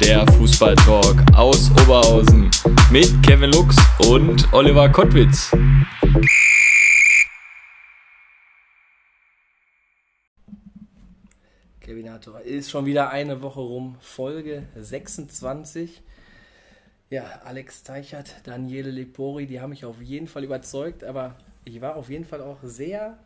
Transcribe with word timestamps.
der 0.00 0.26
Fußballtalk 0.32 1.22
aus 1.36 1.70
Oberhausen 1.70 2.50
mit 2.90 3.22
Kevin 3.22 3.50
Lux 3.52 3.76
und 4.08 4.52
Oliver 4.52 4.88
Kottwitz. 4.88 5.50
Kevinator, 11.80 12.40
ist 12.40 12.70
schon 12.70 12.86
wieder 12.86 13.10
eine 13.10 13.40
Woche 13.42 13.60
rum, 13.60 13.96
Folge 14.00 14.64
26. 14.74 16.02
Ja, 17.10 17.24
Alex 17.44 17.84
Teichert, 17.84 18.34
Daniele 18.44 18.90
Lepori, 18.90 19.46
die 19.46 19.60
haben 19.60 19.70
mich 19.70 19.84
auf 19.84 20.00
jeden 20.00 20.26
Fall 20.26 20.44
überzeugt, 20.44 21.04
aber 21.04 21.36
ich 21.64 21.80
war 21.80 21.96
auf 21.96 22.10
jeden 22.10 22.24
Fall 22.24 22.40
auch 22.40 22.58
sehr, 22.62 23.18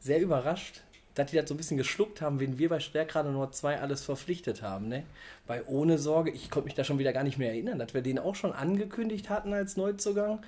sehr 0.00 0.20
überrascht, 0.20 0.80
dass 1.16 1.30
die 1.30 1.36
das 1.36 1.48
so 1.48 1.54
ein 1.54 1.56
bisschen 1.56 1.78
geschluckt 1.78 2.20
haben, 2.20 2.40
wen 2.40 2.58
wir 2.58 2.68
bei 2.68 2.78
Stärkrade 2.78 3.30
Nord 3.30 3.54
2 3.54 3.80
alles 3.80 4.04
verpflichtet 4.04 4.62
haben. 4.62 4.88
Ne? 4.88 5.02
Bei 5.46 5.64
Ohne 5.64 5.98
Sorge, 5.98 6.30
ich 6.30 6.50
konnte 6.50 6.66
mich 6.66 6.74
da 6.74 6.84
schon 6.84 6.98
wieder 6.98 7.14
gar 7.14 7.24
nicht 7.24 7.38
mehr 7.38 7.50
erinnern, 7.50 7.78
dass 7.78 7.94
wir 7.94 8.02
den 8.02 8.18
auch 8.18 8.34
schon 8.34 8.52
angekündigt 8.52 9.30
hatten 9.30 9.52
als 9.52 9.76
Neuzugang. 9.76 10.40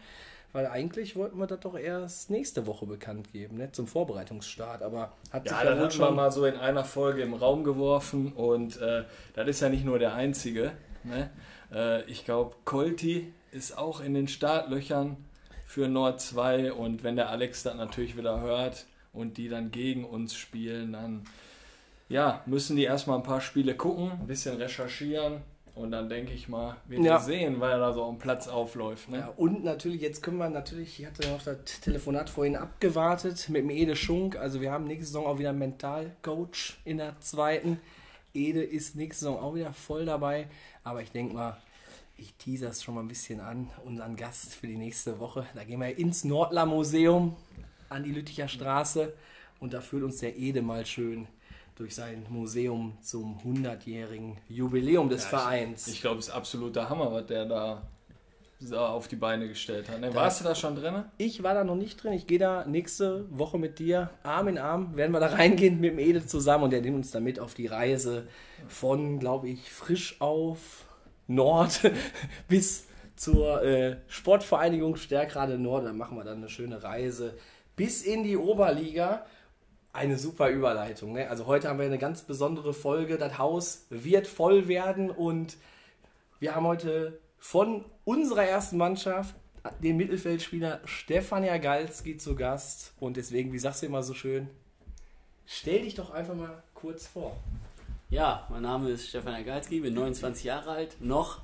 Weil 0.52 0.66
eigentlich 0.66 1.16
wollten 1.16 1.38
wir 1.38 1.46
das 1.46 1.60
doch 1.60 1.76
erst 1.78 2.30
nächste 2.30 2.66
Woche 2.66 2.86
bekannt 2.86 3.32
geben, 3.32 3.58
ne? 3.58 3.72
zum 3.72 3.86
Vorbereitungsstart. 3.86 4.82
Aber 4.82 5.12
hat 5.30 5.46
Ja, 5.46 5.58
sich 5.58 5.62
das 5.64 5.78
wohl 5.78 5.84
hat 5.86 5.98
man 5.98 6.16
mal 6.16 6.32
so 6.32 6.44
in 6.44 6.56
einer 6.56 6.84
Folge 6.84 7.22
im 7.22 7.34
Raum 7.34 7.64
geworfen 7.64 8.32
und 8.32 8.80
äh, 8.80 9.04
das 9.34 9.48
ist 9.48 9.60
ja 9.60 9.68
nicht 9.70 9.84
nur 9.84 9.98
der 9.98 10.14
einzige. 10.14 10.72
Ne? 11.04 11.30
Äh, 11.72 12.02
ich 12.10 12.24
glaube, 12.24 12.56
Colti 12.64 13.32
ist 13.52 13.76
auch 13.76 14.00
in 14.00 14.14
den 14.14 14.28
Startlöchern 14.28 15.16
für 15.66 15.88
Nord 15.88 16.20
2 16.20 16.72
und 16.72 17.04
wenn 17.04 17.16
der 17.16 17.30
Alex 17.30 17.62
das 17.62 17.74
natürlich 17.74 18.16
wieder 18.16 18.40
hört 18.40 18.86
und 19.18 19.36
die 19.36 19.48
dann 19.48 19.70
gegen 19.70 20.04
uns 20.04 20.34
spielen, 20.34 20.92
dann 20.92 21.22
ja, 22.08 22.42
müssen 22.46 22.76
die 22.76 22.84
erstmal 22.84 23.18
ein 23.18 23.22
paar 23.22 23.40
Spiele 23.40 23.76
gucken, 23.76 24.12
ein 24.12 24.26
bisschen 24.26 24.56
recherchieren 24.56 25.42
und 25.78 25.92
dann 25.92 26.08
denke 26.08 26.32
ich 26.32 26.48
mal, 26.48 26.76
wird 26.88 27.02
Ja. 27.02 27.14
ja. 27.14 27.20
sehen, 27.20 27.60
weil 27.60 27.70
er 27.70 27.78
da 27.78 27.92
so 27.92 28.04
am 28.04 28.18
Platz 28.18 28.48
aufläuft. 28.48 29.10
Ne? 29.10 29.18
Ja, 29.18 29.32
und 29.36 29.62
natürlich, 29.62 30.00
jetzt 30.00 30.22
können 30.22 30.38
wir 30.38 30.50
natürlich, 30.50 30.98
ich 30.98 31.06
hatte 31.06 31.28
noch 31.28 31.42
das 31.42 31.80
Telefonat 31.80 32.30
vorhin 32.30 32.56
abgewartet 32.56 33.48
mit 33.48 33.62
dem 33.62 33.70
Ede 33.70 33.94
Schunk. 33.94 34.36
Also 34.36 34.60
wir 34.60 34.72
haben 34.72 34.84
nächste 34.84 35.06
Saison 35.06 35.26
auch 35.26 35.38
wieder 35.38 35.50
einen 35.50 35.60
Mentalcoach 35.60 36.78
in 36.84 36.98
der 36.98 37.20
zweiten. 37.20 37.78
Ede 38.34 38.62
ist 38.62 38.96
nächste 38.96 39.26
Saison 39.26 39.38
auch 39.40 39.54
wieder 39.54 39.72
voll 39.72 40.04
dabei. 40.04 40.48
Aber 40.82 41.00
ich 41.02 41.12
denke 41.12 41.34
mal, 41.34 41.56
ich 42.16 42.34
teaser 42.34 42.70
es 42.70 42.82
schon 42.82 42.96
mal 42.96 43.02
ein 43.02 43.08
bisschen 43.08 43.38
an. 43.38 43.70
Unseren 43.84 44.16
Gast 44.16 44.54
für 44.54 44.66
die 44.66 44.76
nächste 44.76 45.20
Woche. 45.20 45.46
Da 45.54 45.62
gehen 45.62 45.78
wir 45.78 45.96
ins 45.96 46.24
Nordler 46.24 46.66
Museum 46.66 47.36
an 47.88 48.04
die 48.04 48.12
Lütticher 48.12 48.48
Straße. 48.48 49.12
Und 49.60 49.74
da 49.74 49.80
führt 49.80 50.04
uns 50.04 50.18
der 50.18 50.36
Ede 50.36 50.62
mal 50.62 50.86
schön 50.86 51.26
durch 51.76 51.94
sein 51.94 52.26
Museum 52.28 52.98
zum 53.00 53.38
100-jährigen 53.38 54.36
Jubiläum 54.48 55.08
des 55.08 55.24
Vereins. 55.24 55.86
Ich 55.86 56.00
glaube, 56.00 56.18
es 56.18 56.28
ist 56.28 56.34
absoluter 56.34 56.88
Hammer, 56.88 57.12
was 57.12 57.26
der 57.26 57.44
da 57.44 57.82
auf 58.70 59.06
die 59.06 59.16
Beine 59.16 59.46
gestellt 59.46 59.88
hat. 59.88 60.00
Ne? 60.00 60.12
Warst 60.14 60.40
du 60.40 60.44
da 60.44 60.54
schon 60.54 60.74
drin? 60.74 61.04
Ich 61.16 61.42
war 61.44 61.54
da 61.54 61.62
noch 61.62 61.76
nicht 61.76 62.02
drin. 62.02 62.12
Ich 62.12 62.26
gehe 62.26 62.40
da 62.40 62.64
nächste 62.66 63.26
Woche 63.30 63.58
mit 63.58 63.78
dir 63.78 64.10
Arm 64.24 64.48
in 64.48 64.58
Arm. 64.58 64.96
Werden 64.96 65.12
wir 65.12 65.20
da 65.20 65.28
reingehen 65.28 65.80
mit 65.80 65.92
dem 65.92 65.98
Ede 66.00 66.26
zusammen 66.26 66.64
und 66.64 66.72
der 66.72 66.80
nimmt 66.80 66.96
uns 66.96 67.12
damit 67.12 67.38
auf 67.38 67.54
die 67.54 67.66
Reise 67.66 68.26
von, 68.66 69.20
glaube 69.20 69.48
ich, 69.48 69.70
frisch 69.70 70.20
auf 70.20 70.84
Nord 71.28 71.82
bis 72.48 72.88
zur 73.14 73.62
äh, 73.62 73.98
Sportvereinigung 74.08 74.96
Stärkrade 74.96 75.58
Nord. 75.58 75.86
Da 75.86 75.92
machen 75.92 76.16
wir 76.16 76.24
dann 76.24 76.38
eine 76.38 76.48
schöne 76.48 76.82
Reise 76.82 77.34
bis 77.78 78.02
in 78.02 78.24
die 78.24 78.36
Oberliga. 78.36 79.24
Eine 79.94 80.18
super 80.18 80.50
Überleitung. 80.50 81.12
Ne? 81.12 81.30
Also 81.30 81.46
heute 81.46 81.68
haben 81.68 81.78
wir 81.78 81.86
eine 81.86 81.96
ganz 81.96 82.22
besondere 82.22 82.74
Folge. 82.74 83.16
Das 83.16 83.38
Haus 83.38 83.86
wird 83.88 84.26
voll 84.26 84.68
werden 84.68 85.10
und 85.10 85.56
wir 86.40 86.54
haben 86.54 86.66
heute 86.66 87.18
von 87.38 87.84
unserer 88.04 88.44
ersten 88.44 88.76
Mannschaft 88.76 89.34
den 89.82 89.96
Mittelfeldspieler 89.96 90.80
Stefan 90.84 91.44
Jagalski 91.44 92.18
zu 92.18 92.34
Gast. 92.34 92.92
Und 93.00 93.16
deswegen, 93.16 93.52
wie 93.52 93.58
sagst 93.58 93.82
du 93.82 93.86
immer 93.86 94.02
so 94.02 94.12
schön, 94.12 94.48
stell 95.46 95.82
dich 95.82 95.94
doch 95.94 96.10
einfach 96.10 96.34
mal 96.34 96.62
kurz 96.74 97.06
vor. 97.06 97.36
Ja, 98.10 98.46
mein 98.50 98.62
Name 98.62 98.90
ist 98.90 99.08
Stefan 99.08 99.34
Ergalski, 99.34 99.80
bin 99.80 99.94
29 99.94 100.44
Jahre 100.44 100.70
alt, 100.70 100.96
noch. 101.00 101.42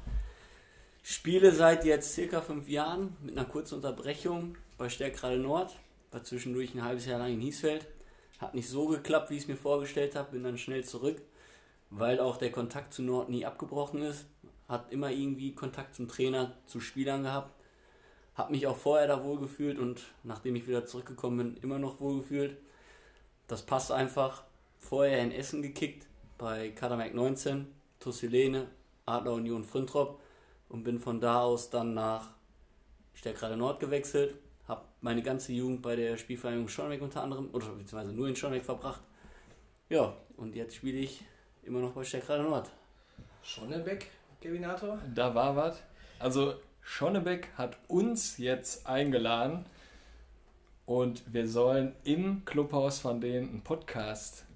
Spiele 1.02 1.52
seit 1.52 1.84
jetzt 1.84 2.14
circa 2.14 2.40
fünf 2.40 2.68
Jahren 2.68 3.16
mit 3.22 3.36
einer 3.36 3.46
kurzen 3.46 3.76
Unterbrechung 3.76 4.56
bei 4.78 4.88
Stärkrade 4.88 5.36
Nord. 5.36 5.76
War 6.14 6.22
zwischendurch 6.22 6.72
ein 6.76 6.84
halbes 6.84 7.06
Jahr 7.06 7.18
lang 7.18 7.32
in 7.32 7.40
Hiesfeld. 7.40 7.88
Hat 8.38 8.54
nicht 8.54 8.68
so 8.68 8.86
geklappt, 8.86 9.30
wie 9.30 9.34
ich 9.34 9.42
es 9.42 9.48
mir 9.48 9.56
vorgestellt 9.56 10.14
habe. 10.14 10.30
Bin 10.30 10.44
dann 10.44 10.56
schnell 10.56 10.84
zurück, 10.84 11.20
weil 11.90 12.20
auch 12.20 12.36
der 12.36 12.52
Kontakt 12.52 12.94
zu 12.94 13.02
Nord 13.02 13.30
nie 13.30 13.44
abgebrochen 13.44 14.00
ist. 14.00 14.24
Hat 14.68 14.92
immer 14.92 15.10
irgendwie 15.10 15.56
Kontakt 15.56 15.96
zum 15.96 16.06
Trainer, 16.06 16.56
zu 16.66 16.78
Spielern 16.78 17.24
gehabt. 17.24 17.52
Hab 18.36 18.50
mich 18.50 18.68
auch 18.68 18.76
vorher 18.76 19.08
da 19.08 19.24
wohl 19.24 19.40
gefühlt 19.40 19.76
und 19.76 20.02
nachdem 20.22 20.54
ich 20.54 20.68
wieder 20.68 20.86
zurückgekommen 20.86 21.36
bin, 21.36 21.62
immer 21.64 21.80
noch 21.80 21.98
wohl 21.98 22.18
gefühlt. 22.18 22.58
Das 23.48 23.66
passt 23.66 23.90
einfach. 23.90 24.44
Vorher 24.78 25.20
in 25.20 25.32
Essen 25.32 25.62
gekickt, 25.62 26.06
bei 26.38 26.68
Kadamek 26.70 27.12
19, 27.12 27.66
Tussilene, 27.98 28.68
Adler 29.04 29.32
Union 29.32 29.64
Frintrop 29.64 30.20
und 30.68 30.84
bin 30.84 31.00
von 31.00 31.20
da 31.20 31.40
aus 31.40 31.70
dann 31.70 31.92
nach 31.92 32.28
Stärkrade 33.14 33.56
Nord 33.56 33.80
gewechselt. 33.80 34.38
Meine 35.04 35.20
ganze 35.20 35.52
Jugend 35.52 35.82
bei 35.82 35.96
der 35.96 36.16
Spielvereinigung 36.16 36.66
Schonneck 36.66 37.02
unter 37.02 37.22
anderem, 37.22 37.50
oder 37.52 37.66
beziehungsweise 37.66 38.14
nur 38.14 38.26
in 38.26 38.34
Schonneck 38.34 38.64
verbracht. 38.64 39.02
Ja, 39.90 40.16
und 40.38 40.56
jetzt 40.56 40.76
spiele 40.76 40.96
ich 40.96 41.22
immer 41.62 41.80
noch 41.80 41.92
bei 41.92 42.04
Stärkrade 42.04 42.42
Nord. 42.42 42.70
Schonnebeck, 43.42 44.06
Kevinator? 44.40 44.98
Da 45.14 45.34
war 45.34 45.54
was. 45.56 45.82
Also 46.18 46.54
Schonnebeck 46.80 47.48
hat 47.58 47.76
uns 47.86 48.38
jetzt 48.38 48.86
eingeladen 48.86 49.66
und 50.86 51.22
wir 51.30 51.48
sollen 51.48 51.94
im 52.04 52.46
Clubhaus 52.46 52.98
von 52.98 53.20
denen 53.20 53.50
einen 53.50 53.60
Podcast 53.60 54.46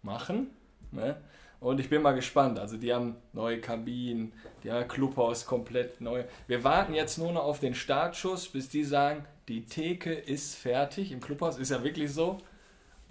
machen. 0.00 0.50
Ne? 0.92 1.16
Und 1.58 1.80
ich 1.80 1.90
bin 1.90 2.02
mal 2.02 2.14
gespannt. 2.14 2.60
Also 2.60 2.76
die 2.76 2.94
haben 2.94 3.16
neue 3.32 3.60
Kabinen, 3.60 4.32
die 4.62 4.70
haben 4.70 4.86
Clubhaus 4.86 5.44
komplett 5.44 6.00
neu. 6.00 6.22
Wir 6.46 6.62
warten 6.62 6.94
jetzt 6.94 7.18
nur 7.18 7.32
noch 7.32 7.42
auf 7.42 7.58
den 7.58 7.74
Startschuss, 7.74 8.46
bis 8.46 8.68
die 8.68 8.84
sagen, 8.84 9.26
die 9.48 9.64
Theke 9.64 10.12
ist 10.12 10.56
fertig 10.56 11.12
im 11.12 11.20
Clubhaus. 11.20 11.58
Ist 11.58 11.70
ja 11.70 11.82
wirklich 11.82 12.12
so. 12.12 12.38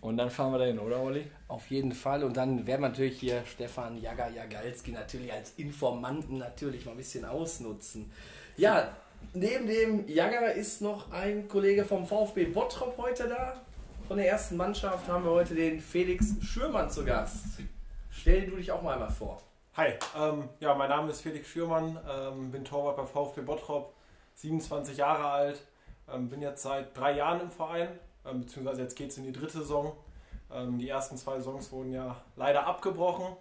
Und 0.02 0.18
dann 0.18 0.30
fahren 0.30 0.52
wir 0.52 0.60
dahin, 0.60 0.78
oder 0.78 1.02
Olli? 1.02 1.26
Auf 1.48 1.68
jeden 1.72 1.94
Fall. 1.94 2.24
Und 2.24 2.38
dann 2.38 2.68
werden 2.68 2.82
wir 2.82 2.90
natürlich 2.90 3.20
hier 3.20 3.44
Stefan 3.46 4.00
Jaga 4.00 4.30
Jagalski 4.30 4.92
natürlich 4.92 5.32
als 5.32 5.54
Informanten 5.58 6.38
natürlich 6.38 6.86
mal 6.86 6.92
ein 6.92 6.98
bisschen 6.98 7.26
ausnutzen. 7.26 8.12
Ja, 8.58 8.96
neben 9.34 9.66
dem 9.66 10.08
Jaga 10.08 10.48
ist 10.50 10.82
noch 10.82 11.12
ein 11.12 11.48
Kollege 11.48 11.86
vom 11.86 12.06
VfB 12.06 12.46
Bottrop 12.46 12.98
heute 12.98 13.28
da. 13.28 13.62
Von 14.08 14.18
der 14.18 14.30
ersten 14.30 14.58
Mannschaft 14.58 15.08
haben 15.08 15.24
wir 15.24 15.32
heute 15.32 15.56
den 15.56 15.80
Felix 15.80 16.36
Schürmann 16.42 16.92
zu 16.92 17.04
Gast. 17.04 17.46
Stell 18.12 18.46
du 18.46 18.58
dich 18.58 18.72
auch 18.72 18.84
mal 18.84 18.94
einmal 18.94 19.10
vor. 19.10 19.42
Hi, 19.76 19.94
ähm, 20.18 20.48
ja, 20.60 20.76
mein 20.76 20.90
Name 20.90 21.10
ist 21.10 21.22
Felix 21.22 21.50
Schürmann, 21.50 22.00
ähm, 22.08 22.52
bin 22.52 22.64
Torwart 22.64 22.96
bei 22.96 23.06
VfB 23.06 23.42
Bottrop, 23.42 23.94
27 24.36 24.98
Jahre 24.98 25.26
alt, 25.26 25.62
ähm, 26.12 26.30
bin 26.30 26.42
jetzt 26.42 26.64
seit 26.64 26.98
drei 26.98 27.14
Jahren 27.14 27.42
im 27.42 27.50
Verein, 27.50 27.90
ähm, 28.26 28.42
beziehungsweise 28.42 28.82
jetzt 28.82 28.96
geht 28.96 29.12
es 29.12 29.18
in 29.18 29.24
die 29.24 29.32
dritte 29.32 29.60
Saison. 29.60 29.94
Ähm, 30.52 30.78
die 30.78 30.90
ersten 30.90 31.18
zwei 31.18 31.36
Saisons 31.38 31.72
wurden 31.72 31.92
ja 31.92 32.16
leider 32.36 32.68
abgebrochen 32.68 33.36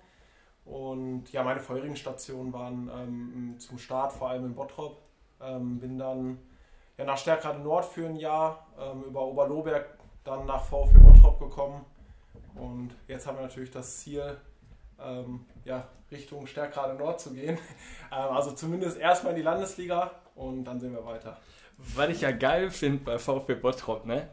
und 0.64 1.30
ja, 1.32 1.42
meine 1.42 1.60
vorherigen 1.60 1.96
Stationen 1.96 2.52
waren 2.52 2.90
ähm, 2.94 3.54
zum 3.58 3.78
Start 3.78 4.12
vor 4.12 4.30
allem 4.30 4.46
in 4.46 4.54
Bottrop. 4.54 4.98
Ähm, 5.40 5.78
bin 5.78 5.98
dann 5.98 6.38
ja, 6.96 7.04
nach 7.04 7.18
Stärkrade 7.18 7.58
Nord 7.58 7.84
für 7.84 8.06
ein 8.06 8.16
Jahr, 8.16 8.66
ähm, 8.78 9.02
über 9.04 9.22
Oberloberg 9.26 9.98
dann 10.24 10.46
nach 10.46 10.64
VfB 10.64 10.98
Bottrop 10.98 11.38
gekommen 11.38 11.84
und 12.54 12.94
jetzt 13.08 13.26
haben 13.26 13.36
wir 13.36 13.42
natürlich 13.42 13.70
das 13.70 13.98
Ziel, 13.98 14.36
ähm, 14.98 15.44
ja, 15.64 15.88
Richtung 16.10 16.46
Stärkrade 16.46 16.94
Nord 16.94 17.20
zu 17.20 17.32
gehen. 17.32 17.58
Ähm, 18.12 18.36
also 18.36 18.52
zumindest 18.52 18.98
erstmal 18.98 19.32
in 19.32 19.38
die 19.38 19.42
Landesliga 19.42 20.12
und 20.36 20.64
dann 20.64 20.78
sehen 20.78 20.92
wir 20.92 21.04
weiter. 21.04 21.36
Was 21.78 22.08
ich 22.10 22.20
ja 22.20 22.30
geil 22.30 22.70
finde 22.70 23.04
bei 23.04 23.18
VfB 23.18 23.54
Bottrop, 23.54 24.06
ne? 24.06 24.28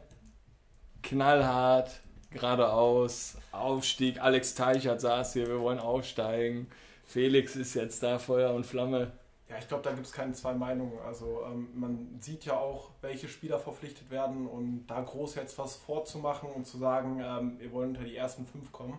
Knallhart, 1.03 2.01
geradeaus, 2.29 3.38
Aufstieg. 3.51 4.19
Alex 4.21 4.55
Teichert 4.55 5.01
saß 5.01 5.33
hier, 5.33 5.47
wir 5.47 5.59
wollen 5.59 5.79
aufsteigen. 5.79 6.67
Felix 7.05 7.55
ist 7.55 7.73
jetzt 7.73 8.03
da, 8.03 8.19
Feuer 8.19 8.53
und 8.53 8.65
Flamme. 8.65 9.11
Ja, 9.49 9.57
ich 9.57 9.67
glaube, 9.67 9.83
da 9.83 9.91
gibt 9.91 10.07
es 10.07 10.13
keine 10.13 10.31
zwei 10.31 10.53
Meinungen. 10.53 10.97
Also 11.05 11.41
ähm, 11.45 11.67
man 11.73 12.17
sieht 12.21 12.45
ja 12.45 12.57
auch, 12.57 12.91
welche 13.01 13.27
Spieler 13.27 13.59
verpflichtet 13.59 14.09
werden 14.09 14.47
und 14.47 14.88
da 14.88 15.01
groß 15.01 15.35
jetzt 15.35 15.57
was 15.57 15.75
vorzumachen 15.75 16.49
und 16.49 16.65
zu 16.65 16.77
sagen, 16.77 17.21
ähm, 17.21 17.59
wir 17.59 17.73
wollen 17.73 17.89
unter 17.89 18.05
die 18.05 18.15
ersten 18.15 18.45
fünf 18.45 18.71
kommen, 18.71 18.97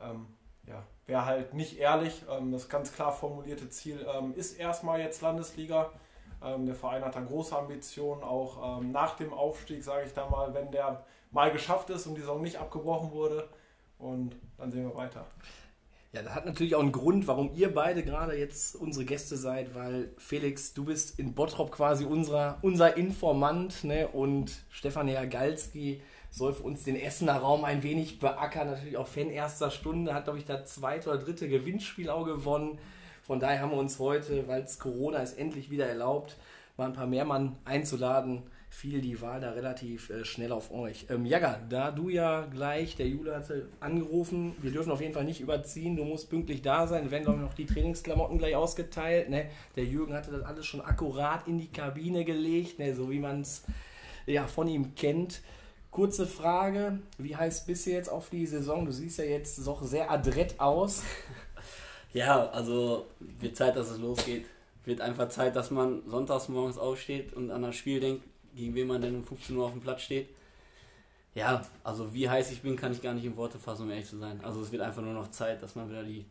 ähm, 0.00 0.26
ja, 0.68 0.84
wäre 1.06 1.24
halt 1.24 1.54
nicht 1.54 1.78
ehrlich. 1.78 2.22
Ähm, 2.30 2.52
das 2.52 2.68
ganz 2.68 2.92
klar 2.92 3.12
formulierte 3.12 3.68
Ziel 3.68 4.06
ähm, 4.14 4.32
ist 4.36 4.52
erstmal 4.52 5.00
jetzt 5.00 5.20
Landesliga. 5.22 5.90
Ähm, 6.44 6.66
der 6.66 6.74
Verein 6.74 7.04
hat 7.04 7.16
da 7.16 7.20
große 7.20 7.56
Ambitionen, 7.56 8.22
auch 8.22 8.80
nach 8.82 9.16
dem 9.16 9.32
Aufstieg, 9.32 9.82
sage 9.82 10.06
ich 10.06 10.12
da 10.12 10.28
mal, 10.28 10.52
wenn 10.54 10.70
der 10.70 11.04
mal 11.30 11.50
geschafft 11.50 11.90
ist 11.90 12.06
und 12.06 12.14
die 12.14 12.20
Saison 12.20 12.42
nicht 12.42 12.58
abgebrochen 12.58 13.10
wurde. 13.10 13.48
Und 13.98 14.36
dann 14.58 14.70
sehen 14.70 14.84
wir 14.84 14.94
weiter. 14.94 15.26
Ja, 16.14 16.22
das 16.22 16.32
hat 16.32 16.46
natürlich 16.46 16.76
auch 16.76 16.80
einen 16.80 16.92
Grund, 16.92 17.26
warum 17.26 17.50
ihr 17.56 17.74
beide 17.74 18.04
gerade 18.04 18.38
jetzt 18.38 18.76
unsere 18.76 19.04
Gäste 19.04 19.36
seid, 19.36 19.74
weil 19.74 20.12
Felix, 20.16 20.72
du 20.72 20.84
bist 20.84 21.18
in 21.18 21.34
Bottrop 21.34 21.72
quasi 21.72 22.04
unser, 22.04 22.58
unser 22.62 22.96
Informant 22.96 23.82
ne? 23.82 24.06
und 24.06 24.52
Stefan 24.70 25.08
Galski 25.28 26.00
soll 26.30 26.52
für 26.52 26.62
uns 26.62 26.84
den 26.84 26.94
Essener 26.94 27.38
Raum 27.38 27.64
ein 27.64 27.82
wenig 27.82 28.20
beackern. 28.20 28.68
Natürlich 28.68 28.96
auch 28.96 29.08
Fan 29.08 29.28
erster 29.28 29.72
Stunde, 29.72 30.14
hat 30.14 30.24
glaube 30.24 30.38
ich 30.38 30.44
das 30.44 30.72
zweite 30.72 31.10
oder 31.10 31.18
dritte 31.18 31.48
Gewinnspiel 31.48 32.08
auch 32.10 32.24
gewonnen. 32.24 32.78
Von 33.26 33.40
daher 33.40 33.60
haben 33.60 33.70
wir 33.70 33.78
uns 33.78 33.98
heute, 33.98 34.46
weil 34.48 34.62
es 34.62 34.78
Corona 34.78 35.18
ist, 35.18 35.38
endlich 35.38 35.70
wieder 35.70 35.86
erlaubt, 35.86 36.36
mal 36.76 36.86
ein 36.86 36.92
paar 36.92 37.06
mehr 37.06 37.24
Mann 37.24 37.56
einzuladen 37.64 38.42
fiel 38.74 39.00
die 39.00 39.20
Wahl 39.22 39.40
da 39.40 39.52
relativ 39.52 40.10
äh, 40.10 40.24
schnell 40.24 40.50
auf 40.50 40.72
euch. 40.72 41.06
Ähm, 41.08 41.24
Jagger, 41.24 41.60
da 41.68 41.92
du 41.92 42.08
ja 42.08 42.44
gleich, 42.46 42.96
der 42.96 43.06
Jule 43.06 43.36
hatte 43.36 43.68
angerufen, 43.78 44.56
wir 44.60 44.72
dürfen 44.72 44.90
auf 44.90 45.00
jeden 45.00 45.14
Fall 45.14 45.24
nicht 45.24 45.40
überziehen, 45.40 45.94
du 45.94 46.04
musst 46.04 46.28
pünktlich 46.28 46.60
da 46.60 46.88
sein, 46.88 47.10
werden 47.12 47.22
glaube 47.22 47.38
ich 47.38 47.44
noch 47.44 47.54
die 47.54 47.66
Trainingsklamotten 47.66 48.36
gleich 48.36 48.56
ausgeteilt. 48.56 49.30
Ne? 49.30 49.46
Der 49.76 49.84
Jürgen 49.84 50.12
hatte 50.12 50.32
das 50.32 50.42
alles 50.42 50.66
schon 50.66 50.80
akkurat 50.80 51.46
in 51.46 51.58
die 51.58 51.70
Kabine 51.70 52.24
gelegt, 52.24 52.80
ne? 52.80 52.96
so 52.96 53.10
wie 53.12 53.20
man 53.20 53.42
es 53.42 53.62
ja, 54.26 54.46
von 54.48 54.66
ihm 54.66 54.96
kennt. 54.96 55.42
Kurze 55.92 56.26
Frage, 56.26 56.98
wie 57.18 57.36
heißt 57.36 57.68
bist 57.68 57.86
du 57.86 57.90
jetzt 57.90 58.08
auf 58.08 58.28
die 58.28 58.46
Saison? 58.46 58.84
Du 58.84 58.90
siehst 58.90 59.18
ja 59.18 59.24
jetzt 59.24 59.64
doch 59.64 59.84
sehr 59.84 60.10
adrett 60.10 60.58
aus. 60.58 61.04
Ja, 62.14 62.48
also 62.50 63.06
wird 63.18 63.56
Zeit, 63.56 63.76
dass 63.76 63.90
es 63.90 63.98
losgeht. 63.98 64.46
Wird 64.84 65.00
einfach 65.00 65.28
Zeit, 65.28 65.56
dass 65.56 65.70
man 65.70 66.08
sonntags 66.08 66.48
morgens 66.48 66.78
aufsteht 66.78 67.34
und 67.34 67.50
an 67.50 67.62
das 67.62 67.74
Spiel 67.74 68.00
denkt, 68.00 68.24
gegen 68.54 68.74
wen 68.74 68.86
man 68.86 69.02
denn 69.02 69.16
um 69.16 69.24
15 69.24 69.56
Uhr 69.56 69.66
auf 69.66 69.72
dem 69.72 69.80
Platz 69.80 70.02
steht. 70.02 70.28
Ja, 71.34 71.66
also 71.82 72.14
wie 72.14 72.28
heiß 72.28 72.52
ich 72.52 72.62
bin, 72.62 72.76
kann 72.76 72.92
ich 72.92 73.02
gar 73.02 73.12
nicht 73.12 73.24
in 73.24 73.36
Worte 73.36 73.58
fassen, 73.58 73.82
um 73.82 73.90
ehrlich 73.90 74.06
zu 74.06 74.18
sein. 74.18 74.40
Also 74.44 74.62
es 74.62 74.70
wird 74.70 74.82
einfach 74.82 75.02
nur 75.02 75.14
noch 75.14 75.30
Zeit, 75.32 75.60
dass 75.62 75.74
man 75.74 75.90
wieder 75.90 76.04
die 76.04 76.24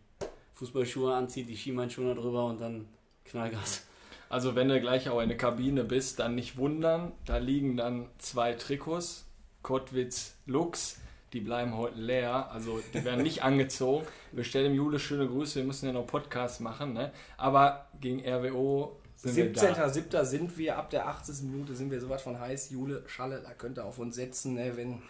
Fußballschuhe 0.53 1.13
anzieht, 1.13 1.49
die 1.49 1.57
Skimeinschuhe 1.57 2.15
drüber 2.15 2.45
und 2.45 2.61
dann 2.61 2.87
Knallgas. 3.25 3.85
Also 4.29 4.55
wenn 4.55 4.69
du 4.69 4.79
gleich 4.79 5.09
auch 5.09 5.19
in 5.19 5.27
der 5.27 5.37
Kabine 5.37 5.83
bist, 5.83 6.19
dann 6.19 6.35
nicht 6.35 6.55
wundern. 6.57 7.11
Da 7.25 7.37
liegen 7.37 7.75
dann 7.75 8.07
zwei 8.19 8.53
Trikots, 8.53 9.25
Kottwitz, 9.61 10.35
Lux. 10.45 11.01
Die 11.33 11.39
bleiben 11.39 11.75
heute 11.75 11.99
leer, 11.99 12.51
also 12.51 12.79
die 12.93 13.03
werden 13.03 13.23
nicht 13.23 13.43
angezogen. 13.43 14.05
Wir 14.31 14.43
stellen 14.43 14.75
Jule 14.75 14.99
schöne 14.99 15.27
Grüße, 15.27 15.55
wir 15.55 15.63
müssen 15.63 15.87
ja 15.87 15.91
noch 15.91 16.05
Podcasts 16.05 16.59
machen. 16.59 16.93
Ne? 16.93 17.11
Aber 17.37 17.87
gegen 17.99 18.19
RWO 18.19 18.99
17.07. 19.23 20.23
sind 20.25 20.57
wir 20.57 20.77
ab 20.77 20.89
der 20.89 21.07
80. 21.07 21.43
Minute 21.43 21.75
sind 21.75 21.91
wir 21.91 21.99
sowas 21.99 22.21
von 22.21 22.39
heiß. 22.39 22.69
Jule, 22.71 23.03
Schalle, 23.07 23.41
da 23.41 23.53
könnt 23.53 23.79
ihr 23.79 23.85
auf 23.85 23.97
uns 23.97 24.15
setzen, 24.15 24.55
ne, 24.55 24.75
wenn, 24.75 25.01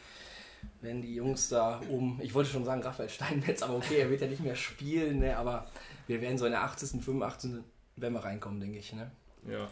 wenn 0.81 1.01
die 1.01 1.15
Jungs 1.15 1.49
da 1.49 1.81
um, 1.89 2.19
ich 2.21 2.33
wollte 2.33 2.51
schon 2.51 2.63
sagen 2.63 2.83
Raphael 2.83 3.09
Steinmetz, 3.09 3.63
aber 3.63 3.75
okay, 3.75 3.99
er 3.99 4.09
wird 4.09 4.21
ja 4.21 4.27
nicht 4.27 4.43
mehr 4.43 4.55
spielen, 4.55 5.19
ne, 5.19 5.35
aber 5.35 5.67
wir 6.07 6.21
werden 6.21 6.37
so 6.37 6.45
in 6.45 6.51
der 6.51 6.63
80., 6.63 7.03
85. 7.03 7.53
wenn 7.95 8.13
wir 8.13 8.23
reinkommen, 8.23 8.59
denke 8.59 8.77
ich. 8.77 8.93
Ne? 8.93 9.11
Ja. 9.49 9.67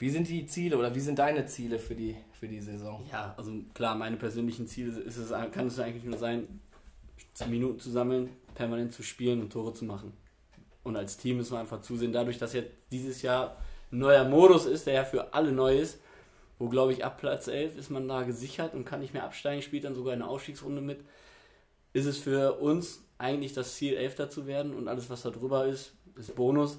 Wie 0.00 0.08
sind 0.08 0.28
die 0.28 0.46
Ziele 0.46 0.78
oder 0.78 0.94
wie 0.94 1.00
sind 1.00 1.18
deine 1.18 1.44
Ziele 1.44 1.78
für 1.78 1.94
die, 1.94 2.16
für 2.32 2.48
die 2.48 2.60
Saison? 2.60 3.06
Ja, 3.12 3.34
also 3.36 3.52
klar, 3.74 3.94
meine 3.94 4.16
persönlichen 4.16 4.66
Ziele 4.66 4.98
ist 4.98 5.18
es, 5.18 5.28
kann 5.52 5.66
es 5.66 5.78
eigentlich 5.78 6.04
nur 6.04 6.16
sein, 6.16 6.60
Minuten 7.48 7.78
zu 7.78 7.90
sammeln, 7.90 8.30
permanent 8.54 8.94
zu 8.94 9.02
spielen 9.02 9.42
und 9.42 9.52
Tore 9.52 9.74
zu 9.74 9.84
machen. 9.84 10.14
Und 10.82 10.96
als 10.96 11.18
Team 11.18 11.36
müssen 11.36 11.52
wir 11.52 11.60
einfach 11.60 11.82
zusehen, 11.82 12.12
dadurch, 12.12 12.38
dass 12.38 12.54
jetzt 12.54 12.70
dieses 12.90 13.20
Jahr 13.20 13.58
neuer 13.90 14.24
Modus 14.24 14.64
ist, 14.64 14.86
der 14.86 14.94
ja 14.94 15.04
für 15.04 15.34
alle 15.34 15.52
neu 15.52 15.78
ist, 15.78 16.00
wo 16.58 16.70
glaube 16.70 16.94
ich 16.94 17.04
ab 17.04 17.18
Platz 17.18 17.48
11 17.48 17.76
ist 17.76 17.90
man 17.90 18.08
da 18.08 18.22
gesichert 18.22 18.72
und 18.72 18.86
kann 18.86 19.00
nicht 19.00 19.12
mehr 19.12 19.24
absteigen, 19.24 19.60
spielt 19.60 19.84
dann 19.84 19.94
sogar 19.94 20.14
eine 20.14 20.26
Ausstiegsrunde 20.26 20.80
mit, 20.80 21.00
ist 21.92 22.06
es 22.06 22.16
für 22.16 22.54
uns 22.54 23.04
eigentlich 23.18 23.52
das 23.52 23.74
Ziel, 23.74 23.94
Elfter 23.94 24.30
zu 24.30 24.46
werden 24.46 24.74
und 24.74 24.88
alles, 24.88 25.10
was 25.10 25.22
da 25.22 25.30
drüber 25.30 25.66
ist, 25.66 25.92
ist 26.16 26.34
Bonus. 26.36 26.78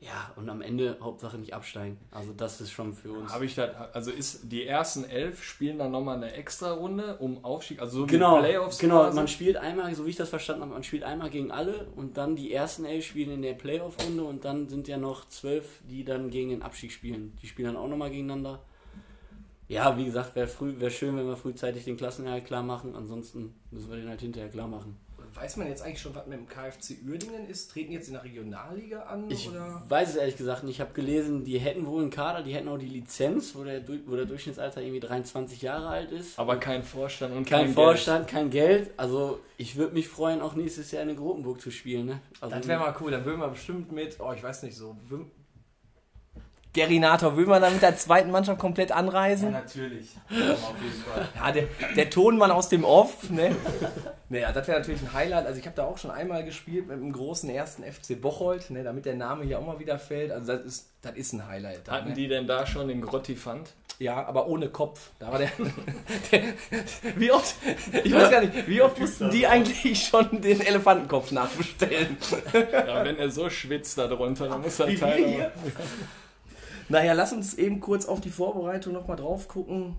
Ja, 0.00 0.32
und 0.36 0.48
am 0.48 0.62
Ende 0.62 0.96
Hauptsache 1.00 1.38
nicht 1.38 1.54
absteigen. 1.54 1.98
Also 2.12 2.32
das 2.32 2.60
ist 2.60 2.70
schon 2.70 2.94
für 2.94 3.10
uns. 3.10 3.32
Habe 3.32 3.44
ich 3.46 3.56
da, 3.56 3.90
also 3.92 4.12
ist 4.12 4.52
die 4.52 4.64
ersten 4.64 5.02
elf 5.02 5.42
spielen 5.42 5.76
dann 5.76 5.90
nochmal 5.90 6.16
eine 6.16 6.32
extra 6.34 6.72
Runde 6.72 7.16
um 7.16 7.44
Aufstieg, 7.44 7.80
also 7.80 8.00
so 8.00 8.06
genau, 8.06 8.36
wie 8.36 8.42
Playoffs. 8.42 8.78
Genau, 8.78 9.00
quasi? 9.00 9.16
man 9.16 9.26
spielt 9.26 9.56
einmal, 9.56 9.92
so 9.96 10.06
wie 10.06 10.10
ich 10.10 10.16
das 10.16 10.28
verstanden 10.28 10.62
habe, 10.62 10.72
man 10.72 10.84
spielt 10.84 11.02
einmal 11.02 11.30
gegen 11.30 11.50
alle 11.50 11.88
und 11.96 12.16
dann 12.16 12.36
die 12.36 12.52
ersten 12.52 12.84
elf 12.84 13.06
spielen 13.06 13.32
in 13.32 13.42
der 13.42 13.54
Playoff-Runde 13.54 14.22
und 14.22 14.44
dann 14.44 14.68
sind 14.68 14.86
ja 14.86 14.98
noch 14.98 15.28
zwölf, 15.28 15.80
die 15.90 16.04
dann 16.04 16.30
gegen 16.30 16.50
den 16.50 16.62
Abstieg 16.62 16.92
spielen. 16.92 17.36
Die 17.42 17.48
spielen 17.48 17.74
dann 17.74 17.76
auch 17.76 17.88
nochmal 17.88 18.10
gegeneinander. 18.10 18.60
Ja, 19.66 19.98
wie 19.98 20.04
gesagt, 20.04 20.36
wäre 20.36 20.48
wär 20.80 20.90
schön, 20.90 21.16
wenn 21.16 21.26
wir 21.26 21.36
frühzeitig 21.36 21.84
den 21.84 21.96
Klassenerhalt 21.96 22.44
klar 22.44 22.62
machen. 22.62 22.94
Ansonsten 22.94 23.54
müssen 23.72 23.90
wir 23.90 23.96
den 23.96 24.08
halt 24.08 24.20
hinterher 24.20 24.48
klar 24.48 24.68
machen. 24.68 24.96
Weiß 25.34 25.56
man 25.56 25.68
jetzt 25.68 25.82
eigentlich 25.82 26.00
schon, 26.00 26.14
was 26.14 26.26
mit 26.26 26.38
dem 26.38 26.46
KfC 26.46 26.98
Uerdingen 27.06 27.48
ist? 27.48 27.70
Treten 27.70 27.92
jetzt 27.92 28.08
in 28.08 28.14
der 28.14 28.24
Regionalliga 28.24 29.02
an? 29.02 29.30
Ich 29.30 29.48
oder? 29.48 29.82
weiß 29.88 30.10
es 30.10 30.16
ehrlich 30.16 30.36
gesagt 30.36 30.64
nicht. 30.64 30.76
Ich 30.76 30.80
habe 30.80 30.92
gelesen, 30.92 31.44
die 31.44 31.58
hätten 31.58 31.86
wohl 31.86 32.02
einen 32.02 32.10
Kader, 32.10 32.42
die 32.42 32.54
hätten 32.54 32.68
auch 32.68 32.78
die 32.78 32.86
Lizenz, 32.86 33.54
wo 33.54 33.64
der, 33.64 33.82
wo 34.06 34.16
der 34.16 34.24
Durchschnittsalter 34.24 34.80
irgendwie 34.80 35.00
23 35.00 35.62
Jahre 35.62 35.88
alt 35.88 36.12
ist. 36.12 36.38
Aber 36.38 36.56
kein 36.56 36.82
Vorstand 36.82 37.34
und 37.34 37.46
kein, 37.46 37.66
kein 37.66 37.74
Vorstand, 37.74 38.26
Geld. 38.26 38.30
kein 38.30 38.50
Geld. 38.50 38.90
Also 38.96 39.40
ich 39.56 39.76
würde 39.76 39.94
mich 39.94 40.08
freuen, 40.08 40.40
auch 40.40 40.54
nächstes 40.54 40.90
Jahr 40.90 41.02
in 41.02 41.08
der 41.08 41.16
Grotenburg 41.16 41.60
zu 41.60 41.70
spielen. 41.70 42.06
Ne? 42.06 42.20
Also 42.40 42.56
das 42.56 42.66
wäre 42.66 42.80
mal 42.80 42.94
cool. 43.00 43.10
Dann 43.10 43.24
würden 43.24 43.40
wir 43.40 43.48
bestimmt 43.48 43.92
mit, 43.92 44.18
oh 44.20 44.32
ich 44.32 44.42
weiß 44.42 44.62
nicht 44.62 44.76
so, 44.76 44.96
Gerinator, 46.72 47.36
will 47.36 47.46
man 47.46 47.62
dann 47.62 47.72
mit 47.72 47.82
der 47.82 47.96
zweiten 47.96 48.30
Mannschaft 48.30 48.58
komplett 48.58 48.92
anreisen? 48.92 49.52
Ja, 49.52 49.60
natürlich. 49.60 50.10
Ja, 50.30 50.52
auf 50.52 50.74
jeden 50.82 51.02
Fall. 51.02 51.28
Ja, 51.34 51.52
der, 51.52 51.64
der 51.96 52.10
Tonmann 52.10 52.50
aus 52.50 52.68
dem 52.68 52.84
Off, 52.84 53.30
ne? 53.30 53.56
Naja, 54.28 54.52
das 54.52 54.68
wäre 54.68 54.78
natürlich 54.78 55.00
ein 55.00 55.12
Highlight. 55.14 55.46
Also 55.46 55.58
ich 55.58 55.64
habe 55.64 55.74
da 55.74 55.84
auch 55.84 55.96
schon 55.96 56.10
einmal 56.10 56.44
gespielt 56.44 56.86
mit 56.86 57.00
dem 57.00 57.12
großen 57.12 57.48
ersten 57.48 57.82
FC 57.82 58.20
Bocholt, 58.20 58.68
ne, 58.70 58.84
damit 58.84 59.06
der 59.06 59.14
Name 59.14 59.44
hier 59.44 59.58
auch 59.58 59.66
mal 59.66 59.78
wieder 59.78 59.98
fällt. 59.98 60.30
Also 60.30 60.52
das 60.52 60.64
ist, 60.64 60.90
das 61.00 61.16
ist 61.16 61.32
ein 61.32 61.48
Highlight. 61.48 61.90
Hatten 61.90 62.10
ne? 62.10 62.14
die 62.14 62.28
denn 62.28 62.46
da 62.46 62.66
schon 62.66 62.88
den 62.88 63.00
Grottifant? 63.00 63.72
Ja, 63.98 64.26
aber 64.26 64.46
ohne 64.46 64.68
Kopf. 64.68 65.10
Da 65.18 65.32
war 65.32 65.38
der, 65.38 65.50
der, 66.32 66.42
Wie 67.16 67.32
oft, 67.32 67.56
ich 68.04 68.12
weiß 68.12 68.30
gar 68.30 68.42
nicht, 68.42 68.68
wie 68.68 68.82
oft 68.82 69.00
mussten 69.00 69.30
die 69.30 69.46
eigentlich 69.46 70.06
schon 70.06 70.40
den 70.42 70.60
Elefantenkopf 70.60 71.32
nachbestellen? 71.32 72.16
Ja, 72.52 73.04
wenn 73.04 73.18
er 73.18 73.30
so 73.30 73.48
schwitzt 73.50 73.98
da 73.98 74.06
drunter, 74.06 74.48
dann 74.48 74.60
muss 74.60 74.78
er 74.78 74.94
Teil. 74.94 75.52
Naja, 76.88 77.12
lass 77.12 77.32
uns 77.32 77.54
eben 77.54 77.80
kurz 77.80 78.06
auf 78.06 78.20
die 78.20 78.30
Vorbereitung 78.30 78.94
nochmal 78.94 79.16
drauf 79.16 79.48
gucken. 79.48 79.96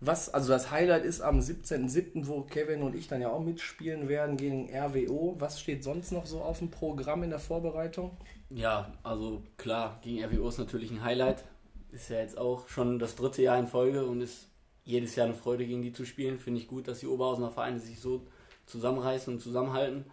Was, 0.00 0.32
also 0.32 0.50
das 0.50 0.70
Highlight 0.70 1.04
ist 1.04 1.20
am 1.20 1.40
17.07., 1.40 2.28
wo 2.28 2.42
Kevin 2.42 2.82
und 2.82 2.94
ich 2.94 3.08
dann 3.08 3.20
ja 3.20 3.30
auch 3.30 3.42
mitspielen 3.42 4.08
werden 4.08 4.36
gegen 4.36 4.70
RWO. 4.72 5.34
Was 5.40 5.60
steht 5.60 5.82
sonst 5.82 6.12
noch 6.12 6.26
so 6.26 6.40
auf 6.40 6.60
dem 6.60 6.70
Programm 6.70 7.24
in 7.24 7.30
der 7.30 7.40
Vorbereitung? 7.40 8.16
Ja, 8.50 8.92
also 9.02 9.42
klar, 9.56 9.98
gegen 10.02 10.24
RWO 10.24 10.48
ist 10.48 10.58
natürlich 10.58 10.92
ein 10.92 11.02
Highlight. 11.02 11.44
Ist 11.90 12.10
ja 12.10 12.18
jetzt 12.20 12.38
auch 12.38 12.68
schon 12.68 13.00
das 13.00 13.16
dritte 13.16 13.42
Jahr 13.42 13.58
in 13.58 13.66
Folge 13.66 14.06
und 14.06 14.20
ist 14.20 14.46
jedes 14.84 15.16
Jahr 15.16 15.26
eine 15.26 15.34
Freude, 15.34 15.66
gegen 15.66 15.82
die 15.82 15.92
zu 15.92 16.04
spielen. 16.04 16.38
Finde 16.38 16.60
ich 16.60 16.68
gut, 16.68 16.86
dass 16.86 17.00
die 17.00 17.08
Oberhausener 17.08 17.50
Vereine 17.50 17.80
sich 17.80 17.98
so 17.98 18.26
zusammenreißen 18.66 19.34
und 19.34 19.40
zusammenhalten. 19.40 20.04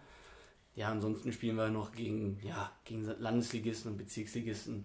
Ja, 0.74 0.88
ansonsten 0.88 1.32
spielen 1.32 1.56
wir 1.56 1.68
noch 1.70 1.92
gegen, 1.92 2.40
ja, 2.42 2.72
gegen 2.84 3.04
Landesligisten 3.04 3.92
und 3.92 3.98
Bezirksligisten. 3.98 4.84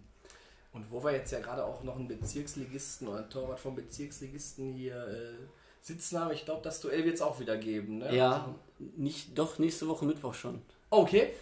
Und 0.73 0.89
wo 0.89 1.03
wir 1.03 1.11
jetzt 1.11 1.31
ja 1.31 1.39
gerade 1.39 1.65
auch 1.65 1.83
noch 1.83 1.97
einen 1.97 2.07
Bezirksligisten 2.07 3.07
oder 3.07 3.19
einen 3.19 3.29
Torwart 3.29 3.59
vom 3.59 3.75
Bezirksligisten 3.75 4.73
hier 4.73 4.95
äh, 4.95 5.33
sitzen 5.81 6.19
haben, 6.19 6.31
ich 6.31 6.45
glaube, 6.45 6.61
das 6.63 6.79
Duell 6.79 7.03
wird 7.03 7.15
es 7.15 7.21
auch 7.21 7.39
wieder 7.39 7.57
geben. 7.57 7.99
Ne? 7.99 8.15
Ja, 8.15 8.31
also, 8.31 8.55
nicht, 8.95 9.37
doch 9.37 9.59
nächste 9.59 9.87
Woche 9.87 10.05
Mittwoch 10.05 10.33
schon. 10.33 10.61
Okay. 10.89 11.33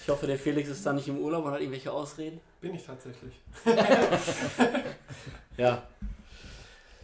Ich 0.00 0.08
hoffe, 0.08 0.26
der 0.26 0.38
Felix 0.38 0.68
ist 0.68 0.84
da 0.84 0.92
nicht 0.92 1.08
im 1.08 1.18
Urlaub 1.18 1.44
und 1.44 1.52
hat 1.52 1.60
irgendwelche 1.60 1.90
Ausreden. 1.90 2.40
Bin 2.60 2.74
ich 2.74 2.84
tatsächlich. 2.84 3.34
ja. 5.56 5.82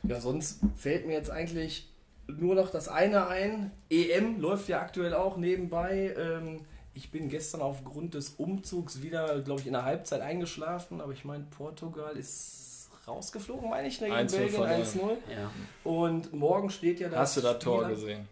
Ja, 0.03 0.21
sonst 0.21 0.61
fällt 0.77 1.07
mir 1.07 1.15
jetzt 1.15 1.31
eigentlich 1.31 1.89
nur 2.27 2.55
noch 2.55 2.71
das 2.71 2.89
eine 2.89 3.29
ein. 3.29 3.71
EM 3.89 4.41
läuft 4.41 4.69
ja 4.69 4.81
aktuell 4.81 5.15
auch 5.15 5.37
nebenbei. 5.37 6.15
Ähm, 6.17 6.61
ich 6.95 7.11
bin 7.11 7.29
gestern 7.29 7.63
aufgrund 7.63 8.15
des 8.15 8.31
Umzugs 8.31 9.03
wieder, 9.03 9.41
glaube 9.41 9.61
ich, 9.61 9.67
in 9.67 9.73
der 9.73 9.85
Halbzeit 9.85 10.21
eingeschlafen, 10.21 11.01
aber 11.01 11.13
ich 11.13 11.25
meine, 11.25 11.45
Portugal 11.45 12.17
ist 12.17 12.91
rausgeflogen, 13.07 13.71
meine 13.71 13.89
ich, 13.89 14.01
ne, 14.01 14.09
gegen 14.09 14.27
Belgien 14.27 14.63
1-0. 14.63 15.17
Ja. 15.31 15.51
Und 15.85 16.33
morgen 16.33 16.71
steht 16.71 17.01
ja 17.01 17.09
das. 17.09 17.19
Hast 17.19 17.37
du 17.39 17.41
da 17.41 17.55
Tor 17.55 17.89
gesehen? 17.89 18.29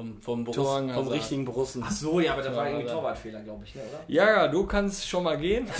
Vom, 0.00 0.22
vom, 0.22 0.44
Borus, 0.44 0.94
vom 0.94 1.08
richtigen 1.08 1.44
Borussen. 1.44 1.82
Ach 1.86 1.90
so, 1.90 2.20
ja, 2.20 2.32
aber 2.32 2.42
das 2.42 2.56
war 2.56 2.66
irgendwie? 2.68 2.86
Torwartfehler, 2.86 3.40
glaube 3.40 3.64
ich, 3.64 3.74
ne, 3.74 3.82
oder? 3.82 4.00
Ja, 4.08 4.26
ja, 4.30 4.48
du 4.48 4.66
kannst 4.66 5.06
schon 5.06 5.24
mal 5.24 5.36
gehen. 5.36 5.66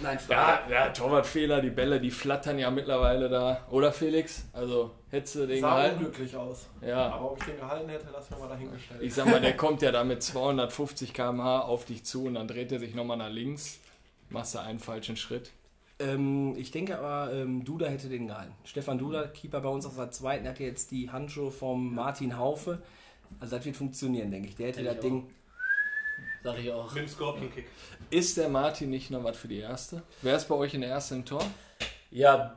Nein, 0.00 0.18
Ja, 0.28 0.60
ja, 0.70 0.88
Torwartfehler, 0.90 1.60
die 1.60 1.70
Bälle, 1.70 2.00
die 2.00 2.10
flattern 2.10 2.58
ja 2.58 2.70
mittlerweile 2.70 3.28
da. 3.28 3.66
Oder 3.70 3.92
Felix? 3.92 4.44
Also, 4.52 4.90
hättest 5.10 5.34
du 5.36 5.46
den 5.46 5.60
Sah 5.60 5.76
gehalten? 5.76 5.96
unglücklich 5.96 6.36
aus. 6.36 6.68
Ja. 6.80 7.08
Aber 7.12 7.32
ob 7.32 7.38
ich 7.38 7.46
den 7.46 7.56
gehalten 7.58 7.88
hätte, 7.88 8.06
lass 8.12 8.30
mir 8.30 8.38
mal 8.38 8.48
dahingestellt. 8.48 9.02
Ich 9.02 9.14
sag 9.14 9.26
mal, 9.26 9.40
der 9.40 9.56
kommt 9.56 9.82
ja 9.82 9.92
da 9.92 10.04
mit 10.04 10.22
250 10.22 11.12
km/h 11.12 11.60
auf 11.62 11.84
dich 11.84 12.04
zu 12.04 12.24
und 12.26 12.34
dann 12.34 12.48
dreht 12.48 12.70
er 12.72 12.78
sich 12.78 12.94
nochmal 12.94 13.16
nach 13.16 13.30
links. 13.30 13.78
Machst 14.30 14.54
du 14.54 14.60
einen 14.60 14.78
falschen 14.78 15.16
Schritt. 15.16 15.50
Ähm, 15.98 16.54
ich 16.56 16.70
denke 16.70 16.98
aber, 16.98 17.32
ähm, 17.32 17.64
Duda 17.64 17.86
hätte 17.86 18.08
den 18.08 18.26
gehalten. 18.26 18.54
Stefan 18.64 18.98
Duda, 18.98 19.28
Keeper 19.28 19.60
bei 19.60 19.68
uns 19.68 19.86
aus 19.86 19.96
der 19.96 20.10
zweiten, 20.10 20.48
hat 20.48 20.58
jetzt 20.58 20.90
die 20.90 21.10
Handschuhe 21.10 21.50
vom 21.50 21.94
Martin 21.94 22.36
Haufe. 22.38 22.82
Also 23.40 23.56
das 23.56 23.64
wird 23.64 23.76
funktionieren, 23.76 24.30
denke 24.30 24.48
ich. 24.48 24.56
Der 24.56 24.68
hätte 24.68 24.82
Denke 24.82 24.94
das 24.94 25.02
Ding. 25.02 25.30
Sag 26.42 26.58
ich 26.58 26.72
auch. 26.72 26.92
Mit 26.92 27.04
dem 27.04 27.08
Scorpion 27.08 27.52
Kick. 27.52 27.66
Ist 28.10 28.36
der 28.36 28.48
Martin 28.48 28.90
nicht 28.90 29.10
noch 29.10 29.22
was 29.22 29.36
für 29.36 29.48
die 29.48 29.58
erste? 29.58 30.02
Wer 30.22 30.36
ist 30.36 30.48
bei 30.48 30.54
euch 30.56 30.74
in 30.74 30.80
der 30.80 30.90
ersten 30.90 31.16
im 31.16 31.24
Tor? 31.24 31.44
Ja, 32.10 32.56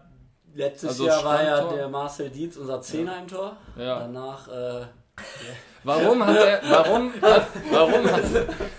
letztes 0.53 0.89
Also 0.89 1.07
Jahr 1.07 1.23
war 1.23 1.43
ja 1.43 1.71
der 1.71 1.87
Marcel 1.87 2.29
Dietz 2.29 2.57
unser 2.57 2.81
Zehner 2.81 3.19
im 3.19 3.27
Tor. 3.27 3.57
Ja. 3.77 3.99
Danach, 3.99 4.47
äh, 4.47 4.85
Warum 5.85 6.25
hat 6.25 6.37
er, 6.37 6.61
warum, 6.67 7.13
hat, 7.21 7.47
warum, 7.69 8.11
hat, 8.11 8.23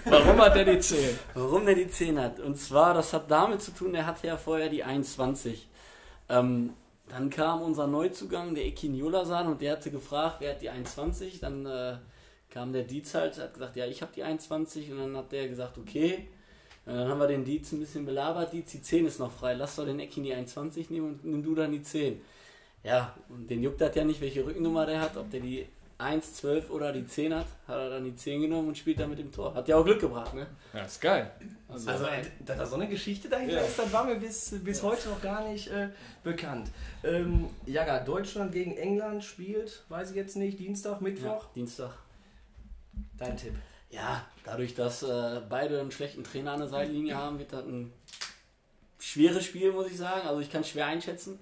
warum 0.06 0.40
hat 0.40 0.56
er 0.56 0.64
die 0.64 0.80
10? 0.80 1.18
warum 1.34 1.64
der 1.64 1.76
die 1.76 1.88
10 1.88 2.20
hat. 2.20 2.40
Und 2.40 2.56
zwar, 2.56 2.94
das 2.94 3.12
hat 3.12 3.30
damit 3.30 3.62
zu 3.62 3.70
tun, 3.70 3.92
der 3.92 4.06
hatte 4.06 4.26
ja 4.26 4.36
vorher 4.36 4.68
die 4.68 4.82
21. 4.82 5.68
Ähm, 6.28 6.74
dann 7.08 7.30
kam 7.30 7.62
unser 7.62 7.86
Neuzugang, 7.86 8.56
der 8.56 8.66
Ekin 8.66 8.96
Jolasan, 8.96 9.46
und 9.46 9.60
der 9.60 9.72
hatte 9.72 9.92
gefragt, 9.92 10.38
wer 10.40 10.50
hat 10.54 10.62
die 10.62 10.68
21? 10.68 11.38
Dann 11.38 11.64
äh, 11.64 11.98
kam 12.50 12.72
der 12.72 12.82
Dietz 12.82 13.14
halt, 13.14 13.38
hat 13.38 13.54
gesagt, 13.54 13.76
ja, 13.76 13.86
ich 13.86 14.02
habe 14.02 14.10
die 14.12 14.24
21. 14.24 14.90
Und 14.90 14.98
dann 14.98 15.16
hat 15.16 15.30
der 15.30 15.48
gesagt, 15.48 15.78
okay. 15.78 16.26
Und 16.86 16.96
dann 16.96 17.08
haben 17.08 17.20
wir 17.20 17.28
den 17.28 17.44
Dietz 17.44 17.70
ein 17.70 17.78
bisschen 17.78 18.04
belabert. 18.04 18.52
Dietz, 18.52 18.72
die 18.72 18.82
10 18.82 19.06
ist 19.06 19.20
noch 19.20 19.30
frei. 19.30 19.54
Lass 19.54 19.76
doch 19.76 19.84
den 19.84 20.00
Ekin 20.00 20.24
die 20.24 20.34
21 20.34 20.90
nehmen 20.90 21.10
und 21.10 21.24
nimm 21.24 21.44
du 21.44 21.54
dann 21.54 21.70
die 21.70 21.82
10. 21.82 22.20
Ja, 22.82 23.14
und 23.28 23.48
den 23.48 23.62
juckt 23.62 23.80
das 23.80 23.94
ja 23.94 24.02
nicht, 24.02 24.20
welche 24.20 24.44
Rückennummer 24.44 24.86
der 24.86 25.00
hat, 25.00 25.16
ob 25.16 25.30
der 25.30 25.40
die 25.40 25.66
1, 25.98 26.34
12 26.34 26.70
oder 26.70 26.92
die 26.92 27.06
10 27.06 27.34
hat, 27.34 27.46
hat 27.66 27.76
er 27.76 27.90
dann 27.90 28.04
die 28.04 28.14
10 28.14 28.42
genommen 28.42 28.68
und 28.68 28.76
spielt 28.76 29.00
dann 29.00 29.08
mit 29.08 29.18
dem 29.18 29.32
Tor. 29.32 29.54
Hat 29.54 29.66
ja 29.66 29.76
auch 29.76 29.84
Glück 29.84 30.00
gebracht, 30.00 30.34
ne? 30.34 30.46
Ja, 30.74 30.82
ist 30.84 31.00
geil. 31.00 31.30
Also, 31.68 31.90
Also, 31.90 32.04
äh, 32.04 32.22
dass 32.44 32.58
da 32.58 32.66
so 32.66 32.74
eine 32.76 32.86
Geschichte 32.88 33.28
dahinter 33.30 33.54
Ja. 33.54 33.60
ist, 33.62 33.78
das 33.78 33.90
war 33.92 34.04
mir 34.04 34.16
bis, 34.16 34.54
bis 34.62 34.82
heute 34.82 35.08
noch 35.08 35.22
gar 35.22 35.48
nicht 35.48 35.68
äh, 35.68 35.88
bekannt. 36.22 36.70
Ähm, 37.02 37.48
Jaga, 37.64 38.00
Deutschland 38.00 38.52
gegen 38.52 38.76
England 38.76 39.24
spielt, 39.24 39.84
weiß 39.88 40.10
ich 40.10 40.16
jetzt 40.16 40.36
nicht, 40.36 40.58
Dienstag, 40.58 41.00
Mittwoch. 41.00 41.44
Ja, 41.44 41.50
Dienstag. 41.54 41.92
Dein 43.16 43.36
Tipp. 43.36 43.54
Ja, 43.90 44.26
dadurch, 44.44 44.74
dass 44.74 45.02
äh, 45.02 45.40
beide 45.48 45.80
einen 45.80 45.90
schlechten 45.92 46.24
Trainer 46.24 46.52
an 46.52 46.58
der 46.60 46.68
Seitenlinie 46.68 47.16
haben, 47.16 47.38
wird 47.38 47.52
das 47.54 47.64
ein 47.64 47.90
schweres 48.98 49.44
Spiel, 49.44 49.72
muss 49.72 49.86
ich 49.86 49.96
sagen. 49.96 50.26
Also 50.26 50.40
ich 50.40 50.50
kann 50.50 50.60
es 50.60 50.68
schwer 50.68 50.86
einschätzen. 50.86 51.38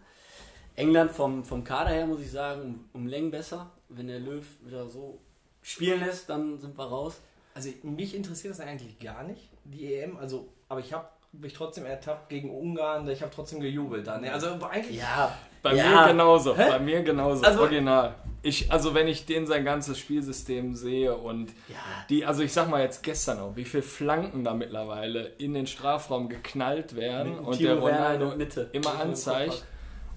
England 0.77 1.11
vom, 1.13 1.45
vom 1.45 1.65
Kader 1.65 1.91
her, 1.91 2.07
muss 2.07 2.21
ich 2.21 2.31
sagen, 2.31 2.63
um, 2.63 3.01
um 3.03 3.07
Längen 3.09 3.31
besser. 3.33 3.71
Wenn 3.89 4.07
der 4.09 4.21
Löw 4.21 4.45
wieder 4.65 4.89
so 4.89 5.19
spielen 5.63 6.01
lässt, 6.01 6.29
dann 6.29 6.59
sind 6.59 6.77
wir 6.79 6.85
raus. 6.85 7.21
Also 7.55 7.71
mich 7.83 8.15
interessiert 8.15 8.53
das 8.53 8.61
eigentlich 8.61 8.99
gar 8.99 9.23
nicht, 9.25 9.49
die 9.65 9.95
EM. 9.95 10.17
Also, 10.17 10.49
aber 10.69 10.81
ich 10.81 10.93
habe 10.93 11.07
mich 11.33 11.53
trotzdem 11.53 11.85
ertappt 11.87 12.29
gegen 12.29 12.51
Ungarn. 12.51 13.09
Ich 13.09 13.23
habe 13.23 13.33
trotzdem 13.35 13.61
gejubelt 13.61 14.07
dann. 14.07 14.23
ne? 14.23 14.33
Also 14.33 14.49
eigentlich. 14.69 14.99
Ja, 14.99 15.37
bei 15.63 15.75
Ja. 15.75 16.03
mir 16.07 16.09
genauso. 16.13 16.57
Hä? 16.57 16.69
Bei 16.69 16.79
mir 16.79 17.03
genauso. 17.03 17.45
Also- 17.45 17.61
original. 17.61 18.15
Ich, 18.47 18.71
also 18.71 18.93
wenn 18.93 19.09
ich 19.09 19.25
den 19.25 19.47
sein 19.47 19.65
ganzes 19.65 19.99
Spielsystem 19.99 20.75
sehe 20.75 21.17
und 21.17 21.51
ja. 21.69 21.77
die, 22.11 22.27
also 22.27 22.43
ich 22.43 22.53
sag 22.53 22.69
mal 22.69 22.83
jetzt 22.83 23.03
gestern 23.03 23.39
noch, 23.39 23.57
wie 23.57 23.65
viele 23.65 23.83
Flanken 23.83 24.45
da 24.45 24.53
mittlerweile 24.53 25.29
in 25.39 25.55
den 25.55 25.67
Strafraum 25.67 26.29
geknallt 26.29 26.95
werden 26.95 27.39
und 27.39 27.59
der 27.59 27.75
Timo 27.77 27.89
in 27.89 27.95
Ronaldo 27.95 28.27
der 28.29 28.37
Mitte. 28.37 28.69
immer 28.73 28.91
dem 28.91 29.01
anzeigt. 29.01 29.65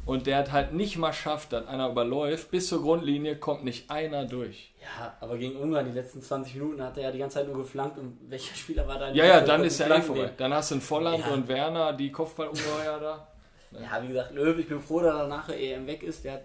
Und 0.07 0.25
der 0.25 0.37
hat 0.37 0.51
halt 0.51 0.73
nicht 0.73 0.97
mal 0.97 1.13
schafft, 1.13 1.53
dass 1.53 1.67
einer 1.67 1.89
überläuft, 1.89 2.49
bis 2.49 2.67
zur 2.67 2.81
Grundlinie 2.81 3.35
kommt 3.37 3.63
nicht 3.63 3.91
einer 3.91 4.25
durch. 4.25 4.73
Ja, 4.81 5.15
aber 5.19 5.37
gegen 5.37 5.55
Ungarn 5.57 5.85
die 5.85 5.91
letzten 5.91 6.21
20 6.21 6.55
Minuten 6.55 6.81
hat 6.81 6.97
er 6.97 7.03
ja 7.03 7.11
die 7.11 7.19
ganze 7.19 7.35
Zeit 7.39 7.47
nur 7.47 7.57
geflankt 7.57 7.99
und 7.99 8.17
welcher 8.29 8.55
Spieler 8.55 8.87
war 8.87 8.97
da? 8.97 9.09
in 9.09 9.15
Ja, 9.15 9.25
ja, 9.25 9.41
dann 9.41 9.63
ist 9.63 9.79
ja 9.79 9.93
eh 9.95 10.01
vorbei. 10.01 10.31
Dann 10.37 10.53
hast 10.53 10.71
du 10.71 10.75
einen 10.75 10.81
Volland 10.81 11.19
Ja. 11.19 11.33
und 11.33 11.47
Werner, 11.47 11.93
die 11.93 12.11
Kopfballungeheuer 12.11 12.99
da. 12.99 13.27
Ja, 13.71 14.01
wie 14.01 14.07
gesagt, 14.07 14.31
Löw, 14.31 14.57
ich 14.57 14.67
bin 14.69 14.79
froh, 14.79 15.01
dass 15.01 15.13
er 15.13 15.27
nachher 15.27 15.59
EM 15.59 15.85
weg 15.87 16.01
ist. 16.01 16.23
Der 16.23 16.33
hat, 16.35 16.43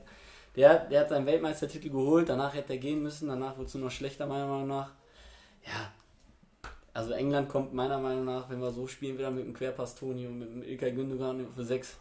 der, 0.56 0.76
der 0.86 1.00
hat 1.02 1.08
seinen 1.10 1.24
Weltmeistertitel 1.24 1.88
geholt, 1.88 2.28
danach 2.28 2.52
hätte 2.52 2.72
er 2.72 2.78
gehen 2.80 3.00
müssen, 3.00 3.28
danach 3.28 3.56
wurde 3.56 3.66
es 3.66 3.74
nur 3.74 3.84
noch 3.84 3.92
schlechter, 3.92 4.26
meiner 4.26 4.46
Meinung 4.48 4.66
nach. 4.66 4.90
Ja, 5.64 5.92
also 6.92 7.12
England 7.12 7.48
kommt 7.48 7.72
meiner 7.72 7.98
Meinung 7.98 8.24
nach, 8.24 8.50
wenn 8.50 8.60
wir 8.60 8.72
so 8.72 8.88
spielen, 8.88 9.16
wieder 9.18 9.30
mit 9.30 9.44
dem 9.46 9.54
Querpass 9.54 9.94
Toni 9.94 10.26
und 10.26 10.38
mit 10.40 10.48
dem 10.50 10.62
Ilkay 10.64 10.90
Gündogan 10.90 11.46
für 11.54 11.64
6, 11.64 11.96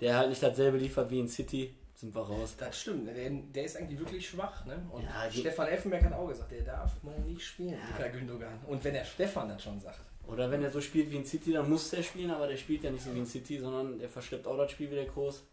der 0.00 0.16
halt 0.16 0.28
nicht 0.30 0.42
dasselbe 0.42 0.78
liefert 0.78 1.10
wie 1.10 1.20
in 1.20 1.28
City, 1.28 1.74
sind 1.94 2.14
wir 2.14 2.22
raus. 2.22 2.54
Das 2.58 2.80
stimmt, 2.80 3.06
der, 3.08 3.30
der 3.30 3.64
ist 3.64 3.76
eigentlich 3.76 3.98
wirklich 3.98 4.28
schwach. 4.28 4.64
Ne? 4.66 4.82
Und 4.90 5.04
Ja, 5.04 5.28
die- 5.32 5.40
Stefan 5.40 5.68
Effenberg 5.68 6.04
hat 6.04 6.12
auch 6.12 6.28
gesagt, 6.28 6.50
der 6.52 6.62
darf 6.62 7.02
mal 7.02 7.18
nicht 7.20 7.42
spielen, 7.44 7.78
Ilkay 7.96 8.10
Gündogan. 8.10 8.58
Und 8.66 8.82
wenn 8.84 8.94
der 8.94 9.04
Stefan 9.04 9.48
das 9.48 9.62
schon 9.62 9.80
sagt. 9.80 10.00
Oder 10.26 10.50
wenn 10.50 10.62
er 10.62 10.70
so 10.70 10.80
spielt 10.80 11.10
wie 11.10 11.16
in 11.16 11.24
City, 11.24 11.52
dann 11.52 11.68
muss 11.68 11.90
der 11.90 12.02
spielen, 12.02 12.30
aber 12.30 12.46
der 12.46 12.56
spielt 12.56 12.82
ja 12.82 12.90
nicht 12.90 13.04
so 13.04 13.14
wie 13.14 13.18
in 13.18 13.26
City, 13.26 13.58
sondern 13.58 13.98
der 13.98 14.08
verschleppt 14.08 14.46
auch 14.46 14.56
das 14.56 14.70
Spiel 14.70 14.90
wieder 14.90 15.04
groß. 15.04 15.44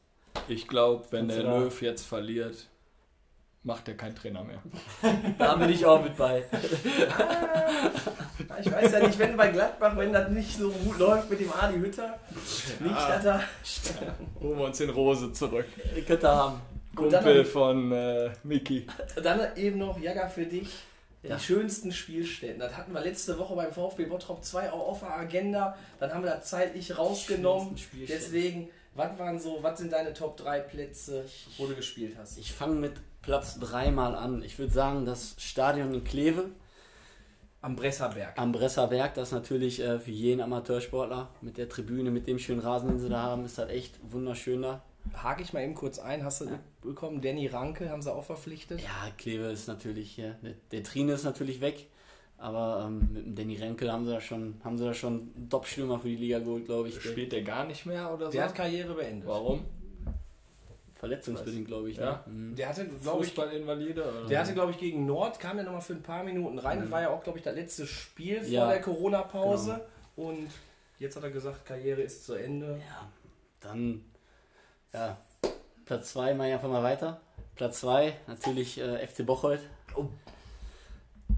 Ich 0.48 0.68
glaube, 0.68 1.06
wenn 1.12 1.28
der 1.28 1.44
Löw 1.44 1.82
jetzt 1.82 2.06
verliert, 2.06 2.68
macht 3.63 3.88
er 3.88 3.96
keinen 3.96 4.15
Trainer 4.15 4.44
mehr. 4.44 4.62
Da 5.38 5.56
bin 5.56 5.70
ich 5.70 5.86
auch 5.86 6.01
mit 6.03 6.18
bei. 6.18 6.44
Ja, 8.50 8.58
Ich 8.60 8.72
weiß 8.72 8.91
ja 8.91 9.00
nicht, 9.08 9.18
wenn 9.20 9.38
bei 9.38 9.48
Gladbach, 9.50 9.96
wenn 9.98 10.13
das 10.13 10.30
nicht 10.30 10.58
so 10.58 10.70
gut 10.72 10.98
läuft 11.00 11.30
mit 11.30 11.39
dem 11.39 11.51
Adi 11.51 11.77
Hütter, 11.80 12.20
nicht, 12.80 12.96
dass 12.96 13.25
er. 13.25 13.44
Holen 14.39 14.58
wir 14.58 14.65
uns 14.65 14.77
den 14.77 14.89
Rose 14.89 15.32
zurück. 15.34 15.65
Könnte 16.08 16.27
er 16.27 16.36
haben. 16.36 16.62
Kumpel 16.96 17.46
von 17.46 17.91
äh, 17.91 18.32
Miki. 18.44 18.86
Dann 19.22 19.56
eben 19.56 19.77
noch, 19.77 20.00
Jaga, 20.00 20.27
für 20.27 20.46
dich. 20.46 20.70
Ja. 21.24 21.36
Die 21.36 21.44
schönsten 21.44 21.91
Spielstätten. 21.91 22.60
Das 22.60 22.75
hatten 22.75 22.94
wir 22.94 23.01
letzte 23.01 23.38
Woche 23.38 23.56
beim 23.56 23.72
VfB 23.72 24.06
Bottrop 24.06 24.44
2 24.44 24.72
auch 24.72 24.88
auf 24.89 25.00
der 25.01 25.15
Agenda. 25.15 25.77
Dann 26.00 26.12
haben 26.13 26.24
wir 26.24 26.32
das 26.32 26.46
zeitlich 26.50 26.98
rausgenommen. 26.98 27.75
Deswegen, 28.10 28.70
was 28.96 29.18
waren 29.20 29.39
so, 29.39 29.60
was 29.62 29.77
sind 29.77 29.94
deine 29.94 30.13
Top 30.13 30.36
3 30.38 30.60
Plätze, 30.62 31.24
wo 31.58 31.68
du 31.68 31.75
gespielt 31.75 32.15
hast? 32.20 32.39
Ich 32.39 32.51
fange 32.51 32.75
mit 32.75 32.94
Platz 33.22 33.60
3 33.60 33.92
mal 33.92 34.16
an. 34.16 34.42
Ich 34.44 34.58
würde 34.58 34.74
sagen, 34.74 35.06
das 35.06 35.36
Stadion 35.38 35.94
in 35.94 36.04
Kleve 36.04 36.50
Am 37.62 37.75
Bresserberg. 37.75 38.38
am 38.40 38.51
Bresserberg, 38.51 39.13
das 39.13 39.30
ist 39.30 39.34
natürlich 39.34 39.80
äh, 39.80 40.00
für 40.00 40.12
jeden 40.12 40.42
Amateursportler 40.42 41.30
mit 41.42 41.58
der 41.58 41.70
Tribüne, 41.70 42.10
mit 42.10 42.25
dem 42.28 42.40
schönen 42.40 42.62
Rasen, 42.62 42.90
den 42.90 43.00
sie 43.00 43.10
da 43.10 43.22
haben, 43.22 43.46
ist 43.46 43.58
das 43.58 43.70
echt 43.70 44.00
wunderschön 44.01 44.63
da. 44.63 44.82
Hake 45.16 45.42
ich 45.44 45.54
mal 45.54 45.63
eben 45.63 45.75
kurz 45.75 46.00
ein. 46.00 46.24
Hast 46.24 46.42
du 46.42 46.48
bekommen? 46.82 47.22
Danny 47.22 47.48
Ranke 47.48 47.90
haben 47.90 48.01
sie 48.01 48.12
auch 48.12 48.24
verpflichtet. 48.24 48.82
Ja, 48.82 49.12
Kleve 49.18 49.46
ist 49.46 49.68
natürlich, 49.68 50.18
ja, 50.18 50.32
der, 50.44 50.54
der 50.72 50.84
Trine 50.84 51.13
ist 51.13 51.24
natürlich 51.24 51.62
weg, 51.62 51.88
aber 52.38 52.86
ähm, 52.88 53.10
mit 53.13 53.25
dem 53.25 53.36
Danny 53.36 53.58
Renkel 53.58 53.92
haben 53.92 54.06
sie 54.06 54.12
da 54.12 54.22
schon, 54.22 54.60
haben 54.63 54.78
sie 54.78 54.86
da 54.86 54.94
schon 54.96 55.32
einen 55.36 55.48
Top-Stürmer 55.50 56.00
für 56.00 56.08
die 56.08 56.16
Liga 56.16 56.40
geholt, 56.40 56.66
glaube 56.66 56.90
ich. 56.90 56.96
Der, 56.96 57.01
Spielt 57.01 57.32
der 57.32 57.44
gar 57.44 57.66
nicht 57.66 57.86
mehr 57.86 58.12
oder 58.12 58.25
so? 58.28 58.32
Der 58.32 58.46
hat 58.46 58.56
Karriere 58.56 58.94
beendet. 58.96 59.28
Warum? 59.28 59.66
Verletzungsbedingt, 61.01 61.67
glaube 61.67 61.89
ich. 61.89 61.98
Ja. 61.98 62.24
Ne? 62.27 62.34
Mhm. 62.34 62.55
Der 62.55 62.70
hatte, 62.70 62.88
glaube 62.88 63.25
ich? 63.25 63.38
Oder? 63.38 64.27
der 64.29 64.39
hatte, 64.39 64.53
glaube 64.53 64.72
ich, 64.72 64.77
gegen 64.77 65.05
Nord, 65.05 65.39
kam 65.39 65.58
der 65.58 65.65
nochmal 65.65 65.81
für 65.81 65.93
ein 65.93 66.03
paar 66.03 66.24
Minuten 66.24 66.60
rein. 66.60 66.79
Das 66.79 66.91
war 66.91 67.01
ja 67.01 67.10
auch, 67.10 67.24
glaube 67.24 67.39
ich, 67.39 67.43
das 67.43 67.55
letzte 67.55 67.88
Spiel 67.88 68.41
vor 68.41 68.50
Ja. 68.50 68.70
der 68.70 68.81
Corona-Pause. 68.81 69.81
Und 70.15 70.48
jetzt 71.00 71.15
hat 71.15 71.24
er 71.24 71.31
gesagt, 71.31 71.65
Karriere 71.65 72.01
ist 72.01 72.24
zu 72.25 72.36
Ende. 72.36 72.79
Ja, 72.88 73.10
dann 73.62 74.05
ja, 74.93 75.17
Platz 75.86 76.13
2 76.13 76.36
mache 76.36 76.50
ich 76.50 76.53
einfach 76.53 76.70
mal 76.70 76.84
weiter. 76.84 77.20
Platz 77.55 77.79
2 77.81 78.13
natürlich 78.27 78.79
äh, 78.79 79.05
FC 79.05 79.25
Bocholt. 79.25 79.62
Oh. 79.96 80.05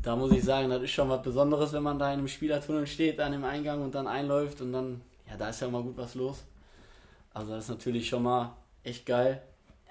Da 0.01 0.17
muss 0.17 0.33
ich 0.33 0.43
sagen, 0.43 0.69
das 0.69 0.81
ist 0.83 0.91
schon 0.91 1.07
was 1.07 1.21
Besonderes, 1.21 1.71
wenn 1.71 1.83
man 1.83 1.97
da 1.97 2.07
in 2.07 2.19
einem 2.19 2.27
Spielertunnel 2.27 2.85
steht, 2.85 3.19
an 3.21 3.31
dem 3.31 3.45
Eingang 3.45 3.81
und 3.81 3.95
dann 3.95 4.07
einläuft 4.07 4.59
und 4.59 4.73
dann, 4.73 5.01
ja, 5.29 5.37
da 5.37 5.49
ist 5.49 5.61
ja 5.61 5.67
immer 5.67 5.81
gut 5.81 5.95
was 5.95 6.15
los. 6.15 6.43
Also 7.33 7.53
das 7.53 7.65
ist 7.65 7.69
natürlich 7.69 8.09
schon 8.09 8.23
mal 8.23 8.57
echt 8.83 9.05
geil. 9.05 9.41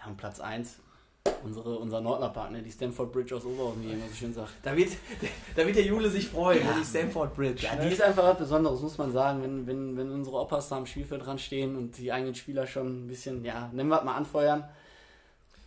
Ja, 0.03 0.11
und 0.11 0.17
Platz 0.17 0.41
1, 0.41 0.79
unsere, 1.45 1.79
unser 1.79 2.01
Nordler-Partner, 2.01 2.61
die 2.61 2.71
Stanford 2.71 3.13
Bridge 3.13 3.37
aus 3.37 3.45
Oberhausen, 3.45 3.83
wie 3.85 3.93
immer 3.93 4.09
so 4.09 4.15
schön 4.15 4.33
sagt. 4.33 4.53
Da 4.63 4.77
wird, 4.77 4.93
da 5.57 5.65
wird 5.65 5.77
der 5.77 5.85
Jule 5.85 6.11
sich 6.11 6.29
freuen, 6.29 6.63
die 6.79 6.85
Stamford 6.85 7.35
Bridge. 7.35 7.65
Ja, 7.65 7.77
ne? 7.77 7.87
die 7.87 7.93
ist 7.93 8.03
einfach 8.03 8.25
was 8.25 8.39
Besonderes, 8.39 8.81
muss 8.81 8.99
man 8.99 9.13
sagen. 9.13 9.43
Wenn, 9.43 9.67
wenn, 9.67 9.97
wenn 9.97 10.11
unsere 10.11 10.37
Opas 10.37 10.69
da 10.69 10.77
am 10.77 10.87
Spielfeld 10.87 11.25
dran 11.25 11.39
stehen 11.39 11.77
und 11.77 11.99
die 11.99 12.11
eigenen 12.11 12.35
Spieler 12.35 12.67
schon 12.67 13.05
ein 13.05 13.07
bisschen, 13.07 13.45
ja, 13.45 13.71
nennen 13.73 13.91
wir 13.91 13.99
es 13.99 14.05
mal 14.05 14.17
anfeuern, 14.17 14.65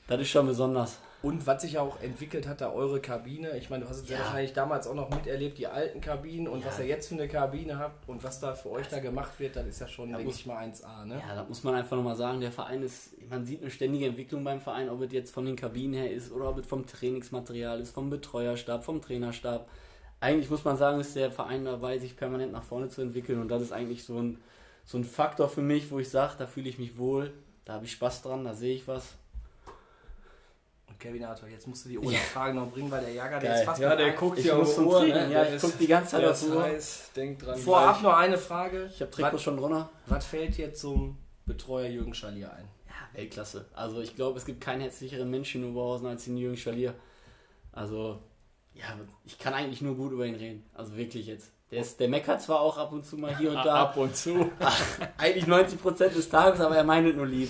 das 0.08 0.22
ist 0.22 0.30
schon 0.30 0.48
besonders. 0.48 1.00
Und 1.26 1.48
was 1.48 1.62
sich 1.64 1.78
auch 1.80 2.00
entwickelt 2.02 2.48
hat, 2.48 2.62
da 2.62 2.72
eure 2.72 3.00
Kabine. 3.02 3.58
Ich 3.58 3.70
meine, 3.72 3.84
du 3.84 3.90
hast 3.90 4.02
es 4.04 4.10
ja. 4.10 4.18
Ja. 4.18 4.24
wahrscheinlich 4.26 4.54
damals 4.54 4.86
auch 4.88 4.94
noch 4.94 5.10
miterlebt, 5.10 5.58
die 5.58 5.66
alten 5.68 6.00
Kabinen 6.00 6.48
und 6.48 6.60
Ja. 6.62 6.68
was 6.68 6.80
ihr 6.80 6.86
jetzt 6.86 7.08
für 7.08 7.16
eine 7.16 7.28
Kabine 7.28 7.80
habt 7.80 8.08
und 8.08 8.24
was 8.24 8.40
da 8.40 8.54
für 8.54 8.70
euch 8.70 8.88
da 8.88 9.00
gemacht 9.00 9.40
wird, 9.40 9.56
das 9.56 9.66
ist 9.66 9.80
ja 9.82 9.88
schon, 9.88 10.10
denke 10.10 10.24
muss- 10.26 10.36
ich 10.40 10.46
mal, 10.46 10.58
1A. 10.58 11.04
Ne? 11.06 11.22
Ja, 11.28 11.36
da 11.36 11.44
muss 11.44 11.64
man 11.64 11.74
einfach 11.74 11.98
nochmal 11.98 12.16
sagen, 12.16 12.42
der 12.42 12.52
Verein 12.52 12.84
ist, 12.84 13.16
man 13.30 13.44
sieht 13.44 13.62
eine 13.62 13.72
ständige 13.72 14.06
Entwicklung 14.06 14.44
beim 14.44 14.62
Verein, 14.62 14.88
ob 14.90 15.02
es 15.02 15.12
jetzt 15.12 15.32
von 15.34 15.46
den 15.46 15.56
Kabinen 15.56 15.96
her 15.96 16.12
ist 16.12 16.32
oder 16.32 16.48
ob 16.50 16.60
es 16.60 16.68
vom 16.68 16.86
Trainingsmaterial 16.86 17.80
ist, 17.80 17.92
vom 17.92 18.10
Betreuerstab, 18.12 18.84
vom 18.84 19.02
Trainerstab. 19.02 19.68
Eigentlich 20.20 20.50
muss 20.52 20.64
man 20.64 20.78
sagen, 20.78 21.00
ist 21.00 21.16
der 21.16 21.32
Verein 21.32 21.66
dabei, 21.66 21.98
sich 21.98 22.16
permanent 22.16 22.52
nach 22.52 22.64
vorne 22.64 22.90
zu 22.90 23.02
entwickeln 23.02 23.42
und 23.42 23.48
das 23.50 23.62
ist 23.64 23.72
eigentlich 23.72 24.04
so 24.04 24.20
ein, 24.20 24.38
so 24.86 24.98
ein 25.00 25.04
Faktor 25.04 25.50
für 25.50 25.62
mich, 25.62 25.90
wo 25.90 25.98
ich 25.98 26.10
sage, 26.10 26.36
da 26.38 26.46
fühle 26.46 26.70
ich 26.70 26.78
mich 26.78 26.98
wohl, 27.00 27.34
da 27.66 27.74
habe 27.74 27.86
ich 27.86 27.92
Spaß 27.94 28.22
dran, 28.22 28.44
da 28.44 28.54
sehe 28.54 28.76
ich 28.76 28.88
was. 28.88 29.16
Und 30.96 31.02
Kevin 31.02 31.26
Arthur, 31.26 31.50
jetzt 31.50 31.68
musst 31.68 31.84
du 31.84 31.90
die 31.90 32.00
Oder-Frage 32.00 32.54
noch 32.54 32.72
bringen, 32.72 32.90
weil 32.90 33.02
der 33.04 33.14
Jager, 33.14 33.38
der 33.40 33.50
Geil. 33.50 33.60
ist 33.60 33.66
fast 33.66 33.82
Ja, 33.82 33.90
mit 33.90 34.00
der 34.00 34.14
guckt 34.14 34.40
ja 34.40 34.56
muss 34.56 34.80
auf 34.80 34.86
Uhr, 34.86 35.02
ne? 35.02 35.08
ja, 35.10 35.44
Der 35.44 35.56
ich 35.56 35.62
guck 35.62 35.78
die 35.78 35.88
ganze 35.88 36.12
Zeit 36.12 36.24
auf 36.26 36.42
Uhr. 36.50 36.64
heiß, 36.64 37.12
denkt 37.14 37.46
dran. 37.46 37.58
Vorab 37.58 38.00
gleich. 38.00 38.04
noch 38.04 38.18
eine 38.18 38.38
Frage. 38.38 38.90
Ich 38.94 39.02
habe 39.02 39.12
Trikot 39.12 39.34
was, 39.34 39.42
schon 39.42 39.58
drunter. 39.58 39.90
was 40.06 40.26
fällt 40.26 40.56
dir 40.58 40.74
zum 40.74 41.18
Betreuer 41.46 41.90
Jürgen 41.90 42.14
Schalier 42.14 42.54
ein? 42.54 42.70
Ja, 42.88 43.20
Weltklasse. 43.20 43.66
Also 43.74 44.00
ich 44.00 44.16
glaube, 44.16 44.38
es 44.40 44.46
gibt 44.46 44.62
keinen 44.62 44.80
herzlicheren 44.80 45.30
Menschen 45.30 45.64
in 45.64 45.72
Oberhausen 45.72 46.08
als 46.08 46.24
den 46.24 46.38
Jürgen 46.38 46.56
Schalier. 46.56 46.94
Also, 47.74 48.20
ja, 48.74 48.86
ich 49.26 49.38
kann 49.38 49.54
eigentlich 49.54 49.82
nur 49.82 49.96
gut 49.96 50.14
über 50.14 50.26
ihn 50.26 50.36
reden. 50.36 50.64
Also 50.74 50.96
wirklich 50.96 51.28
jetzt. 51.28 51.52
Der, 51.72 51.82
ist, 51.82 52.00
der 52.00 52.08
meckert 52.08 52.42
zwar 52.42 52.62
auch 52.62 52.78
ab 52.78 52.94
und 52.94 53.06
zu 53.06 53.18
mal 53.18 53.36
hier 53.38 53.50
und 53.50 53.58
da. 53.66 53.82
Ab 53.84 53.98
und 53.98 54.16
zu. 54.16 54.50
Eigentlich 55.18 55.44
90% 55.46 56.10
des 56.14 56.30
Tages, 56.30 56.62
aber 56.62 56.78
er 56.78 56.84
meint 56.86 57.06
es 57.10 57.16
nur 57.16 57.26
lieb. 57.26 57.50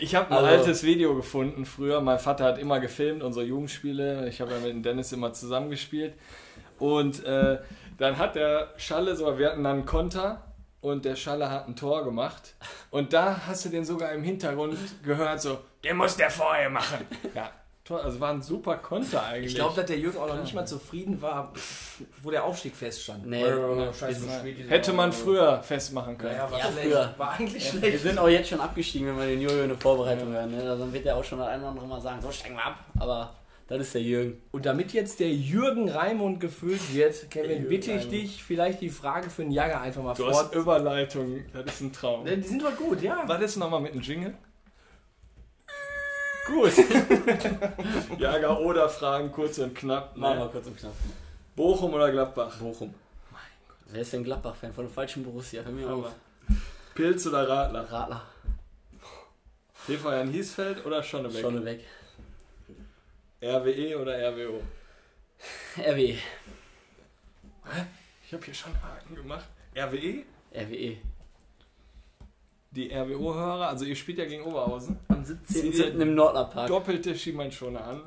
Ich 0.00 0.14
habe 0.14 0.30
ein 0.30 0.36
Also- 0.44 0.46
altes 0.48 0.82
Video 0.84 1.14
gefunden 1.14 1.64
früher. 1.64 2.00
Mein 2.00 2.18
Vater 2.18 2.44
hat 2.44 2.58
immer 2.58 2.80
gefilmt, 2.80 3.22
unsere 3.22 3.44
Jugendspiele. 3.44 4.28
Ich 4.28 4.40
habe 4.40 4.52
ja 4.52 4.58
mit 4.58 4.70
dem 4.70 4.82
Dennis 4.82 5.12
immer 5.12 5.32
zusammengespielt. 5.32 6.14
Und 6.78 7.24
äh, 7.24 7.58
dann 7.98 8.18
hat 8.18 8.34
der 8.34 8.72
Schalle 8.76 9.14
so, 9.16 9.38
wir 9.38 9.50
hatten 9.50 9.62
dann 9.64 9.76
einen 9.78 9.86
Konter 9.86 10.42
und 10.80 11.04
der 11.04 11.14
Schalle 11.16 11.48
hat 11.50 11.68
ein 11.68 11.76
Tor 11.76 12.04
gemacht. 12.04 12.54
Und 12.90 13.12
da 13.12 13.42
hast 13.46 13.64
du 13.64 13.68
den 13.68 13.84
sogar 13.84 14.12
im 14.12 14.22
Hintergrund 14.24 14.76
gehört, 15.04 15.40
so, 15.40 15.58
den 15.84 15.96
muss 15.96 16.16
der 16.16 16.30
vorher 16.30 16.70
machen. 16.70 17.06
Ja, 17.34 17.50
toll. 17.84 18.00
Also 18.00 18.20
war 18.20 18.30
ein 18.32 18.42
super 18.42 18.76
Konter 18.76 19.22
eigentlich. 19.24 19.52
Ich 19.52 19.54
glaube, 19.56 19.74
dass 19.76 19.86
der 19.86 19.98
Jürgen 19.98 20.18
auch 20.18 20.28
noch 20.28 20.40
nicht 20.40 20.54
mal 20.54 20.66
zufrieden 20.66 21.20
war, 21.22 21.52
wo 22.22 22.30
der 22.30 22.44
Aufstieg 22.44 22.74
feststand. 22.76 23.26
Nee. 23.26 23.42
Äh, 23.42 23.92
scheiße, 23.92 24.26
Hätte 24.68 24.92
man 24.92 25.12
früher 25.12 25.62
festmachen 25.62 26.16
können. 26.18 26.36
Ja, 26.36 26.50
war 26.50 26.58
Ja, 26.58 26.64
schlecht. 26.66 26.86
früher. 26.88 27.14
War 27.16 27.30
eigentlich 27.32 27.72
Wir 27.72 27.80
schlecht. 27.80 28.02
sind 28.02 28.18
auch 28.18 28.28
jetzt 28.28 28.48
schon 28.48 28.60
abgestiegen, 28.60 29.08
wenn 29.08 29.18
wir 29.18 29.26
den 29.26 29.40
Jojo 29.40 29.62
in 29.62 29.68
der 29.68 29.78
Vorbereitung 29.78 30.28
hören. 30.32 30.50
Ne? 30.50 30.62
Dann 30.64 30.92
wird 30.92 31.06
er 31.06 31.16
auch 31.16 31.24
schon 31.24 31.38
das 31.38 31.48
eine 31.48 31.62
oder 31.62 31.70
andere 31.70 31.86
Mal 31.86 32.00
sagen, 32.00 32.20
so 32.20 32.30
steigen 32.30 32.54
wir 32.56 32.64
ab. 32.64 32.76
Aber 32.98 33.34
das 33.68 33.80
ist 33.80 33.94
der 33.94 34.02
Jürgen. 34.02 34.42
Und 34.50 34.66
damit 34.66 34.92
jetzt 34.92 35.18
der 35.20 35.30
Jürgen 35.30 35.88
Raimund 35.88 36.40
gefüllt 36.40 36.92
wird, 36.94 37.30
Kevin, 37.30 37.50
Jürgen 37.50 37.68
bitte 37.68 37.90
ich 37.92 37.96
Raimund. 38.02 38.12
dich, 38.12 38.44
vielleicht 38.44 38.80
die 38.80 38.90
Frage 38.90 39.30
für 39.30 39.42
den 39.42 39.50
Jager 39.52 39.80
einfach 39.80 40.02
mal 40.02 40.14
Du 40.14 40.24
fort. 40.24 40.34
hast 40.34 40.54
Überleitung, 40.54 41.44
das 41.54 41.64
ist 41.74 41.80
ein 41.80 41.92
Traum. 41.92 42.24
Die 42.26 42.42
sind 42.42 42.62
doch 42.62 42.76
gut, 42.76 43.00
ja. 43.00 43.22
Was 43.26 43.40
ist 43.42 43.56
nochmal 43.56 43.80
mit 43.80 43.94
dem 43.94 44.02
Jingle? 44.02 44.34
Gut. 46.46 46.72
Jager 48.18 48.60
oder 48.60 48.88
Fragen, 48.88 49.30
kurz 49.30 49.58
und 49.58 49.74
knapp. 49.74 50.16
Machen 50.16 50.38
wir 50.38 50.44
Ne? 50.46 50.50
kurz 50.50 50.66
und 50.66 50.76
knapp. 50.76 50.92
Bochum 51.56 51.94
oder 51.94 52.10
Gladbach? 52.10 52.56
Bochum. 52.56 52.94
Wer 53.86 54.00
ist 54.02 54.12
denn 54.12 54.24
Gladbach-Fan 54.24 54.72
von 54.72 54.86
dem 54.86 54.92
falschen 54.92 55.22
Borussia? 55.22 55.62
Hör 55.62 55.70
mir 55.72 55.88
auf. 55.90 56.12
Pilz 56.94 57.26
oder 57.26 57.46
Radler? 57.48 57.90
Radler. 57.92 58.22
TV 59.86 60.12
Jan 60.12 60.30
Hiesfeld 60.30 60.84
oder 60.86 61.02
Schonnebeck? 61.02 61.40
Schon 61.40 61.64
weg. 61.64 61.84
RWE 63.42 63.98
oder 64.00 64.16
RWO? 64.30 64.62
RWE. 65.76 66.16
Ich 68.24 68.32
habe 68.32 68.44
hier 68.44 68.54
schon 68.54 68.72
Haken 68.82 69.14
gemacht. 69.14 69.46
RWE? 69.76 70.24
RWE. 70.54 70.96
Die 72.74 72.90
RWO-Hörer, 72.90 73.68
also 73.68 73.84
ihr 73.84 73.94
spielt 73.94 74.16
ja 74.16 74.24
gegen 74.24 74.44
Oberhausen. 74.44 74.98
Am 75.08 75.22
17.07. 75.22 75.98
im 76.00 76.14
Nordlerpark. 76.14 76.68
Doppelte 76.68 77.14
Schienbeinschoner 77.14 77.84
an. 77.84 78.00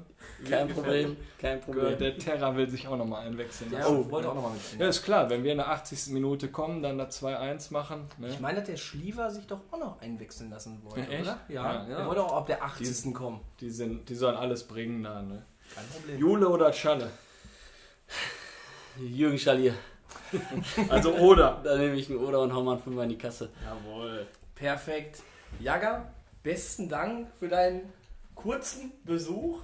Kein 0.50 0.68
Problem. 0.70 1.18
Kein 1.40 1.62
Problem. 1.62 1.96
Der 2.00 2.18
Terra 2.18 2.56
will 2.56 2.68
sich 2.68 2.88
auch 2.88 2.98
nochmal 2.98 3.28
einwechseln 3.28 3.72
Ja, 3.72 3.80
lassen. 3.80 4.06
oh, 4.08 4.12
wollte 4.12 4.28
auch 4.30 4.34
nochmal 4.34 4.54
mitziehen. 4.54 4.80
Ja, 4.82 4.88
ist 4.88 5.04
klar, 5.04 5.30
wenn 5.30 5.44
wir 5.44 5.52
in 5.52 5.60
der 5.60 5.70
80. 5.70 6.12
Minute 6.14 6.48
kommen, 6.50 6.82
dann 6.82 6.98
da 6.98 7.06
2-1 7.06 7.72
machen. 7.74 8.06
Ne? 8.18 8.30
Ich 8.30 8.40
meine, 8.40 8.58
dass 8.58 8.68
der 8.68 8.78
Schliever 8.78 9.30
sich 9.30 9.46
doch 9.46 9.60
auch 9.70 9.78
noch 9.78 10.02
einwechseln 10.02 10.50
lassen 10.50 10.82
wollte, 10.84 11.12
Ja, 11.14 11.20
oder? 11.22 11.40
Ja, 11.48 11.64
Ja, 11.84 11.88
ja. 11.90 11.98
Der 11.98 12.08
wollte 12.08 12.24
auch 12.24 12.34
ab 12.34 12.48
der 12.48 12.64
80. 12.64 13.14
kommen. 13.14 13.42
Die, 13.60 13.70
sind, 13.70 14.10
die 14.10 14.16
sollen 14.16 14.36
alles 14.36 14.64
bringen 14.64 15.04
da. 15.04 15.22
Ne? 15.22 15.46
Kein 15.76 15.86
Problem. 15.86 16.20
Jule 16.20 16.50
oder 16.50 16.74
Schalle? 16.74 17.12
Jürgen 18.98 19.38
Schalier. 19.38 19.74
Also 20.90 21.14
oder. 21.16 21.62
Da 21.64 21.78
nehme 21.78 21.96
ich 21.96 22.10
einen 22.10 22.20
Oder 22.20 22.42
und 22.42 22.54
hau 22.54 22.64
mal 22.64 22.74
einen 22.74 22.82
Fünfer 22.82 23.04
in 23.04 23.10
die 23.10 23.18
Kasse. 23.18 23.50
Jawohl. 23.64 24.26
Perfekt. 24.56 25.22
Jager, 25.60 26.12
besten 26.44 26.90
Dank 26.90 27.28
für 27.40 27.48
deinen 27.48 27.92
kurzen 28.34 28.92
Besuch. 29.04 29.62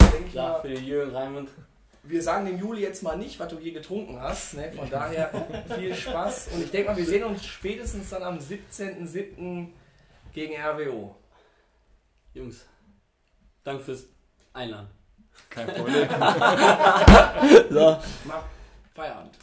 Denk 0.00 0.30
Klar, 0.30 0.52
mal, 0.52 0.60
für 0.62 0.68
den 0.68 0.84
Jürgen 0.84 1.14
Raimund. 1.14 1.50
wir 2.02 2.22
sagen 2.22 2.46
dem 2.46 2.58
Juli 2.58 2.82
jetzt 2.82 3.02
mal 3.02 3.16
nicht, 3.16 3.38
was 3.38 3.48
du 3.48 3.58
hier 3.58 3.72
getrunken 3.72 4.20
hast. 4.20 4.54
Ne? 4.54 4.72
Von 4.72 4.90
daher 4.90 5.30
viel 5.76 5.94
Spaß. 5.94 6.48
Und 6.52 6.64
ich 6.64 6.70
denke 6.70 6.90
mal, 6.90 6.96
wir 6.96 7.06
sehen 7.06 7.24
uns 7.24 7.44
spätestens 7.44 8.10
dann 8.10 8.22
am 8.22 8.38
17.07. 8.38 9.68
gegen 10.32 10.54
RWO. 10.60 11.14
Jungs, 12.34 12.64
danke 13.62 13.84
fürs 13.84 14.06
Einladen. 14.52 14.88
Kein 15.48 15.66
Problem. 15.66 16.08
So. 17.70 17.98
Mach 18.24 18.44
Feierabend. 18.94 19.34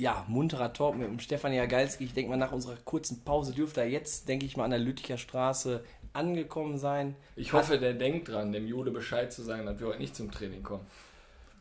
Ja. 0.00 0.24
Munterer 0.28 0.72
Talk 0.72 0.96
mit 0.96 1.08
dem 1.08 1.18
Stefan 1.18 1.52
Jagalski. 1.52 2.04
Ich 2.04 2.14
denke 2.14 2.30
mal, 2.30 2.36
nach 2.36 2.52
unserer 2.52 2.76
kurzen 2.76 3.24
Pause 3.24 3.52
dürfte 3.52 3.80
er 3.80 3.88
jetzt, 3.88 4.28
denke 4.28 4.46
ich 4.46 4.56
mal, 4.56 4.64
an 4.64 4.70
der 4.70 4.78
Lütticher 4.78 5.18
Straße 5.18 5.82
angekommen 6.12 6.78
sein. 6.78 7.16
Ich 7.34 7.52
hoffe, 7.52 7.78
der 7.78 7.94
denkt 7.94 8.28
dran, 8.28 8.52
dem 8.52 8.68
Jule 8.68 8.92
Bescheid 8.92 9.32
zu 9.32 9.42
sagen, 9.42 9.66
dass 9.66 9.80
wir 9.80 9.88
heute 9.88 9.98
nicht 9.98 10.14
zum 10.14 10.30
Training 10.30 10.62
kommen. 10.62 10.86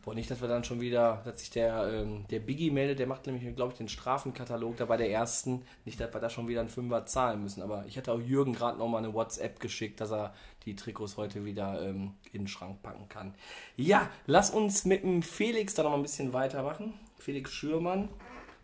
Boah, 0.06 0.14
nicht, 0.14 0.30
dass 0.30 0.40
wir 0.40 0.48
dann 0.48 0.64
schon 0.64 0.80
wieder, 0.80 1.22
dass 1.26 1.40
sich 1.40 1.50
der, 1.50 1.92
ähm, 1.92 2.26
der 2.30 2.40
Biggie 2.40 2.70
meldet, 2.70 3.00
der 3.00 3.08
macht 3.08 3.26
nämlich, 3.26 3.56
glaube 3.56 3.74
ich, 3.74 3.78
den 3.80 3.90
Strafenkatalog 3.90 4.78
da 4.78 4.86
bei 4.86 4.98
der 4.98 5.10
ersten. 5.10 5.64
Nicht, 5.84 6.00
dass 6.00 6.14
wir 6.14 6.22
da 6.22 6.30
schon 6.30 6.48
wieder 6.48 6.60
einen 6.60 6.70
Fünfer 6.70 7.08
zahlen 7.08 7.42
müssen. 7.42 7.64
Aber 7.64 7.86
ich 7.88 7.98
hatte 7.98 8.14
auch 8.14 8.22
Jürgen 8.22 8.54
gerade 8.54 8.78
nochmal 8.78 9.04
eine 9.04 9.16
WhatsApp 9.16 9.60
geschickt, 9.60 10.00
dass 10.00 10.12
er 10.12 10.34
die 10.64 10.76
Trikots 10.76 11.18
heute 11.18 11.44
wieder 11.44 11.82
ähm, 11.82 12.14
in 12.32 12.44
den 12.44 12.48
Schrank 12.48 12.84
packen 12.84 13.10
kann. 13.10 13.34
Ja, 13.76 14.10
lass 14.28 14.52
uns 14.52 14.86
mit 14.86 15.02
dem 15.02 15.24
Felix 15.24 15.74
da 15.74 15.82
noch 15.82 15.90
mal 15.90 15.98
ein 15.98 16.04
bisschen 16.04 16.34
weitermachen. 16.34 16.94
Felix 17.18 17.52
Schürmann. 17.52 18.10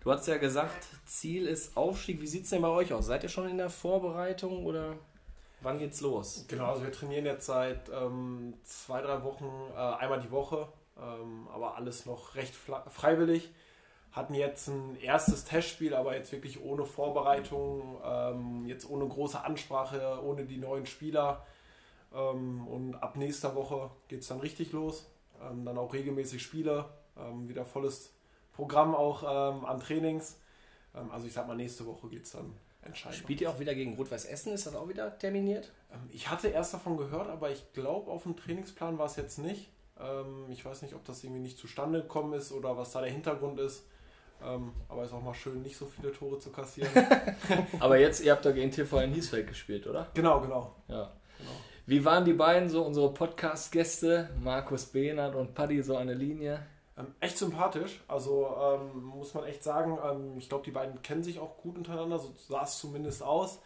Du 0.04 0.12
hast 0.12 0.28
ja 0.28 0.36
gesagt, 0.36 0.86
Ziel 1.06 1.48
ist 1.48 1.78
Aufstieg. 1.78 2.20
Wie 2.20 2.28
sieht 2.28 2.44
es 2.44 2.50
denn 2.50 2.62
bei 2.62 2.68
euch 2.68 2.92
aus? 2.92 3.06
Seid 3.06 3.24
ihr 3.24 3.30
schon 3.30 3.48
in 3.48 3.58
der 3.58 3.70
Vorbereitung 3.70 4.66
oder 4.66 4.98
wann 5.62 5.80
geht's 5.80 6.02
los? 6.02 6.44
Genau, 6.50 6.66
also 6.66 6.84
wir 6.84 6.92
trainieren 6.92 7.26
jetzt 7.26 7.46
seit 7.46 7.90
ähm, 7.90 8.54
zwei, 8.66 9.02
drei 9.02 9.24
Wochen 9.24 9.50
äh, 9.74 9.78
einmal 9.78 10.20
die 10.20 10.30
Woche, 10.30 10.68
ähm, 10.98 11.48
aber 11.54 11.78
alles 11.78 12.06
noch 12.06 12.36
recht 12.36 12.54
freiwillig. 12.54 13.50
Hatten 14.12 14.34
jetzt 14.34 14.68
ein 14.68 14.98
erstes 14.98 15.46
Testspiel, 15.46 15.96
aber 15.96 16.18
jetzt 16.18 16.34
wirklich 16.34 16.62
ohne 16.62 16.86
Vorbereitung, 16.86 17.98
ähm, 18.04 18.66
jetzt 18.68 18.90
ohne 18.90 19.08
große 19.08 19.42
Ansprache, 19.42 20.20
ohne 20.22 20.44
die 20.44 20.58
neuen 20.58 20.86
Spieler. 20.86 21.46
Ähm, 22.14 22.68
und 22.68 22.96
ab 22.96 23.16
nächster 23.16 23.56
Woche 23.56 23.90
geht 24.10 24.20
es 24.20 24.28
dann 24.28 24.42
richtig 24.42 24.74
los. 24.74 25.10
Ähm, 25.42 25.64
dann 25.64 25.78
auch 25.78 25.94
regelmäßig 25.94 26.44
Spiele, 26.44 26.90
ähm, 27.18 27.48
wieder 27.48 27.64
volles 27.64 28.12
Programm 28.54 28.96
auch 28.96 29.24
ähm, 29.24 29.66
an 29.66 29.80
Trainings. 29.80 30.38
Ähm, 30.96 31.12
also 31.12 31.28
ich 31.28 31.34
sag 31.34 31.48
mal, 31.48 31.56
nächste 31.56 31.86
Woche 31.86 32.08
geht 32.08 32.24
es 32.26 32.32
dann 32.32 32.54
entscheidend. 32.84 33.18
Spielt 33.20 33.42
ihr 33.42 33.50
auch 33.50 33.60
wieder 33.60 33.74
gegen 33.76 33.96
Rot-Weiß 33.96 34.26
Essen? 34.26 34.54
Ist 34.54 34.66
das 34.68 34.76
auch 34.76 34.88
wieder 34.88 35.18
terminiert? 35.18 35.72
Ähm, 35.92 36.10
Ich 36.12 36.30
hatte 36.30 36.48
erst 36.50 36.74
davon 36.74 36.98
gehört, 36.98 37.30
aber 37.30 37.50
ich 37.52 37.74
glaube, 37.74 38.12
auf 38.12 38.24
dem 38.24 38.36
Trainingsplan 38.36 38.98
war 38.98 39.06
es 39.08 39.16
jetzt 39.16 39.40
nicht. 39.40 39.70
Ähm, 40.00 40.46
Ich 40.50 40.64
weiß 40.64 40.82
nicht, 40.84 40.94
ob 40.94 41.04
das 41.06 41.24
irgendwie 41.24 41.42
nicht 41.42 41.58
zustande 41.58 42.02
gekommen 42.02 42.34
ist 42.34 42.52
oder 42.52 42.78
was 42.78 42.92
da 42.92 43.02
der 43.02 43.12
Hintergrund 43.12 43.60
ist. 43.60 43.86
Ähm, 44.44 44.74
Aber 44.90 45.02
es 45.02 45.08
ist 45.08 45.14
auch 45.14 45.22
mal 45.24 45.34
schön, 45.34 45.62
nicht 45.62 45.78
so 45.78 45.86
viele 45.86 46.12
Tore 46.12 46.38
zu 46.40 46.50
kassieren. 46.52 46.92
Aber 47.80 47.98
jetzt, 47.98 48.22
ihr 48.24 48.32
habt 48.34 48.46
doch 48.46 48.54
gegen 48.54 48.72
TV 48.72 49.00
in 49.00 49.14
Hiesfeld 49.14 49.48
gespielt, 49.48 49.88
oder? 49.88 50.08
genau, 50.14 50.42
genau. 50.42 50.76
Ja. 50.90 51.12
genau. 51.38 51.52
Wie 51.86 52.04
waren 52.04 52.26
die 52.26 52.34
beiden 52.34 52.68
so, 52.70 52.84
unsere 52.84 53.14
Podcast-Gäste, 53.14 54.30
Markus 54.42 54.86
Behnert 54.86 55.36
und 55.36 55.54
Paddy, 55.54 55.82
so 55.82 55.96
eine 55.96 56.14
Linie? 56.14 56.66
Ähm, 56.98 57.08
echt 57.20 57.38
sympathisch. 57.38 58.04
Also 58.08 58.48
ähm, 58.62 59.04
muss 59.04 59.34
man 59.34 59.46
echt 59.46 59.64
sagen, 59.64 59.98
ähm, 60.04 60.38
ich 60.38 60.48
glaube, 60.50 60.64
die 60.64 60.72
beiden 60.72 61.02
kennen 61.02 61.24
sich 61.24 61.40
auch 61.40 61.58
gut 61.58 61.78
untereinander. 61.78 62.20
So 62.20 62.34
sah 62.48 62.64
es 62.64 62.78
zumindest 62.78 63.24
aus. 63.24 63.60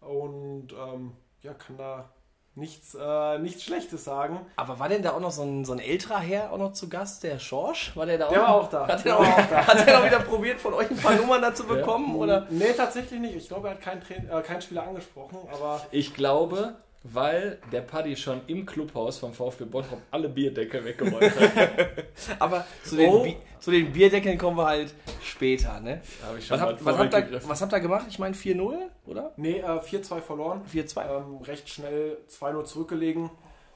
Und 0.00 0.68
ähm, 0.72 1.12
ja, 1.42 1.54
kann 1.54 1.76
da 1.76 2.10
nichts, 2.54 2.96
äh, 2.98 3.38
nichts 3.38 3.64
Schlechtes 3.64 4.04
sagen. 4.04 4.40
Aber 4.56 4.78
war 4.78 4.88
denn 4.88 5.02
da 5.02 5.12
auch 5.12 5.20
noch 5.20 5.30
so 5.30 5.42
ein, 5.42 5.64
so 5.64 5.72
ein 5.74 5.78
älterer 5.78 6.18
Herr 6.18 6.52
auch 6.52 6.58
noch 6.58 6.72
zu 6.72 6.88
Gast, 6.88 7.22
der 7.22 7.38
Schorsch? 7.38 7.94
War 7.96 8.06
der 8.06 8.18
da 8.18 8.26
auch 8.26 8.30
Der 8.30 8.40
noch? 8.40 8.48
war 8.48 8.54
auch 8.62 8.68
da. 8.68 8.86
Hat 8.88 9.04
Der 9.04 9.12
er, 9.12 9.18
auch, 9.18 9.22
war 9.26 9.38
auch 9.38 9.48
da. 9.50 9.66
hat 9.66 9.86
er 9.86 9.98
noch 10.00 10.06
wieder 10.06 10.20
probiert, 10.20 10.60
von 10.60 10.74
euch 10.74 10.90
ein 10.90 10.96
paar 10.96 11.14
Nummern 11.14 11.42
dazu 11.42 11.64
bekommen? 11.66 12.16
Oder? 12.16 12.46
Nee, 12.50 12.72
tatsächlich 12.72 13.20
nicht. 13.20 13.36
Ich 13.36 13.48
glaube, 13.48 13.68
er 13.68 13.74
hat 13.74 13.80
keinen 13.82 14.00
Train 14.00 14.28
äh, 14.28 14.42
keinen 14.42 14.62
Spieler 14.62 14.84
angesprochen, 14.84 15.38
aber 15.52 15.82
Ich 15.90 16.14
glaube, 16.14 16.76
weil 17.12 17.58
der 17.72 17.82
Paddy 17.82 18.16
schon 18.16 18.40
im 18.46 18.66
Clubhaus 18.66 19.18
vom 19.18 19.32
VfB 19.32 19.64
Bottrop 19.64 20.00
alle 20.10 20.28
Bierdeckel 20.28 20.84
weggeräumt 20.84 21.22
hat. 21.22 22.04
Aber 22.38 22.66
zu 22.84 22.96
den, 22.96 23.10
Oh. 23.10 23.22
Bi 23.22 23.36
zu 23.60 23.70
den 23.70 23.92
Bierdeckeln 23.92 24.38
kommen 24.38 24.56
wir 24.56 24.66
halt 24.66 24.94
später, 25.22 25.80
ne? 25.80 26.00
Da 26.20 26.28
habe 26.28 26.38
ich 26.38 26.46
schon 26.46 26.54
Was 26.56 26.66
mal 26.82 27.08
habt, 27.10 27.48
was 27.48 27.60
habt 27.60 27.72
ihr 27.72 27.80
gemacht? 27.80 28.06
Ich 28.08 28.18
meine 28.18 28.34
4-0, 28.34 28.76
oder? 29.06 29.32
Nee, 29.36 29.58
äh, 29.58 29.80
4-2 29.80 30.20
verloren. 30.20 30.62
4-2. 30.72 31.16
Ähm, 31.16 31.36
recht 31.42 31.68
schnell 31.68 32.18
2-0 32.28 32.64
zurückgelegen, 32.64 33.30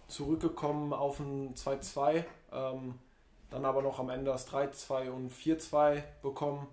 zurückgekommen 0.08 0.92
auf 0.92 1.20
ein 1.20 1.54
2-2, 1.54 2.24
ähm, 2.52 2.94
dann 3.50 3.64
aber 3.64 3.82
noch 3.82 3.98
am 3.98 4.10
Ende 4.10 4.30
das 4.30 4.48
3-2 4.48 5.10
und 5.10 5.32
4-2 5.32 6.02
bekommen. 6.22 6.66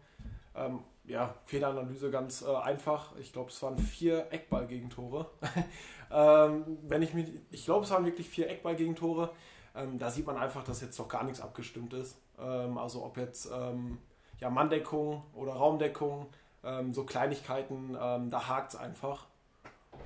Ähm, 0.55 0.79
ja, 1.05 1.33
Fehleranalyse 1.45 2.11
ganz 2.11 2.41
äh, 2.41 2.53
einfach. 2.53 3.13
Ich 3.19 3.31
glaube, 3.31 3.49
es 3.49 3.61
waren 3.63 3.77
vier 3.77 4.27
Eckball-Gegentore. 4.31 5.25
ähm, 6.11 6.77
wenn 6.83 7.01
ich 7.01 7.13
mich, 7.13 7.27
ich 7.51 7.65
glaube, 7.65 7.85
es 7.85 7.91
waren 7.91 8.05
wirklich 8.05 8.29
vier 8.29 8.49
Eckball-Gegentore. 8.49 9.29
Ähm, 9.75 9.97
da 9.97 10.09
sieht 10.09 10.25
man 10.25 10.37
einfach, 10.37 10.63
dass 10.63 10.81
jetzt 10.81 10.97
noch 10.97 11.07
gar 11.07 11.23
nichts 11.23 11.39
abgestimmt 11.41 11.93
ist. 11.93 12.17
Ähm, 12.39 12.77
also 12.77 13.03
ob 13.05 13.17
jetzt 13.17 13.49
ähm, 13.53 13.97
ja, 14.39 14.49
Manndeckung 14.49 15.23
oder 15.33 15.53
Raumdeckung, 15.53 16.27
ähm, 16.63 16.93
so 16.93 17.03
Kleinigkeiten, 17.03 17.95
ähm, 17.99 18.29
da 18.29 18.47
hakt 18.47 18.73
es 18.73 18.79
einfach. 18.79 19.27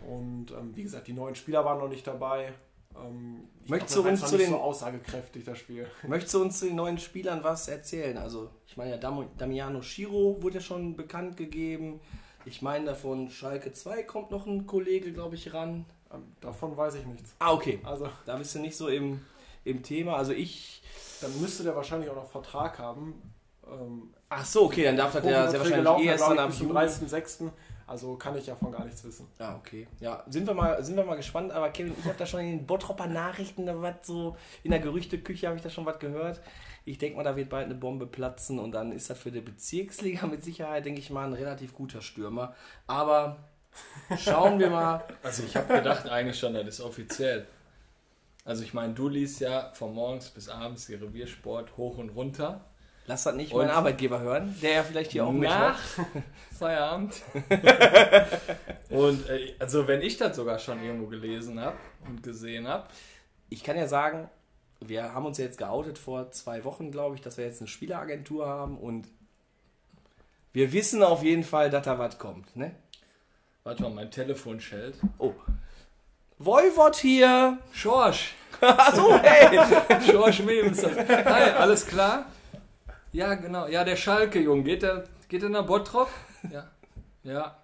Und 0.07 0.47
wie 0.73 0.83
gesagt, 0.83 1.07
die 1.07 1.13
neuen 1.13 1.35
Spieler 1.35 1.65
waren 1.65 1.77
noch 1.77 1.89
nicht 1.89 2.07
dabei. 2.07 2.53
Ich 3.63 3.69
Möchtest 3.69 3.93
glaub, 3.95 4.05
du 4.05 4.11
uns 4.11 4.21
war 4.21 4.29
zu 4.29 4.35
nicht 4.35 4.47
den- 4.47 4.53
so 4.53 4.59
aussagekräftig, 4.59 5.43
das 5.45 5.57
Spiel? 5.57 5.87
Möchtest 6.07 6.33
du 6.33 6.41
uns 6.41 6.59
zu 6.59 6.65
den 6.65 6.75
neuen 6.75 6.97
Spielern 6.97 7.43
was 7.43 7.67
erzählen? 7.67 8.17
Also, 8.17 8.49
ich 8.67 8.75
meine 8.77 8.91
ja, 8.91 8.97
Dam 8.97 9.27
Damiano 9.37 9.81
Schiro 9.81 10.37
wurde 10.41 10.55
ja 10.55 10.61
schon 10.61 10.95
bekannt 10.95 11.37
gegeben. 11.37 11.99
Ich 12.45 12.61
meine, 12.61 12.85
davon 12.85 13.29
Schalke 13.29 13.71
2 13.71 14.03
kommt 14.03 14.31
noch 14.31 14.45
ein 14.45 14.65
Kollege, 14.65 15.11
glaube 15.11 15.35
ich, 15.35 15.53
ran. 15.53 15.85
Ähm, 16.13 16.23
davon 16.41 16.75
weiß 16.75 16.95
ich 16.95 17.05
nichts. 17.05 17.35
Ah, 17.39 17.53
okay. 17.53 17.79
Also, 17.83 18.09
Da 18.25 18.37
bist 18.37 18.55
du 18.55 18.59
nicht 18.59 18.75
so 18.75 18.87
im, 18.87 19.21
im 19.63 19.83
Thema. 19.83 20.15
Also 20.15 20.33
ich. 20.33 20.81
dann 21.21 21.39
müsste 21.39 21.63
der 21.63 21.75
wahrscheinlich 21.75 22.09
auch 22.09 22.15
noch 22.15 22.29
Vertrag 22.29 22.79
haben. 22.79 23.21
Ähm, 23.69 24.13
Ach 24.29 24.45
so, 24.45 24.65
okay, 24.65 24.83
dann 24.85 24.97
darf 24.97 25.13
das 25.13 25.23
der 25.23 25.49
sehr 25.49 25.59
wahrscheinlich 25.59 25.85
laufen 25.85 26.05
erst 26.05 26.27
ja, 26.27 26.33
dann 26.33 26.51
Juli. 26.51 26.73
30.06. 26.73 27.49
Also 27.91 28.15
kann 28.15 28.37
ich 28.37 28.45
davon 28.45 28.71
gar 28.71 28.85
nichts 28.85 29.03
wissen. 29.03 29.27
Ja, 29.37 29.57
okay. 29.57 29.85
Ja, 29.99 30.23
sind 30.29 30.47
wir 30.47 30.53
mal, 30.53 30.81
sind 30.81 30.95
wir 30.95 31.03
mal 31.03 31.15
gespannt. 31.15 31.51
Aber 31.51 31.69
Kevin, 31.71 31.93
ich 31.99 32.05
habe 32.05 32.15
da 32.17 32.25
schon 32.25 32.39
in 32.39 32.59
den 32.59 32.65
Bottropper 32.65 33.07
Nachrichten, 33.07 33.65
da 33.65 33.81
was 33.81 33.95
so, 34.03 34.37
in 34.63 34.71
der 34.71 34.79
Gerüchteküche 34.79 35.47
habe 35.47 35.57
ich 35.57 35.61
da 35.61 35.69
schon 35.69 35.85
was 35.85 35.99
gehört. 35.99 36.39
Ich 36.83 36.97
denke 36.97 37.17
mal, 37.17 37.23
da 37.23 37.35
wird 37.35 37.49
bald 37.49 37.65
eine 37.65 37.75
Bombe 37.75 38.07
platzen 38.07 38.57
und 38.59 38.71
dann 38.71 38.91
ist 38.91 39.09
das 39.09 39.19
für 39.19 39.31
die 39.31 39.41
Bezirksliga 39.41 40.25
mit 40.25 40.43
Sicherheit, 40.43 40.85
denke 40.85 40.99
ich 40.99 41.09
mal, 41.11 41.27
ein 41.27 41.33
relativ 41.33 41.73
guter 41.75 42.01
Stürmer. 42.01 42.55
Aber 42.87 43.37
schauen 44.17 44.59
wir 44.59 44.69
mal. 44.69 45.03
Also 45.23 45.43
ich 45.43 45.55
habe 45.55 45.73
gedacht 45.75 46.09
eigentlich 46.09 46.39
schon, 46.39 46.53
das 46.55 46.65
ist 46.67 46.81
offiziell. 46.81 47.45
Also 48.43 48.63
ich 48.63 48.73
meine, 48.73 48.93
du 48.93 49.07
liest 49.07 49.39
ja 49.41 49.71
von 49.73 49.93
morgens 49.93 50.29
bis 50.31 50.49
abends 50.49 50.87
die 50.87 50.95
Reviersport 50.95 51.77
hoch 51.77 51.99
und 51.99 52.09
runter. 52.09 52.65
Lass 53.05 53.23
das 53.23 53.35
nicht 53.35 53.51
Und- 53.53 53.61
mein 53.65 53.69
Arbeitgeber 53.69 54.19
hören, 54.19 54.55
der 54.61 54.71
ja 54.73 54.83
vielleicht 54.83 55.11
hier 55.11 55.25
auch 55.25 55.31
Nach. 55.33 55.79
Feierabend. 56.57 57.21
und 58.89 59.29
äh, 59.29 59.53
also 59.59 59.87
wenn 59.87 60.01
ich 60.01 60.17
das 60.17 60.35
sogar 60.35 60.59
schon 60.59 60.83
irgendwo 60.83 61.07
gelesen 61.07 61.59
habe 61.59 61.77
und 62.07 62.23
gesehen 62.23 62.67
habe, 62.67 62.87
Ich 63.49 63.63
kann 63.63 63.75
ja 63.77 63.87
sagen, 63.87 64.29
wir 64.81 65.13
haben 65.13 65.25
uns 65.25 65.37
jetzt 65.37 65.57
geoutet 65.57 65.97
vor 65.97 66.31
zwei 66.31 66.63
Wochen, 66.63 66.91
glaube 66.91 67.15
ich, 67.15 67.21
dass 67.21 67.37
wir 67.37 67.45
jetzt 67.45 67.61
eine 67.61 67.67
Spieleragentur 67.67 68.47
haben 68.47 68.77
und 68.77 69.07
wir 70.53 70.73
wissen 70.73 71.01
auf 71.03 71.23
jeden 71.23 71.43
Fall, 71.43 71.69
dass 71.69 71.85
da 71.85 71.97
was 71.97 72.17
kommt. 72.17 72.55
Ne? 72.55 72.75
warte 73.63 73.83
mal, 73.83 73.91
mein 73.91 74.11
Telefon 74.11 74.59
schellt. 74.59 74.95
Oh. 75.17 75.33
Voivod 76.39 76.95
hier. 76.95 77.59
Schorsch! 77.71 78.33
Achso, 78.59 79.17
hey. 79.21 79.59
Schorsch 80.11 80.41
Mebens. 80.41 80.83
Hi, 80.83 81.51
alles 81.51 81.85
klar? 81.85 82.25
Ja, 83.11 83.35
genau. 83.35 83.67
Ja, 83.67 83.83
der 83.83 83.95
Schalke, 83.95 84.39
Junge. 84.39 84.63
Geht 84.63 84.83
der, 84.83 85.03
geht 85.29 85.41
der 85.41 85.49
nach 85.49 85.65
Bottrop? 85.65 86.09
Ja. 86.51 86.67
Ja. 87.23 87.55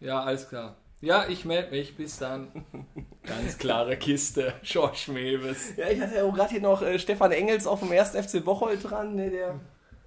Ja, 0.00 0.22
alles 0.22 0.48
klar. 0.48 0.76
Ja, 1.00 1.26
ich 1.28 1.44
melde 1.44 1.70
mich. 1.70 1.96
Bis 1.96 2.18
dann. 2.18 2.48
Ganz 3.22 3.58
klare 3.58 3.96
Kiste. 3.96 4.54
Schorsch 4.62 5.08
Mewes. 5.08 5.76
Ja, 5.76 5.88
ich 5.88 6.00
hatte 6.00 6.16
ja 6.16 6.24
auch 6.24 6.34
gerade 6.34 6.50
hier 6.50 6.60
noch 6.60 6.82
äh, 6.82 6.98
Stefan 6.98 7.32
Engels 7.32 7.66
auf 7.66 7.80
dem 7.80 7.90
1. 7.90 8.10
FC 8.10 8.44
Bocholt 8.44 8.88
dran. 8.88 9.14
Ne, 9.14 9.30
der, 9.30 9.58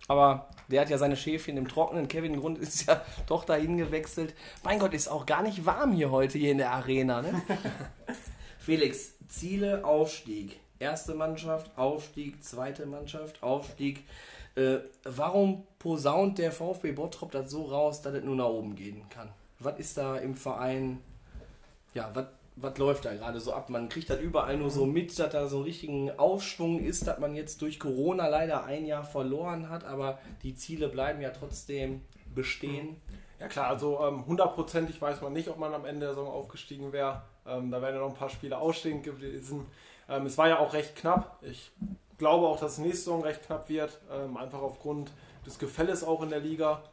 aber 0.07 0.49
der 0.69 0.81
hat 0.81 0.89
ja 0.89 0.97
seine 0.97 1.15
Schäfchen 1.15 1.57
im 1.57 1.67
Trockenen. 1.67 2.07
Kevin 2.07 2.39
Grund 2.39 2.59
ist 2.59 2.87
ja 2.87 3.03
doch 3.27 3.43
dahin 3.43 3.77
gewechselt. 3.77 4.33
Mein 4.63 4.79
Gott, 4.79 4.93
ist 4.93 5.07
auch 5.07 5.25
gar 5.25 5.41
nicht 5.41 5.65
warm 5.65 5.93
hier 5.93 6.11
heute 6.11 6.37
hier 6.37 6.51
in 6.51 6.57
der 6.59 6.71
Arena. 6.71 7.21
Ne? 7.21 7.41
Felix, 8.59 9.13
Ziele, 9.27 9.83
Aufstieg. 9.83 10.59
Erste 10.79 11.15
Mannschaft, 11.15 11.71
Aufstieg, 11.77 12.43
zweite 12.43 12.85
Mannschaft, 12.85 13.41
Aufstieg. 13.41 14.03
Äh, 14.55 14.79
warum 15.03 15.65
posaunt 15.79 16.37
der 16.37 16.51
VfB 16.51 16.91
Bottrop 16.91 17.31
das 17.31 17.49
so 17.49 17.63
raus, 17.63 18.01
dass 18.01 18.13
es 18.13 18.23
nur 18.23 18.35
nach 18.35 18.47
oben 18.47 18.75
gehen 18.75 19.01
kann? 19.09 19.29
Was 19.63 19.79
ist 19.79 19.97
da 19.97 20.17
im 20.17 20.35
Verein 20.35 20.99
ja, 21.93 22.09
was 22.13 22.25
was 22.55 22.77
läuft 22.77 23.05
da 23.05 23.13
gerade 23.13 23.39
so 23.39 23.53
ab? 23.53 23.69
Man 23.69 23.89
kriegt 23.89 24.09
das 24.09 24.19
überall 24.19 24.57
nur 24.57 24.69
so 24.69 24.85
mit, 24.85 25.17
dass 25.17 25.31
da 25.31 25.47
so 25.47 25.57
einen 25.57 25.65
richtigen 25.65 26.11
Aufschwung 26.11 26.79
ist, 26.79 27.07
dass 27.07 27.19
man 27.19 27.35
jetzt 27.35 27.61
durch 27.61 27.79
Corona 27.79 28.27
leider 28.27 28.63
ein 28.65 28.85
Jahr 28.85 29.03
verloren 29.03 29.69
hat, 29.69 29.83
aber 29.83 30.19
die 30.43 30.55
Ziele 30.55 30.89
bleiben 30.89 31.21
ja 31.21 31.31
trotzdem 31.31 32.01
bestehen. 32.33 32.97
Ja 33.39 33.47
klar, 33.47 33.67
also 33.67 33.99
ähm, 34.01 34.25
hundertprozentig 34.25 35.01
weiß 35.01 35.21
man 35.21 35.33
nicht, 35.33 35.49
ob 35.49 35.57
man 35.57 35.73
am 35.73 35.85
Ende 35.85 36.01
der 36.01 36.09
Saison 36.09 36.27
aufgestiegen 36.27 36.93
wäre. 36.93 37.23
Ähm, 37.45 37.71
da 37.71 37.81
wären 37.81 37.95
ja 37.95 38.01
noch 38.01 38.09
ein 38.09 38.15
paar 38.15 38.29
Spiele 38.29 38.57
ausstehend 38.57 39.03
gewesen. 39.03 39.65
Ähm, 40.07 40.25
es 40.25 40.37
war 40.37 40.47
ja 40.47 40.59
auch 40.59 40.73
recht 40.73 40.95
knapp. 40.95 41.39
Ich 41.41 41.71
glaube 42.17 42.47
auch, 42.47 42.59
dass 42.59 42.77
nächste 42.77 43.05
Saison 43.05 43.23
recht 43.23 43.45
knapp 43.45 43.67
wird. 43.67 43.99
Ähm, 44.11 44.37
einfach 44.37 44.61
aufgrund 44.61 45.11
des 45.45 45.59
Gefälles 45.59 46.03
auch 46.03 46.21
in 46.21 46.29
der 46.29 46.39
Liga. 46.39 46.83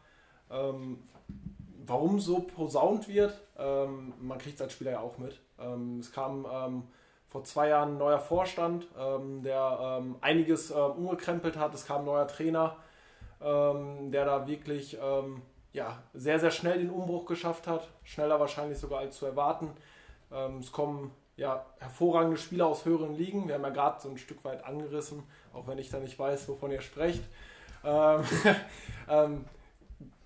Warum 1.91 2.21
so 2.21 2.39
posaunt 2.39 3.09
wird, 3.09 3.37
ähm, 3.59 4.13
man 4.21 4.39
kriegt 4.39 4.55
es 4.55 4.63
als 4.63 4.75
Spieler 4.75 4.93
ja 4.93 5.01
auch 5.01 5.19
mit. 5.19 5.41
Ähm, 5.59 5.99
es 5.99 6.13
kam 6.13 6.47
ähm, 6.49 6.85
vor 7.27 7.43
zwei 7.43 7.67
Jahren 7.67 7.95
ein 7.95 7.99
neuer 7.99 8.21
Vorstand, 8.21 8.87
ähm, 8.97 9.43
der 9.43 9.99
ähm, 9.99 10.15
einiges 10.21 10.71
umgekrempelt 10.71 11.57
hat. 11.57 11.75
Es 11.75 11.85
kam 11.87 12.03
ein 12.03 12.05
neuer 12.05 12.29
Trainer, 12.29 12.77
der 13.41 14.25
da 14.27 14.47
wirklich 14.47 14.99
ja, 15.73 16.03
sehr, 16.13 16.39
sehr 16.39 16.51
schnell 16.51 16.79
den 16.79 16.91
Umbruch 16.91 17.25
geschafft 17.25 17.67
hat. 17.67 17.89
Schneller 18.05 18.39
wahrscheinlich 18.39 18.79
sogar 18.79 18.99
als 18.99 19.17
zu 19.17 19.25
erwarten. 19.25 19.71
Es 20.61 20.71
kommen 20.73 21.11
ja, 21.39 21.65
hervorragende 21.79 22.37
Spieler 22.37 22.67
aus 22.67 22.85
höheren 22.85 23.15
Ligen. 23.15 23.49
Wir 23.49 23.55
haben 23.55 23.63
ja 23.63 23.71
gerade 23.71 23.99
so 23.99 24.11
ein 24.11 24.19
Stück 24.19 24.45
weit 24.45 24.63
angerissen, 24.63 25.23
auch 25.55 25.67
wenn 25.69 25.79
ich 25.79 25.89
da 25.89 26.01
nicht 26.01 26.19
weiß, 26.19 26.47
wovon 26.51 26.71
ihr 26.71 26.83
sprecht. 26.83 27.23
Ähm, 27.83 28.25
ähm, 29.09 29.45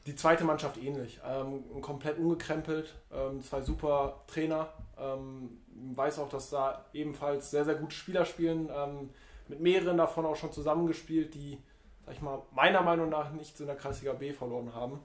die 0.07 0.15
zweite 0.17 0.45
Mannschaft 0.45 0.77
ähnlich. 0.77 1.21
Ähm, 1.25 1.81
komplett 1.81 2.19
umgekrempelt. 2.19 2.95
Ähm, 3.13 3.41
zwei 3.43 3.63
super 3.63 4.23
Trainer. 4.27 4.69
Ähm, 4.99 5.63
weiß 5.95 6.19
auch, 6.19 6.29
dass 6.29 6.51
da 6.51 6.85
ebenfalls 6.93 7.51
sehr, 7.51 7.65
sehr 7.65 7.75
gute 7.75 7.95
Spieler 7.95 8.25
spielen. 8.25 8.71
Ähm, 8.75 9.11
mit 9.49 9.61
mehreren 9.61 9.97
davon 9.97 10.27
auch 10.27 10.37
schon 10.37 10.53
zusammengespielt, 10.53 11.35
die, 11.35 11.59
sag 12.05 12.15
ich 12.15 12.23
mal, 12.23 12.43
meiner 12.53 12.83
Meinung 12.83 13.09
nach 13.09 13.33
nichts 13.33 13.59
in 13.61 13.67
der 13.67 13.77
Kreisliga 13.77 14.13
B 14.13 14.33
verloren 14.33 14.75
haben. 14.75 15.01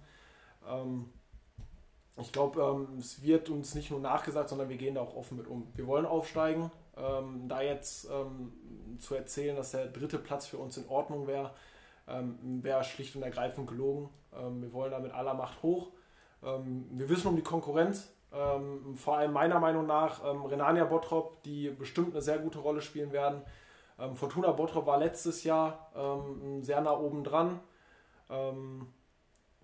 Ähm, 0.67 1.09
ich 2.17 2.33
glaube, 2.33 2.61
ähm, 2.61 2.97
es 2.99 3.21
wird 3.21 3.49
uns 3.49 3.75
nicht 3.75 3.91
nur 3.91 4.01
nachgesagt, 4.01 4.49
sondern 4.49 4.67
wir 4.67 4.77
gehen 4.77 4.95
da 4.95 5.01
auch 5.01 5.15
offen 5.15 5.37
mit 5.37 5.47
um. 5.47 5.67
Wir 5.75 5.87
wollen 5.87 6.05
aufsteigen. 6.05 6.71
Da 7.47 7.61
jetzt 7.61 8.09
zu 8.97 9.15
erzählen, 9.15 9.55
dass 9.55 9.71
der 9.71 9.85
dritte 9.85 10.19
Platz 10.19 10.47
für 10.47 10.57
uns 10.57 10.75
in 10.75 10.85
Ordnung 10.89 11.27
wäre, 11.27 11.51
ähm, 12.09 12.63
wäre 12.63 12.83
schlicht 12.83 13.15
und 13.15 13.23
ergreifend 13.23 13.67
gelogen. 13.67 14.09
Ähm, 14.33 14.61
wir 14.61 14.73
wollen 14.73 14.91
da 14.91 14.99
mit 14.99 15.13
aller 15.13 15.33
Macht 15.33 15.61
hoch. 15.63 15.91
Ähm, 16.43 16.87
wir 16.91 17.09
wissen 17.09 17.27
um 17.27 17.35
die 17.35 17.43
Konkurrenz. 17.43 18.13
Ähm, 18.31 18.95
vor 18.95 19.17
allem 19.17 19.33
meiner 19.33 19.59
Meinung 19.59 19.87
nach 19.87 20.23
ähm, 20.23 20.45
Renania 20.45 20.85
Bottrop, 20.85 21.41
die 21.43 21.69
bestimmt 21.69 22.11
eine 22.11 22.21
sehr 22.21 22.37
gute 22.37 22.59
Rolle 22.59 22.81
spielen 22.81 23.11
werden. 23.11 23.41
Ähm, 23.97 24.15
Fortuna 24.15 24.51
Bottrop 24.51 24.85
war 24.85 24.97
letztes 24.97 25.43
Jahr 25.43 25.91
sehr 26.61 26.79
nah 26.81 26.97
oben 26.97 27.23
dran. 27.23 27.59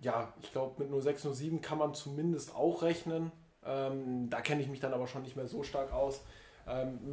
Ja, 0.00 0.34
ich 0.42 0.52
glaube, 0.52 0.84
mit 0.84 1.02
06, 1.02 1.22
07 1.22 1.60
kann 1.62 1.78
man 1.78 1.94
zumindest 1.94 2.54
auch 2.54 2.82
rechnen. 2.82 3.32
Da 3.62 4.40
kenne 4.42 4.60
ich 4.60 4.68
mich 4.68 4.80
dann 4.80 4.92
aber 4.92 5.06
schon 5.06 5.22
nicht 5.22 5.36
mehr 5.36 5.46
so 5.46 5.62
stark 5.62 5.92
aus. 5.92 6.22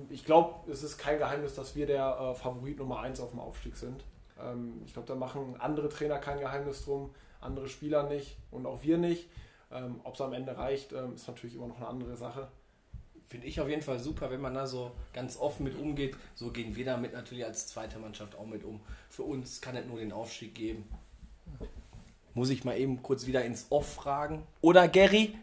Ich 0.10 0.26
glaube, 0.26 0.70
es 0.70 0.84
ist 0.84 0.98
kein 0.98 1.20
Geheimnis, 1.20 1.56
dass 1.56 1.76
wir 1.76 1.86
der 1.86 2.18
äh, 2.20 2.36
Favorit 2.36 2.80
Nummer 2.80 3.00
1 3.00 3.22
auf 3.22 3.30
dem 3.30 3.40
Aufstieg 3.40 3.78
sind. 3.78 4.04
Ähm, 4.40 4.82
ich 4.86 4.94
glaube, 4.94 5.08
da 5.08 5.16
machen 5.16 5.56
andere 5.60 5.90
Trainer 5.90 6.20
kein 6.20 6.40
Geheimnis 6.40 6.86
drum, 6.86 7.12
andere 7.42 7.68
Spieler 7.68 8.04
nicht 8.10 8.38
und 8.52 8.66
auch 8.66 8.84
wir 8.84 8.98
nicht. 8.98 9.30
Ähm, 9.72 10.00
Ob 10.04 10.16
es 10.16 10.22
am 10.22 10.34
Ende 10.34 10.58
reicht, 10.58 10.94
ähm, 10.94 11.16
ist 11.16 11.28
natürlich 11.28 11.56
immer 11.56 11.68
noch 11.68 11.78
eine 11.78 11.88
andere 11.88 12.16
Sache. 12.16 12.48
Finde 13.28 13.48
ich 13.48 13.60
auf 13.60 13.70
jeden 13.70 13.82
Fall 13.82 14.00
super, 14.00 14.30
wenn 14.30 14.42
man 14.42 14.54
da 14.54 14.68
so 14.68 14.92
ganz 15.14 15.38
offen 15.38 15.64
mit 15.64 15.76
umgeht. 15.78 16.16
So 16.36 16.52
gehen 16.52 16.76
wir 16.76 16.86
damit 16.86 17.14
natürlich 17.14 17.46
als 17.46 17.68
zweite 17.68 17.98
Mannschaft 17.98 18.36
auch 18.36 18.46
mit 18.46 18.64
um. 18.64 18.80
Für 19.10 19.24
uns 19.24 19.62
kann 19.62 19.76
es 19.76 19.86
nur 19.86 19.98
den 19.98 20.12
Aufstieg 20.12 20.54
geben. 20.54 20.88
Muss 22.36 22.50
ich 22.50 22.64
mal 22.64 22.78
eben 22.78 23.02
kurz 23.02 23.26
wieder 23.26 23.44
ins 23.44 23.68
Off 23.70 23.94
fragen. 23.94 24.44
Oder 24.62 24.88
Gary? 24.88 25.36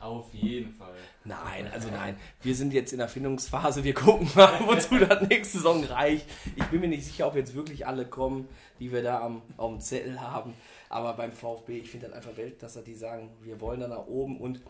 Auf 0.00 0.32
jeden 0.34 0.72
Fall. 0.74 0.94
Nein, 1.24 1.70
also 1.72 1.88
nein. 1.88 2.16
Wir 2.42 2.54
sind 2.54 2.72
jetzt 2.72 2.92
in 2.92 2.98
der 2.98 3.08
Findungsphase. 3.08 3.84
Wir 3.84 3.94
gucken 3.94 4.28
mal, 4.34 4.60
wozu 4.66 4.98
das 4.98 5.22
nächste 5.28 5.58
Saison 5.58 5.84
reicht. 5.84 6.26
Ich 6.56 6.64
bin 6.66 6.80
mir 6.80 6.88
nicht 6.88 7.04
sicher, 7.04 7.26
ob 7.26 7.36
jetzt 7.36 7.54
wirklich 7.54 7.86
alle 7.86 8.04
kommen, 8.04 8.48
die 8.80 8.92
wir 8.92 9.02
da 9.02 9.20
am, 9.20 9.42
auf 9.56 9.70
dem 9.70 9.80
Zettel 9.80 10.20
haben. 10.20 10.54
Aber 10.88 11.14
beim 11.14 11.32
VfB, 11.32 11.78
ich 11.78 11.90
finde 11.90 12.08
das 12.08 12.16
einfach 12.16 12.36
Welt, 12.36 12.62
dass 12.62 12.82
die 12.84 12.94
sagen, 12.94 13.30
wir 13.42 13.60
wollen 13.60 13.80
da 13.80 13.88
nach 13.88 14.06
oben. 14.06 14.40
Und 14.40 14.60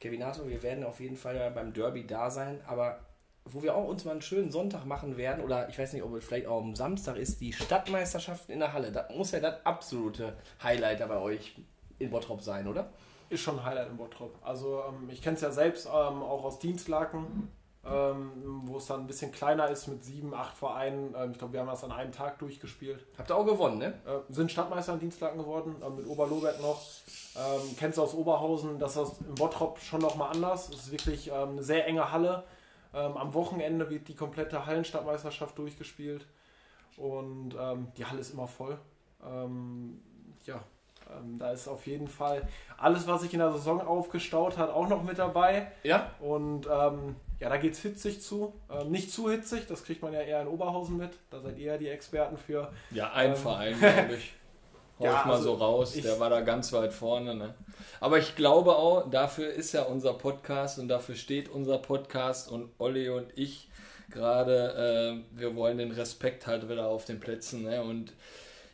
Kevinato, 0.00 0.48
wir 0.48 0.62
werden 0.62 0.84
auf 0.84 1.00
jeden 1.00 1.16
Fall 1.16 1.50
beim 1.50 1.72
Derby 1.72 2.06
da 2.06 2.30
sein. 2.30 2.60
Aber 2.66 3.00
wo 3.44 3.62
wir 3.62 3.74
auch 3.74 3.88
uns 3.88 4.04
mal 4.04 4.12
einen 4.12 4.22
schönen 4.22 4.50
Sonntag 4.50 4.84
machen 4.84 5.16
werden, 5.16 5.44
oder 5.44 5.68
ich 5.68 5.78
weiß 5.78 5.92
nicht, 5.92 6.02
ob 6.02 6.14
es 6.14 6.24
vielleicht 6.24 6.46
auch 6.46 6.60
am 6.60 6.74
Samstag 6.74 7.16
ist, 7.16 7.40
die 7.40 7.52
Stadtmeisterschaften 7.52 8.52
in 8.52 8.60
der 8.60 8.72
Halle. 8.72 8.92
Das 8.92 9.14
muss 9.14 9.32
ja 9.32 9.40
das 9.40 9.64
absolute 9.64 10.36
Highlight 10.62 11.06
bei 11.08 11.18
euch 11.18 11.54
in 11.98 12.10
Bottrop 12.10 12.42
sein, 12.42 12.66
oder? 12.66 12.90
Ist 13.30 13.42
schon 13.42 13.58
ein 13.60 13.64
Highlight 13.64 13.88
in 13.88 13.96
Bottrop. 13.96 14.34
Also 14.42 14.82
ähm, 14.88 15.08
ich 15.08 15.22
kenne 15.22 15.36
es 15.36 15.42
ja 15.42 15.52
selbst 15.52 15.86
ähm, 15.86 15.92
auch 15.92 16.44
aus 16.44 16.58
Dienstlaken, 16.58 17.48
ähm, 17.84 18.62
wo 18.64 18.76
es 18.76 18.86
dann 18.86 19.00
ein 19.00 19.06
bisschen 19.06 19.30
kleiner 19.30 19.68
ist 19.68 19.86
mit 19.86 20.04
sieben, 20.04 20.34
acht 20.34 20.56
Vereinen. 20.56 21.14
Ähm, 21.16 21.30
ich 21.30 21.38
glaube, 21.38 21.52
wir 21.52 21.60
haben 21.60 21.68
das 21.68 21.84
an 21.84 21.92
einem 21.92 22.10
Tag 22.10 22.40
durchgespielt. 22.40 23.06
Habt 23.16 23.30
ihr 23.30 23.36
auch 23.36 23.46
gewonnen, 23.46 23.78
ne? 23.78 23.94
Äh, 24.04 24.32
sind 24.32 24.50
Stadtmeister 24.50 24.94
in 24.94 24.98
Dienstlaken 24.98 25.38
geworden, 25.38 25.76
äh, 25.80 25.88
mit 25.88 26.06
Oberlobert 26.08 26.60
noch. 26.60 26.82
Ähm, 27.36 27.76
kennst 27.78 27.98
du 27.98 28.02
aus 28.02 28.14
Oberhausen, 28.14 28.80
dass 28.80 28.94
das 28.94 29.20
in 29.20 29.36
Bottrop 29.36 29.78
schon 29.78 30.00
nochmal 30.00 30.32
anders. 30.34 30.68
Es 30.68 30.86
ist 30.86 30.90
wirklich 30.90 31.28
ähm, 31.28 31.50
eine 31.50 31.62
sehr 31.62 31.86
enge 31.86 32.10
Halle. 32.12 32.44
Am 32.92 33.34
Wochenende 33.34 33.88
wird 33.88 34.08
die 34.08 34.16
komplette 34.16 34.66
Hallenstadtmeisterschaft 34.66 35.56
durchgespielt 35.56 36.26
und 36.96 37.50
die 37.96 38.04
Halle 38.04 38.18
ist 38.18 38.32
immer 38.32 38.48
voll. 38.48 38.76
Ja, 40.44 40.64
ähm, 41.18 41.38
da 41.38 41.50
ist 41.52 41.68
auf 41.68 41.86
jeden 41.86 42.08
Fall 42.08 42.46
alles, 42.78 43.06
was 43.06 43.22
sich 43.22 43.32
in 43.32 43.40
der 43.40 43.52
Saison 43.52 43.80
aufgestaut 43.80 44.56
hat, 44.58 44.70
auch 44.70 44.88
noch 44.88 45.02
mit 45.02 45.18
dabei. 45.18 45.70
Ja. 45.82 46.10
Und 46.20 46.66
ähm, 46.66 47.16
ja, 47.38 47.48
da 47.48 47.56
geht 47.56 47.72
es 47.72 47.80
hitzig 47.80 48.20
zu. 48.22 48.52
Ähm, 48.70 48.90
nicht 48.90 49.10
zu 49.12 49.30
hitzig, 49.30 49.66
das 49.66 49.84
kriegt 49.84 50.02
man 50.02 50.12
ja 50.12 50.20
eher 50.20 50.42
in 50.42 50.48
Oberhausen 50.48 50.96
mit. 50.96 51.10
Da 51.30 51.40
seid 51.40 51.58
ihr 51.58 51.72
ja 51.72 51.78
die 51.78 51.88
Experten 51.88 52.36
für. 52.36 52.72
Ja, 52.90 53.12
ein 53.12 53.30
Ähm, 53.30 53.36
Verein, 53.36 53.76
glaube 53.78 54.14
ich. 54.14 54.34
Hau 54.98 55.04
Ja, 55.04 55.20
ich 55.20 55.24
mal 55.24 55.32
also 55.34 55.56
so 55.56 55.64
raus. 55.64 55.92
der 55.94 56.20
war 56.20 56.28
da 56.28 56.40
ganz 56.42 56.72
weit 56.74 56.92
vorne. 56.92 57.34
Ne? 57.34 57.54
Aber 58.00 58.18
ich 58.18 58.36
glaube 58.36 58.76
auch, 58.76 59.08
dafür 59.10 59.50
ist 59.50 59.72
ja 59.72 59.82
unser 59.82 60.12
Podcast 60.12 60.78
und 60.78 60.88
dafür 60.88 61.14
steht 61.14 61.48
unser 61.48 61.78
Podcast 61.78 62.50
und 62.50 62.68
Olli 62.78 63.08
und 63.08 63.26
ich 63.36 63.68
gerade, 64.10 65.22
äh, 65.34 65.38
wir 65.38 65.56
wollen 65.56 65.78
den 65.78 65.92
Respekt 65.92 66.46
halt 66.46 66.68
wieder 66.68 66.88
auf 66.88 67.04
den 67.04 67.20
Plätzen. 67.20 67.62
Ne? 67.62 67.82
Und 67.82 68.12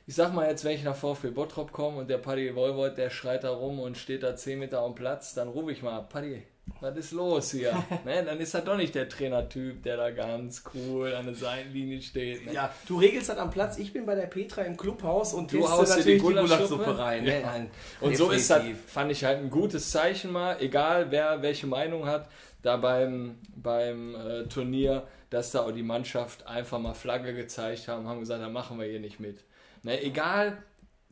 ich 0.07 0.15
sag 0.15 0.33
mal 0.33 0.49
jetzt, 0.49 0.65
wenn 0.65 0.75
ich 0.75 0.85
nach 0.85 0.95
VfB 0.95 1.31
Bottrop 1.31 1.73
komme 1.73 1.99
und 1.99 2.09
der 2.09 2.19
Paddy 2.19 2.55
Wolwold, 2.55 2.97
der 2.97 3.11
schreit 3.11 3.43
da 3.43 3.51
rum 3.51 3.81
und 3.81 3.99
steht 3.99 4.23
da 4.23 4.37
10 4.37 4.61
Meter 4.61 4.81
am 4.81 4.95
Platz, 4.95 5.35
dann 5.35 5.49
rufe 5.49 5.73
ich 5.73 5.83
mal, 5.83 6.01
Paddy, 6.03 6.45
was 6.81 6.97
ist 6.97 7.11
los 7.11 7.51
hier? 7.51 7.73
ne? 8.05 8.25
Dann 8.25 8.39
ist 8.39 8.55
er 8.55 8.61
doch 8.61 8.77
nicht 8.77 8.95
der 8.95 9.09
Trainertyp, 9.09 9.83
der 9.83 9.97
da 9.97 10.11
ganz 10.11 10.63
cool 10.75 11.13
an 11.13 11.27
der 11.27 11.35
Seitenlinie 11.35 12.01
steht. 12.03 12.47
Ne? 12.47 12.53
Ja, 12.53 12.73
du 12.87 12.99
regelst 12.99 13.31
das 13.31 13.39
am 13.39 13.51
Platz. 13.51 13.79
Ich 13.79 13.93
bin 13.93 14.07
bei 14.07 14.15
der 14.15 14.27
Petra 14.27 14.63
im 14.63 14.77
Clubhaus 14.77 15.35
und 15.35 15.53
Du 15.53 15.69
haust 15.69 15.99
dir 15.99 16.05
die 16.05 16.19
Gulaschsuppe 16.19 16.97
rein. 16.99 17.25
Ne? 17.25 17.41
Ja. 17.41 17.67
Und 18.01 18.17
so 18.17 18.31
ist 18.31 18.49
das, 18.49 18.59
definitiv. 18.59 18.85
fand 18.87 19.11
ich 19.11 19.25
halt 19.25 19.39
ein 19.39 19.51
gutes 19.51 19.91
Zeichen 19.91 20.31
mal, 20.31 20.57
egal 20.61 21.11
wer 21.11 21.43
welche 21.43 21.67
Meinung 21.67 22.07
hat, 22.07 22.29
da 22.63 22.77
beim, 22.77 23.39
beim 23.57 24.15
äh, 24.15 24.45
Turnier, 24.45 25.05
dass 25.31 25.51
da 25.51 25.63
auch 25.63 25.73
die 25.73 25.83
Mannschaft 25.83 26.47
einfach 26.47 26.79
mal 26.79 26.95
Flagge 26.95 27.35
gezeigt 27.35 27.89
haben, 27.89 28.07
haben 28.07 28.21
gesagt, 28.21 28.41
da 28.41 28.49
machen 28.49 28.79
wir 28.79 28.87
hier 28.87 29.01
nicht 29.01 29.19
mit. 29.19 29.43
Ne, 29.87 30.03
egal, 30.03 30.59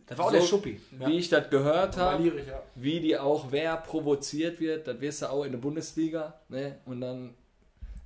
Das 0.07 0.19
war 0.19 0.27
auch 0.27 0.31
so, 0.33 0.37
der 0.37 0.43
Schuppi. 0.45 0.81
wie 0.91 1.19
ich 1.19 1.29
das 1.29 1.49
gehört 1.49 1.97
habe, 1.97 2.25
ja. 2.27 2.61
wie 2.75 2.99
die 2.99 3.17
auch, 3.17 3.47
wer 3.51 3.77
provoziert 3.77 4.59
wird, 4.59 4.89
das 4.89 5.01
wirst 5.01 5.23
du 5.23 5.31
auch 5.31 5.45
in 5.45 5.53
der 5.53 5.61
Bundesliga. 5.61 6.41
Ne? 6.49 6.79
Und 6.85 7.01
dann, 7.01 7.35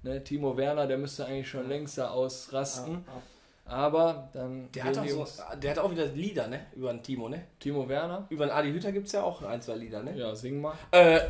ne, 0.02 0.22
Timo 0.22 0.54
Werner, 0.58 0.86
der 0.86 0.98
müsste 0.98 1.24
eigentlich 1.24 1.48
schon 1.48 1.66
längst 1.68 1.96
da 1.96 2.10
ausrasten. 2.10 3.02
Aber 3.64 4.28
dann 4.34 4.70
Der 4.72 4.84
hat, 4.84 4.98
auch 4.98 5.06
so, 5.26 5.26
der 5.60 5.70
hat 5.70 5.78
auch 5.78 5.90
wieder 5.90 6.06
Lieder, 6.06 6.48
ne? 6.48 6.66
Über 6.74 6.90
den 6.92 7.02
Timo, 7.02 7.28
ne? 7.28 7.44
Timo 7.58 7.86
Werner, 7.88 8.26
Über 8.30 8.46
den 8.46 8.50
Adi 8.50 8.70
Hütter 8.72 8.92
gibt 8.92 9.06
es 9.06 9.12
ja 9.12 9.22
auch 9.22 9.42
ein, 9.42 9.60
zwei 9.62 9.76
Lieder, 9.76 10.02
ne? 10.02 10.16
ja, 10.16 10.34
sing 10.34 10.60
mal. 10.60 10.74
Äh, 10.90 11.20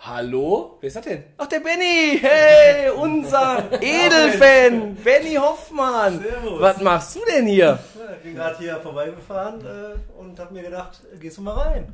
hallo? 0.00 0.78
Wer 0.80 0.88
ist 0.88 0.96
das 0.96 1.04
denn? 1.04 1.24
Ach, 1.36 1.46
der 1.46 1.60
Benny! 1.60 2.18
Hey, 2.20 2.90
unser 2.96 3.64
Edelfan! 3.82 4.94
Benny 4.96 5.34
Hoffmann! 5.34 6.20
Servus. 6.22 6.60
Was 6.60 6.80
machst 6.80 7.16
du 7.16 7.20
denn 7.30 7.46
hier? 7.46 7.66
Ja, 7.98 8.12
ich 8.16 8.22
bin 8.22 8.34
gerade 8.34 8.58
hier 8.58 8.76
vorbeigefahren 8.80 9.60
äh, 9.60 10.20
und 10.20 10.38
habe 10.38 10.54
mir 10.54 10.62
gedacht, 10.62 11.00
äh, 11.12 11.18
gehst 11.18 11.38
du 11.38 11.42
mal 11.42 11.54
rein. 11.54 11.92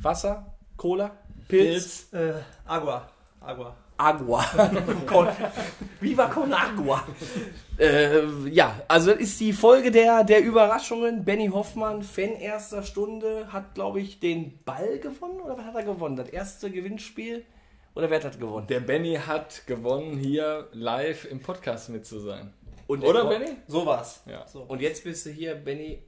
Wasser? 0.00 0.46
Cola? 0.76 1.10
Pilz? 1.48 2.12
Äh, 2.12 2.32
Agua. 2.66 3.08
Agua. 3.40 3.74
Agua. 3.98 4.44
Con 5.06 5.28
Viva 6.00 6.26
con 6.28 6.52
Agua. 6.52 7.04
Äh, 7.76 8.48
ja, 8.48 8.80
also 8.86 9.10
ist 9.10 9.40
die 9.40 9.52
Folge 9.52 9.90
der, 9.90 10.22
der 10.24 10.44
Überraschungen. 10.44 11.24
Benny 11.24 11.48
Hoffmann, 11.48 12.02
Fan 12.02 12.36
erster 12.36 12.84
Stunde, 12.84 13.52
hat, 13.52 13.74
glaube 13.74 14.00
ich, 14.00 14.20
den 14.20 14.62
Ball 14.64 14.98
gewonnen. 14.98 15.40
Oder 15.40 15.58
was 15.58 15.64
hat 15.64 15.74
er 15.74 15.82
gewonnen? 15.82 16.16
Das 16.16 16.28
erste 16.28 16.70
Gewinnspiel? 16.70 17.44
Oder 17.94 18.08
wer 18.10 18.22
hat 18.22 18.38
gewonnen? 18.38 18.68
Der 18.68 18.80
Benny 18.80 19.16
hat 19.16 19.66
gewonnen, 19.66 20.16
hier 20.16 20.68
live 20.72 21.24
im 21.24 21.40
Podcast 21.40 21.88
mit 21.88 22.06
zu 22.06 22.20
sein. 22.20 22.52
Und 22.86 23.04
Oder, 23.04 23.26
Benny? 23.26 23.56
So 23.66 23.84
war's. 23.84 24.22
Ja. 24.26 24.46
So. 24.46 24.62
Und 24.62 24.80
jetzt 24.80 25.04
bist 25.04 25.26
du 25.26 25.30
hier, 25.30 25.54
Benny. 25.54 26.02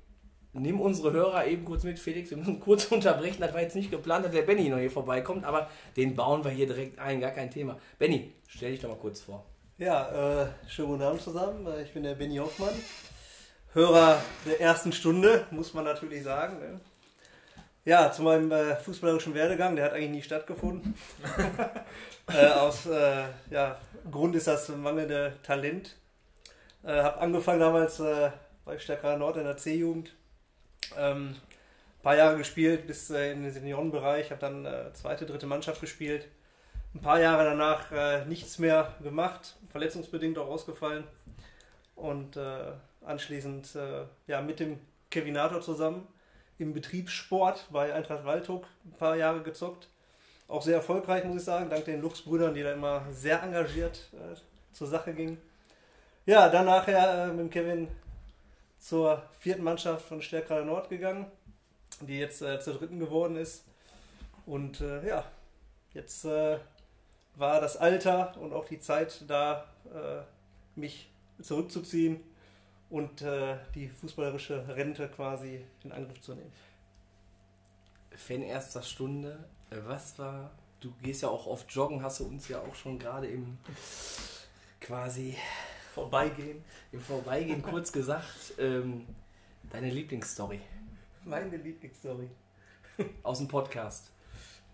Nimm 0.52 0.80
unsere 0.80 1.12
Hörer 1.12 1.46
eben 1.46 1.64
kurz 1.64 1.84
mit, 1.84 1.98
Felix. 1.98 2.30
Wir 2.30 2.36
müssen 2.36 2.58
kurz 2.60 2.84
unterbrechen. 2.90 3.40
Das 3.40 3.54
war 3.54 3.60
jetzt 3.60 3.76
nicht 3.76 3.90
geplant, 3.90 4.24
dass 4.24 4.32
der 4.32 4.42
Benny 4.42 4.68
noch 4.68 4.78
hier 4.78 4.90
vorbeikommt, 4.90 5.44
aber 5.44 5.70
den 5.96 6.16
bauen 6.16 6.44
wir 6.44 6.50
hier 6.50 6.66
direkt 6.66 6.98
ein, 6.98 7.20
gar 7.20 7.30
kein 7.30 7.50
Thema. 7.50 7.78
Benny, 7.98 8.32
stell 8.48 8.72
dich 8.72 8.80
doch 8.80 8.88
mal 8.88 8.96
kurz 8.98 9.20
vor. 9.20 9.44
Ja, 9.78 10.42
äh, 10.42 10.46
schönen 10.68 10.88
guten 10.88 11.02
Abend 11.02 11.22
zusammen. 11.22 11.66
Äh, 11.66 11.82
Ich 11.82 11.92
bin 11.92 12.02
der 12.02 12.14
Benny 12.14 12.36
Hoffmann. 12.36 12.74
Hörer 13.72 14.20
der 14.44 14.60
ersten 14.60 14.92
Stunde, 14.92 15.46
muss 15.52 15.72
man 15.74 15.84
natürlich 15.84 16.24
sagen. 16.24 16.58
Ne? 16.58 16.80
Ja, 17.84 18.10
zu 18.10 18.22
meinem 18.22 18.50
äh, 18.50 18.74
fußballerischen 18.76 19.32
Werdegang, 19.34 19.76
der 19.76 19.86
hat 19.86 19.92
eigentlich 19.92 20.10
nie 20.10 20.22
stattgefunden. 20.22 20.94
äh, 22.28 22.46
aus 22.48 22.86
äh, 22.86 23.24
ja, 23.50 23.78
Grund 24.10 24.34
ist 24.34 24.48
das 24.48 24.68
mangelnde 24.68 25.34
Talent. 25.44 25.96
Äh, 26.82 27.02
habe 27.02 27.18
angefangen 27.20 27.60
damals 27.60 28.00
äh, 28.00 28.30
bei 28.64 28.78
Stärkerer 28.78 29.16
Nord 29.16 29.36
in 29.36 29.44
der 29.44 29.56
C-Jugend. 29.56 30.12
Ähm, 30.96 31.36
paar 32.02 32.16
Jahre 32.16 32.38
gespielt 32.38 32.86
bis 32.86 33.10
äh, 33.10 33.32
in 33.32 33.42
den 33.42 33.52
Seniorenbereich, 33.52 34.30
habe 34.30 34.40
dann 34.40 34.64
äh, 34.64 34.92
zweite, 34.94 35.26
dritte 35.26 35.46
Mannschaft 35.46 35.80
gespielt. 35.80 36.28
Ein 36.94 37.00
paar 37.00 37.20
Jahre 37.20 37.44
danach 37.44 37.92
äh, 37.92 38.24
nichts 38.24 38.58
mehr 38.58 38.94
gemacht, 39.02 39.56
verletzungsbedingt 39.70 40.38
auch 40.38 40.48
ausgefallen. 40.48 41.04
Und 41.94 42.36
äh, 42.36 42.72
anschließend 43.04 43.76
äh, 43.76 44.04
ja, 44.26 44.40
mit 44.40 44.60
dem 44.60 44.80
Kevinator 45.10 45.60
zusammen 45.60 46.06
im 46.58 46.72
Betriebssport 46.72 47.68
bei 47.70 47.92
Eintracht 47.94 48.24
Waldhoek 48.24 48.66
ein 48.84 48.92
paar 48.98 49.16
Jahre 49.16 49.42
gezockt. 49.42 49.88
Auch 50.48 50.62
sehr 50.62 50.76
erfolgreich, 50.76 51.24
muss 51.24 51.36
ich 51.36 51.44
sagen, 51.44 51.70
dank 51.70 51.84
den 51.84 52.00
Lux-Brüdern, 52.00 52.54
die 52.54 52.62
da 52.62 52.72
immer 52.72 53.04
sehr 53.12 53.42
engagiert 53.42 54.10
äh, 54.14 54.36
zur 54.72 54.88
Sache 54.88 55.12
gingen. 55.14 55.38
Ja, 56.26 56.48
dann 56.48 56.66
nachher 56.66 57.28
mit 57.28 57.38
dem 57.38 57.50
Kevin 57.50 57.88
zur 58.80 59.22
vierten 59.38 59.62
Mannschaft 59.62 60.06
von 60.06 60.22
Stärkrade 60.22 60.64
Nord 60.64 60.88
gegangen, 60.88 61.26
die 62.00 62.18
jetzt 62.18 62.42
äh, 62.42 62.58
zur 62.60 62.74
dritten 62.74 62.98
geworden 62.98 63.36
ist. 63.36 63.64
Und 64.46 64.80
äh, 64.80 65.06
ja, 65.06 65.24
jetzt 65.92 66.24
äh, 66.24 66.58
war 67.36 67.60
das 67.60 67.76
Alter 67.76 68.36
und 68.40 68.52
auch 68.52 68.64
die 68.64 68.80
Zeit 68.80 69.22
da, 69.28 69.66
äh, 69.94 70.78
mich 70.78 71.10
zurückzuziehen 71.42 72.20
und 72.88 73.22
äh, 73.22 73.58
die 73.74 73.88
fußballerische 73.88 74.64
Rente 74.68 75.08
quasi 75.08 75.64
in 75.84 75.92
Angriff 75.92 76.20
zu 76.22 76.34
nehmen. 76.34 76.52
Fan 78.16 78.42
erster 78.42 78.82
Stunde. 78.82 79.44
Äh, 79.70 79.76
Was 79.84 80.18
war. 80.18 80.50
Du 80.80 80.92
gehst 81.02 81.20
ja 81.20 81.28
auch 81.28 81.46
oft 81.46 81.70
joggen, 81.70 82.02
hast 82.02 82.20
du 82.20 82.24
uns 82.26 82.48
ja 82.48 82.58
auch 82.60 82.74
schon 82.74 82.98
gerade 82.98 83.26
im 83.26 83.58
quasi 84.80 85.36
Vorbeigehen. 86.00 86.64
im 86.92 87.00
Vorbeigehen 87.00 87.62
kurz 87.62 87.92
gesagt. 87.92 88.54
Ähm, 88.58 89.06
deine 89.70 89.90
Lieblingsstory 89.90 90.60
Meine 91.24 91.56
Lieblingsstory. 91.56 92.28
aus 93.22 93.38
dem 93.38 93.48
Podcast. 93.48 94.10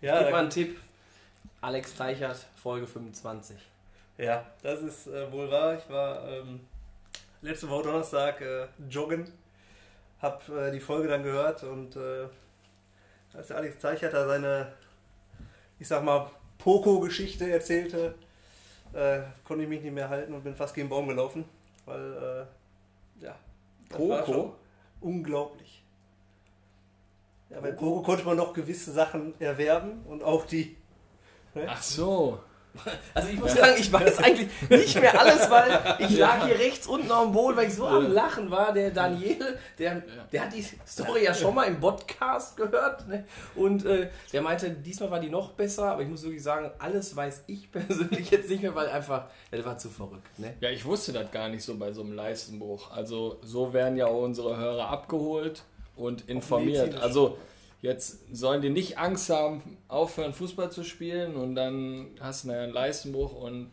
Ja, 0.01 0.21
Gib 0.23 0.31
mal 0.31 0.39
einen 0.39 0.49
Tipp. 0.49 0.79
Alex 1.61 1.95
Teichert, 1.95 2.45
Folge 2.55 2.87
25. 2.87 3.57
Ja, 4.17 4.45
das 4.61 4.81
ist 4.81 5.07
äh, 5.07 5.31
wohl 5.31 5.49
wahr. 5.51 5.77
Ich 5.77 5.89
war 5.89 6.27
ähm, 6.27 6.61
letzte 7.41 7.69
Woche 7.69 7.83
Donnerstag 7.83 8.41
äh, 8.41 8.67
joggen, 8.89 9.31
hab 10.21 10.47
äh, 10.49 10.71
die 10.71 10.79
Folge 10.79 11.07
dann 11.07 11.23
gehört 11.23 11.63
und 11.63 11.95
äh, 11.95 12.27
als 13.33 13.47
der 13.47 13.57
Alex 13.57 13.79
Zeichert 13.79 14.13
da 14.13 14.27
seine, 14.27 14.73
ich 15.79 15.87
sag 15.87 16.03
mal, 16.03 16.31
Poco-Geschichte 16.57 17.49
erzählte, 17.49 18.15
äh, 18.93 19.21
konnte 19.43 19.63
ich 19.63 19.69
mich 19.69 19.81
nicht 19.81 19.93
mehr 19.93 20.09
halten 20.09 20.33
und 20.33 20.43
bin 20.43 20.55
fast 20.55 20.73
gegen 20.73 20.87
den 20.87 20.91
Baum 20.91 21.07
gelaufen, 21.07 21.45
weil, 21.85 22.47
äh, 23.21 23.23
ja, 23.23 23.35
schon 24.25 24.51
unglaublich. 25.01 25.83
Ja, 27.49 27.61
bei 27.61 27.71
Poco 27.71 28.01
konnte 28.01 28.25
man 28.25 28.37
noch 28.37 28.53
gewisse 28.53 28.91
Sachen 28.91 29.39
erwerben 29.39 30.03
und 30.05 30.23
auch 30.23 30.45
die 30.45 30.75
Ach 31.65 31.81
so. 31.81 32.39
Also 33.13 33.29
ich 33.29 33.39
muss 33.39 33.53
sagen, 33.53 33.75
ich 33.77 33.91
weiß 33.91 34.17
eigentlich 34.23 34.49
nicht 34.69 35.01
mehr 35.01 35.19
alles, 35.19 35.49
weil 35.49 35.97
ich 35.99 36.17
lag 36.17 36.45
hier 36.45 36.57
rechts 36.57 36.87
unten 36.87 37.11
auf 37.11 37.23
dem 37.23 37.33
Boden, 37.33 37.57
weil 37.57 37.67
ich 37.67 37.73
so 37.73 37.87
am 37.87 38.11
Lachen 38.11 38.49
war. 38.51 38.73
Der 38.73 38.91
Daniel, 38.91 39.57
der, 39.77 40.03
der 40.31 40.41
hat 40.41 40.53
die 40.53 40.65
Story 40.85 41.23
ja 41.23 41.33
schon 41.33 41.55
mal 41.55 41.63
im 41.63 41.79
Podcast 41.79 42.57
gehört. 42.57 43.07
Ne? 43.07 43.25
Und 43.55 43.85
äh, 43.85 44.09
der 44.31 44.41
meinte, 44.41 44.69
diesmal 44.69 45.11
war 45.11 45.19
die 45.19 45.29
noch 45.29 45.53
besser, 45.53 45.91
aber 45.91 46.01
ich 46.01 46.09
muss 46.09 46.23
wirklich 46.23 46.43
sagen, 46.43 46.71
alles 46.79 47.15
weiß 47.15 47.43
ich 47.47 47.71
persönlich 47.71 48.31
jetzt 48.31 48.49
nicht 48.49 48.61
mehr, 48.61 48.75
weil 48.75 48.87
einfach, 48.89 49.25
ja, 49.51 49.57
das 49.57 49.65
war 49.65 49.77
zu 49.77 49.89
verrückt. 49.89 50.39
Ne? 50.39 50.53
Ja, 50.59 50.69
ich 50.69 50.85
wusste 50.85 51.13
das 51.13 51.31
gar 51.31 51.49
nicht 51.49 51.63
so 51.63 51.77
bei 51.77 51.91
so 51.91 52.01
einem 52.01 52.13
Leistenbruch. 52.13 52.91
Also 52.91 53.39
so 53.43 53.73
werden 53.73 53.97
ja 53.97 54.07
unsere 54.07 54.57
Hörer 54.57 54.89
abgeholt 54.89 55.63
und 55.95 56.29
informiert. 56.29 56.95
Also 56.95 57.37
jetzt 57.81 58.19
sollen 58.35 58.61
die 58.61 58.69
nicht 58.69 58.97
Angst 58.97 59.29
haben, 59.29 59.77
aufhören 59.87 60.33
Fußball 60.33 60.71
zu 60.71 60.83
spielen 60.83 61.35
und 61.35 61.55
dann 61.55 62.07
hast 62.19 62.45
du 62.45 62.51
einen 62.51 62.73
Leistenbruch 62.73 63.33
und 63.33 63.71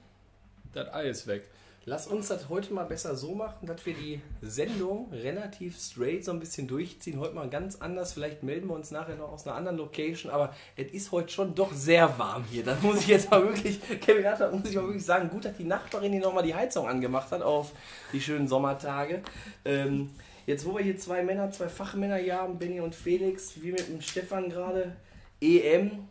das 0.72 0.88
alles 0.88 1.26
weg. 1.26 1.48
Lass 1.86 2.06
uns 2.06 2.28
das 2.28 2.48
heute 2.48 2.72
mal 2.72 2.84
besser 2.84 3.14
so 3.14 3.34
machen, 3.34 3.66
dass 3.66 3.84
wir 3.84 3.92
die 3.92 4.22
Sendung 4.40 5.12
relativ 5.12 5.78
straight 5.78 6.24
so 6.24 6.32
ein 6.32 6.40
bisschen 6.40 6.66
durchziehen. 6.66 7.20
Heute 7.20 7.34
mal 7.34 7.50
ganz 7.50 7.76
anders. 7.76 8.14
Vielleicht 8.14 8.42
melden 8.42 8.68
wir 8.68 8.74
uns 8.74 8.90
nachher 8.90 9.16
noch 9.16 9.30
aus 9.32 9.46
einer 9.46 9.54
anderen 9.54 9.76
Location. 9.76 10.32
Aber 10.32 10.54
es 10.76 10.90
ist 10.92 11.12
heute 11.12 11.28
schon 11.28 11.54
doch 11.54 11.74
sehr 11.74 12.18
warm 12.18 12.44
hier. 12.50 12.64
Das 12.64 12.80
muss 12.80 13.00
ich 13.00 13.08
jetzt 13.08 13.30
mal 13.30 13.42
wirklich, 13.42 13.78
Kevin 14.00 14.24
Hatter, 14.24 14.50
muss 14.50 14.70
ich 14.70 14.76
mal 14.76 14.84
wirklich 14.84 15.04
sagen, 15.04 15.28
gut, 15.28 15.44
dass 15.44 15.58
die 15.58 15.64
Nachbarin 15.64 16.12
hier 16.12 16.22
nochmal 16.22 16.42
die 16.42 16.54
Heizung 16.54 16.88
angemacht 16.88 17.30
hat 17.30 17.42
auf 17.42 17.72
die 18.14 18.20
schönen 18.20 18.48
Sommertage. 18.48 19.22
Ähm, 19.66 20.08
jetzt, 20.46 20.66
wo 20.66 20.76
wir 20.76 20.82
hier 20.82 20.96
zwei 20.96 21.22
Männer, 21.22 21.50
zwei 21.50 21.68
Fachmänner 21.68 22.16
hier 22.16 22.36
haben, 22.36 22.58
Benny 22.58 22.80
und 22.80 22.94
Felix, 22.94 23.54
wie 23.62 23.72
mit 23.72 23.88
dem 23.88 24.00
Stefan 24.00 24.50
gerade, 24.50 24.96
EM. 25.40 26.08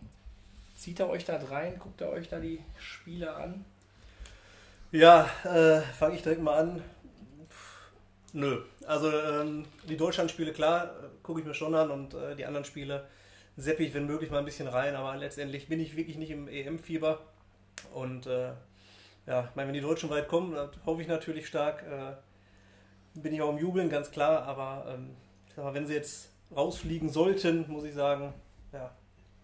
Zieht 0.76 1.00
ihr 1.00 1.10
euch 1.10 1.26
da 1.26 1.38
rein? 1.38 1.80
Guckt 1.80 2.02
ihr 2.02 2.10
euch 2.10 2.30
da 2.30 2.40
die 2.40 2.60
Spiele 2.78 3.36
an? 3.36 3.64
Ja, 4.92 5.30
äh, 5.44 5.82
fange 5.82 6.16
ich 6.16 6.24
direkt 6.24 6.42
mal 6.42 6.58
an. 6.60 6.84
Pff, 7.50 7.74
Nö. 8.34 8.62
Also 8.86 9.12
ähm, 9.12 9.66
die 9.88 9.98
Deutschlandspiele, 9.98 10.54
klar, 10.54 10.92
gucke 11.22 11.40
ich 11.40 11.46
mir 11.46 11.54
schon 11.54 11.74
an 11.74 11.90
und 11.90 12.14
äh, 12.14 12.36
die 12.36 12.46
anderen 12.46 12.66
Spiele 12.66 13.08
seppe 13.56 13.84
ich, 13.84 13.94
wenn 13.94 14.08
möglich, 14.08 14.32
mal 14.32 14.40
ein 14.40 14.46
bisschen 14.46 14.68
rein, 14.68 14.96
aber 14.96 15.16
letztendlich 15.16 15.68
bin 15.68 15.80
ich 15.80 15.96
wirklich 15.96 16.18
nicht 16.18 16.32
im 16.32 16.48
EM-Fieber. 16.48 17.20
Und 17.94 18.28
äh, 18.28 18.52
ja, 19.28 19.48
ich 19.50 19.56
meine, 19.56 19.68
wenn 19.68 19.74
die 19.74 19.82
Deutschen 19.82 20.10
weit 20.10 20.28
kommen, 20.28 20.58
hoffe 20.86 21.02
ich 21.02 21.08
natürlich 21.08 21.48
stark, 21.48 21.84
äh, 21.84 22.14
bin 23.16 23.34
ich 23.34 23.42
auch 23.42 23.52
im 23.52 23.58
Jubeln, 23.58 23.90
ganz 23.90 24.12
klar, 24.12 24.44
aber 24.44 24.86
ähm, 24.90 25.16
mal, 25.56 25.74
wenn 25.74 25.88
sie 25.88 25.94
jetzt 25.94 26.30
rausfliegen 26.56 27.10
sollten, 27.10 27.66
muss 27.70 27.84
ich 27.84 27.94
sagen, 27.94 28.34
ja, 28.72 28.92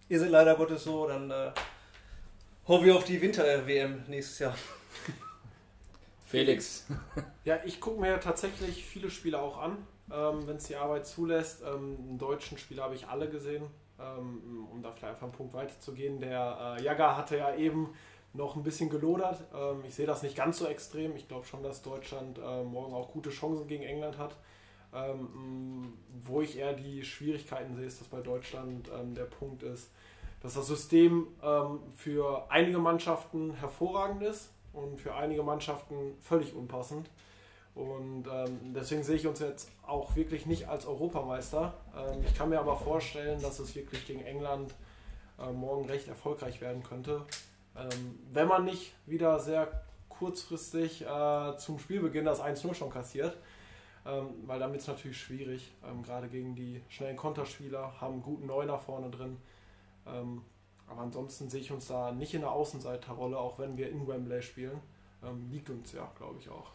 ist 0.08 0.22
es 0.22 0.28
leider 0.28 0.56
Gottes 0.56 0.84
so, 0.84 1.06
dann 1.06 1.30
äh, 1.30 1.50
hoffe 2.66 2.86
ich 2.86 2.92
auf 2.92 3.04
die 3.04 3.20
Winter-WM 3.20 4.04
nächstes 4.08 4.38
Jahr. 4.40 4.54
Felix. 6.26 6.86
Ja, 7.44 7.58
ich 7.64 7.80
gucke 7.80 7.98
mir 8.00 8.20
tatsächlich 8.20 8.84
viele 8.84 9.10
Spiele 9.10 9.40
auch 9.40 9.58
an, 9.58 9.78
ähm, 10.12 10.46
wenn 10.46 10.56
es 10.56 10.64
die 10.64 10.76
Arbeit 10.76 11.06
zulässt. 11.06 11.62
Ähm, 11.62 11.96
einen 11.98 12.18
deutschen 12.18 12.58
Spieler 12.58 12.84
habe 12.84 12.94
ich 12.94 13.08
alle 13.08 13.30
gesehen, 13.30 13.64
ähm, 13.98 14.68
um 14.70 14.82
da 14.82 14.92
vielleicht 14.92 15.14
einfach 15.14 15.22
einen 15.22 15.32
Punkt 15.32 15.54
weiterzugehen. 15.54 16.20
Der 16.20 16.76
äh, 16.78 16.82
Jaga 16.82 17.16
hatte 17.16 17.38
ja 17.38 17.56
eben 17.56 17.94
noch 18.32 18.56
ein 18.56 18.62
bisschen 18.62 18.90
gelodert. 18.90 19.44
Ähm, 19.54 19.82
ich 19.86 19.94
sehe 19.94 20.06
das 20.06 20.22
nicht 20.22 20.36
ganz 20.36 20.58
so 20.58 20.66
extrem. 20.66 21.16
Ich 21.16 21.28
glaube 21.28 21.46
schon, 21.46 21.62
dass 21.62 21.82
Deutschland 21.82 22.38
äh, 22.38 22.62
morgen 22.62 22.94
auch 22.94 23.10
gute 23.12 23.30
Chancen 23.30 23.66
gegen 23.66 23.82
England 23.82 24.18
hat. 24.18 24.36
Ähm, 24.92 25.94
wo 26.24 26.40
ich 26.40 26.58
eher 26.58 26.72
die 26.72 27.04
Schwierigkeiten 27.04 27.76
sehe, 27.76 27.86
ist, 27.86 28.00
dass 28.00 28.08
bei 28.08 28.20
Deutschland 28.20 28.90
ähm, 28.92 29.14
der 29.14 29.24
Punkt 29.24 29.62
ist, 29.62 29.88
dass 30.42 30.54
das 30.54 30.66
System 30.66 31.28
ähm, 31.42 31.80
für 31.96 32.50
einige 32.50 32.78
Mannschaften 32.78 33.54
hervorragend 33.54 34.22
ist 34.22 34.50
und 34.72 34.98
für 34.98 35.14
einige 35.14 35.44
Mannschaften 35.44 36.16
völlig 36.20 36.54
unpassend. 36.54 37.08
Und 37.74 38.24
ähm, 38.26 38.74
deswegen 38.74 39.04
sehe 39.04 39.16
ich 39.16 39.26
uns 39.26 39.38
jetzt 39.38 39.70
auch 39.86 40.16
wirklich 40.16 40.46
nicht 40.46 40.68
als 40.68 40.86
Europameister. 40.86 41.74
Ähm, 41.96 42.24
ich 42.26 42.34
kann 42.34 42.48
mir 42.48 42.58
aber 42.58 42.76
vorstellen, 42.76 43.40
dass 43.40 43.60
es 43.60 43.74
wirklich 43.76 44.06
gegen 44.06 44.22
England 44.22 44.74
äh, 45.38 45.52
morgen 45.52 45.86
recht 45.86 46.08
erfolgreich 46.08 46.60
werden 46.60 46.82
könnte. 46.82 47.24
Ähm, 47.80 48.18
wenn 48.32 48.48
man 48.48 48.64
nicht 48.64 48.92
wieder 49.06 49.38
sehr 49.40 49.82
kurzfristig 50.08 51.02
äh, 51.06 51.56
zum 51.56 51.78
Spielbeginn 51.78 52.26
das 52.26 52.42
1-0 52.42 52.74
schon 52.74 52.90
kassiert. 52.90 53.36
Ähm, 54.06 54.28
weil 54.46 54.58
dann 54.58 54.72
wird 54.72 54.80
es 54.80 54.88
natürlich 54.88 55.18
schwierig, 55.18 55.72
ähm, 55.84 56.02
gerade 56.02 56.28
gegen 56.28 56.54
die 56.54 56.82
schnellen 56.88 57.16
Konterspieler, 57.16 58.00
haben 58.00 58.14
einen 58.14 58.22
guten 58.22 58.46
Neuner 58.46 58.78
vorne 58.78 59.10
drin. 59.10 59.36
Ähm, 60.06 60.42
aber 60.86 61.02
ansonsten 61.02 61.50
sehe 61.50 61.60
ich 61.60 61.70
uns 61.70 61.86
da 61.86 62.10
nicht 62.10 62.32
in 62.34 62.40
der 62.40 62.50
Außenseiterrolle, 62.50 63.38
auch 63.38 63.58
wenn 63.58 63.76
wir 63.76 63.90
in 63.90 64.06
Wembley 64.08 64.42
spielen. 64.42 64.80
Ähm, 65.22 65.50
liegt 65.50 65.68
uns 65.68 65.92
ja, 65.92 66.10
glaube 66.16 66.38
ich, 66.38 66.48
auch. 66.48 66.72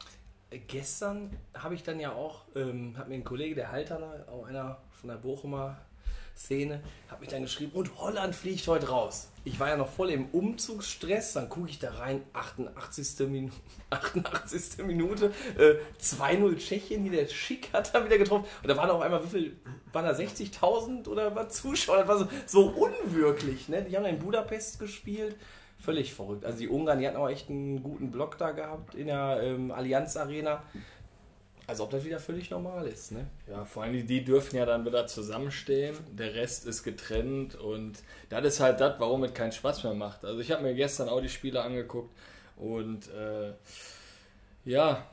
Äh, 0.52 0.60
Gestern 0.60 1.36
habe 1.58 1.74
ich 1.74 1.84
dann 1.84 2.00
ja 2.00 2.14
auch, 2.14 2.44
ähm, 2.56 2.96
hat 2.98 3.10
mir 3.10 3.16
ein 3.16 3.24
Kollege, 3.24 3.56
der 3.56 3.72
Halterner, 3.72 4.26
auch 4.30 4.46
einer 4.46 4.78
von 4.92 5.10
der 5.10 5.18
Bochumer 5.18 5.78
Szene, 6.36 6.82
hat 7.10 7.22
mich 7.22 7.30
dann 7.30 7.44
geschrieben, 7.44 7.72
und 7.74 7.98
Holland 8.00 8.36
fliegt 8.36 8.68
heute 8.68 8.90
raus. 8.90 9.30
Ich 9.46 9.60
war 9.60 9.70
ja 9.70 9.78
noch 9.78 9.90
voll 9.90 10.10
im 10.10 10.26
Umzugsstress, 10.32 11.34
dann 11.34 11.50
gucke 11.50 11.70
ich 11.70 11.80
da 11.80 11.92
rein, 11.92 12.24
88. 12.34 13.28
Minute, 13.30 13.56
88. 13.90 14.86
Minute 14.86 15.32
äh, 15.58 15.76
2-0 16.02 16.58
Tschechien, 16.58 17.04
hier 17.04 17.12
der 17.12 17.28
Schick 17.28 17.70
hat 17.72 17.94
da 17.94 18.04
wieder 18.04 18.18
getroffen. 18.18 18.46
Und 18.62 18.70
da 18.70 18.76
waren 18.76 18.90
auch 18.90 19.02
einmal, 19.02 19.24
wie 19.24 19.30
viel, 19.30 19.56
waren 19.94 20.06
da 20.06 20.12
60.000 20.12 21.08
oder 21.08 21.36
was 21.36 21.54
Zuschauer? 21.62 22.00
Das 22.00 22.08
war 22.08 22.18
so, 22.18 22.28
so 22.46 22.66
unwirklich. 22.68 23.70
Ne? 23.70 23.84
Die 23.84 23.96
haben 23.96 24.06
in 24.06 24.20
Budapest 24.20 24.80
gespielt. 24.80 25.36
Völlig 25.78 26.14
verrückt. 26.14 26.46
Also 26.46 26.60
die 26.60 26.68
Ungarn, 26.68 27.00
die 27.00 27.08
hatten 27.08 27.18
auch 27.18 27.30
echt 27.30 27.50
einen 27.50 27.84
guten 27.84 28.10
Block 28.10 28.38
da 28.38 28.52
gehabt 28.52 28.96
in 28.96 29.08
der 29.08 29.42
ähm, 29.44 29.72
Allianz 29.72 30.18
Arena. 30.18 30.64
Also 31.68 31.84
ob 31.86 31.90
das 31.92 32.06
wieder 32.06 32.20
völlig 32.20 32.50
normal 32.52 32.86
ist, 32.88 33.12
ne? 33.12 33.26
Ja, 33.50 33.66
vor 33.66 33.84
allem 33.84 33.94
die, 33.94 34.04
die 34.04 34.24
dürfen 34.24 34.56
ja 34.56 34.66
dann 34.66 34.86
wieder 34.86 35.08
zusammenstehen. 35.08 35.96
Der 36.12 36.36
Rest 36.36 36.66
ist 36.68 36.84
getrennt 36.84 37.56
und 37.56 37.94
das 38.30 38.46
ist 38.46 38.60
halt 38.60 38.80
das, 38.82 39.00
warum 39.00 39.24
es 39.24 39.34
keinen 39.34 39.52
Spaß 39.52 39.84
mehr 39.84 39.94
macht. 39.96 40.24
Also 40.26 40.40
ich 40.42 40.52
habe 40.52 40.62
mir 40.62 40.76
gestern 40.76 41.10
auch 41.10 41.22
die 41.22 41.30
Spiele 41.30 41.62
angeguckt 41.64 42.16
und 42.58 43.08
äh, 43.10 43.54
ja, 44.66 45.04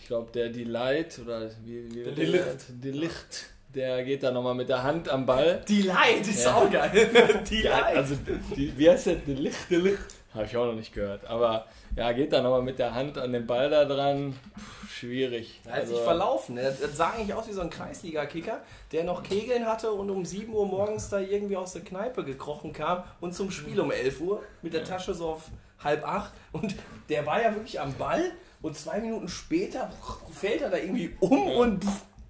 ich 0.00 0.06
glaube 0.08 0.30
der 0.32 0.48
Delight 0.48 1.18
oder 1.20 1.48
wie, 1.64 1.94
wie 1.94 2.02
Der 2.02 2.12
Delicht. 2.12 2.44
der 2.44 2.74
Delicht, 2.92 3.46
der 3.74 4.04
geht 4.04 4.22
da 4.22 4.30
nochmal 4.32 4.54
mit 4.54 4.68
der 4.68 4.82
Hand 4.82 5.08
am 5.08 5.26
Ball. 5.26 5.62
Die 5.68 5.82
Light 5.82 6.26
ist 6.26 6.44
Ja. 6.44 6.54
auch 6.56 6.70
geil. 6.70 7.08
Die 7.48 7.60
Ja, 7.62 7.82
also 7.84 8.16
die, 8.56 8.76
wie 8.76 8.90
heißt 8.90 9.06
der 9.06 9.16
Delicht? 9.16 9.70
Delicht? 9.70 9.98
Habe 10.38 10.46
ich 10.46 10.56
auch 10.56 10.66
noch 10.66 10.74
nicht 10.76 10.94
gehört. 10.94 11.26
Aber 11.26 11.66
ja, 11.96 12.12
geht 12.12 12.32
da 12.32 12.40
nochmal 12.40 12.62
mit 12.62 12.78
der 12.78 12.94
Hand 12.94 13.18
an 13.18 13.32
den 13.32 13.44
Ball 13.44 13.68
da 13.70 13.84
dran. 13.84 14.38
Puh, 14.54 14.86
schwierig. 14.88 15.60
Er 15.64 15.78
hat 15.78 15.88
sich 15.88 15.98
verlaufen. 15.98 16.54
ne? 16.54 16.62
Das, 16.80 16.96
sah 16.96 17.10
eigentlich 17.10 17.34
aus 17.34 17.48
wie 17.48 17.52
so 17.52 17.60
ein 17.60 17.70
Kreisliga-Kicker, 17.70 18.62
der 18.92 19.02
noch 19.02 19.24
Kegeln 19.24 19.66
hatte 19.66 19.90
und 19.90 20.08
um 20.10 20.24
7 20.24 20.52
Uhr 20.52 20.64
morgens 20.64 21.08
da 21.08 21.18
irgendwie 21.18 21.56
aus 21.56 21.72
der 21.72 21.82
Kneipe 21.82 22.22
gekrochen 22.22 22.72
kam 22.72 23.02
und 23.20 23.34
zum 23.34 23.50
Spiel 23.50 23.80
um 23.80 23.90
11 23.90 24.20
Uhr 24.20 24.40
mit 24.62 24.74
der 24.74 24.84
Tasche 24.84 25.12
so 25.12 25.30
auf 25.30 25.50
halb 25.82 26.06
acht. 26.06 26.30
Und 26.52 26.76
der 27.08 27.26
war 27.26 27.42
ja 27.42 27.52
wirklich 27.52 27.80
am 27.80 27.92
Ball 27.94 28.30
und 28.62 28.76
zwei 28.76 29.00
Minuten 29.00 29.26
später 29.26 29.90
fällt 30.32 30.62
er 30.62 30.70
da 30.70 30.76
irgendwie 30.76 31.16
um 31.18 31.48
und 31.48 31.84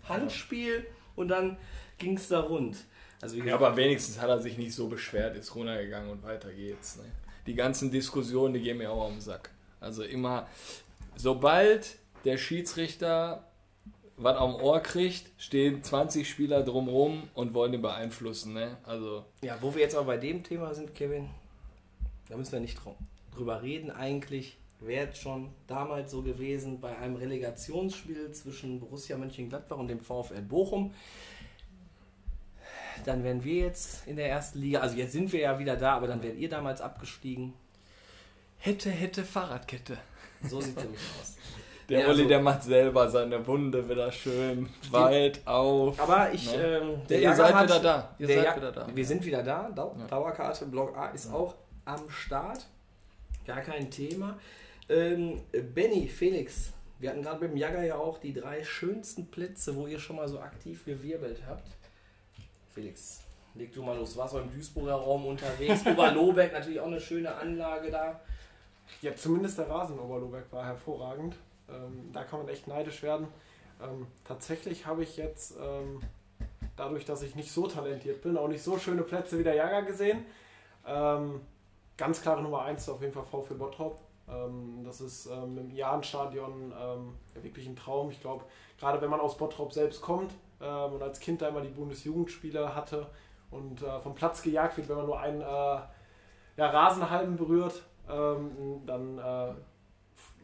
Handspiel 0.09 0.87
und 1.15 1.29
dann 1.29 1.59
ging 1.99 2.17
es 2.17 2.29
da 2.29 2.41
rund. 2.41 2.79
Also 3.21 3.37
Ja, 3.37 3.57
aber 3.57 3.77
wenigstens 3.77 4.19
hat 4.19 4.31
er 4.31 4.39
sich 4.39 4.57
nicht 4.57 4.75
so 4.75 4.89
beschwert, 4.89 5.37
ist 5.37 5.55
runtergegangen 5.55 6.11
und 6.11 6.23
weiter 6.23 6.51
geht's. 6.51 6.97
Ne? 6.97 7.05
Die 7.49 7.55
ganzen 7.55 7.91
Diskussionen, 7.91 8.55
die 8.55 8.61
gehen 8.61 8.79
mir 8.79 8.91
auch 8.93 9.01
auf 9.07 9.11
den 9.11 9.21
Sack. 9.21 9.51
Also 9.81 10.03
immer, 10.05 10.47
sobald 11.17 11.97
der 12.25 12.37
Schiedsrichter 12.37 13.45
was 14.21 14.37
am 14.37 14.57
Ohr 14.57 14.81
kriegt, 14.81 15.31
stehen 15.39 15.83
20 15.83 16.29
Spieler 16.29 16.63
drumrum 16.65 17.23
und 17.35 17.55
wollen 17.55 17.73
ihn 17.73 17.83
beeinflussen. 17.83 18.53
Ne? 18.53 18.77
Also, 18.85 19.25
Ja, 19.43 19.57
wo 19.61 19.73
wir 19.75 19.81
jetzt 19.81 19.95
aber 19.95 20.07
bei 20.07 20.17
dem 20.17 20.43
Thema 20.43 20.75
sind, 20.75 20.95
Kevin, 20.95 21.31
da 22.29 22.37
müssen 22.37 22.53
wir 22.53 22.61
nicht 22.61 22.77
dr- 22.85 22.97
drüber 23.35 23.63
reden. 23.63 23.91
Eigentlich 23.93 24.57
wäre 24.81 25.09
es 25.13 25.19
schon 25.19 25.49
damals 25.69 26.11
so 26.11 26.23
gewesen 26.23 26.81
bei 26.81 26.99
einem 26.99 27.15
Relegationsspiel 27.17 28.33
zwischen 28.33 28.81
Borussia 28.81 29.17
Mönchengladbach 29.17 29.79
und 29.79 29.87
dem 29.89 30.01
VfL 30.01 30.43
Bochum. 30.43 30.93
Dann 33.05 33.25
wären 33.25 33.43
wir 33.45 33.55
jetzt 33.67 34.07
in 34.07 34.17
der 34.17 34.29
ersten 34.29 34.59
Liga, 34.61 34.81
also 34.81 34.97
jetzt 34.97 35.13
sind 35.13 35.33
wir 35.33 35.41
ja 35.41 35.59
wieder 35.59 35.77
da, 35.77 35.95
aber 35.95 36.07
dann 36.07 36.23
wärt 36.23 36.37
ihr 36.37 36.49
damals 36.49 36.81
abgestiegen. 36.81 37.55
hätte, 38.59 38.91
hätte 38.91 39.25
Fahrradkette. 39.25 39.97
So 40.49 40.61
sieht 40.61 40.77
es 40.77 40.83
nämlich 40.85 41.01
aus. 41.21 41.37
Der 41.89 42.01
Ja, 42.01 42.07
Olli, 42.09 42.17
also- 42.19 42.29
der 42.29 42.41
macht 42.41 42.63
selber 42.65 43.09
seine 43.09 43.47
Wunde 43.47 43.89
wieder 43.89 44.11
schön 44.13 44.69
weit 44.91 45.41
auf. 45.47 45.99
Aber 46.01 46.33
ich, 46.33 46.55
Ne? 46.55 46.63
ähm, 46.83 47.01
Der, 47.09 47.21
ihr 47.23 47.35
seid 47.35 47.55
hat- 47.55 47.65
wieder 47.69 47.81
da. 47.81 48.15
Ihr 48.19 48.27
seid 48.27 48.45
Ja- 48.45 48.57
wieder 48.57 48.73
da. 48.73 48.87
Wir 48.95 49.07
sind 49.07 49.25
wieder 49.25 49.43
da. 49.43 49.71
Dau 49.71 49.97
Ja. 49.99 50.07
Dauerkarte 50.07 50.67
Block 50.67 50.97
A 50.97 51.09
ist 51.11 51.33
auch 51.33 51.55
am 51.87 52.11
Start. 52.11 52.67
Gar 53.47 53.63
kein 53.63 53.91
Thema. 53.91 54.39
Ähm, 54.89 55.41
Benny, 55.75 56.09
Felix, 56.09 56.73
wir 56.99 57.11
hatten 57.11 57.23
gerade 57.23 57.41
mit 57.41 57.53
dem 57.53 57.57
Jagger 57.57 57.83
ja 57.85 57.95
auch 57.97 58.19
die 58.19 58.35
drei 58.35 58.63
schönsten 58.65 59.31
Plätze, 59.31 59.75
wo 59.77 59.87
ihr 59.87 59.99
schon 59.99 60.17
mal 60.17 60.29
so 60.29 60.41
aktiv 60.41 60.85
gewirbelt 60.85 61.41
habt. 61.49 61.69
Felix, 62.79 63.25
leg 63.55 63.73
du 63.73 63.83
mal 63.83 63.97
los. 63.97 64.17
Warst 64.17 64.35
du 64.35 64.39
im 64.39 64.53
Duisburger 64.53 64.95
Raum 64.95 65.27
unterwegs? 65.27 65.85
Oberlobeck 65.87 66.53
natürlich 66.53 66.79
auch 66.79 66.87
eine 66.87 67.01
schöne 67.01 67.35
Anlage 67.35 67.91
da. 67.91 68.21
Ja, 69.03 69.17
zumindest 69.17 69.59
der 69.59 69.69
Rasen 69.69 69.97
in 69.97 70.01
Oberlobeck 70.01 70.45
war 70.53 70.65
hervorragend. 70.65 71.35
Ähm, 71.69 72.11
da 72.13 72.23
kann 72.23 72.39
man 72.39 72.49
echt 72.49 72.69
neidisch 72.69 73.03
werden. 73.03 73.27
Ähm, 73.83 74.07
tatsächlich 74.25 74.87
habe 74.87 75.03
ich 75.03 75.17
jetzt, 75.17 75.57
ähm, 75.61 76.01
dadurch, 76.77 77.05
dass 77.05 77.23
ich 77.23 77.35
nicht 77.35 77.51
so 77.51 77.67
talentiert 77.67 78.23
bin, 78.23 78.37
auch 78.37 78.47
nicht 78.47 78.63
so 78.63 78.79
schöne 78.79 79.03
Plätze 79.03 79.41
wie 79.41 79.45
der 79.45 79.57
Jager 79.57 79.83
gesehen. 79.83 80.25
Ähm, 80.87 81.41
ganz 81.97 82.23
klare 82.23 82.43
Nummer 82.43 82.63
1 82.63 82.89
auf 82.91 83.01
jeden 83.01 83.13
Fall 83.13 83.25
VfL 83.25 83.55
Bottrop. 83.55 83.99
Ähm, 84.29 84.85
das 84.85 85.01
ist 85.01 85.27
ähm, 85.27 85.59
im 85.59 85.71
Jahrenstadion 85.73 86.73
wirklich 87.43 87.67
ein 87.67 87.75
Traum. 87.75 88.11
Ich 88.11 88.21
glaube, 88.21 88.45
gerade 88.79 89.01
wenn 89.01 89.11
man 89.11 89.19
aus 89.19 89.37
Bottrop 89.37 89.73
selbst 89.73 90.01
kommt 90.01 90.31
ähm, 90.61 90.93
und 90.93 91.03
als 91.03 91.21
Kind 91.21 91.43
da 91.43 91.49
immer 91.49 91.61
die 91.61 91.69
Bundesjugendspiele 91.69 92.75
hatte 92.75 93.07
und 93.51 93.83
äh, 93.83 94.01
vom 94.01 94.15
Platz 94.15 94.43
gejagt 94.43 94.77
wird, 94.77 94.89
wenn 94.89 94.97
man 94.97 95.07
nur 95.07 95.21
einen 95.21 95.41
äh, 95.41 95.45
ja, 95.45 96.71
Rasenhalben 96.71 97.37
berührt, 97.37 97.83
ähm, 98.11 98.83
dann 98.87 99.19
äh, 99.19 99.53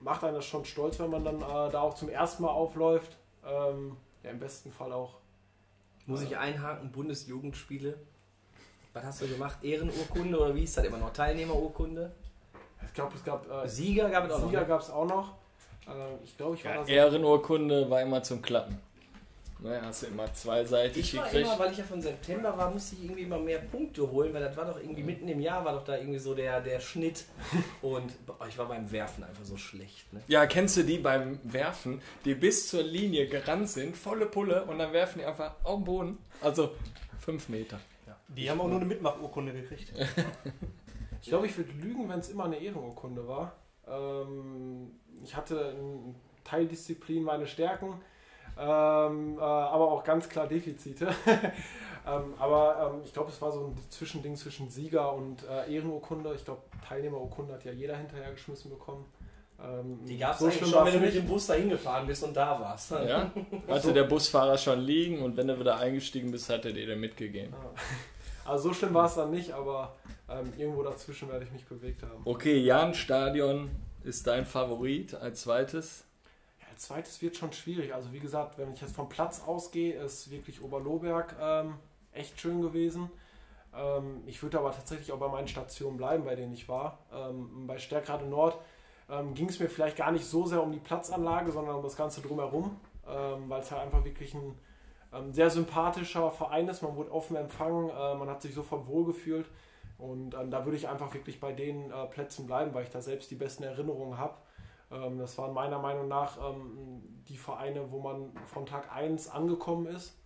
macht 0.00 0.22
einen 0.24 0.34
das 0.34 0.44
schon 0.44 0.64
stolz, 0.64 0.98
wenn 0.98 1.10
man 1.10 1.24
dann 1.24 1.36
äh, 1.36 1.70
da 1.70 1.80
auch 1.80 1.94
zum 1.94 2.08
ersten 2.08 2.42
Mal 2.42 2.50
aufläuft. 2.50 3.16
Ähm, 3.46 3.96
ja, 4.22 4.30
im 4.30 4.38
besten 4.38 4.72
Fall 4.72 4.92
auch. 4.92 5.16
Muss 6.06 6.22
ich 6.22 6.36
einhaken, 6.36 6.92
Bundesjugendspiele. 6.92 7.98
Was 8.92 9.04
hast 9.04 9.22
du 9.22 9.26
gemacht? 9.26 9.58
Ehrenurkunde 9.62 10.38
oder 10.38 10.54
wie 10.54 10.62
ist 10.62 10.76
das 10.76 10.84
immer 10.84 10.98
noch? 10.98 11.12
Teilnehmerurkunde? 11.12 12.12
Ich 12.86 12.92
glaube, 12.92 13.14
es 13.16 13.24
gab 13.24 13.50
äh, 13.50 13.68
Sieger 13.68 14.10
gab 14.10 14.26
es 14.26 14.32
auch 14.32 14.40
Sieger 14.40 14.52
noch. 14.52 14.60
ne? 14.60 14.66
gab 14.66 14.80
es 14.80 14.90
auch 14.90 15.06
noch. 15.06 15.34
Äh, 15.88 16.22
ich 16.22 16.36
glaube, 16.36 16.54
ich 16.56 16.64
war 16.64 16.88
Ja, 16.88 17.06
Ehrenurkunde 17.06 17.90
war 17.90 18.02
immer 18.02 18.22
zum 18.22 18.40
Klappen. 18.40 18.78
Ne, 19.60 19.80
hast 19.82 20.02
du 20.02 20.06
immer 20.08 20.32
zweiseitig 20.34 21.14
Ich 21.14 21.16
war 21.16 21.24
gekriegt. 21.24 21.46
immer, 21.46 21.58
weil 21.58 21.72
ich 21.72 21.78
ja 21.78 21.84
von 21.84 22.02
September 22.02 22.56
war, 22.58 22.70
musste 22.70 22.96
ich 22.96 23.04
irgendwie 23.04 23.22
immer 23.22 23.38
mehr 23.38 23.60
Punkte 23.60 24.10
holen, 24.10 24.34
weil 24.34 24.42
das 24.42 24.56
war 24.56 24.66
doch 24.66 24.78
irgendwie 24.78 25.02
mitten 25.02 25.26
im 25.28 25.40
Jahr, 25.40 25.64
war 25.64 25.72
doch 25.72 25.84
da 25.84 25.96
irgendwie 25.96 26.18
so 26.18 26.34
der, 26.34 26.60
der 26.60 26.80
Schnitt. 26.80 27.24
Und 27.82 28.12
ich 28.48 28.58
war 28.58 28.66
beim 28.68 28.90
Werfen 28.90 29.24
einfach 29.24 29.44
so 29.44 29.56
schlecht. 29.56 30.12
Ne? 30.12 30.20
Ja, 30.28 30.46
kennst 30.46 30.76
du 30.76 30.82
die 30.82 30.98
beim 30.98 31.38
Werfen, 31.44 32.02
die 32.24 32.34
bis 32.34 32.68
zur 32.68 32.82
Linie 32.82 33.26
gerannt 33.28 33.70
sind, 33.70 33.96
volle 33.96 34.26
Pulle, 34.26 34.64
und 34.64 34.78
dann 34.78 34.92
werfen 34.92 35.20
die 35.20 35.24
einfach 35.24 35.54
auf 35.62 35.76
den 35.76 35.84
Boden? 35.84 36.18
Also 36.40 36.72
fünf 37.20 37.48
Meter. 37.48 37.80
Die 38.28 38.50
haben 38.50 38.60
auch 38.60 38.66
nur 38.68 38.76
eine 38.76 38.86
Mitmachurkunde 38.86 39.52
gekriegt. 39.52 39.92
Ich 41.22 41.30
glaube, 41.30 41.46
ich 41.46 41.56
würde 41.56 41.72
lügen, 41.72 42.06
wenn 42.10 42.18
es 42.18 42.28
immer 42.28 42.44
eine 42.44 42.58
Ehrenurkunde 42.58 43.26
war. 43.26 43.56
Ähm, 43.88 44.90
ich 45.22 45.34
hatte 45.34 45.74
in 45.80 46.14
Teildisziplin 46.44 47.22
meine 47.22 47.46
Stärken, 47.46 47.94
ähm, 48.58 49.38
äh, 49.38 49.42
aber 49.42 49.90
auch 49.90 50.04
ganz 50.04 50.28
klar 50.28 50.46
Defizite. 50.46 51.08
ähm, 52.06 52.34
aber 52.38 52.92
ähm, 52.94 53.02
ich 53.04 53.12
glaube, 53.12 53.30
es 53.30 53.40
war 53.42 53.50
so 53.52 53.66
ein 53.66 53.76
Zwischending 53.90 54.36
zwischen 54.36 54.70
Sieger 54.70 55.12
und 55.12 55.44
äh, 55.48 55.74
Ehrenurkunde. 55.74 56.34
Ich 56.34 56.44
glaube, 56.44 56.62
Teilnehmerurkunde 56.86 57.54
hat 57.54 57.64
ja 57.64 57.72
jeder 57.72 57.96
hinterher 57.96 58.32
geschmissen 58.32 58.70
bekommen. 58.70 59.04
Ähm, 59.62 60.00
Die 60.06 60.18
gab 60.18 60.32
es 60.32 60.38
so 60.40 60.46
eigentlich 60.46 60.70
schon, 60.70 60.84
wenn 60.84 60.94
du 60.94 61.00
mit 61.00 61.14
dem 61.14 61.26
Bus 61.26 61.46
dahin 61.46 61.68
gefahren 61.68 62.06
bist 62.06 62.24
und 62.24 62.36
da 62.36 62.60
warst. 62.60 62.90
Ja? 62.90 63.30
Hatte 63.68 63.92
der 63.92 64.04
Busfahrer 64.04 64.58
schon 64.58 64.80
liegen 64.80 65.22
und 65.22 65.36
wenn 65.36 65.48
du 65.48 65.58
wieder 65.58 65.78
eingestiegen 65.78 66.30
bist, 66.30 66.48
hat 66.50 66.64
er 66.64 66.72
dir 66.72 66.86
den 66.86 67.00
mitgegeben. 67.00 67.54
Also 68.46 68.68
so 68.68 68.74
schlimm 68.74 68.92
war 68.92 69.06
es 69.06 69.14
dann 69.14 69.30
nicht, 69.30 69.52
aber 69.52 69.94
ähm, 70.28 70.52
irgendwo 70.58 70.82
dazwischen 70.82 71.30
werde 71.30 71.46
ich 71.46 71.52
mich 71.52 71.64
bewegt 71.64 72.02
haben. 72.02 72.20
Okay, 72.26 72.58
Jan-Stadion 72.58 73.70
ist 74.02 74.26
dein 74.26 74.44
Favorit 74.44 75.14
als 75.14 75.40
zweites. 75.40 76.04
Als 76.74 76.86
zweites 76.86 77.22
wird 77.22 77.36
schon 77.36 77.52
schwierig. 77.52 77.94
Also 77.94 78.12
wie 78.12 78.18
gesagt, 78.18 78.58
wenn 78.58 78.72
ich 78.72 78.80
jetzt 78.80 78.96
vom 78.96 79.08
Platz 79.08 79.42
ausgehe, 79.46 79.94
ist 79.94 80.32
wirklich 80.32 80.60
Oberloberg 80.60 81.36
ähm, 81.40 81.74
echt 82.10 82.40
schön 82.40 82.62
gewesen. 82.62 83.12
Ähm, 83.72 84.24
ich 84.26 84.42
würde 84.42 84.58
aber 84.58 84.72
tatsächlich 84.72 85.12
auch 85.12 85.18
bei 85.18 85.28
meinen 85.28 85.46
Stationen 85.46 85.96
bleiben, 85.96 86.24
bei 86.24 86.34
denen 86.34 86.52
ich 86.52 86.68
war. 86.68 86.98
Ähm, 87.12 87.68
bei 87.68 87.78
Stärkrade 87.78 88.26
Nord 88.26 88.58
ähm, 89.08 89.34
ging 89.34 89.48
es 89.48 89.60
mir 89.60 89.68
vielleicht 89.68 89.96
gar 89.96 90.10
nicht 90.10 90.24
so 90.24 90.46
sehr 90.46 90.64
um 90.64 90.72
die 90.72 90.80
Platzanlage, 90.80 91.52
sondern 91.52 91.76
um 91.76 91.82
das 91.84 91.94
Ganze 91.94 92.22
drumherum, 92.22 92.76
ähm, 93.06 93.48
weil 93.48 93.60
es 93.60 93.70
halt 93.70 93.82
einfach 93.82 94.04
wirklich 94.04 94.34
ein 94.34 94.58
ähm, 95.12 95.32
sehr 95.32 95.50
sympathischer 95.50 96.32
Verein 96.32 96.66
ist. 96.66 96.82
Man 96.82 96.96
wurde 96.96 97.12
offen 97.12 97.36
empfangen, 97.36 97.88
äh, 97.88 98.16
man 98.16 98.28
hat 98.28 98.42
sich 98.42 98.52
sofort 98.52 98.88
wohlgefühlt. 98.88 99.46
Und 99.96 100.30
da 100.30 100.64
würde 100.64 100.76
ich 100.76 100.88
einfach 100.88 101.14
wirklich 101.14 101.38
bei 101.38 101.52
den 101.52 101.92
äh, 101.92 102.06
Plätzen 102.06 102.48
bleiben, 102.48 102.74
weil 102.74 102.82
ich 102.82 102.90
da 102.90 103.00
selbst 103.00 103.30
die 103.30 103.36
besten 103.36 103.62
Erinnerungen 103.62 104.18
habe. 104.18 104.34
Ähm, 104.94 105.18
das 105.18 105.36
waren 105.38 105.52
meiner 105.52 105.78
Meinung 105.78 106.08
nach 106.08 106.38
ähm, 106.38 107.02
die 107.28 107.36
Vereine, 107.36 107.90
wo 107.90 108.00
man 108.00 108.32
von 108.46 108.66
Tag 108.66 108.92
1 108.94 109.28
angekommen 109.28 109.86
ist. 109.86 110.16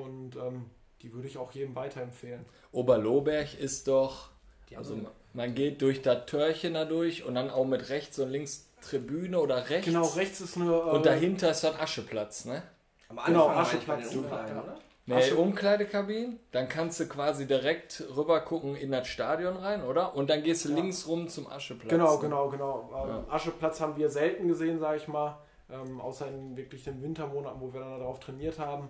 Und 0.00 0.36
ähm, 0.36 0.66
die 1.02 1.12
würde 1.12 1.28
ich 1.28 1.38
auch 1.38 1.52
jedem 1.52 1.74
weiterempfehlen. 1.74 2.44
Oberloberg 2.72 3.54
ist 3.58 3.88
doch, 3.88 4.30
also 4.76 4.98
man- 5.32 5.54
geht 5.54 5.82
durch 5.82 6.02
das 6.02 6.26
Türchen 6.26 6.74
da 6.74 6.84
durch 6.84 7.24
und 7.24 7.34
dann 7.34 7.50
auch 7.50 7.64
mit 7.66 7.88
rechts 7.90 8.18
und 8.18 8.30
links 8.30 8.70
Tribüne 8.80 9.38
oder 9.40 9.68
rechts. 9.68 9.86
Genau, 9.86 10.06
rechts 10.06 10.40
ist 10.40 10.56
eine. 10.56 10.70
Äh, 10.72 10.90
Und 10.96 11.06
dahinter 11.06 11.50
ist 11.50 11.62
dann 11.64 11.74
Ascheplatz, 11.76 12.44
ne? 12.46 12.62
am 13.08 13.18
genau, 13.24 13.46
Anfang 13.48 13.80
bei 13.86 13.94
Ascheplatz. 13.98 14.14
Ja. 14.14 14.62
oder? 14.62 14.78
Nee, 15.08 15.30
Umkleidekabinen, 15.32 16.40
dann 16.50 16.68
kannst 16.68 16.98
du 16.98 17.06
quasi 17.06 17.46
direkt 17.46 18.02
rüber 18.16 18.40
gucken 18.40 18.74
in 18.74 18.90
das 18.90 19.06
Stadion 19.06 19.56
rein, 19.56 19.84
oder? 19.84 20.16
Und 20.16 20.28
dann 20.30 20.42
gehst 20.42 20.64
du 20.64 20.70
Ja. 20.70 20.74
links 20.76 21.06
rum 21.06 21.28
zum 21.28 21.46
Ascheplatz. 21.46 21.88
Genau, 21.90 22.18
genau, 22.18 22.48
genau. 22.48 22.90
Ähm, 23.04 23.08
Ja. 23.08 23.24
Ascheplatz 23.28 23.80
haben 23.80 23.96
wir 23.96 24.10
selten 24.10 24.48
gesehen, 24.48 24.80
sage 24.80 24.96
ich 24.96 25.06
mal. 25.06 25.38
Ähm, 25.70 26.00
außer 26.00 26.26
in 26.28 26.56
wirklich 26.56 26.82
den 26.82 27.00
Wintermonaten, 27.02 27.60
wo 27.60 27.72
wir 27.72 27.80
dann 27.80 28.00
darauf 28.00 28.18
trainiert 28.18 28.58
haben. 28.58 28.88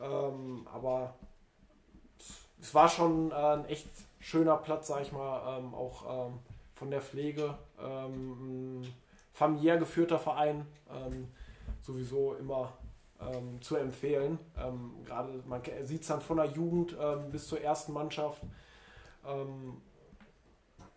Ähm, 0.00 0.66
aber 0.72 1.14
es 2.60 2.74
war 2.74 2.88
schon 2.88 3.30
äh, 3.30 3.34
ein 3.34 3.64
echt 3.66 3.88
schöner 4.20 4.56
Platz, 4.56 4.86
sage 4.86 5.02
ich 5.02 5.12
mal. 5.12 5.58
Ähm, 5.58 5.74
auch 5.74 6.28
ähm, 6.28 6.38
von 6.74 6.90
der 6.90 7.02
Pflege. 7.02 7.58
Ähm, 7.78 8.80
ein 8.80 8.94
familiär 9.32 9.76
geführter 9.76 10.18
Verein. 10.18 10.66
Sowieso 11.80 12.34
immer 12.34 12.74
ähm, 13.30 13.60
zu 13.60 13.76
empfehlen. 13.76 14.38
Ähm, 14.58 14.94
Gerade 15.04 15.42
man 15.46 15.62
sieht 15.82 16.02
es 16.02 16.08
dann 16.08 16.20
von 16.20 16.38
der 16.38 16.46
Jugend 16.46 16.96
ähm, 17.00 17.30
bis 17.30 17.46
zur 17.48 17.60
ersten 17.60 17.92
Mannschaft. 17.92 18.42
Ähm, 19.26 19.80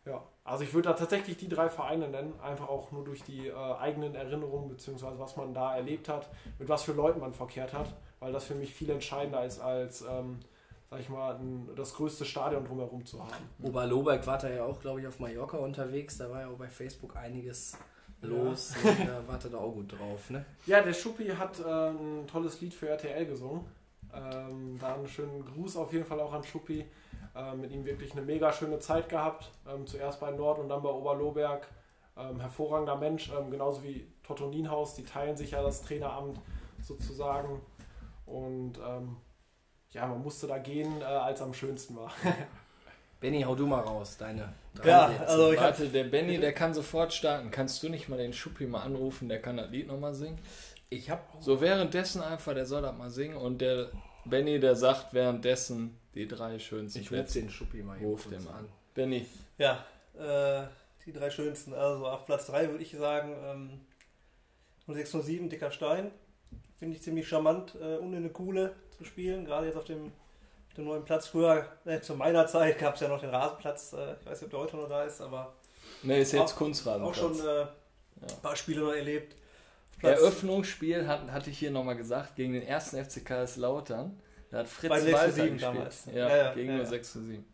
ja, 0.05 0.23
also 0.43 0.63
ich 0.63 0.73
würde 0.73 0.89
da 0.89 0.93
tatsächlich 0.93 1.37
die 1.37 1.49
drei 1.49 1.69
Vereine 1.69 2.07
nennen, 2.07 2.39
einfach 2.39 2.69
auch 2.69 2.91
nur 2.91 3.03
durch 3.03 3.23
die 3.23 3.47
äh, 3.47 3.53
eigenen 3.53 4.13
Erinnerungen, 4.13 4.69
beziehungsweise 4.69 5.17
was 5.17 5.35
man 5.35 5.53
da 5.53 5.75
erlebt 5.75 6.07
hat, 6.07 6.29
mit 6.59 6.69
was 6.69 6.83
für 6.83 6.93
Leuten 6.93 7.19
man 7.19 7.33
verkehrt 7.33 7.73
hat, 7.73 7.95
weil 8.19 8.31
das 8.31 8.45
für 8.45 8.55
mich 8.55 8.73
viel 8.73 8.91
entscheidender 8.91 9.43
ist, 9.43 9.59
als, 9.59 10.01
ähm, 10.01 10.39
sag 10.91 10.99
ich 10.99 11.09
mal, 11.09 11.35
ein, 11.35 11.69
das 11.75 11.95
größte 11.95 12.25
Stadion 12.25 12.65
drumherum 12.65 13.05
zu 13.05 13.23
haben. 13.23 13.33
Oberloberg 13.63 14.27
war 14.27 14.37
da 14.37 14.49
ja 14.49 14.63
auch, 14.63 14.79
glaube 14.79 15.01
ich, 15.01 15.07
auf 15.07 15.19
Mallorca 15.19 15.57
unterwegs. 15.57 16.19
Da 16.19 16.29
war 16.29 16.41
ja 16.41 16.47
auch 16.49 16.57
bei 16.57 16.67
Facebook 16.67 17.15
einiges 17.15 17.75
los. 18.25 18.73
Und 18.83 18.99
Da 19.07 19.27
war 19.27 19.37
da 19.37 19.57
auch 19.57 19.71
gut 19.71 19.91
drauf, 19.91 20.29
ne? 20.29 20.45
Ja, 20.65 20.81
der 20.81 20.93
Schuppi 20.93 21.27
hat 21.27 21.59
äh, 21.59 21.89
ein 21.89 22.27
tolles 22.27 22.59
Lied 22.61 22.73
für 22.73 22.89
RTL 22.89 23.25
gesungen. 23.25 23.65
Ähm, 24.13 24.77
da 24.79 24.95
einen 24.95 25.07
schönen 25.07 25.43
Gruß 25.43 25.77
auf 25.77 25.91
jeden 25.93 26.05
Fall 26.05 26.19
auch 26.19 26.33
an 26.33 26.43
Schuppi. 26.43 26.85
Äh, 27.35 27.55
mit 27.55 27.71
ihm 27.71 27.85
wirklich 27.85 28.13
eine 28.13 28.21
mega 28.21 28.51
schöne 28.53 28.79
Zeit 28.79 29.09
gehabt. 29.09 29.51
Ähm, 29.67 29.85
zuerst 29.87 30.19
bei 30.19 30.31
Nord 30.31 30.59
und 30.59 30.69
dann 30.69 30.81
bei 30.81 30.89
Oberloberg. 30.89 31.67
Ähm, 32.17 32.39
hervorragender 32.39 32.95
Mensch, 32.95 33.29
ähm, 33.37 33.51
genauso 33.51 33.83
wie 33.83 34.07
Totto 34.23 34.47
Nienhaus. 34.47 34.95
Die 34.95 35.03
teilen 35.03 35.35
sich 35.35 35.51
ja 35.51 35.61
das 35.61 35.81
Traineramt 35.81 36.39
sozusagen. 36.81 37.61
Und 38.25 38.79
ähm, 38.79 39.17
ja, 39.91 40.07
man 40.07 40.21
musste 40.21 40.47
da 40.47 40.57
gehen, 40.57 41.01
äh, 41.01 41.05
als 41.05 41.41
am 41.41 41.53
schönsten 41.53 41.95
war. 41.95 42.11
Benny, 43.25 43.41
hau 43.41 43.55
du 43.55 43.65
mal 43.65 43.79
raus, 43.79 44.17
deine 44.17 44.53
drei 44.75 44.87
Ja, 44.87 45.07
Sätze. 45.09 45.27
also 45.27 45.51
ich 45.51 45.57
hab, 45.59 45.65
Warte, 45.79 45.89
der 45.89 46.03
Benny, 46.03 46.37
der 46.39 46.53
kann 46.53 46.75
sofort 46.75 47.11
starten. 47.11 47.49
Kannst 47.49 47.81
du 47.81 47.89
nicht 47.89 48.07
mal 48.07 48.17
den 48.17 48.33
Schuppi 48.33 48.67
mal 48.67 48.83
anrufen, 48.83 49.27
der 49.29 49.41
kann 49.41 49.57
das 49.57 49.71
Lied 49.71 49.87
nochmal 49.87 50.13
singen? 50.13 50.37
ich 50.91 51.09
habe 51.09 51.21
So 51.39 51.59
währenddessen 51.59 52.21
einfach, 52.21 52.53
der 52.53 52.67
soll 52.67 52.83
das 52.83 52.95
mal 52.95 53.09
singen 53.09 53.35
und 53.35 53.59
der 53.61 53.89
Benny, 54.25 54.59
der 54.59 54.75
sagt 54.75 55.11
währenddessen 55.15 55.97
die 56.13 56.27
drei 56.27 56.59
schönsten 56.59 56.99
ich 56.99 57.07
rufe 57.07 57.15
Plätze. 57.15 57.39
den 57.39 57.49
Schuppi 57.49 57.81
mal 57.81 57.97
hier 57.97 58.07
Ruf 58.07 58.29
den 58.29 58.43
mal 58.43 58.51
an. 58.59 58.69
Benny, 58.93 59.25
ja, 59.57 59.83
äh, 60.13 60.67
die 61.07 61.11
drei 61.11 61.31
schönsten. 61.31 61.73
Also 61.73 62.05
auf 62.05 62.25
Platz 62.27 62.45
3 62.45 62.69
würde 62.69 62.83
ich 62.83 62.91
sagen, 62.95 63.35
ähm, 63.43 63.81
0607, 64.85 65.49
Dicker 65.49 65.71
Stein. 65.71 66.11
Finde 66.77 66.95
ich 66.95 67.01
ziemlich 67.01 67.27
charmant 67.27 67.73
äh, 67.81 67.97
und 67.97 68.13
eine 68.13 68.29
coole 68.29 68.75
zu 68.95 69.03
spielen, 69.03 69.45
gerade 69.45 69.65
jetzt 69.65 69.77
auf 69.77 69.85
dem, 69.85 70.11
dem 70.77 70.85
neuen 70.85 71.03
Platz. 71.05 71.27
Früher, 71.27 71.67
äh, 71.85 71.99
zu 72.01 72.15
meiner 72.15 72.47
Zeit, 72.47 72.79
gab 72.79 72.95
es 72.95 73.01
ja 73.01 73.07
noch 73.07 73.19
den 73.21 73.29
Rasenplatz. 73.29 73.93
Äh, 73.93 74.13
ich 74.19 74.25
weiß 74.25 74.41
nicht, 74.41 74.43
ob 74.45 74.49
der 74.51 74.59
heute 74.59 74.77
noch 74.77 74.89
da 74.89 75.03
ist, 75.03 75.21
aber 75.21 75.53
ne, 76.03 76.19
ist 76.19 76.31
jetzt 76.33 76.53
Auch- 76.53 76.57
Kunstrasen. 76.57 77.03
auch 77.03 77.13
schon 77.15 77.39
äh, 77.39 77.61
ein 78.21 78.41
paar 78.41 78.55
Spiele 78.55 78.81
noch 78.81 78.93
erlebt. 78.93 79.33
Auf 79.33 79.99
Platz- 79.99 80.19
Eröffnungsspiel 80.21 81.07
hat, 81.07 81.31
hatte 81.31 81.49
ich 81.49 81.57
hier 81.59 81.71
nochmal 81.71 81.95
gesagt, 81.95 82.35
gegen 82.35 82.53
den 82.53 82.63
ersten 82.63 82.97
FC 83.03 83.23
Kaiserslautern. 83.25 84.19
Da 84.51 84.59
hat 84.59 84.67
Fritz 84.67 84.89
Bei 84.89 84.99
6 84.99 85.11
zu 85.11 85.17
Walter 85.17 85.31
7 85.33 85.53
gespielt. 85.57 85.63
damals. 85.63 86.05
Ja, 86.07 86.13
Ja, 86.29 86.37
ja, 86.37 86.53
gegen 86.53 86.67
ja, 86.69 86.75
nur 86.75 86.83
ja. 86.83 86.89
6 86.89 87.11
zu 87.13 87.21
7. 87.21 87.45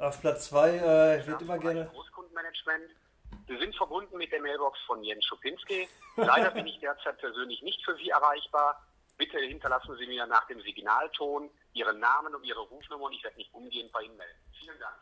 Auf 0.00 0.20
Platz 0.20 0.46
2 0.48 0.70
äh, 0.70 1.26
wird 1.26 1.40
immer 1.42 1.58
gerne. 1.58 1.88
Großkundenmanagement. 1.94 2.82
Wir 3.46 3.58
sind 3.58 3.76
verbunden 3.76 4.16
mit 4.16 4.32
der 4.32 4.40
Mailbox 4.40 4.78
von 4.86 5.02
Jens 5.04 5.24
Schupinski. 5.26 5.86
Leider 6.16 6.50
bin 6.50 6.66
ich 6.66 6.80
derzeit 6.80 7.18
persönlich 7.18 7.62
nicht 7.62 7.80
für 7.84 7.94
Sie 7.96 8.08
erreichbar. 8.08 8.82
Bitte 9.16 9.38
hinterlassen 9.38 9.96
Sie 9.98 10.06
mir 10.06 10.26
nach 10.26 10.46
dem 10.46 10.60
Signalton 10.60 11.50
Ihren 11.72 12.00
Namen 12.00 12.34
und 12.34 12.44
Ihre 12.44 12.60
Rufnummer 12.60 13.04
und 13.04 13.12
ich 13.12 13.22
werde 13.22 13.36
mich 13.36 13.52
umgehend 13.52 13.92
bei 13.92 14.02
Ihnen 14.02 14.16
melden. 14.16 14.38
Vielen 14.58 14.78
Dank. 14.78 14.94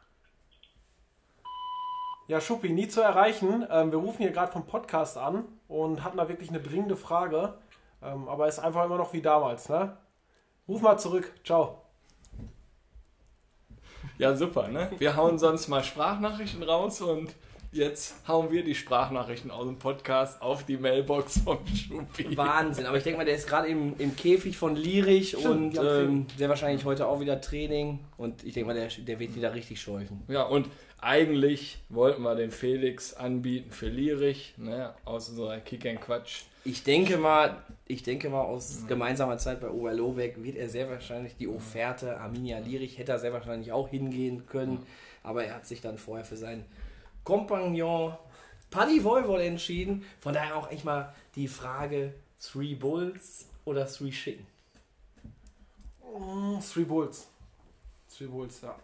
Ja, 2.28 2.40
Schuppi, 2.40 2.70
nie 2.70 2.88
zu 2.88 3.00
erreichen. 3.00 3.66
Ähm, 3.70 3.90
wir 3.90 3.98
rufen 3.98 4.22
hier 4.22 4.30
gerade 4.30 4.52
vom 4.52 4.66
Podcast 4.66 5.18
an 5.18 5.44
und 5.68 6.04
hatten 6.04 6.16
da 6.16 6.28
wirklich 6.28 6.50
eine 6.50 6.60
dringende 6.60 6.96
Frage. 6.96 7.58
Ähm, 8.02 8.28
aber 8.28 8.48
ist 8.48 8.58
einfach 8.58 8.84
immer 8.84 8.96
noch 8.96 9.12
wie 9.12 9.22
damals, 9.22 9.68
ne? 9.68 9.96
Ruf 10.68 10.82
mal 10.82 10.98
zurück. 10.98 11.32
Ciao. 11.44 11.82
Ja, 14.18 14.34
super, 14.34 14.68
ne? 14.68 14.90
Wir 14.98 15.16
hauen 15.16 15.38
sonst 15.38 15.68
mal 15.68 15.82
Sprachnachrichten 15.82 16.62
raus 16.62 17.00
und 17.00 17.34
jetzt 17.72 18.14
hauen 18.28 18.52
wir 18.52 18.62
die 18.62 18.74
Sprachnachrichten 18.74 19.50
aus 19.50 19.66
dem 19.66 19.78
Podcast 19.78 20.40
auf 20.42 20.64
die 20.64 20.76
Mailbox 20.76 21.38
vom 21.38 21.58
Schuppi. 21.66 22.36
Wahnsinn, 22.36 22.86
aber 22.86 22.98
ich 22.98 23.02
denke 23.02 23.18
mal, 23.18 23.24
der 23.24 23.34
ist 23.34 23.48
gerade 23.48 23.68
im, 23.68 23.94
im 23.98 24.14
Käfig 24.14 24.56
von 24.56 24.76
Lierich 24.76 25.30
Stimmt, 25.30 25.78
und 25.78 25.84
ähm, 25.84 26.26
sehr 26.36 26.48
wahrscheinlich 26.48 26.84
heute 26.84 27.06
auch 27.06 27.20
wieder 27.20 27.40
Training 27.40 28.00
und 28.18 28.44
ich 28.44 28.54
denke 28.54 28.68
mal, 28.68 28.74
der, 28.74 28.88
der 28.88 29.18
wird 29.18 29.34
wieder 29.34 29.54
richtig 29.54 29.80
schäufen. 29.80 30.22
Ja, 30.28 30.42
und 30.42 30.68
eigentlich 31.00 31.78
wollten 31.88 32.22
wir 32.22 32.34
den 32.36 32.50
Felix 32.50 33.14
anbieten 33.14 33.72
für 33.72 33.88
Lierich, 33.88 34.54
ne? 34.58 34.94
Aus 35.04 35.30
unserer 35.30 35.58
Kick 35.58 35.86
and 35.86 36.00
Quatsch. 36.00 36.42
Ich 36.64 36.84
denke 36.84 37.16
mal, 37.16 37.56
ich 37.88 38.04
denke 38.04 38.28
mal, 38.28 38.42
aus 38.42 38.84
gemeinsamer 38.86 39.38
Zeit 39.38 39.60
bei 39.60 39.68
Oberlobeck 39.68 40.44
wird 40.44 40.56
er 40.56 40.68
sehr 40.68 40.88
wahrscheinlich 40.88 41.36
die 41.36 41.48
Offerte 41.48 42.20
Arminia 42.20 42.60
Lierich 42.60 42.98
hätte 42.98 43.12
er 43.12 43.18
sehr 43.18 43.32
wahrscheinlich 43.32 43.72
auch 43.72 43.88
hingehen 43.88 44.46
können, 44.46 44.86
aber 45.24 45.44
er 45.44 45.56
hat 45.56 45.66
sich 45.66 45.80
dann 45.80 45.98
vorher 45.98 46.24
für 46.24 46.36
seinen 46.36 46.64
Kompagnon 47.24 48.16
Paddy 48.70 49.02
Voivod 49.04 49.40
entschieden. 49.40 50.04
Von 50.20 50.34
daher 50.34 50.56
auch 50.56 50.70
echt 50.70 50.84
mal 50.84 51.14
die 51.34 51.48
Frage: 51.48 52.14
Three 52.40 52.74
Bulls 52.74 53.46
oder 53.64 53.86
Three 53.86 54.10
Chicken? 54.10 54.46
Mm, 56.02 56.58
Three 56.60 56.84
Bulls. 56.84 57.28
Three 58.16 58.26
Bulls, 58.26 58.60
ja. 58.62 58.74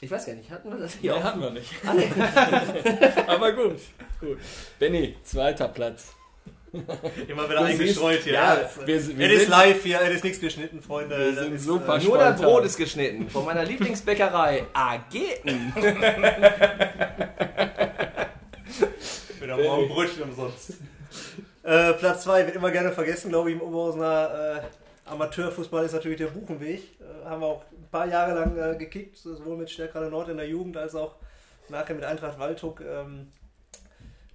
Ich 0.00 0.10
weiß 0.10 0.26
gar 0.26 0.34
nicht, 0.34 0.48
hatten 0.50 0.70
wir 0.70 0.78
das 0.78 0.94
Nee, 0.94 1.00
hier 1.02 1.16
auch? 1.16 1.22
hatten 1.24 1.40
wir 1.40 1.50
nicht. 1.50 1.72
Aber 3.28 3.52
gut, 3.52 3.76
gut. 4.20 4.38
Benny, 4.78 5.16
zweiter 5.24 5.68
Platz. 5.68 6.14
Immer 7.26 7.48
wieder 7.48 7.60
Du 7.60 7.64
eingestreut 7.64 8.20
hier. 8.22 8.34
ja, 8.34 8.54
äh, 8.56 8.66
wir- 8.84 8.86
wir 8.86 8.96
es 8.98 9.08
ist 9.08 9.40
sind- 9.40 9.48
live 9.50 9.82
hier, 9.82 10.00
es 10.02 10.16
ist 10.16 10.24
nichts 10.24 10.38
geschnitten, 10.40 10.82
Freunde. 10.82 11.18
Wir 11.18 11.32
Das 11.32 11.44
sind 11.46 11.54
ist, 11.54 11.64
super 11.64 11.96
Äh, 11.98 12.04
Nur 12.04 12.18
das. 12.18 12.40
Brot 12.40 12.64
ist 12.64 12.76
geschnitten. 12.76 13.28
Von 13.28 13.44
meiner 13.46 13.64
Lieblingsbäckerei 13.64 14.66
Ageten. 14.72 15.72
wieder 19.48 19.64
morgen 19.64 19.84
ein 19.84 19.88
Brötchen 19.88 20.22
umsonst. 20.24 20.74
äh, 21.62 21.92
Platz 21.94 22.24
2 22.24 22.46
wird 22.46 22.56
immer 22.56 22.70
gerne 22.70 22.92
vergessen, 22.92 23.30
glaube 23.30 23.50
ich, 23.50 23.56
im 23.56 23.62
Oberhausener 23.62 24.62
äh, 24.62 25.10
Amateurfußball 25.10 25.86
ist 25.86 25.92
natürlich 25.92 26.18
der 26.18 26.26
Buchenweg. 26.26 27.00
Äh, 27.00 27.24
haben 27.24 27.40
wir 27.40 27.46
auch 27.46 27.62
ein 27.72 27.88
paar 27.90 28.06
Jahre 28.06 28.34
lang 28.34 28.56
äh, 28.58 28.76
gekickt, 28.76 29.16
sowohl 29.16 29.56
mit 29.56 29.70
Stärkrade 29.70 30.10
Nord 30.10 30.28
in 30.28 30.36
der 30.36 30.48
Jugend 30.48 30.76
als 30.76 30.94
auch 30.94 31.14
nachher 31.70 31.94
mit 31.94 32.04
Eintracht 32.04 32.38
Waldhoek. 32.38 32.82
Ähm, 32.82 33.32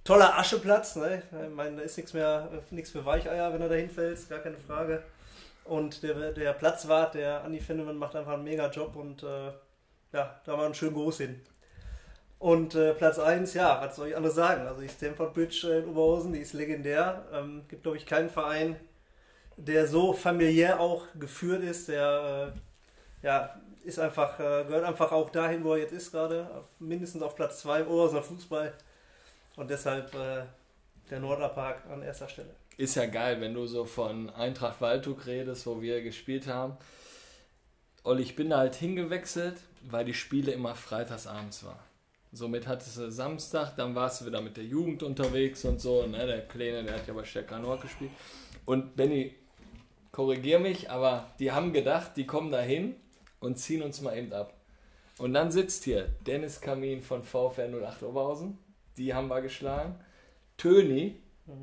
toller 0.02 0.36
Ascheplatz, 0.36 0.96
ne? 0.96 1.22
Ich 1.30 1.54
meine, 1.54 1.76
da 1.76 1.82
ist 1.82 1.96
nichts 1.96 2.12
mehr, 2.12 2.50
nichts 2.70 2.90
für 2.90 3.04
Weicheier, 3.06 3.52
wenn 3.52 3.62
er 3.62 3.68
da 3.68 3.76
hinfällt, 3.76 4.28
gar 4.28 4.40
keine 4.40 4.58
Frage. 4.58 5.02
Und 5.64 6.02
der, 6.02 6.32
der 6.32 6.52
Platzwart, 6.52 7.14
der 7.14 7.44
Andi 7.44 7.60
Finnemann, 7.60 7.96
macht 7.96 8.16
einfach 8.16 8.34
einen 8.34 8.44
mega 8.44 8.68
Job 8.68 8.96
und 8.96 9.22
äh, 9.22 9.52
ja, 10.12 10.40
da 10.44 10.58
war 10.58 10.66
ein 10.66 10.74
schönen 10.74 10.94
Gruß 10.94 11.18
hin. 11.18 11.40
Und 12.44 12.74
äh, 12.74 12.92
Platz 12.92 13.18
1, 13.18 13.54
ja, 13.54 13.80
was 13.80 13.96
soll 13.96 14.08
ich 14.08 14.16
anderes 14.18 14.34
sagen? 14.34 14.66
Also 14.66 14.82
die 14.82 14.88
Stamford 14.90 15.32
Bridge 15.32 15.66
äh, 15.66 15.78
in 15.78 15.88
Oberhausen, 15.88 16.34
die 16.34 16.40
ist 16.40 16.52
legendär. 16.52 17.24
Ähm, 17.32 17.62
gibt, 17.68 17.84
glaube 17.84 17.96
ich, 17.96 18.04
keinen 18.04 18.28
Verein, 18.28 18.76
der 19.56 19.86
so 19.86 20.12
familiär 20.12 20.78
auch 20.78 21.06
geführt 21.18 21.62
ist. 21.62 21.88
Der 21.88 22.52
äh, 23.22 23.26
ja, 23.26 23.58
ist 23.82 23.98
einfach, 23.98 24.38
äh, 24.40 24.64
gehört 24.64 24.84
einfach 24.84 25.10
auch 25.10 25.30
dahin, 25.30 25.64
wo 25.64 25.72
er 25.72 25.78
jetzt 25.78 25.94
ist 25.94 26.12
gerade. 26.12 26.46
Mindestens 26.78 27.22
auf 27.22 27.34
Platz 27.34 27.60
2 27.60 27.80
im 27.80 27.86
Oberhausener 27.86 28.22
Fußball. 28.22 28.74
Und 29.56 29.70
deshalb 29.70 30.14
äh, 30.14 30.42
der 31.08 31.20
Norderpark 31.20 31.86
an 31.90 32.02
erster 32.02 32.28
Stelle. 32.28 32.54
Ist 32.76 32.94
ja 32.94 33.06
geil, 33.06 33.40
wenn 33.40 33.54
du 33.54 33.64
so 33.64 33.86
von 33.86 34.28
Eintracht 34.28 34.82
Waldhoek 34.82 35.24
redest, 35.24 35.66
wo 35.66 35.80
wir 35.80 36.02
gespielt 36.02 36.46
haben. 36.46 36.76
Olli, 38.02 38.22
ich 38.22 38.36
bin 38.36 38.50
da 38.50 38.58
halt 38.58 38.74
hingewechselt, 38.74 39.56
weil 39.80 40.04
die 40.04 40.12
Spiele 40.12 40.52
immer 40.52 40.74
freitagsabends 40.74 41.64
waren. 41.64 41.93
Somit 42.34 42.66
hattest 42.66 42.98
du 42.98 43.10
Samstag, 43.12 43.76
dann 43.76 43.94
warst 43.94 44.20
du 44.20 44.26
wieder 44.26 44.40
mit 44.40 44.56
der 44.56 44.64
Jugend 44.64 45.04
unterwegs 45.04 45.64
und 45.64 45.80
so. 45.80 46.04
Ne? 46.04 46.26
Der 46.26 46.40
Kleine, 46.48 46.82
der 46.82 46.94
hat 46.96 47.06
ja 47.06 47.14
bei 47.14 47.24
Stärker 47.24 47.60
Nord 47.60 47.82
gespielt. 47.82 48.10
Und 48.64 48.96
Benny, 48.96 49.34
korrigier 50.10 50.58
mich, 50.58 50.90
aber 50.90 51.28
die 51.38 51.52
haben 51.52 51.72
gedacht, 51.72 52.16
die 52.16 52.26
kommen 52.26 52.50
da 52.50 52.60
hin 52.60 52.96
und 53.38 53.58
ziehen 53.58 53.82
uns 53.82 54.00
mal 54.00 54.18
eben 54.18 54.32
ab. 54.32 54.52
Und 55.18 55.32
dann 55.32 55.52
sitzt 55.52 55.84
hier 55.84 56.08
Dennis 56.26 56.60
Kamin 56.60 57.02
von 57.02 57.22
VfR 57.22 57.68
08 57.68 58.02
Oberhausen. 58.02 58.58
Die 58.96 59.14
haben 59.14 59.28
wir 59.28 59.40
geschlagen. 59.40 59.94
Töni, 60.56 61.20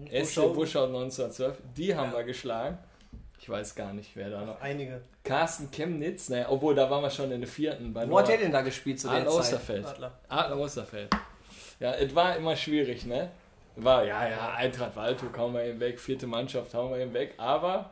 SC 0.10 0.54
Buschau 0.54 0.86
1912, 0.86 1.58
die 1.76 1.96
haben 1.96 2.14
wir 2.14 2.24
geschlagen. 2.24 2.78
Ich 3.42 3.50
weiß 3.50 3.74
gar 3.74 3.92
nicht, 3.92 4.16
wer 4.16 4.30
da 4.30 4.46
noch. 4.46 4.62
Einige. 4.62 5.02
Carsten 5.24 5.72
Chemnitz, 5.72 6.30
naja, 6.30 6.46
obwohl 6.50 6.76
da 6.76 6.92
waren 6.92 7.02
wir 7.02 7.10
schon 7.10 7.32
in 7.32 7.42
der 7.42 7.50
vierten. 7.50 7.92
Bei 7.92 8.08
Wo 8.08 8.20
hat 8.20 8.28
der 8.28 8.38
denn 8.38 8.52
da 8.52 8.62
gespielt 8.62 9.00
zu 9.00 9.08
der 9.08 9.18
Adler 9.18 9.32
Zeit? 9.32 9.40
Osterfeld. 9.40 9.86
Adler. 9.88 10.20
Adler 10.30 10.58
Osterfeld. 10.60 11.10
Ja, 11.80 11.94
es 11.96 12.14
war 12.14 12.36
immer 12.36 12.56
schwierig, 12.56 13.06
ne? 13.08 13.32
War, 13.78 14.04
ja, 14.06 14.30
ja, 14.30 14.54
Eintracht 14.54 14.96
Waldhoek 14.96 15.36
hauen 15.38 15.56
wir 15.56 15.64
eben 15.64 15.80
weg, 15.80 16.00
vierte 16.00 16.28
Mannschaft 16.28 16.72
hauen 16.76 16.92
wir 16.92 17.00
eben 17.00 17.14
weg, 17.14 17.34
aber 17.38 17.90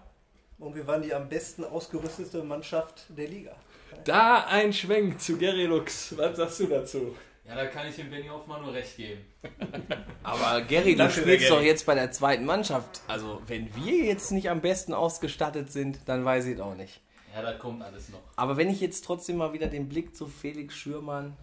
Und 0.59 0.75
wir 0.75 0.85
waren 0.85 1.01
die 1.01 1.13
am 1.13 1.27
besten 1.27 1.63
ausgerüstete 1.63 2.43
Mannschaft 2.43 3.05
der 3.09 3.27
Liga. 3.27 3.55
da 4.03 4.45
ein 4.45 4.71
Schwenk 4.71 5.19
zu 5.19 5.37
Gary 5.37 5.65
Lux. 5.65 6.15
Was 6.15 6.37
sagst 6.37 6.59
du 6.59 6.67
dazu? 6.67 7.15
Ja, 7.49 7.55
da 7.55 7.65
kann 7.65 7.87
ich 7.87 7.95
dem 7.95 8.11
Benny 8.11 8.27
Hoffmann 8.27 8.61
nur 8.61 8.73
recht 8.73 8.95
geben. 8.95 9.21
Aber 10.23 10.61
Gary, 10.61 10.95
du 10.95 11.09
spielst 11.09 11.49
doch 11.49 11.61
jetzt 11.61 11.87
bei 11.87 11.95
der 11.95 12.11
zweiten 12.11 12.45
Mannschaft. 12.45 13.01
Also, 13.07 13.41
wenn 13.47 13.75
wir 13.75 14.05
jetzt 14.05 14.31
nicht 14.31 14.51
am 14.51 14.61
besten 14.61 14.93
ausgestattet 14.93 15.71
sind, 15.71 15.97
dann 16.05 16.23
weiß 16.23 16.45
ich 16.45 16.55
es 16.55 16.61
auch 16.61 16.75
nicht. 16.75 17.01
Ja, 17.33 17.41
da 17.41 17.53
kommt 17.53 17.81
alles 17.81 18.09
noch. 18.09 18.19
Aber 18.35 18.55
wenn 18.57 18.69
ich 18.69 18.79
jetzt 18.81 19.03
trotzdem 19.03 19.37
mal 19.37 19.51
wieder 19.51 19.65
den 19.65 19.89
Blick 19.89 20.15
zu 20.15 20.27
Felix 20.27 20.75
Schürmann 20.75 21.35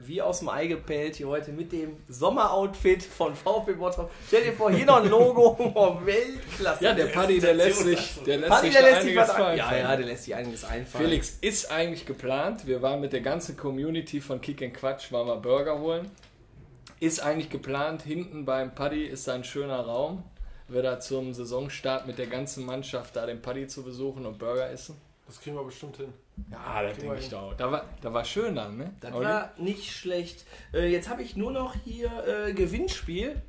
wie 0.00 0.22
aus 0.22 0.38
dem 0.38 0.48
Ei 0.48 0.66
gepellt 0.66 1.16
hier 1.16 1.28
heute 1.28 1.52
mit 1.52 1.72
dem 1.72 1.96
Sommeroutfit 2.08 3.02
von 3.02 3.34
VfB 3.34 3.74
Bottrop. 3.74 4.10
Stell 4.26 4.44
dir 4.44 4.52
vor, 4.54 4.70
hier 4.70 4.86
noch 4.86 5.02
ein 5.02 5.08
Logo, 5.08 5.56
oh, 5.74 5.98
Weltklasse. 6.04 6.84
Ja, 6.84 6.94
der 6.94 7.06
Paddy, 7.06 7.38
der 7.38 7.54
lässt 7.54 7.80
sich, 7.80 8.18
der 8.26 8.38
lässt 8.38 8.50
Paddy, 8.50 8.66
sich 8.68 8.76
der 8.76 8.82
lässt 8.82 9.00
einiges 9.02 9.22
was 9.22 9.30
ein. 9.30 9.36
fallen. 9.36 9.58
Ja, 9.58 9.76
ja, 9.76 9.96
der 9.96 10.06
lässt 10.06 10.24
sich 10.24 10.34
einiges 10.34 10.64
einfallen. 10.64 11.04
Felix 11.04 11.38
ist 11.42 11.70
eigentlich 11.70 12.06
geplant. 12.06 12.66
Wir 12.66 12.80
waren 12.80 13.00
mit 13.00 13.12
der 13.12 13.20
ganzen 13.20 13.56
Community 13.56 14.20
von 14.20 14.40
Kick 14.40 14.62
and 14.62 14.74
Quatsch, 14.74 15.12
waren 15.12 15.26
wir 15.26 15.36
Burger 15.36 15.78
holen. 15.78 16.10
Ist 16.98 17.20
eigentlich 17.20 17.50
geplant. 17.50 18.02
Hinten 18.02 18.44
beim 18.46 18.74
Paddy 18.74 19.04
ist 19.04 19.28
da 19.28 19.34
ein 19.34 19.44
schöner 19.44 19.80
Raum. 19.80 20.22
Wir 20.68 20.82
da 20.82 21.00
zum 21.00 21.34
Saisonstart 21.34 22.06
mit 22.06 22.18
der 22.18 22.26
ganzen 22.26 22.64
Mannschaft 22.64 23.16
da 23.16 23.26
den 23.26 23.42
Paddy 23.42 23.66
zu 23.66 23.82
besuchen 23.82 24.24
und 24.24 24.38
Burger 24.38 24.70
essen. 24.70 24.96
Das 25.30 25.40
kriegen 25.40 25.54
wir 25.54 25.62
bestimmt 25.62 25.96
hin. 25.96 26.12
Ja, 26.50 26.82
das 26.82 26.98
denke 26.98 27.16
ich 27.16 27.28
doch. 27.28 27.54
Da 27.56 27.70
war, 27.70 27.84
da 28.00 28.12
war 28.12 28.24
schön 28.24 28.56
dann, 28.56 28.76
ne? 28.76 28.92
Das 28.98 29.14
Olli? 29.14 29.26
war 29.26 29.52
nicht 29.58 29.92
schlecht. 29.92 30.44
Äh, 30.74 30.90
jetzt 30.90 31.08
habe 31.08 31.22
ich 31.22 31.36
nur 31.36 31.52
noch 31.52 31.76
hier 31.84 32.10
äh, 32.26 32.52
Gewinnspiel. 32.52 33.40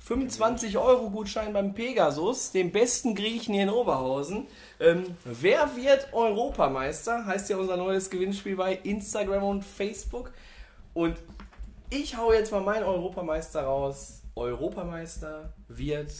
25 0.00 0.76
Euro 0.76 1.10
Gutschein 1.10 1.52
beim 1.52 1.72
Pegasus, 1.72 2.50
dem 2.50 2.72
besten 2.72 3.14
Griechen 3.14 3.54
hier 3.54 3.62
in 3.62 3.70
Oberhausen. 3.70 4.48
Ähm, 4.80 5.04
wer 5.24 5.76
wird 5.76 6.12
Europameister? 6.12 7.26
Heißt 7.26 7.48
ja 7.48 7.58
unser 7.58 7.76
neues 7.76 8.10
Gewinnspiel 8.10 8.56
bei 8.56 8.74
Instagram 8.74 9.44
und 9.44 9.64
Facebook. 9.64 10.32
Und 10.94 11.16
ich 11.90 12.16
hau 12.16 12.32
jetzt 12.32 12.50
mal 12.50 12.62
meinen 12.62 12.82
Europameister 12.82 13.62
raus. 13.62 14.22
Europameister 14.34 15.52
wird 15.68 16.10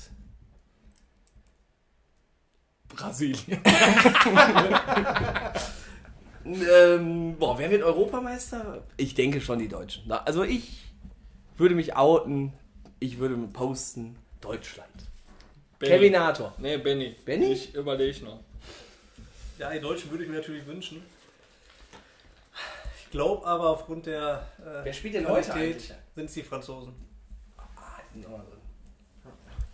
Brasilien. 2.89 3.61
Ähm, 6.45 7.37
boah, 7.39 7.59
wer 7.59 7.71
wird 7.71 7.83
Europameister? 7.83 8.83
Ich 8.97 9.15
denke 9.15 9.41
schon 9.41 9.59
die 9.59 9.69
Deutschen. 9.69 10.11
Also 10.11 10.45
ich 10.45 10.85
würde 11.57 11.75
mich 11.75 11.95
outen, 11.97 12.53
ich 13.01 13.19
würde 13.19 13.37
posten 13.53 14.17
Deutschland. 14.41 14.89
Kevinator. 15.81 16.55
Nee, 16.59 16.79
Benny. 16.79 17.15
Benny? 17.25 17.53
Ich 17.53 17.75
überlege 17.75 18.25
noch. 18.25 18.41
Ja, 19.59 19.71
die 19.71 19.81
Deutschen 19.81 20.11
würde 20.11 20.25
ich 20.25 20.31
mir 20.31 20.37
natürlich 20.37 20.67
wünschen. 20.67 21.03
Ich 23.05 23.11
glaube 23.11 23.47
aber 23.47 23.71
aufgrund 23.71 24.07
der 24.07 24.47
äh, 24.59 24.85
Wer 24.85 24.93
spielt 24.93 25.15
denn 25.15 25.29
heute 25.29 25.51
Qualität 25.51 25.75
eigentlich? 25.75 25.93
sind 26.15 26.25
es 26.27 26.35
die 26.35 26.43
Franzosen. 26.43 26.95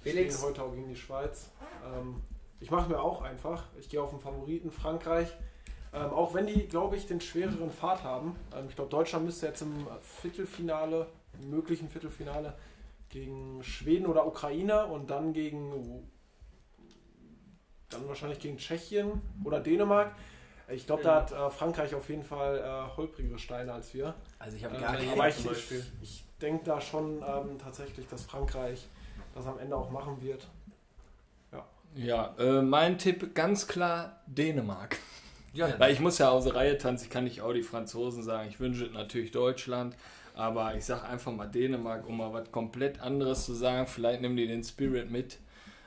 Felix. 0.03 0.35
Ich 0.35 0.41
spiele 0.41 0.49
heute 0.51 0.63
auch 0.63 0.75
gegen 0.75 0.89
die 0.89 0.97
Schweiz. 0.97 1.51
Ähm, 1.85 2.23
ich 2.65 2.71
mache 2.71 2.89
mir 2.89 2.99
auch 2.99 3.21
einfach. 3.21 3.67
Ich 3.79 3.91
gehe 3.91 4.01
auf 4.01 4.09
den 4.09 4.21
Favoriten 4.21 4.71
Frankreich. 4.71 5.29
Ähm, 5.93 6.11
auch 6.15 6.33
wenn 6.33 6.47
die, 6.47 6.67
glaube 6.67 6.97
ich, 6.97 7.07
den 7.07 7.21
schwereren 7.21 7.71
Pfad 7.71 8.03
haben. 8.03 8.37
Ähm, 8.57 8.69
ich 8.71 8.75
glaube, 8.75 8.89
Deutschland 8.89 9.27
müsste 9.27 9.47
jetzt 9.49 9.61
im 9.61 9.87
Viertelfinale, 10.01 11.07
im 11.39 11.51
möglichen 11.51 11.91
Viertelfinale, 11.91 12.55
gegen 13.11 13.63
Schweden 13.63 14.07
oder 14.07 14.27
Ukraine 14.27 14.87
und 14.87 15.11
dann 15.11 15.35
gegen 15.35 16.09
dann 17.91 18.09
wahrscheinlich 18.09 18.41
gegen 18.41 18.57
Tschechien 18.57 19.21
oder 19.45 19.61
Dänemark. 19.61 20.13
Ich 20.69 20.87
glaube, 20.87 21.03
da 21.03 21.17
hat 21.17 21.33
äh, 21.33 21.51
Frankreich 21.51 21.95
auf 21.95 22.09
jeden 22.09 22.25
Fall 22.25 22.59
äh, 22.61 22.97
holprigere 22.97 23.39
Steine 23.39 23.75
als 23.75 23.93
wir. 23.93 24.15
Also 24.39 24.57
ich 24.57 24.65
habe 24.65 24.75
Ähm, 24.77 24.81
gar 24.81 24.93
nicht. 24.97 25.13
aber 25.13 25.29
ich, 25.29 25.45
ich, 25.45 25.93
ich 26.01 26.25
denke 26.41 26.65
da 26.65 26.81
schon 26.81 27.23
ähm, 27.23 27.59
tatsächlich, 27.59 28.09
dass 28.09 28.25
Frankreich 28.25 28.89
das 29.35 29.47
am 29.47 29.59
Ende 29.59 29.77
auch 29.77 29.91
machen 29.91 30.23
wird. 30.23 30.49
Ja, 31.95 32.35
äh, 32.39 32.63
mein 32.63 32.99
Tipp 32.99 33.35
ganz 33.35 33.67
klar 33.67 34.21
Dänemark. 34.27 34.97
Ja, 35.53 35.69
Weil 35.79 35.93
ich 35.93 36.01
muss 36.01 36.19
ja 36.19 36.31
aus 36.31 36.45
der 36.45 36.55
Reihe 36.57 36.77
tanzen, 36.79 37.05
ich 37.05 37.11
kann 37.11 37.25
nicht 37.25 37.41
auch 37.41 37.53
die 37.53 37.63
Franzosen 37.63 38.23
sagen. 38.23 38.49
Ich 38.49 38.59
wünsche 38.61 38.85
natürlich 38.87 39.31
Deutschland, 39.31 39.97
aber 40.35 40.75
ich 40.75 40.85
sage 40.85 41.05
einfach 41.05 41.33
mal 41.33 41.47
Dänemark, 41.47 42.09
um 42.09 42.17
mal 42.17 42.33
was 42.33 42.51
komplett 42.51 43.01
anderes 43.01 43.45
zu 43.45 43.55
sagen. 43.55 43.87
Vielleicht 43.87 44.21
nehmen 44.21 44.37
die 44.37 44.47
den 44.49 44.65
Spirit 44.65 45.11
mit. 45.11 45.39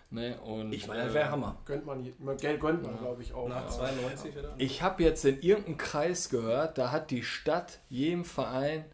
Ne? 0.10 0.39
Und, 0.39 0.72
ich 0.72 0.88
meine, 0.88 1.01
das 1.03 1.12
äh, 1.12 1.16
wäre 1.16 1.32
Hammer. 1.32 1.58
Gönnt 1.66 1.86
man, 1.86 2.01
Geld 2.38 2.62
gönnt 2.62 2.82
man, 2.84 2.97
glaube 2.97 3.22
ich, 3.22 3.34
auch. 3.34 3.49
Nach 3.49 3.64
Ja. 3.64 3.70
92 3.70 4.38
oder? 4.38 4.53
Ich 4.58 4.82
habe 4.82 5.03
jetzt 5.03 5.26
in 5.26 5.41
irgendeinem 5.41 5.78
Kreis 5.78 6.30
gehört, 6.30 6.78
da 6.78 6.91
hat 6.93 7.12
die 7.12 7.24
Stadt 7.24 7.80
jedem 7.89 8.24
Verein, 8.24 8.86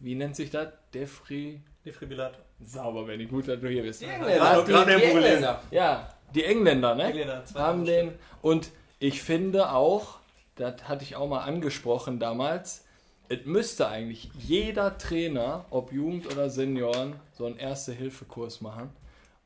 wie 0.00 0.14
nennt 0.14 0.36
sich 0.36 0.48
das? 0.48 0.68
Defri. 0.94 1.60
Defibrillator. 1.84 2.40
Sauber, 2.62 3.06
wenn 3.06 3.20
ich 3.20 3.28
gut, 3.28 3.46
dass 3.46 3.60
du 3.60 3.68
hier 3.68 3.82
bist. 3.82 4.00
Die 4.00 4.06
Hat 4.06 4.14
Engländer, 4.14 4.62
die- 4.64 4.72
gerade 4.72 4.92
irgendwo 4.92 5.14
gelesen. 5.16 5.32
Engländer. 5.34 5.62
Ja, 5.70 6.13
die 6.34 6.44
Engländer, 6.44 6.94
ne? 6.94 7.04
Engländer, 7.04 7.44
zwei 7.44 7.60
haben 7.60 7.84
Stück. 7.86 7.96
den. 7.96 8.18
Und 8.42 8.70
ich 8.98 9.22
finde 9.22 9.72
auch, 9.72 10.18
das 10.56 10.88
hatte 10.88 11.04
ich 11.04 11.16
auch 11.16 11.28
mal 11.28 11.40
angesprochen 11.40 12.18
damals, 12.18 12.84
es 13.28 13.44
müsste 13.44 13.88
eigentlich 13.88 14.30
jeder 14.38 14.98
Trainer, 14.98 15.64
ob 15.70 15.92
Jugend 15.92 16.30
oder 16.30 16.50
Senioren, 16.50 17.16
so 17.32 17.46
einen 17.46 17.56
Erste-Hilfe-Kurs 17.56 18.60
machen. 18.60 18.90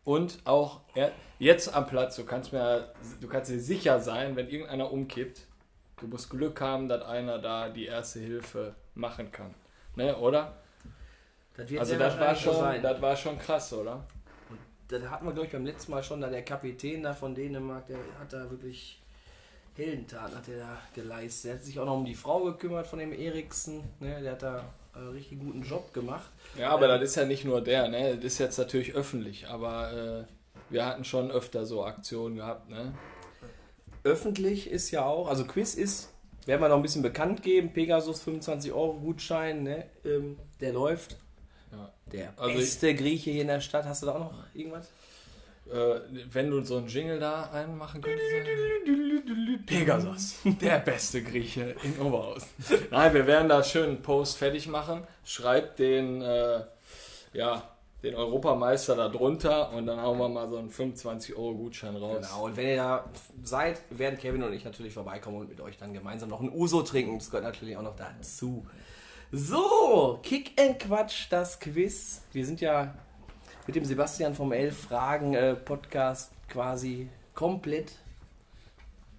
Und 0.05 0.39
auch 0.45 0.81
jetzt 1.39 1.75
am 1.75 1.87
Platz, 1.87 2.17
du 2.17 2.25
kannst 2.25 2.53
mir, 2.53 2.93
du 3.21 3.29
kannst 3.29 3.51
dir 3.51 3.61
sicher 3.61 4.01
sein, 4.01 4.37
wenn 4.37 4.49
irgendeiner 4.49 4.91
umkippt, 4.91 5.43
du 6.01 6.07
musst 6.07 6.31
Glück 6.31 6.61
haben, 6.61 6.89
dass 6.89 7.03
einer 7.03 7.39
da 7.39 7.69
die 7.69 7.87
Erste 7.87 8.19
Hilfe 8.19 8.75
machen 8.95 9.31
kann. 9.31 9.55
Ne, 9.97 10.17
oder? 10.17 10.57
Das 11.57 11.69
wird 11.69 11.81
Also 11.81 11.97
das 11.97 12.19
war 12.19 12.35
schon, 12.35 12.55
sein. 12.55 12.83
das 12.83 13.03
war 13.03 13.17
schon 13.17 13.39
krass, 13.39 13.73
oder? 13.73 14.05
Das 14.89 15.03
hatten 15.03 15.27
wir, 15.27 15.33
glaube 15.33 15.47
ich, 15.47 15.53
beim 15.53 15.67
letzten 15.67 15.93
Mal 15.93 16.03
schon, 16.03 16.21
da 16.21 16.29
der 16.29 16.45
Kapitän 16.45 17.03
da 17.03 17.15
von 17.15 17.35
Dänemark, 17.35 17.87
der 17.87 17.99
hat 18.19 18.33
da 18.33 18.51
wirklich 18.51 19.01
Heldentaten 19.79 20.37
hat 20.37 20.49
er 20.49 20.59
da 20.59 20.79
geleistet. 20.95 21.45
Der 21.45 21.55
hat 21.55 21.65
sich 21.65 21.79
auch 21.79 21.87
noch 21.87 21.99
um 21.99 22.05
die 22.05 22.15
Frau 22.15 22.43
gekümmert 22.45 22.87
von 22.87 22.99
dem 22.99 23.13
Eriksen. 23.13 23.85
Ne? 24.01 24.21
Der 24.21 24.33
hat 24.33 24.43
da 24.43 24.65
einen 24.93 25.11
richtig 25.11 25.39
guten 25.39 25.63
Job 25.63 25.93
gemacht. 25.95 26.31
Ja, 26.59 26.71
aber 26.71 26.89
das 26.89 27.11
ist 27.11 27.15
ja 27.17 27.25
nicht 27.25 27.45
nur 27.45 27.61
der, 27.61 27.89
ne? 27.89 28.17
Das 28.17 28.25
ist 28.25 28.39
jetzt 28.39 28.59
natürlich 28.59 28.95
öffentlich, 28.95 29.47
aber 29.47 30.27
äh, 30.27 30.73
wir 30.73 30.85
hatten 30.85 31.05
schon 31.05 31.31
öfter 31.31 31.65
so 31.65 31.85
Aktionen 31.85 32.37
gehabt, 32.37 32.69
ne? 32.69 32.93
Öffentlich 34.03 34.71
ist 34.71 34.91
ja 34.91 35.05
auch, 35.05 35.29
also 35.29 35.45
Quiz 35.45 35.75
ist, 35.75 36.13
werden 36.47 36.61
wir 36.61 36.69
noch 36.69 36.77
ein 36.77 36.83
bisschen 36.83 37.03
bekannt 37.03 37.43
geben, 37.43 37.73
Pegasus 37.73 38.23
25 38.23 38.73
Euro 38.73 38.95
Gutschein, 38.95 39.63
ne? 39.63 39.87
ähm, 40.05 40.39
der 40.61 40.73
läuft. 40.73 41.17
Der 42.13 42.33
Also 42.37 42.59
beste 42.59 42.95
Grieche 42.95 43.31
hier 43.31 43.43
in 43.43 43.49
der 43.49 43.61
Stadt. 43.61 43.85
Hast 43.85 44.03
du 44.03 44.07
da 44.07 44.15
auch 44.15 44.21
noch 44.21 44.35
irgendwas? 44.55 44.91
Äh, 45.71 46.01
wenn 46.33 46.51
du 46.51 46.63
so 46.63 46.79
einen 46.79 46.89
Jingle 46.89 47.19
da 47.19 47.51
einmachen 47.53 48.01
könntest. 48.01 48.27
Pegasus, 49.67 50.37
der 50.45 50.79
beste 50.79 51.23
Grieche 51.23 51.77
in 51.83 52.01
Oberhausen. 52.01 52.49
Nein, 52.91 53.13
wir 53.13 53.27
werden 53.27 53.49
da 53.51 53.63
schön 53.63 53.91
einen 53.91 54.03
Post 54.03 54.39
fertig 54.39 54.67
machen. 54.67 55.03
Schreibt 55.25 55.79
den, 55.79 56.23
äh, 56.23 56.63
ja, 57.35 57.69
den 58.03 58.15
Europameister 58.15 58.97
da 58.97 59.09
drunter 59.09 59.73
und 59.73 59.87
dann 59.87 60.01
hauen 60.01 60.19
wir 60.19 60.29
mal 60.29 60.49
so 60.49 60.57
einen 60.57 60.71
25-Euro-Gutschein 60.71 61.97
raus. 61.97 62.27
Genau, 62.29 62.45
und 62.47 62.57
wenn 62.57 62.69
ihr 62.69 62.77
da 62.77 63.05
seid, 63.43 63.83
werden 63.91 64.19
Kevin 64.19 64.43
und 64.45 64.53
ich 64.53 64.65
natürlich 64.65 64.95
vorbeikommen 64.95 65.39
und 65.39 65.49
mit 65.49 65.61
euch 65.61 65.77
dann 65.77 65.93
gemeinsam 65.93 66.31
noch 66.31 66.41
ein 66.41 66.51
Uso 66.51 66.83
trinken. 66.83 67.19
Das 67.19 67.29
gehört 67.29 67.45
natürlich 67.45 67.77
auch 67.77 67.83
noch 67.83 67.97
dazu. 67.97 68.65
So, 69.31 70.19
Kick 70.23 70.53
and 70.59 70.79
Quatsch, 70.79 71.27
das 71.31 71.61
Quiz. 71.61 72.23
Wir 72.33 72.47
sind 72.47 72.61
ja 72.61 72.95
mit 73.67 73.77
dem 73.77 73.85
Sebastian 73.85 74.35
vom 74.35 74.53
Elf 74.53 74.85
Fragen 74.85 75.35
äh, 75.35 75.55
Podcast 75.55 76.33
quasi 76.49 77.09
komplett 77.35 77.93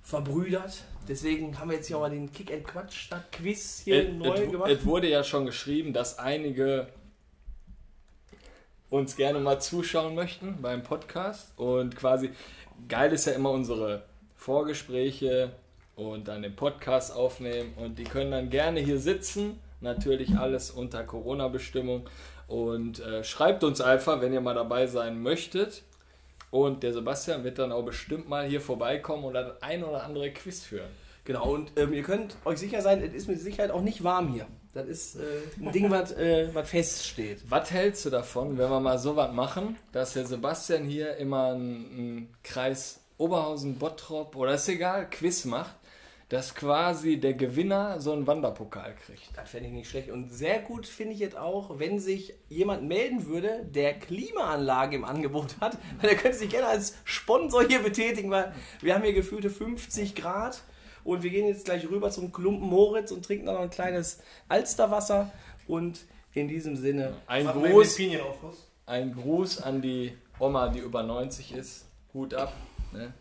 verbrüdert. 0.02 0.84
Deswegen 1.08 1.60
haben 1.60 1.70
wir 1.70 1.78
jetzt 1.78 1.88
hier 1.88 1.98
auch 1.98 2.02
mal 2.02 2.10
den 2.10 2.32
Kick 2.32 2.52
and 2.52 2.64
Quatsch, 2.64 3.12
das 3.12 3.22
Quiz 3.32 3.82
hier 3.84 4.10
Es- 4.10 4.14
neu 4.16 4.34
es- 4.34 4.52
gemacht. 4.52 4.70
Es 4.72 4.84
wurde 4.86 5.08
ja 5.10 5.24
schon 5.24 5.46
geschrieben, 5.46 5.94
dass 5.94 6.18
einige 6.18 6.88
uns 8.90 9.16
gerne 9.16 9.40
mal 9.40 9.60
zuschauen 9.62 10.16
möchten 10.16 10.60
beim 10.60 10.82
Podcast. 10.82 11.54
Und 11.56 11.96
quasi 11.96 12.32
geil 12.88 13.14
ist 13.14 13.26
ja 13.28 13.34
immer 13.34 13.52
unsere 13.52 14.04
Vorgespräche 14.36 15.52
und 15.96 16.28
dann 16.28 16.42
den 16.42 16.56
Podcast 16.56 17.14
aufnehmen. 17.14 17.74
Und 17.78 18.00
die 18.00 18.06
können 18.06 18.32
dann 18.32 18.50
gerne 18.50 18.80
hier 18.80 18.98
sitzen. 18.98 19.60
Natürlich 19.82 20.38
alles 20.38 20.72
unter 20.72 21.04
Corona-Bestimmung. 21.04 22.10
Und 22.48 23.00
äh, 23.00 23.24
schreibt 23.24 23.64
uns 23.64 23.82
einfach, 23.82 24.22
wenn 24.22 24.34
ihr 24.34 24.42
mal 24.42 24.56
dabei 24.56 24.88
sein 24.88 25.22
möchtet. 25.22 25.84
Und 26.52 26.84
der 26.84 26.94
Sebastian 26.94 27.44
wird 27.44 27.60
dann 27.60 27.72
auch 27.72 27.84
bestimmt 27.84 28.28
mal 28.28 28.46
hier 28.46 28.62
vorbeikommen 28.62 29.24
und 29.24 29.34
das 29.34 29.62
ein 29.62 29.84
oder 29.84 30.04
andere 30.04 30.32
Quiz 30.32 30.64
führen. 30.64 30.90
Genau, 31.26 31.54
und 31.54 31.72
ähm, 31.76 31.94
ihr 31.94 32.02
könnt 32.02 32.38
euch 32.44 32.58
sicher 32.58 32.82
sein, 32.82 33.04
es 33.04 33.14
ist 33.14 33.28
mit 33.28 33.40
Sicherheit 33.40 33.70
auch 33.70 33.84
nicht 33.84 34.04
warm 34.04 34.34
hier. 34.34 34.48
Das 34.74 34.88
ist 34.88 35.16
äh, 35.16 35.20
ein 35.62 35.72
Ding, 35.72 35.92
was 35.92 36.12
äh, 36.14 36.48
feststeht. 36.64 37.44
Was 37.50 37.70
hältst 37.70 38.06
du 38.06 38.10
davon, 38.10 38.58
wenn 38.58 38.70
wir 38.70 38.80
mal 38.80 38.98
so 38.98 39.16
was 39.16 39.32
machen, 39.32 39.78
dass 39.92 40.14
der 40.14 40.26
Sebastian 40.26 40.86
hier 40.86 41.18
immer 41.18 41.52
einen, 41.52 41.86
einen 41.92 42.36
Kreis 42.44 43.02
Oberhausen, 43.20 43.78
Bottrop 43.78 44.36
oder 44.36 44.54
ist 44.54 44.70
egal, 44.70 45.10
Quiz 45.10 45.46
macht, 45.46 45.76
dass 46.30 46.54
quasi 46.54 47.20
der 47.20 47.34
Gewinner 47.34 48.00
so 48.00 48.14
einen 48.14 48.28
Wanderpokal 48.28 48.96
kriegt? 48.96 49.36
Das 49.36 49.50
fände 49.50 49.68
ich 49.68 49.74
nicht 49.74 49.90
schlecht. 49.90 50.12
Und 50.12 50.30
sehr 50.30 50.60
gut 50.60 50.86
finde 50.86 51.14
ich 51.14 51.20
jetzt 51.20 51.36
auch, 51.36 51.80
wenn 51.80 52.00
sich 52.00 52.36
jemand 52.50 52.84
melden 52.84 53.26
würde, 53.26 53.66
der 53.66 53.96
Klimaanlage 53.96 54.96
im 54.96 55.06
Angebot 55.06 55.56
hat. 55.60 55.78
Weil 56.00 56.10
der 56.12 56.20
könnte 56.20 56.38
sich 56.38 56.50
gerne 56.50 56.68
als 56.68 56.96
Sponsor 57.04 57.64
hier 57.64 57.80
betätigen, 57.80 58.30
weil 58.30 58.54
wir 58.82 58.94
haben 58.94 59.04
hier 59.04 59.14
gefühlte 59.14 59.50
50 59.50 60.14
Grad. 60.16 60.62
Und 61.04 61.24
wir 61.24 61.32
gehen 61.32 61.48
jetzt 61.48 61.66
gleich 61.66 61.90
rüber 61.90 62.12
zum 62.12 62.32
Klumpen 62.32 62.68
Moritz 62.68 63.12
und 63.12 63.26
trinken 63.26 63.48
dann 63.48 63.56
noch 63.56 63.64
ein 63.64 63.70
kleines 63.72 64.20
Alsterwasser. 64.48 65.32
Und 65.68 66.06
in 66.34 66.48
diesem 66.48 66.76
Sinne, 66.76 67.16
Ein 67.26 67.48
Gruß, 67.48 67.98
ein 68.86 69.14
Gruß 69.14 69.62
an 69.64 69.82
die 69.82 70.14
Oma, 70.38 70.70
die 70.70 70.80
über 70.80 71.02
90 71.02 71.56
ist. 71.56 71.86
Hut 72.14 72.34
ab. 72.36 72.54
Ne? 72.92 73.14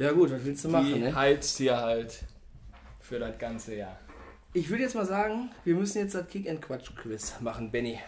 Ja 0.00 0.12
gut, 0.12 0.30
was 0.30 0.44
willst 0.44 0.64
du 0.64 0.68
Die 0.68 0.72
machen? 0.72 1.00
Ne? 1.00 1.14
heizt 1.14 1.58
hier 1.58 1.76
halt 1.76 2.24
für 3.00 3.18
das 3.18 3.38
ganze 3.38 3.76
Jahr. 3.76 3.98
Ich 4.52 4.68
würde 4.68 4.82
jetzt 4.82 4.94
mal 4.94 5.06
sagen, 5.06 5.50
wir 5.64 5.74
müssen 5.74 5.98
jetzt 5.98 6.14
das 6.14 6.26
Kick-and-Quatsch-Quiz 6.26 7.40
machen, 7.40 7.70
Benny. 7.70 8.00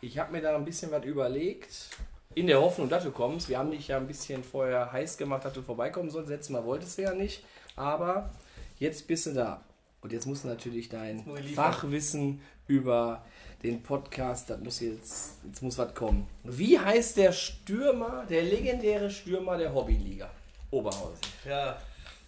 Ich 0.00 0.18
habe 0.18 0.32
mir 0.32 0.40
da 0.40 0.56
ein 0.56 0.64
bisschen 0.64 0.90
was 0.90 1.04
überlegt. 1.04 1.90
In 2.34 2.46
der 2.46 2.60
Hoffnung, 2.60 2.88
dass 2.88 3.04
du 3.04 3.10
kommst. 3.10 3.48
Wir 3.48 3.58
haben 3.58 3.70
dich 3.70 3.88
ja 3.88 3.96
ein 3.96 4.06
bisschen 4.06 4.44
vorher 4.44 4.92
heiß 4.92 5.18
gemacht, 5.18 5.44
dass 5.44 5.52
du 5.52 5.62
vorbeikommen 5.62 6.08
sollst. 6.08 6.30
Letztes 6.30 6.50
Mal 6.50 6.64
wolltest 6.64 6.96
du 6.96 7.02
ja 7.02 7.12
nicht. 7.12 7.44
Aber 7.74 8.30
jetzt 8.78 9.06
bist 9.06 9.26
du 9.26 9.32
da. 9.34 9.60
Und 10.00 10.12
jetzt 10.12 10.26
musst 10.26 10.44
du 10.44 10.48
natürlich 10.48 10.88
dein. 10.88 11.24
Fachwissen 11.54 12.40
über 12.68 13.24
den 13.62 13.82
Podcast, 13.82 14.50
das 14.50 14.60
muss 14.60 14.80
jetzt, 14.80 15.38
jetzt 15.44 15.62
muss 15.62 15.76
was 15.78 15.94
kommen. 15.94 16.28
Wie 16.44 16.78
heißt 16.78 17.16
der 17.16 17.32
Stürmer, 17.32 18.24
der 18.30 18.42
legendäre 18.42 19.10
Stürmer 19.10 19.58
der 19.58 19.74
Hobbyliga? 19.74 20.30
Oberhausen. 20.70 21.18
Ja, 21.44 21.78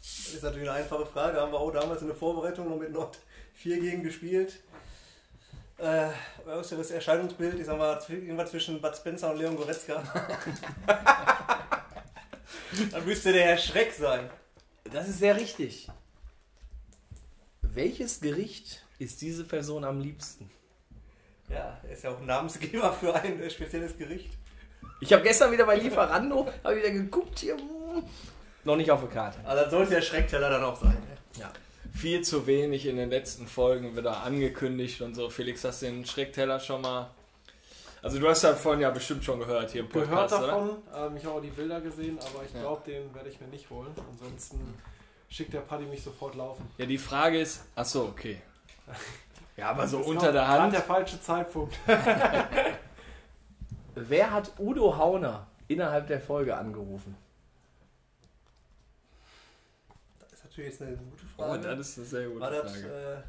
das 0.01 0.35
ist 0.35 0.43
natürlich 0.43 0.69
eine 0.69 0.79
einfache 0.79 1.07
Frage. 1.07 1.41
Haben 1.41 1.53
wir 1.53 1.61
auch 1.61 1.71
damals 1.73 2.01
in 2.01 2.09
der 2.09 2.17
Vorbereitung 2.17 2.69
noch 2.69 2.77
mit 2.79 2.93
Nord 2.93 3.19
4 3.55 3.81
gegen 3.81 4.03
gespielt. 4.03 4.61
Äh, 5.79 6.09
äußeres 6.47 6.91
Erscheinungsbild, 6.91 7.59
ich 7.59 7.67
sag 7.67 7.79
mal, 7.79 7.99
irgendwas 8.09 8.51
zwischen 8.51 8.81
Bud 8.81 8.95
Spencer 8.97 9.31
und 9.33 9.39
Leon 9.39 9.57
Goretzka. 9.57 10.03
Dann 12.91 13.05
müsste 13.05 13.33
der 13.33 13.45
Herr 13.45 13.59
Schreck 13.59 13.93
sein. 13.93 14.31
Das 14.85 15.09
ist 15.09 15.19
sehr 15.19 15.37
richtig. 15.37 15.89
Welches 17.63 18.21
Gericht 18.21 18.85
ist 18.99 19.21
diese 19.23 19.45
Person 19.45 19.85
am 19.85 20.01
liebsten? 20.01 20.51
Ja, 21.49 21.81
er 21.83 21.91
ist 21.91 22.05
ja 22.05 22.11
auch 22.11 22.19
ein 22.19 22.27
Namensgeber 22.27 22.93
für 22.93 23.15
ein 23.15 23.41
äh, 23.41 23.51
spezielles 23.51 23.97
Gericht. 23.97 24.31
Ich 25.01 25.13
habe 25.13 25.23
gestern 25.23 25.51
wieder 25.51 25.65
bei 25.65 25.77
Lieferando 25.77 26.47
hab 26.63 26.75
wieder 26.77 26.91
geguckt 26.91 27.39
hier. 27.39 27.57
hm, 27.57 27.80
Noch 28.65 28.77
nicht 28.77 28.91
auf 28.91 29.01
der 29.01 29.09
Karte. 29.11 29.39
Also 29.45 29.63
das 29.63 29.71
sollte 29.71 29.91
der 29.95 30.03
Schreckteller 30.03 30.51
dann 30.51 30.65
auch 30.65 30.77
sein. 30.77 30.97
Ja. 31.39 31.51
Viel 31.95 32.21
zu 32.23 32.47
wenig 32.47 32.87
in 32.87 32.97
den 32.97 33.11
letzten 33.11 33.47
Folgen 33.47 33.97
wieder 33.97 34.23
angekündigt 34.23 35.01
und 35.01 35.15
so. 35.15 35.31
Felix, 35.31 35.65
hast 35.65 35.83
du 35.83 35.87
den 35.87 36.05
Schreckteller 36.07 36.61
schon 36.61 36.83
mal. 36.83 37.11
Also, 38.03 38.19
du 38.19 38.27
hast 38.29 38.43
davon 38.45 38.81
ja 38.81 38.89
bestimmt 38.91 39.23
schon 39.25 39.39
gehört 39.41 39.73
hier 39.73 39.83
im 39.83 39.89
Gehört 39.91 40.09
Podcast, 40.09 40.35
oder? 40.35 40.47
davon, 40.47 40.71
ähm, 40.97 41.17
ich 41.19 41.25
habe 41.27 41.35
auch 41.37 41.43
die 41.43 41.51
Bilder 41.51 41.83
gesehen, 41.83 42.19
aber 42.19 42.43
ich 42.47 42.55
Ja. 42.55 42.61
glaube, 42.61 42.91
den 42.91 43.15
werde 43.15 43.29
ich 43.29 43.39
mir 43.43 43.49
nicht 43.49 43.69
holen. 43.69 43.91
Ansonsten 44.11 44.75
schickt 45.29 45.53
der 45.53 45.61
Paddy 45.61 45.85
mich 45.85 46.03
sofort 46.03 46.35
laufen. 46.35 46.67
Ja, 46.79 46.87
die 46.87 46.97
Frage 46.97 47.39
ist, 47.41 47.63
ach 47.77 47.85
so, 47.85 48.05
okay. 48.05 48.41
Ja, 49.59 49.69
aber 49.71 49.87
so 49.87 49.99
unter 49.99 50.33
der 50.33 50.49
Hand. 50.49 50.73
der 50.73 50.81
falsche 50.81 51.21
Zeitpunkt. 51.21 51.75
Wer 53.95 54.31
hat 54.33 54.53
Udo 54.59 54.97
Hauner 54.97 55.47
innerhalb 55.69 56.07
der 56.07 56.21
Folge 56.21 56.57
angerufen? 56.57 57.17
Natürlich 60.51 60.71
jetzt 60.73 60.83
eine 60.83 60.97
gute 60.97 61.25
Oh, 61.39 61.43
Frage. 61.43 61.63
das 61.77 61.89
ist 61.89 61.99
eine 61.99 62.07
sehr 62.07 62.29
gute 62.29 62.41
War 62.41 62.51
das, 62.51 62.73
Frage. 62.73 63.25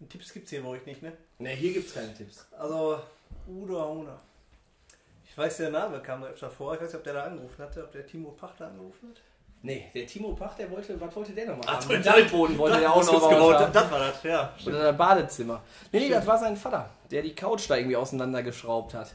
äh, 0.00 0.04
Tipps 0.08 0.32
gibt 0.32 0.44
es 0.44 0.50
hier 0.50 0.62
bei 0.62 0.68
euch 0.68 0.86
nicht, 0.86 1.02
ne? 1.02 1.12
Ne, 1.38 1.50
hier 1.50 1.72
gibt 1.72 1.88
es 1.88 1.94
keine 1.94 2.12
Tipps. 2.14 2.46
Also, 2.58 3.00
Udo 3.48 3.80
Hauna. 3.80 4.18
Ich 5.28 5.36
weiß, 5.36 5.56
der 5.58 5.70
Name 5.70 6.00
kam 6.00 6.22
da 6.22 6.28
öfter 6.28 6.50
vor. 6.50 6.74
Ich 6.74 6.80
weiß 6.80 6.88
nicht, 6.88 6.96
ob 6.96 7.04
der 7.04 7.14
da 7.14 7.24
angerufen 7.24 7.62
hatte, 7.62 7.84
ob 7.84 7.92
der 7.92 8.06
Timo 8.06 8.30
Pachter 8.30 8.68
angerufen 8.68 9.10
hat. 9.10 9.20
Nee, 9.62 9.90
der 9.94 10.06
Timo 10.06 10.32
Pach, 10.34 10.54
der 10.54 10.70
wollte, 10.70 10.98
was 11.00 11.14
wollte 11.16 11.32
der 11.32 11.46
nochmal? 11.46 11.64
Ach, 11.68 11.80
haben? 11.80 11.88
der- 11.88 11.98
Den 11.98 12.04
Dachboden 12.24 12.56
wollte 12.58 12.78
der 12.78 12.88
Das- 12.88 13.08
ausgebaut 13.08 13.54
haben. 13.56 13.72
Das 13.72 13.90
war 13.90 13.98
das, 13.98 14.22
ja. 14.22 14.54
Oder 14.66 14.82
das 14.92 14.96
Badezimmer. 14.96 15.62
Nee, 15.92 16.00
nee, 16.00 16.08
das 16.10 16.26
war 16.26 16.38
sein 16.38 16.56
Vater, 16.56 16.88
der 17.10 17.22
die 17.22 17.34
Couch 17.34 17.68
da 17.68 17.76
irgendwie 17.76 17.96
auseinandergeschraubt 17.96 18.94
hat. 18.94 19.14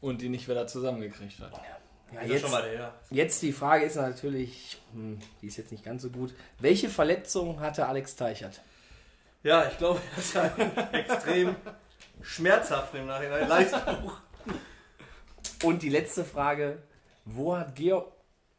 Und 0.00 0.20
die 0.20 0.28
nicht 0.28 0.48
wieder 0.48 0.66
zusammengekriegt 0.66 1.38
hat. 1.40 1.52
Ja, 1.52 1.58
Das 2.14 2.24
ist 2.24 2.30
jetzt, 2.30 2.52
ja. 2.52 2.94
jetzt 3.10 3.42
die 3.42 3.52
Frage 3.52 3.84
ist 3.84 3.96
natürlich, 3.96 4.80
hm, 4.92 5.18
die 5.42 5.46
ist 5.46 5.56
jetzt 5.56 5.72
nicht 5.72 5.84
ganz 5.84 6.02
so 6.02 6.10
gut. 6.10 6.34
Welche 6.58 6.88
Verletzung 6.88 7.60
hatte 7.60 7.86
Alex 7.86 8.16
Teichert? 8.16 8.60
Ja, 9.42 9.66
ich 9.68 9.76
glaube, 9.78 10.00
das 10.16 10.24
ist 10.26 10.36
ein 10.36 10.94
extrem 10.94 11.56
schmerzhaft 12.22 12.94
im 12.94 13.06
Nachhinein. 13.06 13.48
Leistungsbuch. 13.48 14.20
Und 15.62 15.82
die 15.82 15.90
letzte 15.90 16.24
Frage, 16.24 16.82
wo 17.24 17.56
hat 17.56 17.74
Georg, 17.74 18.12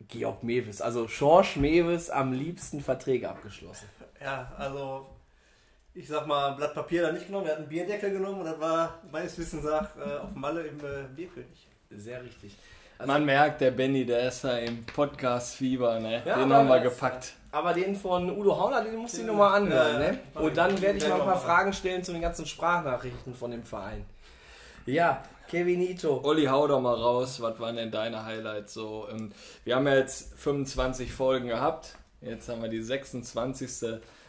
Georg 0.07 0.43
Mewes, 0.43 0.81
also 0.81 1.07
Schorsch 1.07 1.55
Mewes 1.55 2.09
am 2.09 2.33
liebsten 2.33 2.81
Verträge 2.81 3.29
abgeschlossen? 3.29 3.87
Ja, 4.21 4.51
also 4.57 5.07
ich 5.93 6.07
sag 6.07 6.27
mal, 6.27 6.51
ein 6.51 6.57
Blatt 6.57 6.73
Papier 6.73 7.03
da 7.03 7.11
nicht 7.11 7.27
genommen, 7.27 7.45
er 7.45 7.53
hat 7.53 7.59
einen 7.59 7.69
Bierdeckel 7.69 8.11
genommen 8.11 8.39
und 8.39 8.45
das 8.45 8.59
war 8.59 9.01
meines 9.11 9.37
Wissens 9.37 9.63
nach 9.63 9.95
äh, 9.97 10.17
auf 10.17 10.33
Malle 10.35 10.63
im 10.67 10.79
äh, 10.79 11.07
Bierkönig. 11.15 11.67
Sehr 11.89 12.23
richtig. 12.23 12.57
Also- 12.97 13.11
Man 13.11 13.25
merkt, 13.25 13.61
der 13.61 13.71
Benny, 13.71 14.05
der 14.05 14.27
ist 14.29 14.43
da 14.43 14.57
im 14.57 14.85
Podcast-Fieber, 14.85 15.99
ne? 15.99 16.21
Ja, 16.25 16.37
Den 16.39 16.53
haben 16.53 16.67
wir 16.67 16.79
gepackt. 16.79 17.33
Aber 17.51 17.73
den 17.73 17.95
von 17.95 18.29
Udo 18.37 18.57
Hauner, 18.57 18.81
den 18.83 18.95
musst 18.95 19.15
du 19.15 19.21
dir 19.21 19.27
nochmal 19.27 19.61
anhören. 19.61 20.01
Ja, 20.01 20.11
Ne? 20.11 20.19
Und 20.35 20.57
dann 20.57 20.81
werde 20.81 20.97
ich 20.97 21.07
mal 21.07 21.19
ein 21.19 21.25
paar 21.25 21.39
Fragen 21.39 21.73
stellen 21.73 22.03
zu 22.03 22.11
den 22.13 22.21
ganzen 22.21 22.45
Sprachnachrichten 22.45 23.33
von 23.33 23.51
dem 23.51 23.63
Verein. 23.63 24.05
Ja, 24.85 25.23
Kevinito. 25.47 26.21
Olli, 26.23 26.45
hau 26.45 26.67
doch 26.67 26.81
mal 26.81 26.93
raus, 26.95 27.41
was 27.41 27.59
waren 27.59 27.75
denn 27.75 27.91
deine 27.91 28.25
Highlights 28.25 28.73
so? 28.73 29.07
Ähm, 29.11 29.31
Wir 29.63 29.75
haben 29.75 29.87
ja 29.87 29.95
jetzt 29.95 30.33
25 30.37 31.11
Folgen 31.13 31.47
gehabt, 31.47 31.95
jetzt 32.21 32.49
haben 32.49 32.61
wir 32.61 32.69
die 32.69 32.81
26. 32.81 33.69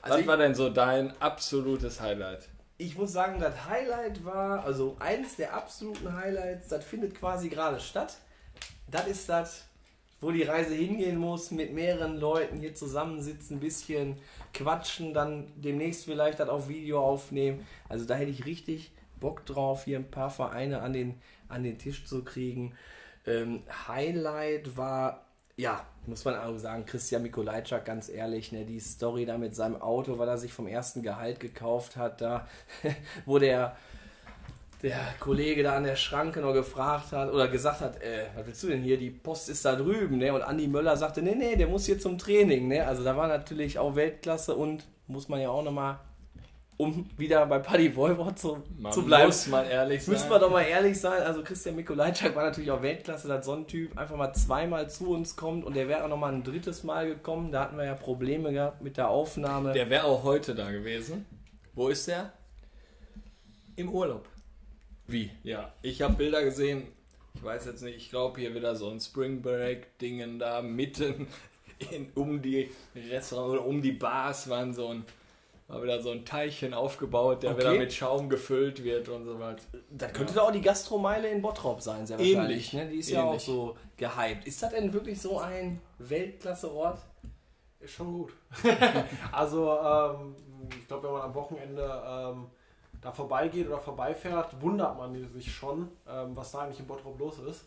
Also 0.03 0.19
was 0.19 0.27
war 0.27 0.37
denn 0.37 0.55
so 0.55 0.69
dein 0.71 1.13
absolutes 1.21 2.01
Highlight? 2.01 2.49
Ich 2.79 2.97
muss 2.99 3.13
sagen, 3.13 3.41
das 3.41 3.55
Highlight 3.69 4.25
war, 4.25 4.63
also 4.65 4.97
eins 5.01 5.37
der 5.37 5.55
absoluten 5.55 6.15
Highlights, 6.15 6.69
das 6.69 6.85
findet 6.85 7.19
quasi 7.19 7.49
gerade 7.49 7.81
statt. 7.81 8.17
Das 8.91 9.07
ist 9.07 9.29
das, 9.29 9.67
wo 10.21 10.31
die 10.31 10.45
Reise 10.45 10.75
hingehen 10.75 11.19
muss, 11.19 11.51
mit 11.51 11.73
mehreren 11.73 12.17
Leuten 12.17 12.59
hier 12.59 12.75
zusammensitzen, 12.75 13.59
ein 13.59 13.61
bisschen 13.61 14.17
quatschen, 14.55 15.13
dann 15.13 15.53
demnächst 15.57 16.05
vielleicht 16.05 16.41
das 16.41 16.49
auf 16.49 16.69
Video 16.69 17.01
aufnehmen. 17.01 17.67
Also 17.89 18.07
da 18.07 18.15
hätte 18.15 18.31
ich 18.31 18.47
richtig 18.47 18.93
Bock 19.21 19.45
drauf, 19.47 19.85
hier 19.85 19.99
ein 19.99 20.11
paar 20.11 20.31
Vereine 20.31 20.83
an 20.83 20.93
den, 20.93 21.21
an 21.49 21.63
den 21.65 21.79
Tisch 21.79 22.07
zu 22.07 22.25
kriegen. 22.25 22.75
Ähm, 23.27 23.63
Highlight 23.89 24.77
war, 24.77 25.27
ja, 25.57 25.85
muss 26.07 26.25
man 26.25 26.37
auch 26.37 26.57
sagen, 26.59 26.87
Christian 26.87 27.23
Mikolajczak, 27.23 27.85
ganz 27.85 28.09
ehrlich, 28.09 28.53
ne, 28.53 28.65
die 28.65 28.81
Story 28.81 29.27
da 29.27 29.37
mit 29.37 29.55
seinem 29.55 29.81
Auto, 29.81 30.19
weil 30.19 30.29
er 30.29 30.39
sich 30.39 30.53
vom 30.53 30.67
ersten 30.67 31.03
Gehalt 31.03 31.41
gekauft 31.41 31.97
hat, 31.97 32.21
da, 32.21 32.47
wo 33.27 33.39
der, 33.39 33.77
der 34.83 34.99
Kollege 35.21 35.63
da 35.63 35.77
an 35.77 35.85
der 35.85 35.97
Schranke 35.97 36.41
noch 36.41 36.53
gefragt 36.53 37.13
hat 37.13 37.33
oder 37.33 37.49
gesagt 37.49 37.81
hat, 37.81 38.03
äh, 38.03 38.27
was 38.35 38.47
willst 38.47 38.63
du 38.63 38.69
denn 38.69 38.83
hier, 38.83 38.99
die 38.99 39.11
Post 39.11 39.49
ist 39.49 39.65
da 39.65 39.75
drüben, 39.75 40.19
ne? 40.19 40.33
Und 40.33 40.43
Andi 40.43 40.69
Möller 40.69 40.97
sagte, 40.97 41.23
nee, 41.23 41.35
nee, 41.35 41.57
der 41.57 41.67
muss 41.67 41.87
hier 41.87 41.99
zum 41.99 42.19
Training, 42.19 42.69
ne? 42.69 42.87
Also 42.87 43.03
da 43.03 43.17
war 43.17 43.27
natürlich 43.27 43.79
auch 43.79 43.97
Weltklasse 43.97 44.55
und 44.55 44.85
muss 45.07 45.29
man 45.29 45.41
ja 45.41 45.49
auch 45.49 45.63
nochmal, 45.63 45.99
um 46.77 47.09
wieder 47.17 47.47
bei 47.47 47.59
Paddy 47.59 47.97
Voivod 47.97 48.39
zu, 48.39 48.63
Man 48.79 48.93
zu 48.93 49.03
bleiben, 49.03 49.29
muss 49.29 49.47
mal 49.47 49.65
ehrlich 49.67 50.05
sein. 50.05 50.13
Müssen 50.13 50.29
wir 50.29 50.39
doch 50.39 50.51
mal 50.51 50.63
ehrlich 50.63 51.01
sein, 51.01 51.23
also 51.23 51.43
Christian 51.43 51.75
Mikolajczak 51.75 52.37
war 52.37 52.45
natürlich 52.45 52.71
auch 52.71 52.83
Weltklasse, 52.83 53.29
dass 53.29 53.47
so 53.47 53.53
ein 53.53 53.67
Typ 53.67 53.97
einfach 53.97 54.17
mal 54.17 54.35
zweimal 54.35 54.91
zu 54.91 55.09
uns 55.09 55.37
kommt 55.37 55.65
und 55.65 55.75
der 55.75 55.89
wäre 55.89 56.05
auch 56.05 56.09
noch 56.09 56.19
mal 56.19 56.33
ein 56.33 56.45
drittes 56.45 56.85
Mal 56.85 57.07
gekommen. 57.07 57.51
Da 57.51 57.63
hatten 57.63 57.79
wir 57.79 57.87
ja 57.87 57.95
Probleme 57.95 58.53
gehabt 58.53 58.83
mit 58.83 58.99
der 58.99 59.09
Aufnahme. 59.09 59.73
Der 59.73 59.89
wäre 59.89 60.05
auch 60.05 60.23
heute 60.23 60.55
da 60.55 60.71
gewesen. 60.71 61.25
Wo 61.75 61.89
ist 61.89 62.09
der? 62.09 62.33
Im 63.77 63.89
Urlaub. 63.89 64.29
Wie? 65.09 65.31
Ja, 65.43 65.73
ich 65.83 66.03
habe 66.03 66.15
Bilder 66.15 66.43
gesehen. 66.43 66.89
Ich 67.35 67.45
weiß 67.45 67.67
jetzt 67.67 67.83
nicht, 67.83 67.97
ich 67.97 68.11
glaube 68.11 68.41
hier 68.41 68.55
wieder 68.55 68.75
so 68.75 68.89
ein 68.91 69.01
Spring 69.01 69.43
Break 69.43 69.99
Dingen 69.99 70.39
da 70.39 70.63
mitten 70.63 71.27
in, 71.91 72.11
um 72.15 72.41
die 72.41 72.71
Restaurants 73.11 73.53
oder 73.53 73.67
um 73.67 73.83
die 73.83 73.93
Bars 73.93 74.49
waren 74.49 74.73
so 74.75 74.89
ein 74.89 75.05
war 75.69 75.83
wieder 75.83 76.01
so 76.01 76.13
ein 76.13 76.25
Teilchen 76.25 76.75
aufgebaut, 76.75 77.43
der 77.43 77.51
Okay. 77.51 77.59
wieder 77.61 77.73
mit 77.75 77.93
Schaum 77.93 78.29
gefüllt 78.29 78.85
wird 78.85 79.09
und 79.09 79.25
so 79.25 79.41
weiter. 79.41 79.63
Das 79.91 80.13
könnte 80.13 80.33
doch 80.33 80.47
auch 80.49 80.53
die 80.53 80.61
Gastromeile 80.61 81.29
in 81.29 81.43
Bottrop 81.43 81.83
sein, 81.83 82.07
sehr 82.07 82.21
Ähnlich. 82.21 82.37
wahrscheinlich. 82.37 82.73
Ne? 82.73 82.89
Die 82.89 82.99
ist 83.01 83.11
ja 83.11 83.25
auch 83.25 83.31
Ähnlich. 83.31 83.43
so 83.43 83.77
gehypt. 83.97 84.47
Ist 84.47 84.63
das 84.63 84.71
denn 84.71 84.93
wirklich 84.93 85.21
so 85.21 85.41
ein 85.41 85.81
Weltklasse-Ort? 85.99 87.01
Ist 87.81 87.95
schon 87.95 88.13
gut. 88.13 88.33
also, 89.33 89.77
ähm, 89.77 90.37
ich 90.71 90.87
glaube, 90.87 91.09
wenn 91.09 91.13
man 91.15 91.23
am 91.23 91.35
Wochenende 91.35 92.03
ähm, 92.07 92.47
da 93.07 93.13
vorbeigeht 93.13 93.69
oder 93.69 93.79
vorbeifährt, 93.79 94.61
wundert 94.61 94.99
man 94.99 95.15
sich 95.33 95.55
schon, 95.55 95.89
ähm, 96.09 96.37
was 96.37 96.51
da 96.51 96.63
eigentlich 96.63 96.81
in 96.81 96.89
Bottrop 96.89 97.17
los 97.21 97.39
ist. 97.39 97.65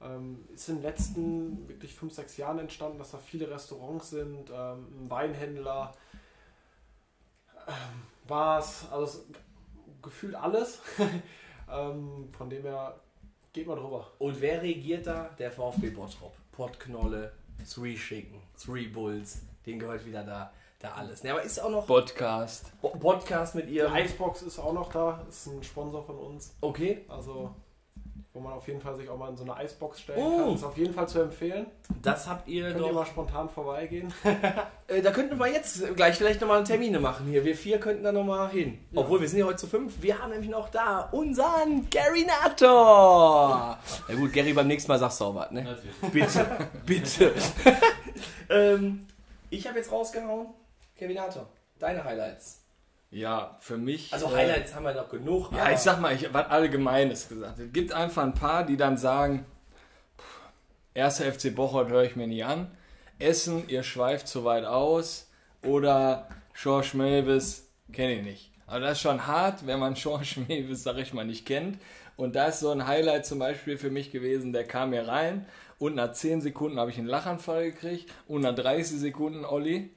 Ähm, 0.00 0.44
ist 0.52 0.68
in 0.68 0.76
den 0.76 0.82
letzten 0.82 1.68
wirklich 1.68 1.94
fünf, 1.94 2.12
sechs 2.12 2.36
Jahren 2.36 2.58
entstanden, 2.58 2.98
dass 2.98 3.12
da 3.12 3.18
viele 3.18 3.48
Restaurants 3.48 4.10
sind, 4.10 4.50
ähm, 4.50 5.04
ein 5.04 5.08
Weinhändler, 5.08 5.94
ähm, 7.68 8.02
Bars, 8.26 8.90
also 8.90 9.20
gefühlt 10.02 10.34
alles. 10.34 10.80
ähm, 11.70 12.28
von 12.36 12.50
dem 12.50 12.62
her 12.62 12.98
geht 13.52 13.68
mal 13.68 13.76
drüber. 13.76 14.10
Und 14.18 14.40
wer 14.40 14.62
regiert 14.62 15.06
da? 15.06 15.30
Der 15.38 15.52
VfB 15.52 15.90
Bottrop. 15.90 16.34
Pottknolle, 16.50 17.32
Three 17.72 17.94
Chicken, 17.94 18.42
Three 18.60 18.88
Bulls, 18.88 19.42
den 19.64 19.78
gehört 19.78 20.04
wieder 20.04 20.24
da, 20.24 20.52
da 20.80 20.92
alles. 20.92 21.22
Ne, 21.22 21.30
aber 21.32 21.42
ist 21.42 21.58
auch 21.62 21.70
noch 21.70 21.86
Podcast. 21.86 22.72
Bo- 22.82 22.90
Podcast 22.90 23.54
mit 23.54 23.68
Die 23.68 23.76
ihr. 23.76 23.90
Icebox 23.94 24.42
ist 24.42 24.58
auch 24.58 24.72
noch 24.72 24.90
da, 24.92 25.20
ist 25.28 25.46
ein 25.46 25.62
Sponsor 25.62 26.04
von 26.04 26.16
uns. 26.18 26.54
Okay, 26.60 27.04
Also, 27.08 27.50
wo 28.34 28.40
man 28.40 28.52
auf 28.52 28.68
jeden 28.68 28.82
Fall 28.82 28.94
sich 28.94 29.08
auch 29.08 29.16
mal 29.16 29.30
in 29.30 29.36
so 29.38 29.44
eine 29.44 29.56
Eisbox 29.56 29.98
stellen 30.02 30.20
Oh. 30.22 30.36
kann. 30.44 30.54
Ist 30.56 30.64
auf 30.64 30.76
jeden 30.76 30.92
Fall 30.92 31.08
zu 31.08 31.20
empfehlen. 31.20 31.66
das 32.02 32.28
habt 32.28 32.46
ihr 32.48 32.68
Könnt 32.68 32.80
doch 32.80 32.88
ihr 32.88 32.92
mal 32.92 33.06
spontan 33.06 33.48
vorbeigehen. 33.48 34.12
Äh, 34.88 35.02
da 35.02 35.10
könnten 35.10 35.36
wir 35.40 35.48
jetzt 35.48 35.96
gleich 35.96 36.14
vielleicht 36.16 36.40
nochmal 36.40 36.62
Termine 36.62 37.00
machen 37.00 37.26
hier. 37.26 37.44
Wir 37.44 37.56
vier 37.56 37.80
könnten 37.80 38.04
da 38.04 38.12
nochmal 38.12 38.50
hin. 38.50 38.78
Ja. 38.92 39.00
Obwohl, 39.00 39.20
wir 39.20 39.28
sind 39.28 39.40
ja 39.40 39.44
heute 39.46 39.56
zu 39.56 39.66
fünf. 39.66 40.00
Wir 40.00 40.16
haben 40.20 40.30
nämlich 40.30 40.48
noch 40.48 40.68
da 40.68 41.08
unseren 41.10 41.90
Gary 41.90 42.24
Nator. 42.24 43.78
Na 44.08 44.14
gut, 44.14 44.32
Gary, 44.32 44.52
beim 44.52 44.68
nächsten 44.68 44.92
Mal 44.92 44.98
sagst 45.00 45.20
du 45.20 45.24
auch 45.24 45.34
was, 45.34 45.50
ne? 45.50 45.64
Natürlich. 45.64 45.96
Bitte, 46.12 46.46
bitte. 46.86 47.32
ähm, 48.48 49.06
ich 49.50 49.66
habe 49.66 49.78
jetzt 49.78 49.90
rausgehauen. 49.90 50.46
Kevin 50.98 51.16
Nator, 51.16 51.48
deine 51.78 52.02
Highlights. 52.04 52.62
Ja, 53.10 53.56
für 53.60 53.76
mich. 53.76 54.12
Also 54.12 54.26
äh, 54.26 54.36
Highlights 54.36 54.74
haben 54.74 54.84
wir 54.84 54.92
doch 54.94 55.08
genug. 55.08 55.52
Ja, 55.52 55.62
aber- 55.64 55.72
ich 55.72 55.78
sag 55.78 56.00
mal, 56.00 56.14
ich 56.14 56.32
was 56.32 56.46
Allgemeines 56.50 57.28
gesagt. 57.28 57.58
Es 57.58 57.72
gibt 57.72 57.92
einfach 57.92 58.22
ein 58.22 58.34
paar, 58.34 58.64
die 58.64 58.76
dann 58.76 58.96
sagen, 58.96 59.46
erster 60.94 61.30
FC 61.32 61.54
Bocholt 61.54 61.88
höre 61.88 62.04
ich 62.04 62.16
mir 62.16 62.26
nie 62.26 62.42
an. 62.42 62.70
Essen, 63.18 63.68
ihr 63.68 63.82
schweift 63.82 64.28
zu 64.28 64.44
weit 64.44 64.64
aus. 64.64 65.30
Oder 65.62 66.28
George 66.60 66.90
Mavis, 66.94 67.68
kenne 67.92 68.14
ich 68.14 68.22
nicht. 68.22 68.52
Also 68.66 68.80
das 68.82 68.92
ist 68.92 69.02
schon 69.02 69.26
hart, 69.26 69.66
wenn 69.66 69.78
man 69.78 69.94
George 70.02 70.36
Mavis, 70.48 70.82
sag 70.82 70.96
ich 70.98 71.12
mal, 71.12 71.24
nicht 71.24 71.46
kennt. 71.46 71.78
Und 72.16 72.34
da 72.34 72.46
ist 72.46 72.60
so 72.60 72.70
ein 72.70 72.86
Highlight 72.86 73.26
zum 73.26 73.38
Beispiel 73.38 73.76
für 73.76 73.90
mich 73.90 74.10
gewesen, 74.10 74.52
der 74.52 74.64
kam 74.64 74.92
hier 74.92 75.06
rein 75.06 75.46
und 75.78 75.94
nach 75.94 76.12
10 76.12 76.40
Sekunden 76.40 76.78
habe 76.80 76.90
ich 76.90 76.96
einen 76.98 77.06
Lachanfall 77.08 77.72
gekriegt 77.72 78.10
und 78.26 78.40
nach 78.40 78.54
30 78.54 78.98
Sekunden, 78.98 79.44
Olli, 79.44 79.90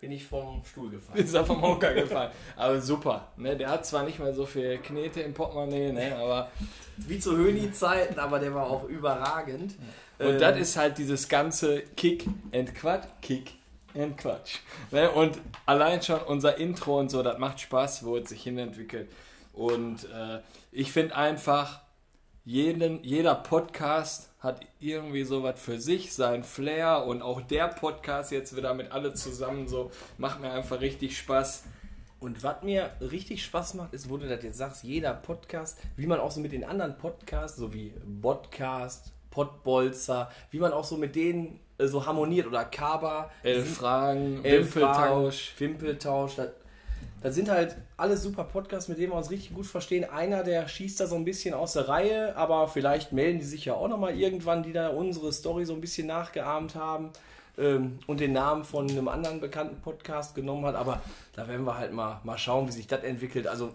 bin 0.00 0.12
ich 0.12 0.24
vom 0.24 0.64
Stuhl 0.64 0.90
gefallen. 0.90 1.22
ist 1.22 1.34
er 1.34 1.44
vom 1.44 1.60
Hocker 1.60 1.92
gefallen. 1.94 2.30
Aber 2.56 2.80
super. 2.80 3.28
Ne? 3.36 3.56
Der 3.56 3.68
hat 3.68 3.84
zwar 3.84 4.04
nicht 4.04 4.18
mehr 4.18 4.32
so 4.32 4.46
viel 4.46 4.78
Knete 4.78 5.20
im 5.20 5.34
Portemonnaie, 5.34 5.92
ne? 5.92 6.16
aber 6.16 6.50
Wie 6.96 7.18
zu 7.18 7.36
Höni-Zeiten, 7.36 8.18
aber 8.18 8.38
der 8.38 8.54
war 8.54 8.68
auch 8.68 8.84
überragend. 8.84 9.76
Und 10.18 10.26
Ähm, 10.26 10.38
das 10.38 10.58
ist 10.58 10.76
halt 10.76 10.96
dieses 10.98 11.28
ganze 11.28 11.82
Kick 11.96 12.26
and 12.52 12.74
Quatsch, 12.74 13.04
Kick 13.20 13.52
and 13.94 14.16
Quatsch. 14.16 14.56
Ne? 14.90 15.10
Und 15.10 15.38
allein 15.66 16.02
schon 16.02 16.20
unser 16.20 16.56
Intro 16.56 16.98
und 16.98 17.10
so, 17.10 17.22
das 17.22 17.38
macht 17.38 17.60
Spaß, 17.60 18.04
wo 18.04 18.16
es 18.16 18.30
sich 18.30 18.42
hinentwickelt. 18.42 19.10
Und 19.52 20.04
äh, 20.04 20.40
ich 20.72 20.92
finde 20.92 21.14
einfach, 21.14 21.82
jeden, 22.44 23.04
jeder 23.04 23.34
Podcast 23.34 24.29
hat 24.40 24.60
irgendwie 24.80 25.24
sowas 25.24 25.60
für 25.60 25.78
sich, 25.78 26.14
sein 26.14 26.44
Flair 26.44 27.04
und 27.06 27.22
auch 27.22 27.42
der 27.42 27.68
Podcast 27.68 28.32
jetzt 28.32 28.56
wieder 28.56 28.72
mit 28.74 28.90
alle 28.90 29.12
zusammen 29.12 29.68
so, 29.68 29.90
macht 30.18 30.40
mir 30.40 30.50
einfach 30.50 30.80
richtig 30.80 31.16
Spaß. 31.18 31.64
Und 32.20 32.42
was 32.42 32.62
mir 32.62 32.90
richtig 33.00 33.44
Spaß 33.44 33.74
macht, 33.74 33.94
ist, 33.94 34.10
wo 34.10 34.16
du 34.16 34.28
das 34.28 34.42
jetzt 34.42 34.58
sagst, 34.58 34.84
jeder 34.84 35.14
Podcast, 35.14 35.78
wie 35.96 36.06
man 36.06 36.20
auch 36.20 36.30
so 36.30 36.40
mit 36.40 36.52
den 36.52 36.64
anderen 36.64 36.96
Podcasts, 36.98 37.58
so 37.58 37.72
wie 37.72 37.92
Podcast, 38.20 39.12
Pottbolzer, 39.30 40.30
wie 40.50 40.58
man 40.58 40.72
auch 40.72 40.84
so 40.84 40.96
mit 40.96 41.14
denen 41.14 41.60
äh, 41.78 41.86
so 41.86 42.04
harmoniert 42.04 42.46
oder 42.46 42.64
Kaba, 42.64 43.30
Elf 43.42 43.76
Fragen, 43.76 44.44
Elf 44.44 44.74
Wimpeltausch. 44.74 45.54
Wimpeltausch. 45.58 46.36
Das, 46.36 46.48
das 47.20 47.34
sind 47.34 47.50
halt 47.50 47.76
alles 47.96 48.22
super 48.22 48.44
Podcasts, 48.44 48.88
mit 48.88 48.98
denen 48.98 49.12
wir 49.12 49.16
uns 49.16 49.30
richtig 49.30 49.54
gut 49.54 49.66
verstehen. 49.66 50.08
Einer, 50.08 50.42
der 50.42 50.66
schießt 50.68 51.00
da 51.00 51.06
so 51.06 51.16
ein 51.16 51.24
bisschen 51.24 51.54
aus 51.54 51.74
der 51.74 51.88
Reihe, 51.88 52.36
aber 52.36 52.68
vielleicht 52.68 53.12
melden 53.12 53.40
die 53.40 53.44
sich 53.44 53.66
ja 53.66 53.74
auch 53.74 53.88
nochmal 53.88 54.18
irgendwann, 54.18 54.62
die 54.62 54.72
da 54.72 54.88
unsere 54.88 55.32
Story 55.32 55.66
so 55.66 55.74
ein 55.74 55.80
bisschen 55.80 56.06
nachgeahmt 56.06 56.74
haben 56.74 57.10
ähm, 57.58 57.98
und 58.06 58.20
den 58.20 58.32
Namen 58.32 58.64
von 58.64 58.88
einem 58.88 59.08
anderen 59.08 59.40
bekannten 59.40 59.80
Podcast 59.82 60.34
genommen 60.34 60.64
hat. 60.64 60.76
Aber 60.76 61.02
da 61.34 61.46
werden 61.46 61.66
wir 61.66 61.76
halt 61.76 61.92
mal, 61.92 62.20
mal 62.24 62.38
schauen, 62.38 62.66
wie 62.68 62.72
sich 62.72 62.86
das 62.86 63.02
entwickelt. 63.02 63.46
Also 63.46 63.74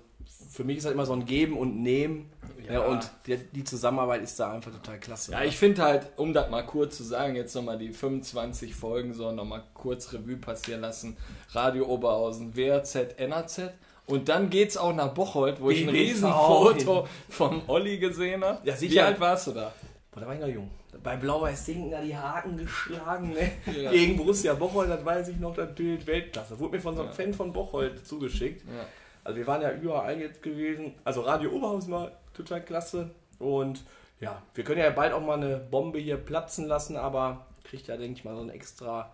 für 0.50 0.64
mich 0.64 0.78
ist 0.78 0.86
das 0.86 0.94
immer 0.94 1.06
so 1.06 1.14
ein 1.14 1.26
Geben 1.26 1.58
und 1.58 1.82
Nehmen. 1.82 2.30
Ja. 2.66 2.74
Ja. 2.74 2.80
und 2.88 3.12
die, 3.28 3.38
die 3.38 3.64
Zusammenarbeit 3.64 4.24
ist 4.24 4.40
da 4.40 4.52
einfach 4.52 4.72
total 4.72 5.00
klasse. 5.00 5.32
Ja, 5.34 5.44
ich 5.44 5.56
finde 5.58 5.84
halt, 5.84 6.08
um 6.16 6.34
das 6.34 6.50
mal 6.50 6.64
kurz 6.66 6.98
zu 6.98 7.04
sagen, 7.04 7.36
jetzt 7.36 7.54
nochmal 7.54 7.78
die 7.78 7.92
25 7.94 8.74
Folgen 8.74 9.14
so 9.14 9.32
nochmal 9.32 9.64
kurz 9.76 10.12
Revue 10.14 10.38
passieren 10.38 10.82
lassen. 10.82 11.16
Radio 11.52 11.86
Oberhausen, 11.86 12.56
WRZ, 12.56 13.20
NRZ. 13.20 13.70
Und 14.08 14.30
dann 14.30 14.50
geht's 14.50 14.78
auch 14.78 14.94
nach 14.94 15.14
Bocholt, 15.14 15.62
wo 15.62 15.70
ich 15.70 15.84
ein. 15.84 15.90
Riesenfoto 15.90 17.08
vom 17.30 17.62
Olli 17.68 17.98
gesehen 17.98 18.44
habe. 18.44 18.60
Ja, 18.68 18.76
sicher. 18.76 18.94
Wie 18.94 19.00
alt 19.02 19.20
warst 19.20 19.48
du 19.48 19.52
da? 19.52 19.72
Boah, 20.12 20.22
da 20.22 20.28
war 20.28 20.34
ich 20.36 20.42
noch 20.42 20.48
jung. 20.48 20.70
Bei 21.04 21.18
Blau-Weiß 21.18 21.66
Sinken 21.66 21.92
da 21.92 22.02
die 22.02 22.16
Haken 22.16 22.58
geschlagen, 22.58 23.34
ne? 23.34 23.52
Ja. 23.76 23.92
Gegen 23.92 24.16
Borussia 24.16 24.54
Bocholt, 24.54 24.90
das 24.90 25.04
weiß 25.04 25.28
ich 25.28 25.38
noch, 25.38 25.54
das 25.56 25.76
Bild 25.76 26.08
Weltklasse. 26.08 26.58
Wurde 26.60 26.78
mir 26.78 26.82
von 26.82 26.96
so 26.96 27.02
einem 27.02 27.10
Ja. 27.12 27.16
Fan 27.16 27.34
von 27.34 27.52
Bocholt 27.52 28.08
zugeschickt. 28.08 28.64
Ja. 28.66 28.86
Also 29.26 29.38
wir 29.38 29.48
waren 29.48 29.62
ja 29.62 29.74
überall 29.74 30.20
jetzt 30.20 30.42
gewesen. 30.42 30.94
Also 31.04 31.22
Radio 31.22 31.52
Oberhausen 31.52 31.92
war 31.92 32.12
total 32.34 32.64
klasse. 32.64 33.10
Und 33.40 33.84
ja, 34.22 34.42
wir 34.54 34.64
können 34.64 34.80
ja 34.80 34.90
bald 34.92 35.12
auch 35.14 35.22
mal 35.22 35.34
eine 35.34 35.58
Bombe 35.58 35.98
hier 36.00 36.18
platzen 36.18 36.68
lassen, 36.68 36.96
aber 36.96 37.48
kriegt 37.64 37.88
ja, 37.88 37.98
denke 37.98 38.20
ich 38.20 38.24
mal, 38.24 38.36
so 38.36 38.42
einen 38.42 38.52
extra, 38.52 39.12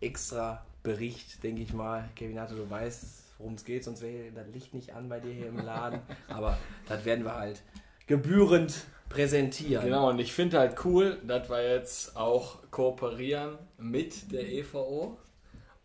extra 0.00 0.64
Bericht, 0.82 1.44
denke 1.44 1.62
ich 1.62 1.74
mal. 1.74 2.08
Kevin 2.16 2.40
Hatte, 2.40 2.54
du 2.54 2.68
weißt, 2.68 3.04
worum 3.38 3.54
es 3.54 3.64
geht, 3.64 3.84
sonst 3.84 4.00
wäre 4.00 4.32
das 4.34 4.46
Licht 4.48 4.72
nicht 4.72 4.94
an 4.94 5.10
bei 5.10 5.20
dir 5.20 5.32
hier 5.32 5.48
im 5.48 5.58
Laden. 5.58 6.00
aber 6.28 6.56
das 6.88 7.04
werden 7.04 7.24
wir 7.24 7.34
halt 7.34 7.62
gebührend 8.06 8.86
präsentieren. 9.10 9.84
Genau, 9.84 10.08
und 10.08 10.18
ich 10.18 10.32
finde 10.32 10.58
halt 10.58 10.82
cool, 10.84 11.18
dass 11.26 11.50
wir 11.50 11.62
jetzt 11.74 12.16
auch 12.16 12.56
kooperieren 12.70 13.58
mit 13.76 14.32
der 14.32 14.48
EVO 14.48 15.18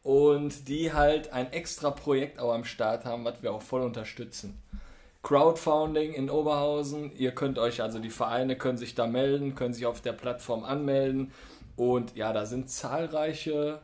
und 0.04 0.68
die 0.68 0.94
halt 0.94 1.32
ein 1.32 1.52
extra 1.52 1.92
Projekt 1.92 2.40
auch 2.40 2.54
am 2.54 2.66
Start 2.66 3.06
haben, 3.06 3.24
was 3.26 3.44
wir 3.44 3.54
auch 3.54 3.62
voll 3.62 3.82
unterstützen. 3.82 4.62
Crowdfunding 5.24 6.14
in 6.14 6.32
Oberhausen, 6.32 7.16
ihr 7.16 7.32
könnt 7.32 7.60
euch, 7.60 7.82
also 7.82 8.00
die 8.00 8.10
Vereine 8.10 8.56
können 8.56 8.80
sich 8.80 8.96
da 8.96 9.06
melden, 9.06 9.54
können 9.54 9.74
sich 9.74 9.86
auf 9.86 10.02
der 10.02 10.14
Plattform 10.14 10.64
anmelden 10.64 11.32
und 11.76 12.16
ja, 12.16 12.34
da 12.34 12.46
sind 12.48 12.72
zahlreiche 12.72 13.82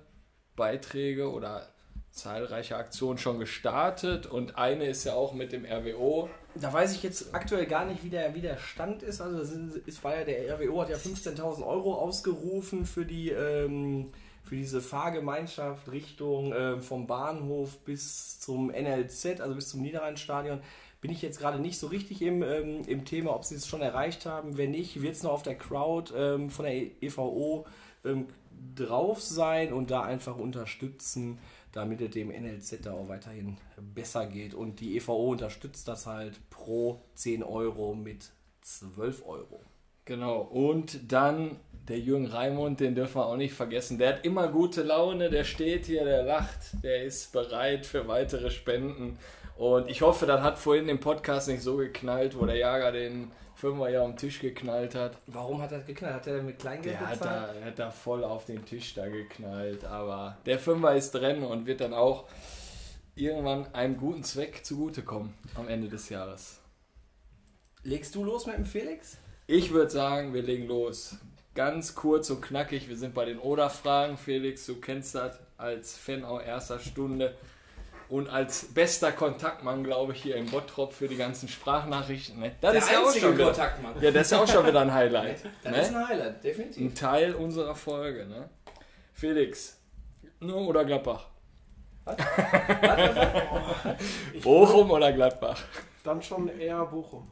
Beiträge 0.55 1.31
oder 1.31 1.67
zahlreiche 2.11 2.75
Aktionen 2.75 3.19
schon 3.19 3.37
gestartet 3.37 4.25
und 4.25 4.57
eine 4.57 4.85
ist 4.85 5.03
ja 5.03 5.13
auch 5.13 5.33
mit 5.33 5.51
dem 5.51 5.65
RWO 5.65 6.29
Da 6.55 6.73
weiß 6.73 6.95
ich 6.95 7.03
jetzt 7.03 7.35
aktuell 7.35 7.67
gar 7.67 7.85
nicht, 7.85 8.03
wie 8.03 8.09
der, 8.09 8.33
wie 8.33 8.41
der 8.41 8.57
Stand 8.57 9.03
ist. 9.03 9.21
Also 9.21 9.39
es 9.85 10.03
war 10.03 10.15
ja 10.17 10.23
der 10.23 10.55
RWO 10.55 10.81
hat 10.81 10.89
ja 10.89 10.97
15.000 10.97 11.63
Euro 11.63 11.93
ausgerufen 11.93 12.87
für 12.87 13.05
die 13.05 13.29
ähm, 13.29 14.11
für 14.47 14.55
diese 14.55 14.81
Fahrgemeinschaft 14.81 15.91
Richtung 15.91 16.53
ähm, 16.55 16.81
vom 16.81 17.05
Bahnhof 17.05 17.77
bis 17.79 18.39
zum 18.39 18.67
NLZ, 18.67 19.41
also 19.41 19.55
bis 19.55 19.69
zum 19.69 19.81
Niederrheinstadion. 19.81 20.61
Bin 21.01 21.11
ich 21.11 21.21
jetzt 21.21 21.39
gerade 21.39 21.59
nicht 21.59 21.77
so 21.77 21.87
richtig 21.87 22.21
im, 22.21 22.41
ähm, 22.41 22.81
im 22.87 23.05
Thema, 23.05 23.35
ob 23.35 23.45
sie 23.45 23.55
es 23.55 23.67
schon 23.67 23.81
erreicht 23.81 24.25
haben. 24.25 24.57
Wenn 24.57 24.71
nicht, 24.71 25.01
wird 25.01 25.15
es 25.15 25.23
noch 25.23 25.31
auf 25.31 25.43
der 25.43 25.57
Crowd 25.57 26.13
ähm, 26.15 26.49
von 26.49 26.65
der 26.65 27.03
EVO 27.03 27.67
ähm, 28.03 28.27
drauf 28.75 29.21
sein 29.21 29.73
und 29.73 29.91
da 29.91 30.01
einfach 30.01 30.37
unterstützen, 30.37 31.37
damit 31.71 32.01
es 32.01 32.11
dem 32.11 32.29
NLZ 32.29 32.85
da 32.85 32.93
auch 32.93 33.09
weiterhin 33.09 33.57
besser 33.93 34.25
geht. 34.25 34.53
Und 34.53 34.79
die 34.79 34.97
EVO 34.97 35.31
unterstützt 35.31 35.87
das 35.87 36.07
halt 36.07 36.39
pro 36.49 37.01
10 37.15 37.43
Euro 37.43 37.93
mit 37.93 38.31
12 38.61 39.23
Euro. 39.27 39.61
Genau, 40.07 40.39
und 40.39 41.11
dann 41.11 41.57
der 41.87 41.99
Jürgen 41.99 42.27
Raimund, 42.27 42.79
den 42.79 42.95
dürfen 42.95 43.15
wir 43.15 43.25
auch 43.25 43.37
nicht 43.37 43.53
vergessen. 43.53 43.97
Der 43.97 44.09
hat 44.15 44.25
immer 44.25 44.47
gute 44.49 44.83
Laune, 44.83 45.29
der 45.29 45.43
steht 45.43 45.85
hier, 45.85 46.03
der 46.03 46.23
lacht, 46.23 46.83
der 46.83 47.03
ist 47.03 47.31
bereit 47.31 47.85
für 47.85 48.07
weitere 48.07 48.49
Spenden. 48.49 49.17
Und 49.57 49.89
ich 49.89 50.01
hoffe, 50.01 50.25
das 50.25 50.41
hat 50.41 50.59
vorhin 50.59 50.89
im 50.89 50.99
Podcast 50.99 51.47
nicht 51.47 51.61
so 51.63 51.77
geknallt, 51.77 52.37
wo 52.37 52.45
der 52.45 52.57
Jager 52.57 52.91
den 52.91 53.31
Fünfer 53.55 53.89
ja 53.89 54.03
am 54.03 54.15
Tisch 54.15 54.39
geknallt 54.39 54.93
hat. 54.93 55.17
Warum 55.25 55.61
hat 55.61 55.71
das 55.71 55.85
geknallt? 55.85 56.13
Hat 56.15 56.27
er 56.27 56.43
mit 56.43 56.59
Kleingeld 56.59 56.93
Der 56.99 57.07
hat 57.07 57.19
bezahlt? 57.19 57.49
da, 57.55 57.59
er 57.59 57.65
hat 57.65 57.79
da 57.79 57.89
voll 57.89 58.23
auf 58.23 58.45
den 58.45 58.63
Tisch 58.65 58.93
da 58.93 59.07
geknallt. 59.07 59.83
Aber 59.85 60.37
der 60.45 60.59
Fünfer 60.59 60.95
ist 60.95 61.11
drin 61.11 61.41
und 61.43 61.65
wird 61.65 61.81
dann 61.81 61.93
auch 61.93 62.25
irgendwann 63.15 63.73
einem 63.73 63.97
guten 63.97 64.23
Zweck 64.23 64.63
zugutekommen 64.63 65.33
am 65.55 65.67
Ende 65.67 65.87
des 65.89 66.09
Jahres. 66.09 66.59
Legst 67.81 68.13
du 68.13 68.23
los 68.23 68.45
mit 68.45 68.57
dem 68.57 68.65
Felix? 68.65 69.17
Ich 69.47 69.71
würde 69.71 69.89
sagen, 69.89 70.33
wir 70.35 70.43
legen 70.43 70.67
los. 70.67 71.15
Ganz 71.57 71.95
kurz 71.95 72.29
und 72.29 72.41
knackig, 72.41 72.87
wir 72.87 72.95
sind 72.95 73.15
bei 73.15 73.25
den 73.25 73.39
Oder-Fragen. 73.39 74.15
Felix, 74.15 74.67
du 74.67 74.79
kennst 74.79 75.15
das 75.15 75.39
als 75.57 75.97
Fan 75.97 76.23
auch 76.23 76.39
erster 76.39 76.77
Stunde 76.77 77.33
und 78.09 78.29
als 78.29 78.75
bester 78.75 79.11
Kontaktmann, 79.11 79.83
glaube 79.83 80.13
ich, 80.13 80.21
hier 80.21 80.35
im 80.35 80.51
Bottrop 80.51 80.93
für 80.93 81.07
die 81.07 81.15
ganzen 81.15 81.49
Sprachnachrichten. 81.49 82.39
Ne? 82.39 82.51
Das 82.61 82.75
ist 82.75 82.91
ja 82.91 82.99
auch 82.99 83.11
schon 83.11 83.33
wieder, 83.33 83.45
Kontaktmann. 83.45 83.95
ja, 83.99 84.11
das 84.11 84.27
ist 84.27 84.31
ja 84.33 84.39
auch 84.39 84.47
schon 84.47 84.67
wieder 84.67 84.81
ein 84.81 84.93
Highlight. 84.93 85.39
Das 85.63 85.71
ne? 85.71 85.81
ist 85.81 85.95
ein 85.95 86.07
Highlight, 86.07 86.43
definitiv. 86.43 86.79
Ein 86.79 86.93
Teil 86.93 87.33
unserer 87.33 87.73
Folge. 87.73 88.27
Ne? 88.27 88.47
Felix, 89.13 89.79
nur 90.39 90.57
oder 90.57 90.85
Gladbach? 90.85 91.25
Bochum 94.43 94.91
oder 94.91 95.11
Gladbach? 95.11 95.59
Dann 96.03 96.21
schon 96.21 96.49
eher 96.59 96.85
Bochum. 96.85 97.27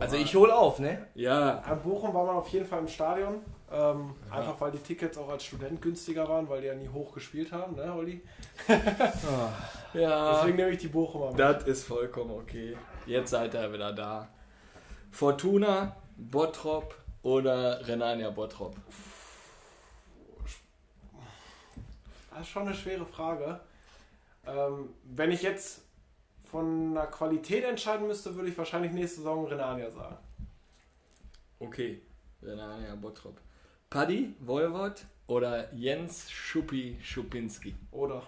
Also 0.00 0.16
ich 0.16 0.34
hole 0.34 0.54
auf, 0.54 0.78
ne? 0.78 1.06
Ja, 1.14 1.58
An 1.60 1.82
Bochum 1.82 2.14
war 2.14 2.24
man 2.24 2.36
auf 2.36 2.48
jeden 2.48 2.66
Fall 2.66 2.80
im 2.80 2.88
Stadion. 2.88 3.40
Ähm, 3.70 4.14
Einfach 4.30 4.58
weil 4.60 4.70
die 4.70 4.78
Tickets 4.78 5.18
auch 5.18 5.28
als 5.28 5.44
Student 5.44 5.82
günstiger 5.82 6.26
waren, 6.28 6.48
weil 6.48 6.60
die 6.62 6.68
ja 6.68 6.74
nie 6.74 6.88
hoch 6.88 7.12
gespielt 7.12 7.52
haben, 7.52 7.76
ne, 7.76 7.92
Olli? 7.92 8.22
ja. 9.94 10.32
Deswegen 10.34 10.56
nehme 10.56 10.70
ich 10.70 10.78
die 10.78 10.88
Bochumer 10.88 11.30
mit. 11.30 11.38
Das 11.38 11.64
ist 11.64 11.84
vollkommen 11.84 12.30
okay. 12.30 12.76
Jetzt 13.06 13.30
seid 13.30 13.54
ihr 13.54 13.72
wieder 13.72 13.92
da. 13.92 14.28
Fortuna, 15.10 15.96
Bottrop 16.16 16.94
oder 17.22 17.86
Renania 17.86 18.30
Bottrop? 18.30 18.76
Das 22.30 22.40
ist 22.40 22.48
schon 22.48 22.62
eine 22.66 22.74
schwere 22.74 23.04
Frage. 23.04 23.60
Ähm, 24.46 24.90
wenn 25.04 25.30
ich 25.32 25.42
jetzt 25.42 25.82
von 26.50 26.96
einer 26.96 27.06
Qualität 27.06 27.64
entscheiden 27.64 28.06
müsste, 28.06 28.34
würde 28.34 28.48
ich 28.48 28.58
wahrscheinlich 28.58 28.92
nächste 28.92 29.18
Saison 29.18 29.46
Renania 29.46 29.90
sagen. 29.90 30.16
Okay, 31.58 32.00
Renania 32.42 32.94
Bottrop. 32.94 33.40
Paddy, 33.90 34.34
Wolwot 34.40 35.04
oder 35.26 35.72
Jens 35.74 36.30
Schuppi 36.30 36.98
Schupinski? 37.02 37.74
Oder? 37.90 38.22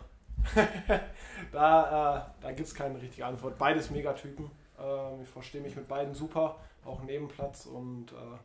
da 1.53 2.29
äh, 2.41 2.43
da 2.43 2.53
gibt 2.53 2.68
es 2.68 2.75
keine 2.75 3.01
richtige 3.01 3.27
Antwort. 3.27 3.59
Beides 3.59 3.91
Megatypen. 3.91 4.51
Ähm, 4.79 5.23
ich 5.23 5.29
verstehe 5.29 5.61
mich 5.61 5.77
mit 5.77 5.89
beiden 5.89 6.14
super, 6.14 6.57
auch 6.85 7.03
Nebenplatz 7.03 7.66
und 7.66 8.12
äh, 8.12 8.39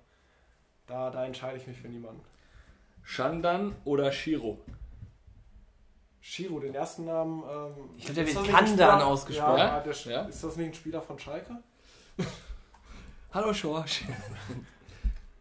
da, 0.88 1.10
da 1.10 1.26
entscheide 1.26 1.58
ich 1.58 1.68
mich 1.68 1.80
für 1.80 1.88
niemanden. 1.88 2.22
Shandan 3.04 3.76
oder 3.86 4.12
Shiro? 4.12 4.60
Shiro, 6.28 6.60
den 6.60 6.74
ersten 6.74 7.06
Namen. 7.06 7.44
Ähm, 7.44 7.90
Ich 7.98 8.06
glaub, 8.06 8.16
der 8.16 8.26
wird 8.28 8.48
Kandan 8.48 9.02
ausgesprochen. 9.02 9.58
Ja, 9.60 9.80
der, 9.80 9.94
Ja? 9.94 10.22
Ist 10.24 10.44
das 10.44 10.56
nicht 10.56 10.68
ein 10.70 10.74
Spieler 10.74 11.00
von 11.00 11.20
Schalke? 11.20 11.56
Hallo 13.34 13.54
Schorsch. 13.54 14.04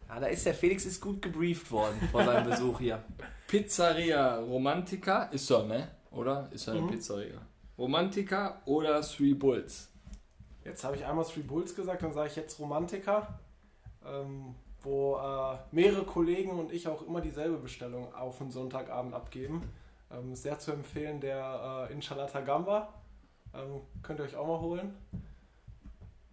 Ja, 0.07 0.21
da 0.21 0.27
ist 0.27 0.47
der 0.47 0.55
Felix 0.55 0.85
ist 0.85 1.01
gut 1.01 1.21
gebrieft 1.23 1.73
worden 1.73 1.97
vor 2.13 2.23
seinem 2.23 2.45
Besuch 2.51 2.79
hier. 2.79 3.03
Pizzeria 3.49 4.37
Romantica 4.39 5.25
ist 5.25 5.51
doch, 5.51 5.67
ne? 5.67 5.89
Oder? 6.13 6.49
Ist 6.53 6.67
ja 6.67 6.75
eine 6.75 6.83
Mhm. 6.83 6.91
Pizzeria. 6.91 7.41
Romantica 7.77 8.61
oder 8.67 9.01
Three 9.01 9.33
Bulls? 9.35 9.91
Jetzt 10.65 10.85
habe 10.85 10.95
ich 10.95 11.05
einmal 11.05 11.25
Three 11.25 11.41
Bulls 11.43 11.75
gesagt, 11.75 12.03
dann 12.03 12.13
sage 12.13 12.29
ich 12.29 12.37
jetzt 12.37 12.61
Romantiker, 12.61 13.41
ähm, 14.07 14.55
wo 14.83 15.17
äh, 15.17 15.57
mehrere 15.73 16.05
Kollegen 16.05 16.51
und 16.61 16.71
ich 16.73 16.87
auch 16.87 17.03
immer 17.05 17.21
dieselbe 17.23 17.57
Bestellung 17.57 18.15
auf 18.15 18.39
den 18.39 18.53
Sonntagabend 18.53 19.15
abgeben. 19.15 19.63
Ähm, 20.15 20.35
sehr 20.35 20.59
zu 20.59 20.73
empfehlen, 20.73 21.21
der 21.21 21.89
äh, 21.89 21.93
Inchalata 21.93 22.41
Gamba. 22.41 22.93
Ähm, 23.55 23.81
könnt 24.03 24.21
ihr 24.21 24.25
euch 24.25 24.37
auch 24.37 24.47
mal 24.47 24.61
holen. 24.61 24.97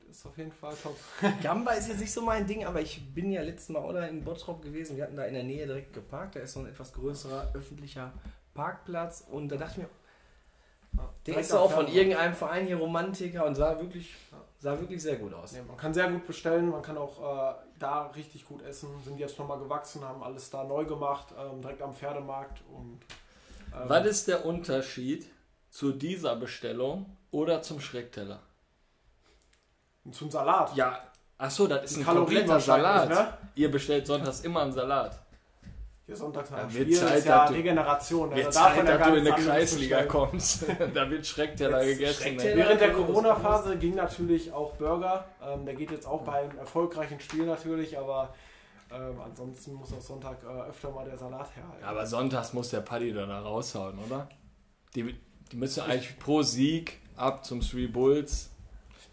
Ist 0.09 0.25
auf 0.25 0.37
jeden 0.37 0.51
Fall 0.51 0.75
top. 0.81 0.97
Gamba 1.41 1.71
ist 1.71 1.87
jetzt 1.87 2.01
nicht 2.01 2.11
so 2.11 2.21
mein 2.21 2.45
Ding, 2.45 2.65
aber 2.65 2.81
ich 2.81 3.13
bin 3.13 3.31
ja 3.31 3.41
letztes 3.41 3.69
Mal 3.69 3.83
oder 3.83 4.09
in 4.09 4.23
Bottrop 4.23 4.61
gewesen. 4.61 4.97
Wir 4.97 5.05
hatten 5.05 5.15
da 5.15 5.25
in 5.25 5.33
der 5.33 5.43
Nähe 5.43 5.65
direkt 5.65 5.93
geparkt. 5.93 6.35
Da 6.35 6.41
ist 6.41 6.53
so 6.53 6.59
ein 6.59 6.67
etwas 6.67 6.93
größerer 6.93 7.51
öffentlicher 7.53 8.11
Parkplatz. 8.53 9.25
Und 9.29 9.49
da 9.49 9.57
dachte 9.57 9.73
ich 9.73 9.77
mir, 9.77 9.89
der 10.93 11.33
Direkt 11.33 11.45
ist 11.45 11.53
auch 11.53 11.71
von 11.71 11.87
irgendeinem 11.87 12.33
Verein 12.33 12.67
hier 12.67 12.75
Romantiker 12.75 13.45
und 13.45 13.55
sah 13.55 13.79
wirklich 13.79 14.13
Sah 14.61 14.79
wirklich 14.79 15.01
sehr 15.01 15.15
gut 15.15 15.33
aus. 15.33 15.53
Nee, 15.53 15.63
man 15.67 15.75
kann 15.75 15.91
sehr 15.91 16.07
gut 16.11 16.27
bestellen, 16.27 16.69
man 16.69 16.83
kann 16.83 16.95
auch 16.95 17.17
äh, 17.19 17.55
da 17.79 18.05
richtig 18.15 18.45
gut 18.45 18.61
essen. 18.61 18.89
Sind 19.03 19.17
jetzt 19.17 19.39
nochmal 19.39 19.57
gewachsen, 19.57 20.05
haben 20.05 20.21
alles 20.21 20.51
da 20.51 20.63
neu 20.63 20.85
gemacht, 20.85 21.33
ähm, 21.35 21.63
direkt 21.63 21.81
am 21.81 21.95
Pferdemarkt. 21.95 22.61
Und, 22.71 22.99
Was 23.71 24.05
ist 24.05 24.27
der 24.27 24.45
Unterschied 24.45 25.25
zu 25.69 25.91
dieser 25.91 26.35
Bestellung 26.35 27.17
oder 27.31 27.61
zum 27.61 27.79
Schreckteller? 27.79 28.39
Zum 30.11 30.29
Salat. 30.31 30.75
Ja, 30.75 30.99
ach 31.37 31.51
so, 31.51 31.67
das 31.67 31.83
ist 31.85 31.97
ein 31.97 32.03
Kalorien 32.05 32.39
kompletter 32.39 32.59
Salat. 32.59 33.09
ne? 33.09 33.33
Ihr 33.55 33.69
bestellt 33.71 34.07
sonntags 34.07 34.41
immer 34.41 34.61
einen 34.63 34.71
Salat. 34.73 35.19
Hier 36.07 36.15
sonntags 36.15 36.49
nach 36.49 36.63
Ja, 36.63 36.69
Spiel 36.69 36.95
Zeit, 36.97 37.17
ist 37.19 37.25
ja 37.27 37.47
du- 37.47 37.53
Regeneration. 37.53 38.35
Wird 38.35 38.47
also 38.47 38.59
Zeit, 38.59 38.87
dass 38.87 39.07
du 39.07 39.15
in 39.15 39.27
eine 39.27 39.35
Kreisliga 39.43 40.03
kommst. 40.03 40.65
da 40.93 41.09
wird 41.09 41.25
Schreckteller 41.25 41.85
gegessen. 41.85 42.23
Schreckteller-. 42.23 42.55
Während 42.57 42.81
der 42.81 42.91
Corona-Phase 42.91 43.77
ging 43.77 43.95
natürlich 43.95 44.51
auch 44.51 44.73
Burger. 44.73 45.25
Ähm, 45.45 45.65
der 45.65 45.75
geht 45.75 45.91
jetzt 45.91 46.07
auch 46.07 46.23
bei 46.23 46.39
einem 46.39 46.57
erfolgreichen 46.57 47.19
Spiel 47.19 47.45
natürlich, 47.45 47.97
aber 47.97 48.33
ähm, 48.93 49.19
ansonsten 49.21 49.73
muss 49.73 49.93
auch 49.93 50.01
Sonntag 50.01 50.43
äh, 50.43 50.69
öfter 50.69 50.91
mal 50.91 51.05
der 51.05 51.17
Salat 51.17 51.55
her. 51.55 51.63
Ja, 51.79 51.87
aber 51.87 52.05
sonntags 52.05 52.53
muss 52.53 52.69
der 52.69 52.81
Paddy 52.81 53.13
dann 53.13 53.29
da 53.29 53.41
raushauen, 53.41 53.97
oder? 53.99 54.27
Die, 54.95 55.15
die 55.51 55.55
müssen 55.55 55.81
eigentlich 55.81 56.17
pro 56.19 56.41
Sieg 56.41 56.99
ab 57.15 57.45
zum 57.45 57.61
Three 57.61 57.87
Bulls. 57.87 58.49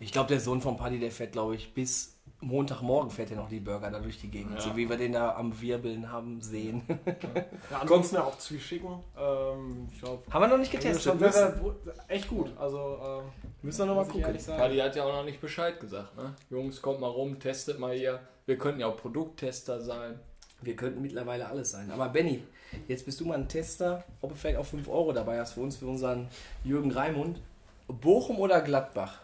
Ich 0.00 0.12
glaube, 0.12 0.28
der 0.28 0.40
Sohn 0.40 0.60
von 0.60 0.76
Paddy, 0.76 0.98
der 0.98 1.10
fährt, 1.10 1.32
glaube 1.32 1.56
ich, 1.56 1.74
bis 1.74 2.18
Montagmorgen 2.40 3.10
fährt 3.10 3.32
er 3.32 3.36
noch 3.36 3.48
die 3.48 3.58
Burger 3.58 3.90
da 3.90 3.98
durch 3.98 4.20
die 4.20 4.28
Gegend. 4.28 4.54
Ja. 4.54 4.60
So 4.60 4.76
wie 4.76 4.88
wir 4.88 4.96
den 4.96 5.12
da 5.12 5.34
am 5.34 5.60
Wirbeln 5.60 6.10
haben 6.12 6.40
sehen. 6.40 6.82
Ja, 7.70 7.80
ansonsten 7.80 8.16
ja 8.16 8.24
auch 8.24 8.38
Zwieschicken. 8.38 9.02
Ähm, 9.18 9.88
ich 9.92 10.00
glaube, 10.00 10.22
haben 10.30 10.42
wir 10.42 10.48
noch 10.48 10.58
nicht 10.58 10.70
getestet. 10.70 11.02
schon 11.02 11.74
echt 12.06 12.28
gut. 12.28 12.52
Also 12.56 12.98
ähm, 13.02 13.24
müssen 13.62 13.80
wir 13.80 13.86
noch 13.86 13.96
mal 13.96 14.06
gucken. 14.06 14.38
Paddy 14.46 14.78
hat 14.78 14.94
ja 14.94 15.04
auch 15.04 15.12
noch 15.12 15.24
nicht 15.24 15.40
Bescheid 15.40 15.80
gesagt, 15.80 16.16
ne? 16.16 16.34
Jungs, 16.48 16.80
kommt 16.80 17.00
mal 17.00 17.08
rum, 17.08 17.40
testet 17.40 17.80
mal 17.80 17.94
hier. 17.94 18.20
Wir 18.48 18.56
könnten 18.56 18.80
ja 18.80 18.86
auch 18.86 18.96
Produkttester 18.96 19.78
sein. 19.78 20.18
Wir 20.62 20.74
könnten 20.74 21.02
mittlerweile 21.02 21.46
alles 21.46 21.70
sein. 21.70 21.90
Aber 21.90 22.08
Benny, 22.08 22.42
jetzt 22.88 23.04
bist 23.04 23.20
du 23.20 23.26
mal 23.26 23.34
ein 23.34 23.46
Tester, 23.46 24.02
ob 24.22 24.30
du 24.30 24.36
vielleicht 24.36 24.56
auch 24.56 24.64
5 24.64 24.88
Euro 24.88 25.12
dabei 25.12 25.38
hast 25.38 25.52
für 25.52 25.60
uns, 25.60 25.76
für 25.76 25.86
unseren 25.86 26.28
Jürgen 26.64 26.90
Raimund. 26.90 27.42
Bochum 27.88 28.38
oder 28.38 28.62
Gladbach? 28.62 29.20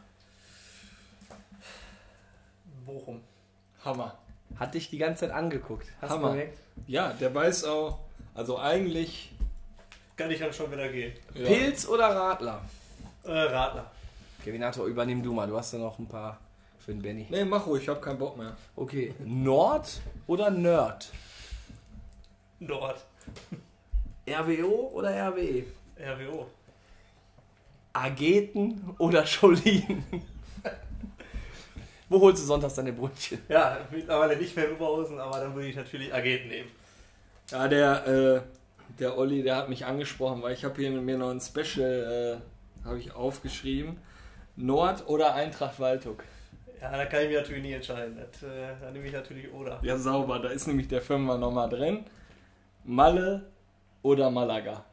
Bochum. 2.84 3.22
Hammer. 3.82 4.18
Hat 4.56 4.74
dich 4.74 4.90
die 4.90 4.98
ganze 4.98 5.20
Zeit 5.20 5.30
angeguckt. 5.30 5.86
Hast 6.02 6.10
du 6.10 6.16
Hammer. 6.16 6.30
gemerkt? 6.32 6.58
Ja, 6.86 7.14
der 7.14 7.34
weiß 7.34 7.64
auch, 7.64 8.00
also 8.34 8.58
eigentlich. 8.58 9.32
Kann 10.16 10.30
ich 10.30 10.38
dann 10.38 10.52
schon 10.52 10.70
wieder 10.70 10.90
gehen. 10.90 11.14
Ja, 11.32 11.46
Pilz 11.46 11.88
oder 11.88 12.08
Radler? 12.14 12.60
Äh, 13.24 13.30
Radler. 13.30 13.90
Kevinator, 14.44 14.84
übernimm 14.84 15.22
du 15.22 15.32
mal. 15.32 15.48
Du 15.48 15.56
hast 15.56 15.72
ja 15.72 15.78
noch 15.78 15.98
ein 15.98 16.06
paar 16.06 16.38
für 16.84 16.92
den 16.92 17.02
Benny. 17.02 17.26
Nee, 17.30 17.44
mach 17.44 17.66
ruhig, 17.66 17.82
ich 17.82 17.88
hab 17.88 18.02
keinen 18.02 18.18
Bock 18.18 18.36
mehr. 18.36 18.56
Okay. 18.76 19.14
Nord 19.24 20.00
oder 20.26 20.50
Nerd? 20.50 21.10
Nord. 22.58 23.04
RWO 24.28 24.90
oder 24.94 25.10
RWE? 25.30 25.64
RWO. 25.98 26.46
Ageten 27.92 28.94
oder 28.98 29.24
Scholin? 29.26 30.04
Wo 32.08 32.20
holst 32.20 32.42
du 32.42 32.46
sonntags 32.46 32.74
deine 32.74 32.92
Brötchen? 32.92 33.38
Ja, 33.48 33.78
mittlerweile 33.90 34.36
nicht 34.36 34.54
mehr 34.54 34.70
Oberhausen, 34.70 35.18
aber 35.18 35.40
dann 35.40 35.54
würde 35.54 35.68
ich 35.68 35.76
natürlich 35.76 36.12
Agenten 36.12 36.48
nehmen. 36.48 36.70
Ja, 37.50 37.66
der, 37.66 38.06
äh, 38.06 38.40
der 38.98 39.16
Olli, 39.16 39.42
der 39.42 39.56
hat 39.56 39.68
mich 39.68 39.86
angesprochen, 39.86 40.42
weil 40.42 40.52
ich 40.52 40.64
habe 40.64 40.80
hier 40.80 40.90
mir 40.90 41.16
noch 41.16 41.30
ein 41.30 41.40
Special, 41.40 42.40
äh, 42.84 42.86
habe 42.86 42.98
ich 42.98 43.14
aufgeschrieben. 43.14 43.96
Nord 44.56 45.08
oder 45.08 45.34
Eintracht 45.34 45.80
Waldhoek? 45.80 46.24
Ja, 46.84 46.98
da 46.98 47.06
kann 47.06 47.22
ich 47.22 47.28
mich 47.28 47.38
natürlich 47.38 47.62
nie 47.62 47.72
entscheiden. 47.72 48.18
Das, 48.18 48.42
äh, 48.42 48.74
da 48.78 48.90
nehme 48.90 49.06
ich 49.06 49.12
natürlich 49.14 49.50
Oder. 49.50 49.78
Ja, 49.82 49.96
sauber, 49.96 50.38
da 50.38 50.50
ist 50.50 50.66
nämlich 50.66 50.86
der 50.86 51.00
Fünfer 51.00 51.38
nochmal 51.38 51.70
drin. 51.70 52.04
Malle 52.84 53.46
oder 54.02 54.30
Malaga? 54.30 54.84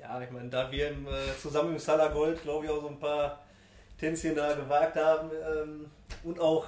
Ja, 0.00 0.20
ich 0.20 0.30
meine, 0.32 0.48
da 0.48 0.68
wir 0.72 0.88
im, 0.90 1.06
äh, 1.06 1.10
zusammen 1.40 1.74
im 1.74 1.78
Salagold, 1.78 2.42
glaube 2.42 2.64
ich, 2.64 2.70
auch 2.72 2.80
so 2.80 2.88
ein 2.88 2.98
paar 2.98 3.44
Tänzchen 3.96 4.34
da 4.34 4.54
gewagt 4.54 4.96
haben 4.96 5.30
ähm, 5.30 5.86
und 6.24 6.40
auch 6.40 6.66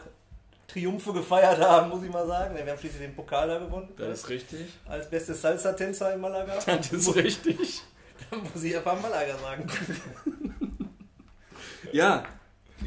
Triumphe 0.69 1.13
gefeiert 1.13 1.59
haben, 1.59 1.91
muss 1.91 2.05
ich 2.05 2.11
mal 2.11 2.29
sagen. 2.29 2.55
Wir 2.55 2.71
haben 2.71 2.79
schließlich 2.79 3.03
den 3.03 3.17
Pokal 3.17 3.49
da 3.49 3.59
gewonnen. 3.59 3.93
Das 3.97 4.21
ist 4.21 4.29
richtig. 4.29 4.69
Als 4.89 5.11
bestes 5.11 5.43
Salsa-Tänzer 5.43 6.15
in 6.15 6.21
Malaga. 6.21 6.57
Das 6.67 6.93
ist 6.93 7.17
richtig. 7.17 7.83
Dann 8.31 8.45
muss 8.45 8.63
ich 8.63 8.77
einfach 8.77 9.03
Malaga 9.03 9.37
sagen. 9.39 9.67
Ja. 11.91 12.23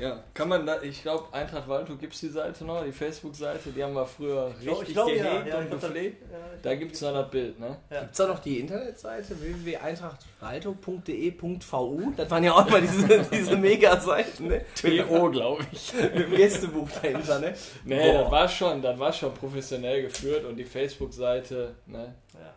Ja, 0.01 0.23
kann 0.33 0.49
man 0.49 0.65
da, 0.65 0.81
ich 0.81 1.03
glaube, 1.03 1.31
Eintracht 1.31 1.67
Waldhoek 1.67 1.99
gibt 1.99 2.13
es 2.15 2.21
die 2.21 2.29
Seite 2.29 2.65
noch, 2.65 2.83
die 2.83 2.91
Facebook-Seite, 2.91 3.69
die 3.69 3.83
haben 3.83 3.93
wir 3.93 4.05
früher 4.07 4.47
richtig 4.59 4.93
glaub- 4.93 5.09
ja. 5.09 5.23
gehegt 5.23 5.47
Ja, 5.47 5.59
und 5.59 5.67
glaub, 5.69 5.81
gepflegt. 5.81 6.23
Ja, 6.31 6.37
Da 6.63 6.73
gibt 6.75 6.95
es 6.95 7.01
noch 7.01 7.13
das 7.13 7.29
Bild, 7.29 7.59
ne? 7.59 7.77
Gibt 7.89 8.11
es 8.11 8.17
da 8.17 8.25
noch 8.27 8.39
die 8.39 8.59
Internetseite 8.59 9.39
www.eintrachtwaldhoek.de.vu? 9.39 12.13
Das 12.17 12.29
waren 12.31 12.43
ja 12.43 12.53
auch 12.53 12.67
mal 12.69 12.81
diese, 12.81 13.19
diese 13.31 13.55
Mega-Seiten, 13.57 14.47
ne? 14.47 14.65
TO, 14.75 15.29
glaube 15.29 15.63
ich. 15.71 15.93
Mit 16.01 16.15
dem 16.15 16.31
Gästebuch 16.35 16.89
dahinter, 16.89 17.39
ne? 17.39 17.53
Nee, 17.85 18.11
Boah. 18.11 18.23
das 18.23 18.31
war 18.31 18.49
schon, 18.49 18.81
das 18.81 18.99
war 18.99 19.13
schon 19.13 19.33
professionell 19.33 20.01
geführt 20.03 20.45
und 20.45 20.55
die 20.57 20.65
Facebook-Seite, 20.65 21.75
ne? 21.85 22.15
Ja. 22.33 22.53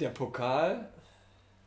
Der 0.00 0.08
Pokal, 0.10 0.88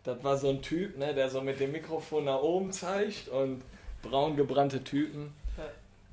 das 0.03 0.23
war 0.23 0.37
so 0.37 0.49
ein 0.49 0.61
Typ, 0.61 0.97
ne, 0.97 1.13
der 1.13 1.29
so 1.29 1.41
mit 1.41 1.59
dem 1.59 1.71
Mikrofon 1.71 2.25
nach 2.25 2.41
oben 2.41 2.71
zeigt 2.71 3.27
und 3.29 3.61
braun 4.01 4.35
gebrannte 4.35 4.83
Typen. 4.83 5.33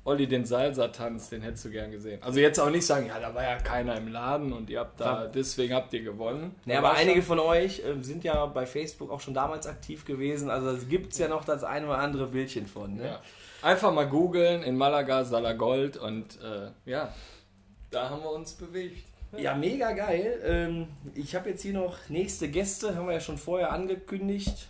Olli, 0.05 0.25
den 0.25 0.45
Salsa-Tanz, 0.45 1.27
den 1.31 1.41
hättest 1.41 1.65
du 1.65 1.69
gern 1.69 1.91
gesehen. 1.91 2.23
Also 2.23 2.39
jetzt 2.39 2.57
auch 2.61 2.69
nicht 2.69 2.85
sagen, 2.85 3.07
ja, 3.07 3.19
da 3.19 3.35
war 3.35 3.43
ja 3.43 3.57
keiner 3.57 3.97
im 3.97 4.07
Laden 4.07 4.53
und 4.53 4.69
ihr 4.69 4.79
habt 4.79 5.01
da, 5.01 5.25
deswegen 5.27 5.73
habt 5.73 5.91
ihr 5.93 6.01
gewonnen. 6.01 6.55
Ne, 6.63 6.77
aber 6.77 6.93
einige 6.93 7.15
schon- 7.21 7.37
von 7.37 7.39
euch 7.39 7.79
äh, 7.79 8.01
sind 8.01 8.23
ja 8.23 8.45
bei 8.45 8.65
Facebook 8.65 9.11
auch 9.11 9.19
schon 9.19 9.33
damals 9.33 9.67
aktiv 9.67 10.05
gewesen. 10.05 10.49
Also 10.49 10.69
es 10.69 10.87
gibt 10.87 11.17
ja 11.17 11.27
noch 11.27 11.43
das 11.43 11.65
eine 11.65 11.87
oder 11.87 11.97
andere 11.97 12.27
Bildchen 12.27 12.67
von, 12.67 12.95
ne? 12.95 13.05
Ja. 13.05 13.21
Einfach 13.61 13.91
mal 13.91 14.07
googeln, 14.07 14.63
in 14.63 14.77
Malaga, 14.77 15.25
Salagold 15.25 15.97
und 15.97 16.39
äh, 16.41 16.69
ja, 16.89 17.13
da 17.91 18.09
haben 18.09 18.21
wir 18.21 18.31
uns 18.31 18.53
bewegt. 18.53 19.03
Ja, 19.37 19.55
mega 19.55 19.91
geil. 19.91 20.39
Ähm, 20.45 20.87
ich 21.15 21.35
habe 21.35 21.49
jetzt 21.49 21.63
hier 21.63 21.73
noch 21.73 21.97
nächste 22.07 22.47
Gäste, 22.47 22.95
haben 22.95 23.07
wir 23.07 23.13
ja 23.15 23.19
schon 23.19 23.37
vorher 23.37 23.73
angekündigt. 23.73 24.69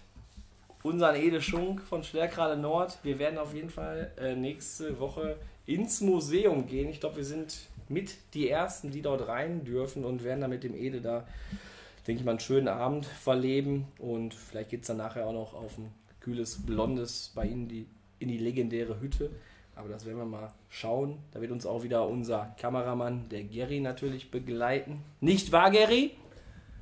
Unseren 0.87 1.17
Ede 1.17 1.41
Schunk 1.41 1.81
von 1.81 2.01
Stärkrade 2.01 2.55
Nord. 2.55 2.97
Wir 3.03 3.19
werden 3.19 3.37
auf 3.37 3.53
jeden 3.53 3.69
Fall 3.69 4.09
äh, 4.17 4.37
nächste 4.37 5.01
Woche 5.01 5.35
ins 5.65 5.99
Museum 5.99 6.65
gehen. 6.65 6.87
Ich 6.87 7.01
glaube, 7.01 7.17
wir 7.17 7.25
sind 7.25 7.67
mit 7.89 8.15
die 8.33 8.47
Ersten, 8.47 8.89
die 8.89 9.01
dort 9.01 9.27
rein 9.27 9.65
dürfen 9.65 10.05
und 10.05 10.23
werden 10.23 10.39
dann 10.39 10.49
mit 10.49 10.63
dem 10.63 10.73
Ede 10.73 11.01
da, 11.01 11.27
denke 12.07 12.21
ich 12.21 12.25
mal, 12.25 12.31
einen 12.31 12.39
schönen 12.39 12.69
Abend 12.69 13.05
verleben. 13.05 13.89
Und 13.99 14.33
vielleicht 14.33 14.69
geht 14.69 14.81
es 14.83 14.87
dann 14.87 14.95
nachher 14.95 15.27
auch 15.27 15.33
noch 15.33 15.53
auf 15.55 15.77
ein 15.77 15.91
kühles 16.21 16.65
Blondes 16.65 17.33
bei 17.35 17.47
Ihnen 17.47 17.67
die, 17.67 17.85
in 18.19 18.29
die 18.29 18.37
legendäre 18.37 19.01
Hütte. 19.01 19.29
Aber 19.75 19.89
das 19.89 20.05
werden 20.05 20.19
wir 20.19 20.25
mal 20.25 20.53
schauen. 20.69 21.17
Da 21.33 21.41
wird 21.41 21.51
uns 21.51 21.65
auch 21.65 21.83
wieder 21.83 22.07
unser 22.07 22.55
Kameramann, 22.61 23.27
der 23.27 23.43
Gary, 23.43 23.81
natürlich 23.81 24.31
begleiten. 24.31 25.03
Nicht 25.19 25.51
wahr, 25.51 25.69
Gary? 25.69 26.11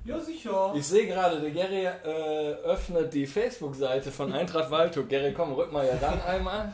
Ja, 0.06 0.20
sicher. 0.20 0.72
Ich 0.76 0.86
sehe 0.86 1.08
gerade, 1.08 1.41
der 1.41 1.49
Gary 1.49 1.86
äh, 1.86 2.53
öffnet 2.64 3.12
die 3.14 3.26
Facebook-Seite 3.26 4.12
von 4.12 4.32
Eintracht 4.32 4.70
Waldhoek. 4.70 5.10
Gary, 5.10 5.34
komm, 5.34 5.53
rück 5.53 5.72
mal 5.72 5.84
hier 5.84 5.99
ran 5.99 6.22
einmal. 6.22 6.72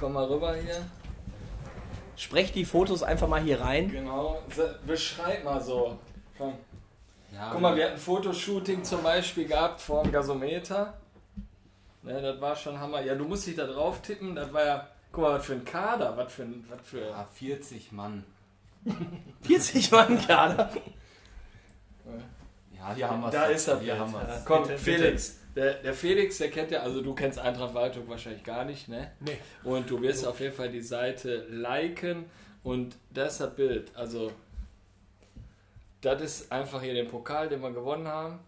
Komm 0.00 0.14
mal 0.14 0.24
rüber 0.24 0.54
hier. 0.54 0.80
Sprecht 2.16 2.54
die 2.54 2.64
Fotos 2.64 3.02
einfach 3.02 3.28
mal 3.28 3.42
hier 3.42 3.60
rein. 3.60 3.90
Genau. 3.90 4.40
Beschreib 4.86 5.44
mal 5.44 5.60
so. 5.60 5.98
Komm. 6.38 6.54
Ja, 7.34 7.50
Guck 7.52 7.60
mal, 7.60 7.76
wir 7.76 7.84
hatten 7.84 7.94
ein 7.94 8.00
Fotoshooting 8.00 8.82
zum 8.82 9.02
Beispiel 9.02 9.46
gehabt 9.46 9.80
vor 9.80 10.02
dem 10.02 10.12
Gasometer. 10.12 10.94
Ne, 12.02 12.22
das 12.22 12.40
war 12.40 12.56
schon 12.56 12.78
Hammer. 12.80 13.02
Ja, 13.02 13.14
du 13.14 13.24
musst 13.24 13.46
dich 13.46 13.56
da 13.56 13.66
drauf 13.66 14.00
tippen. 14.00 14.34
Das 14.34 14.52
war 14.52 14.64
ja, 14.64 14.88
guck 15.12 15.24
mal, 15.24 15.34
was 15.38 15.44
für 15.46 15.54
ein 15.54 15.64
Kader, 15.64 16.16
was 16.16 16.32
für 16.32 16.42
ein, 16.42 16.64
was 16.70 16.80
für. 16.82 17.00
ja, 17.00 17.26
40 17.34 17.92
Mann. 17.92 18.24
40 19.42 19.90
Mann 19.90 20.18
Kader. 20.26 20.70
Ja, 22.90 22.94
hier 22.94 23.10
haben 23.10 23.22
wir 23.22 23.30
Da 23.30 23.44
ist 23.46 23.68
er. 23.68 23.80
Hier 23.80 23.98
haben 23.98 24.12
wir 24.12 24.42
Komm, 24.44 24.62
Bitte, 24.62 24.78
Felix. 24.78 25.38
Der, 25.56 25.74
der 25.74 25.94
Felix, 25.94 26.38
der 26.38 26.50
kennt 26.50 26.70
ja, 26.72 26.80
also 26.80 27.00
du 27.00 27.14
kennst 27.14 27.38
Eintracht 27.38 27.74
Waldhoek 27.74 28.08
wahrscheinlich 28.08 28.42
gar 28.42 28.64
nicht, 28.64 28.88
ne? 28.88 29.12
Nee. 29.20 29.38
Und 29.62 29.88
du 29.88 30.00
wirst 30.02 30.26
auf 30.26 30.40
jeden 30.40 30.54
Fall 30.54 30.68
die 30.68 30.80
Seite 30.80 31.46
liken 31.48 32.24
und 32.64 32.96
das 33.10 33.34
ist 33.34 33.40
das 33.40 33.54
Bild. 33.54 33.92
Also, 33.94 34.32
das 36.00 36.20
ist 36.20 36.52
einfach 36.52 36.82
hier 36.82 36.94
den 36.94 37.06
Pokal, 37.06 37.48
den 37.48 37.60
wir 37.60 37.70
gewonnen 37.70 38.08
haben. 38.08 38.40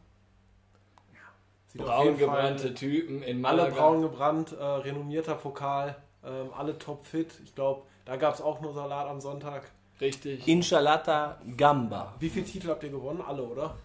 Auf 1.79 1.87
Braun 1.87 2.17
gebrannte 2.17 2.75
Typen 2.75 3.23
in 3.23 3.45
Alle 3.45 3.63
Malaga. 3.63 3.75
braun 3.77 4.03
gebrannt, 4.03 4.53
äh, 4.59 4.65
renommierter 4.65 5.35
Pokal, 5.35 5.95
ähm, 6.25 6.49
alle 6.57 6.79
topfit. 6.79 7.35
Ich 7.45 7.55
glaube, 7.55 7.83
da 8.05 8.17
gab 8.17 8.35
es 8.35 8.41
auch 8.41 8.61
nur 8.61 8.73
Salat 8.73 9.07
am 9.07 9.21
Sonntag. 9.21 9.71
Richtig. 10.01 10.49
Inchalata 10.49 11.39
Gamba. 11.57 12.15
Wie 12.19 12.31
viele 12.31 12.47
Titel 12.47 12.69
habt 12.69 12.83
ihr 12.83 12.91
gewonnen? 12.91 13.23
Alle, 13.27 13.43
oder? 13.43 13.77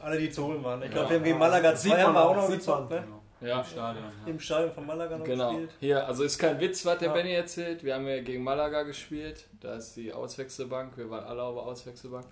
Alle, 0.00 0.18
die 0.18 0.30
zu 0.30 0.44
holen 0.46 0.62
waren. 0.64 0.80
Ich 0.82 0.88
Ja. 0.88 0.94
glaube, 0.94 1.10
wir 1.10 1.16
haben 1.16 1.24
gegen 1.24 1.38
Malaga 1.38 1.74
Sieht 1.76 1.92
2 1.92 2.02
haben 2.02 2.14
wir 2.14 2.24
auch 2.24 2.36
noch 2.36 2.48
gezockt, 2.50 2.90
ne? 2.90 3.04
Ja, 3.40 3.60
Im 3.60 3.64
Stadion. 3.64 4.04
Ja. 4.04 4.30
Im 4.30 4.40
Stadion 4.40 4.72
von 4.72 4.86
Malaga 4.86 5.16
noch 5.16 5.24
genau. 5.24 5.50
gespielt. 5.50 5.70
Hier, 5.78 6.06
also 6.06 6.24
ist 6.24 6.38
kein 6.38 6.58
Witz, 6.60 6.84
was 6.84 6.98
der 6.98 7.08
Ja. 7.08 7.14
Benny 7.14 7.32
erzählt. 7.32 7.84
Wir 7.84 7.94
haben 7.94 8.06
ja 8.08 8.20
gegen 8.20 8.42
Malaga 8.42 8.82
gespielt. 8.82 9.46
Da 9.60 9.76
ist 9.76 9.94
die 9.96 10.12
Auswechselbank. 10.12 10.96
Wir 10.96 11.08
waren 11.08 11.24
alle 11.24 11.42
auf 11.44 11.54
der 11.54 11.62
Auswechselbank. 11.64 12.24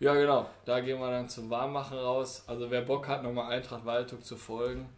Ja, 0.00 0.12
genau. 0.14 0.46
Da 0.64 0.80
gehen 0.80 0.98
wir 0.98 1.08
dann 1.08 1.28
zum 1.28 1.50
Warmmachen 1.50 1.96
raus. 1.96 2.42
Also 2.48 2.68
wer 2.70 2.80
Bock 2.82 3.06
hat, 3.06 3.22
nochmal 3.22 3.52
Eintracht 3.52 3.84
Waldhoek 3.86 4.24
zu 4.24 4.36
folgen. 4.36 4.88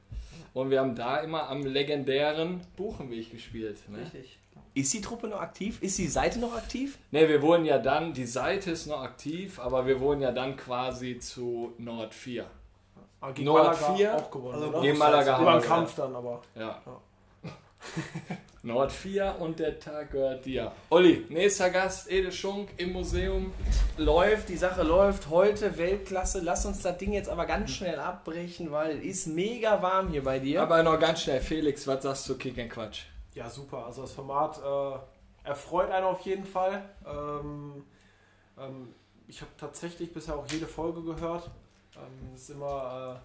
Und 0.55 0.71
wir 0.71 0.81
haben 0.81 0.95
da 0.95 1.19
immer 1.19 1.51
am 1.51 1.63
legendären 1.65 2.63
Buchenweg 2.77 3.31
gespielt. 3.31 3.79
Ne? 3.91 3.99
Richtig. 3.99 4.39
Ist 4.75 4.93
die 4.93 5.01
Truppe 5.01 5.27
noch 5.29 5.41
aktiv? 5.41 5.79
Ist 5.81 5.97
die 5.99 6.07
Seite 6.07 6.39
noch 6.39 6.55
aktiv? 6.55 6.99
Ne, 7.11 7.29
wir 7.29 7.41
wurden 7.41 7.65
ja 7.65 7.79
dann, 7.79 8.13
die 8.13 8.27
Seite 8.27 8.73
ist 8.73 8.87
noch 8.87 9.03
aktiv, 9.03 9.59
aber 9.59 9.87
wir 9.87 10.01
wurden 10.01 10.21
ja 10.21 10.33
dann 10.33 10.57
quasi 10.57 11.19
zu 11.19 11.73
Nord 11.79 12.13
4. 12.15 12.45
Ah, 13.21 13.31
Gegen 13.31 13.47
Nord 13.47 13.65
Malaga 13.65 13.95
vier. 13.95 14.15
auch 14.17 14.31
gewonnen. 14.31 14.55
Also 14.63 14.81
gegen 14.83 14.99
Malaga 14.99 15.39
haben 15.39 15.45
wir 15.47 15.61
Kampf 15.61 15.95
dann 15.97 16.15
aber. 16.15 16.43
Ja. 16.55 16.83
Nord 18.63 18.91
4 18.93 19.37
und 19.39 19.61
der 19.61 19.79
Tag 19.79 20.11
gehört 20.11 20.45
dir. 20.45 20.73
Olli, 20.91 21.25
nächster 21.29 21.71
Gast, 21.71 22.11
Ede 22.11 22.33
Schunk 22.33 22.69
im 22.79 22.93
Museum. 22.93 23.53
Läuft, 23.97 24.49
die 24.49 24.57
Sache 24.57 24.83
läuft. 24.83 25.31
Heute 25.31 25.79
Weltklasse. 25.79 26.41
Lass 26.41 26.67
uns 26.67 26.83
das 26.83 26.99
Ding 26.99 27.13
jetzt 27.13 27.29
aber 27.29 27.47
ganz 27.47 27.71
schnell 27.71 27.99
abbrechen, 28.01 28.73
weil 28.73 28.99
es 28.99 29.05
ist 29.05 29.27
mega 29.29 29.81
warm 29.83 30.09
hier 30.09 30.25
bei 30.25 30.41
dir. 30.41 30.63
Aber 30.63 30.83
noch 30.83 30.99
ganz 30.99 31.23
schnell, 31.23 31.41
Felix, 31.41 31.87
was 31.87 32.03
sagst 32.03 32.29
du, 32.29 32.37
Kick 32.37 32.59
and 32.59 32.71
Quatsch? 32.71 33.03
Ja, 33.37 33.51
super. 33.51 33.85
Also 33.85 34.01
das 34.01 34.13
Format 34.13 34.59
äh, 34.59 35.47
erfreut 35.47 35.91
einen 35.91 36.07
auf 36.07 36.21
jeden 36.23 36.47
Fall. 36.47 36.83
Ähm, 37.07 37.85
ähm, 38.59 38.95
ich 39.29 39.43
habe 39.43 39.51
tatsächlich 39.59 40.11
bisher 40.11 40.37
auch 40.37 40.47
jede 40.51 40.67
Folge 40.67 41.03
gehört. 41.03 41.51
Ähm, 41.97 42.35
ist 42.35 42.49
immer, 42.49 43.21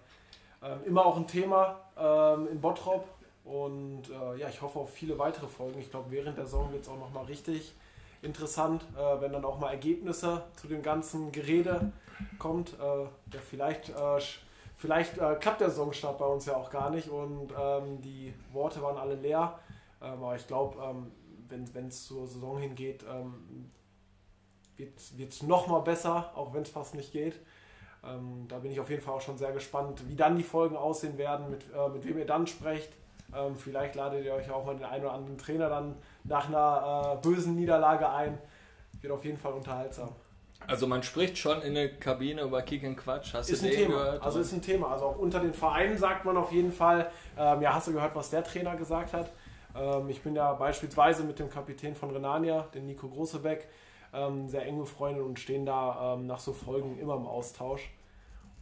äh, 0.62 0.70
ähm, 0.70 0.84
immer 0.84 1.06
auch 1.06 1.16
ein 1.16 1.26
Thema 1.26 1.80
ähm, 1.96 2.46
in 2.48 2.60
Bottrop. 2.60 3.08
Und 3.46 4.02
äh, 4.10 4.38
ja, 4.38 4.50
ich 4.50 4.60
hoffe 4.60 4.80
auf 4.80 4.90
viele 4.92 5.18
weitere 5.18 5.48
Folgen. 5.48 5.80
Ich 5.80 5.90
glaube, 5.90 6.10
während 6.10 6.36
der 6.36 6.44
Saison 6.44 6.70
wird 6.72 6.82
es 6.82 6.90
auch 6.90 6.98
nochmal 6.98 7.24
richtig 7.24 7.72
interessant, 8.20 8.84
äh, 8.94 9.20
wenn 9.22 9.32
dann 9.32 9.46
auch 9.46 9.58
mal 9.58 9.70
Ergebnisse 9.70 10.42
zu 10.56 10.66
dem 10.66 10.82
ganzen 10.82 11.32
Gerede 11.32 11.90
kommt. 12.38 12.74
Äh, 12.74 13.04
ja, 13.04 13.40
vielleicht 13.40 13.88
äh, 13.88 14.20
vielleicht 14.76 15.16
äh, 15.16 15.36
klappt 15.36 15.62
der 15.62 15.70
Saisonstart 15.70 16.18
bei 16.18 16.26
uns 16.26 16.44
ja 16.44 16.54
auch 16.54 16.70
gar 16.70 16.90
nicht 16.90 17.08
und 17.08 17.50
ähm, 17.58 18.02
die 18.02 18.34
Worte 18.52 18.82
waren 18.82 18.98
alle 18.98 19.14
leer. 19.14 19.58
Aber 20.02 20.34
ich 20.36 20.46
glaube, 20.46 20.78
ähm, 20.82 21.12
wenn 21.72 21.86
es 21.86 22.06
zur 22.06 22.26
Saison 22.26 22.58
hingeht, 22.58 23.04
ähm, 23.08 23.70
wird 24.76 25.32
es 25.32 25.42
nochmal 25.42 25.82
besser, 25.82 26.32
auch 26.34 26.52
wenn 26.52 26.62
es 26.62 26.70
fast 26.70 26.94
nicht 26.94 27.12
geht. 27.12 27.38
Ähm, 28.04 28.46
da 28.48 28.58
bin 28.58 28.72
ich 28.72 28.80
auf 28.80 28.90
jeden 28.90 29.02
Fall 29.02 29.14
auch 29.14 29.20
schon 29.20 29.38
sehr 29.38 29.52
gespannt, 29.52 30.08
wie 30.08 30.16
dann 30.16 30.36
die 30.36 30.42
Folgen 30.42 30.76
aussehen 30.76 31.18
werden, 31.18 31.50
mit, 31.50 31.66
äh, 31.72 31.88
mit 31.88 32.04
wem 32.04 32.18
ihr 32.18 32.26
dann 32.26 32.46
sprecht. 32.46 32.92
Ähm, 33.34 33.56
vielleicht 33.56 33.94
ladet 33.94 34.24
ihr 34.24 34.34
euch 34.34 34.50
auch 34.50 34.64
mal 34.64 34.74
den 34.74 34.84
einen 34.84 35.04
oder 35.04 35.12
anderen 35.14 35.38
Trainer 35.38 35.68
dann 35.68 35.96
nach 36.24 36.48
einer 36.48 37.14
äh, 37.14 37.22
bösen 37.22 37.54
Niederlage 37.54 38.08
ein. 38.08 38.38
Wird 39.00 39.12
auf 39.12 39.24
jeden 39.24 39.38
Fall 39.38 39.52
unterhaltsam. 39.52 40.10
Also 40.66 40.86
man 40.86 41.02
spricht 41.02 41.38
schon 41.38 41.60
in 41.62 41.74
der 41.74 41.96
Kabine 41.96 42.42
über 42.42 42.62
Kick 42.62 42.84
and 42.84 42.96
Quatsch. 42.96 43.34
Hast 43.34 43.50
Ist 43.50 43.62
du 43.62 43.66
ein 43.66 43.72
Thema. 43.72 43.94
gehört? 43.94 44.22
Also 44.22 44.40
ist 44.40 44.52
ein 44.52 44.62
Thema. 44.62 44.92
Also 44.92 45.06
auch 45.06 45.18
unter 45.18 45.40
den 45.40 45.54
Vereinen 45.54 45.96
sagt 45.98 46.24
man 46.24 46.36
auf 46.36 46.52
jeden 46.52 46.72
Fall, 46.72 47.10
ähm, 47.38 47.62
ja, 47.62 47.74
hast 47.74 47.88
du 47.88 47.92
gehört, 47.92 48.14
was 48.14 48.30
der 48.30 48.44
Trainer 48.44 48.76
gesagt 48.76 49.12
hat? 49.12 49.32
Ähm, 49.76 50.08
ich 50.10 50.22
bin 50.22 50.34
ja 50.36 50.52
beispielsweise 50.54 51.24
mit 51.24 51.38
dem 51.38 51.48
Kapitän 51.50 51.94
von 51.94 52.10
Renania, 52.10 52.62
den 52.74 52.86
Nico 52.86 53.08
Großebeck, 53.08 53.68
ähm, 54.12 54.48
sehr 54.48 54.66
eng 54.66 54.78
befreundet 54.78 55.22
und 55.24 55.38
stehen 55.38 55.64
da 55.66 56.14
ähm, 56.14 56.26
nach 56.26 56.40
so 56.40 56.52
Folgen 56.52 56.98
immer 56.98 57.16
im 57.16 57.26
Austausch. 57.26 57.90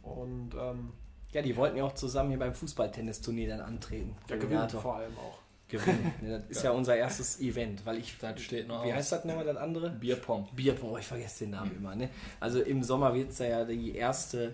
Und 0.03 0.51
ähm, 0.59 0.93
Ja, 1.33 1.41
die 1.41 1.55
wollten 1.57 1.77
ja 1.77 1.83
auch 1.83 1.93
zusammen 1.95 2.29
hier 2.29 2.39
beim 2.39 2.53
Fußballtennisturnier 2.53 3.49
dann 3.49 3.61
antreten. 3.61 4.15
gewinnt 4.27 4.51
Renato. 4.51 4.79
vor 4.79 4.95
allem 4.95 5.17
auch. 5.17 5.37
Gewinnen. 5.67 6.13
Ja, 6.25 6.37
das 6.39 6.49
ist 6.49 6.63
ja 6.63 6.71
unser 6.71 6.95
erstes 6.97 7.39
Event, 7.39 7.85
weil 7.85 7.97
ich. 7.97 8.17
Das 8.19 8.41
steht 8.41 8.67
noch 8.67 8.83
Wie 8.83 8.89
aus. 8.89 8.97
heißt 8.97 9.11
das 9.13 9.25
nochmal, 9.25 9.45
das 9.45 9.55
andere? 9.57 9.89
Bierpong. 9.89 10.49
Bierpong, 10.53 10.97
ich 10.97 11.07
vergesse 11.07 11.45
den 11.45 11.51
Namen 11.51 11.75
immer. 11.77 11.95
Ne? 11.95 12.09
Also 12.41 12.61
im 12.61 12.83
Sommer 12.83 13.13
wird 13.13 13.29
es 13.31 13.37
da 13.37 13.45
ja 13.45 13.63
die 13.63 13.95
erste 13.95 14.53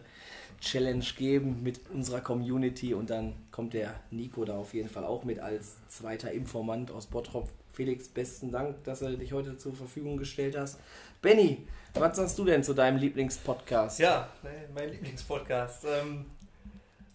Challenge 0.59 1.05
geben 1.17 1.61
mit 1.63 1.79
unserer 1.93 2.21
Community 2.21 2.93
und 2.93 3.09
dann 3.09 3.33
kommt 3.51 3.73
der 3.73 3.93
Nico 4.11 4.43
da 4.45 4.57
auf 4.57 4.73
jeden 4.73 4.89
Fall 4.89 5.03
auch 5.03 5.23
mit 5.23 5.39
als 5.39 5.75
zweiter 5.87 6.31
Informant 6.31 6.91
aus 6.91 7.07
Bottrop. 7.07 7.49
Felix, 7.73 8.07
besten 8.07 8.51
Dank, 8.51 8.83
dass 8.85 8.99
du 8.99 9.15
dich 9.15 9.33
heute 9.33 9.55
zur 9.57 9.75
Verfügung 9.75 10.17
gestellt 10.17 10.57
hast. 10.57 10.79
Benny, 11.21 11.67
was 11.93 12.17
sagst 12.17 12.37
du 12.39 12.43
denn 12.43 12.63
zu 12.63 12.73
deinem 12.73 12.97
Lieblingspodcast? 12.97 13.99
Ja, 13.99 14.29
mein 14.73 14.89
Lieblingspodcast. 14.89 15.85
Ähm, 15.85 16.25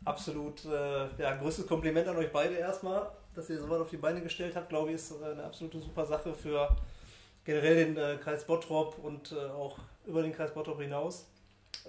absolut, 0.05 0.65
äh, 0.65 1.09
ja, 1.21 1.35
größtes 1.37 1.67
Kompliment 1.67 2.07
an 2.07 2.17
euch 2.17 2.31
beide 2.31 2.55
erstmal, 2.55 3.11
dass 3.35 3.51
ihr 3.51 3.59
sowas 3.59 3.81
auf 3.81 3.91
die 3.91 3.97
Beine 3.97 4.21
gestellt 4.21 4.55
habt. 4.55 4.69
Glaube 4.69 4.91
ich, 4.91 4.97
ist 4.97 5.13
äh, 5.21 5.33
eine 5.33 5.43
absolute 5.43 5.81
super 5.81 6.07
Sache 6.07 6.33
für 6.33 6.77
generell 7.45 7.85
den 7.85 7.97
äh, 7.97 8.17
Kreis 8.23 8.45
Bottrop 8.45 8.99
und 9.03 9.33
äh, 9.33 9.51
auch 9.51 9.79
über 10.07 10.23
den 10.23 10.33
Kreis 10.33 10.53
Bottrop 10.53 10.81
hinaus. 10.81 11.27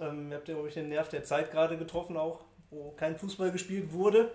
Ähm, 0.00 0.30
ihr 0.30 0.36
habt 0.36 0.48
ja, 0.48 0.54
glaube 0.54 0.68
ich, 0.68 0.74
den 0.74 0.88
Nerv 0.88 1.08
der 1.08 1.24
Zeit 1.24 1.50
gerade 1.50 1.76
getroffen, 1.76 2.16
auch 2.16 2.40
wo 2.70 2.92
kein 2.92 3.16
Fußball 3.16 3.50
gespielt 3.50 3.92
wurde. 3.92 4.30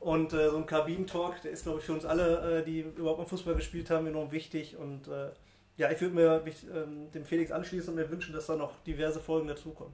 Und 0.00 0.32
äh, 0.32 0.50
so 0.50 0.56
ein 0.56 0.66
Kabinentalk, 0.66 1.42
der 1.42 1.50
ist, 1.50 1.64
glaube 1.64 1.80
ich, 1.80 1.84
für 1.84 1.92
uns 1.92 2.04
alle, 2.04 2.60
äh, 2.60 2.64
die 2.64 2.80
überhaupt 2.80 3.18
mal 3.18 3.26
Fußball 3.26 3.54
gespielt 3.54 3.90
haben, 3.90 4.06
enorm 4.06 4.30
wichtig. 4.30 4.76
Und 4.76 5.08
äh, 5.08 5.30
ja, 5.76 5.90
ich 5.90 6.00
würde 6.00 6.14
mir 6.14 6.42
mich, 6.44 6.64
ähm, 6.72 7.10
dem 7.12 7.24
Felix 7.24 7.50
anschließen 7.50 7.90
und 7.90 7.96
mir 7.96 8.10
wünschen, 8.10 8.32
dass 8.32 8.46
da 8.46 8.56
noch 8.56 8.72
diverse 8.84 9.20
Folgen 9.20 9.48
dazukommen. 9.48 9.92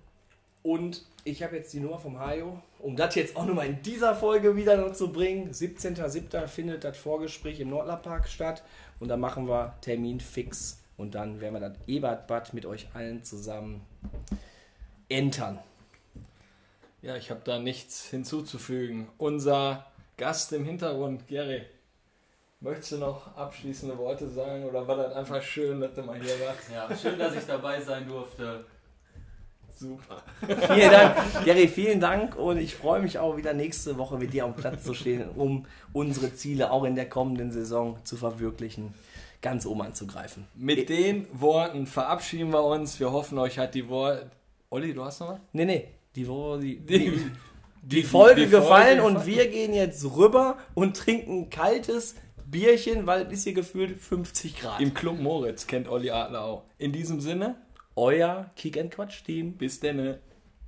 Und 0.62 1.04
ich 1.24 1.42
habe 1.42 1.56
jetzt 1.56 1.74
die 1.74 1.80
Nummer 1.80 1.98
vom 1.98 2.18
Hajo, 2.18 2.58
um 2.78 2.96
das 2.96 3.14
jetzt 3.16 3.36
auch 3.36 3.44
nochmal 3.44 3.66
in 3.66 3.82
dieser 3.82 4.14
Folge 4.14 4.56
wieder 4.56 4.78
noch 4.78 4.94
zu 4.94 5.12
bringen. 5.12 5.50
17.07. 5.50 6.46
findet 6.46 6.84
das 6.84 6.96
Vorgespräch 6.96 7.60
im 7.60 7.68
Nordlerpark 7.68 8.26
statt 8.28 8.62
und 8.98 9.08
da 9.08 9.18
machen 9.18 9.46
wir 9.46 9.74
Termin 9.82 10.20
fix 10.20 10.82
und 10.96 11.14
dann 11.14 11.42
werden 11.42 11.54
wir 11.54 11.60
das 11.60 11.76
Ebertbad 11.86 12.54
mit 12.54 12.64
euch 12.64 12.88
allen 12.94 13.22
zusammen 13.22 13.82
entern. 15.18 15.58
Ja, 17.02 17.16
ich 17.16 17.30
habe 17.30 17.42
da 17.44 17.58
nichts 17.58 18.08
hinzuzufügen. 18.08 19.08
Unser 19.18 19.86
Gast 20.16 20.52
im 20.52 20.64
Hintergrund, 20.64 21.28
Gary. 21.28 21.62
Möchtest 22.60 22.92
du 22.92 22.98
noch 22.98 23.36
abschließende 23.36 23.98
Worte 23.98 24.28
sagen 24.28 24.64
oder 24.64 24.88
war 24.88 24.96
das 24.96 25.12
einfach 25.14 25.42
schön, 25.42 25.80
dass 25.80 25.92
du 25.94 26.02
mal 26.02 26.18
hier 26.18 26.34
warst? 26.40 26.70
Ja, 26.72 26.96
schön, 26.96 27.18
dass 27.18 27.34
ich 27.36 27.44
dabei 27.44 27.80
sein 27.80 28.08
durfte. 28.08 28.64
Super. 29.76 30.22
Vielen 30.40 30.90
Dank, 30.90 31.44
Gary, 31.44 31.68
vielen 31.68 32.00
Dank 32.00 32.36
und 32.36 32.58
ich 32.58 32.74
freue 32.74 33.02
mich 33.02 33.18
auch 33.18 33.36
wieder 33.36 33.52
nächste 33.52 33.98
Woche 33.98 34.16
mit 34.16 34.32
dir 34.32 34.44
am 34.44 34.54
Platz 34.54 34.84
zu 34.84 34.94
stehen, 34.94 35.28
um 35.30 35.66
unsere 35.92 36.32
Ziele 36.34 36.70
auch 36.70 36.84
in 36.84 36.94
der 36.94 37.08
kommenden 37.08 37.50
Saison 37.50 37.98
zu 38.04 38.16
verwirklichen, 38.16 38.94
ganz 39.42 39.66
oben 39.66 39.82
anzugreifen. 39.82 40.46
Mit 40.54 40.88
den 40.88 41.26
Worten 41.32 41.86
verabschieden 41.86 42.50
wir 42.50 42.64
uns. 42.64 42.98
Wir 42.98 43.12
hoffen, 43.12 43.36
euch 43.38 43.58
hat 43.58 43.74
die 43.74 43.88
Worte. 43.88 44.30
Olli, 44.74 44.92
du 44.92 45.04
hast 45.04 45.20
noch 45.20 45.28
was? 45.28 45.38
Nee, 45.52 45.64
nee, 45.66 45.88
die, 46.16 46.24
die, 46.60 46.80
Die- 46.80 47.30
die, 47.82 48.02
Folge 48.02 48.40
die 48.42 48.46
Folge 48.46 48.46
gefallen 48.48 49.00
und 49.00 49.14
gefallen. 49.14 49.26
wir 49.36 49.48
gehen 49.48 49.72
jetzt 49.72 50.04
rüber 50.16 50.58
und 50.74 50.96
trinken 50.96 51.48
kaltes 51.48 52.16
Bierchen, 52.44 53.06
weil 53.06 53.26
es 53.26 53.32
ist 53.34 53.44
hier 53.44 53.52
gefühlt 53.54 53.96
50 54.00 54.56
Grad. 54.58 54.80
Im 54.80 54.92
Club 54.92 55.20
Moritz 55.20 55.66
kennt 55.68 55.86
Olli 55.88 56.10
Adler 56.10 56.42
auch. 56.44 56.64
In 56.78 56.90
diesem 56.92 57.20
Sinne, 57.20 57.54
Euer 57.94 58.50
Kick 58.56 58.76
and 58.76 58.90
Quatsch 58.90 59.22
Team. 59.24 59.52
bis 59.52 59.78
denne. 59.78 60.18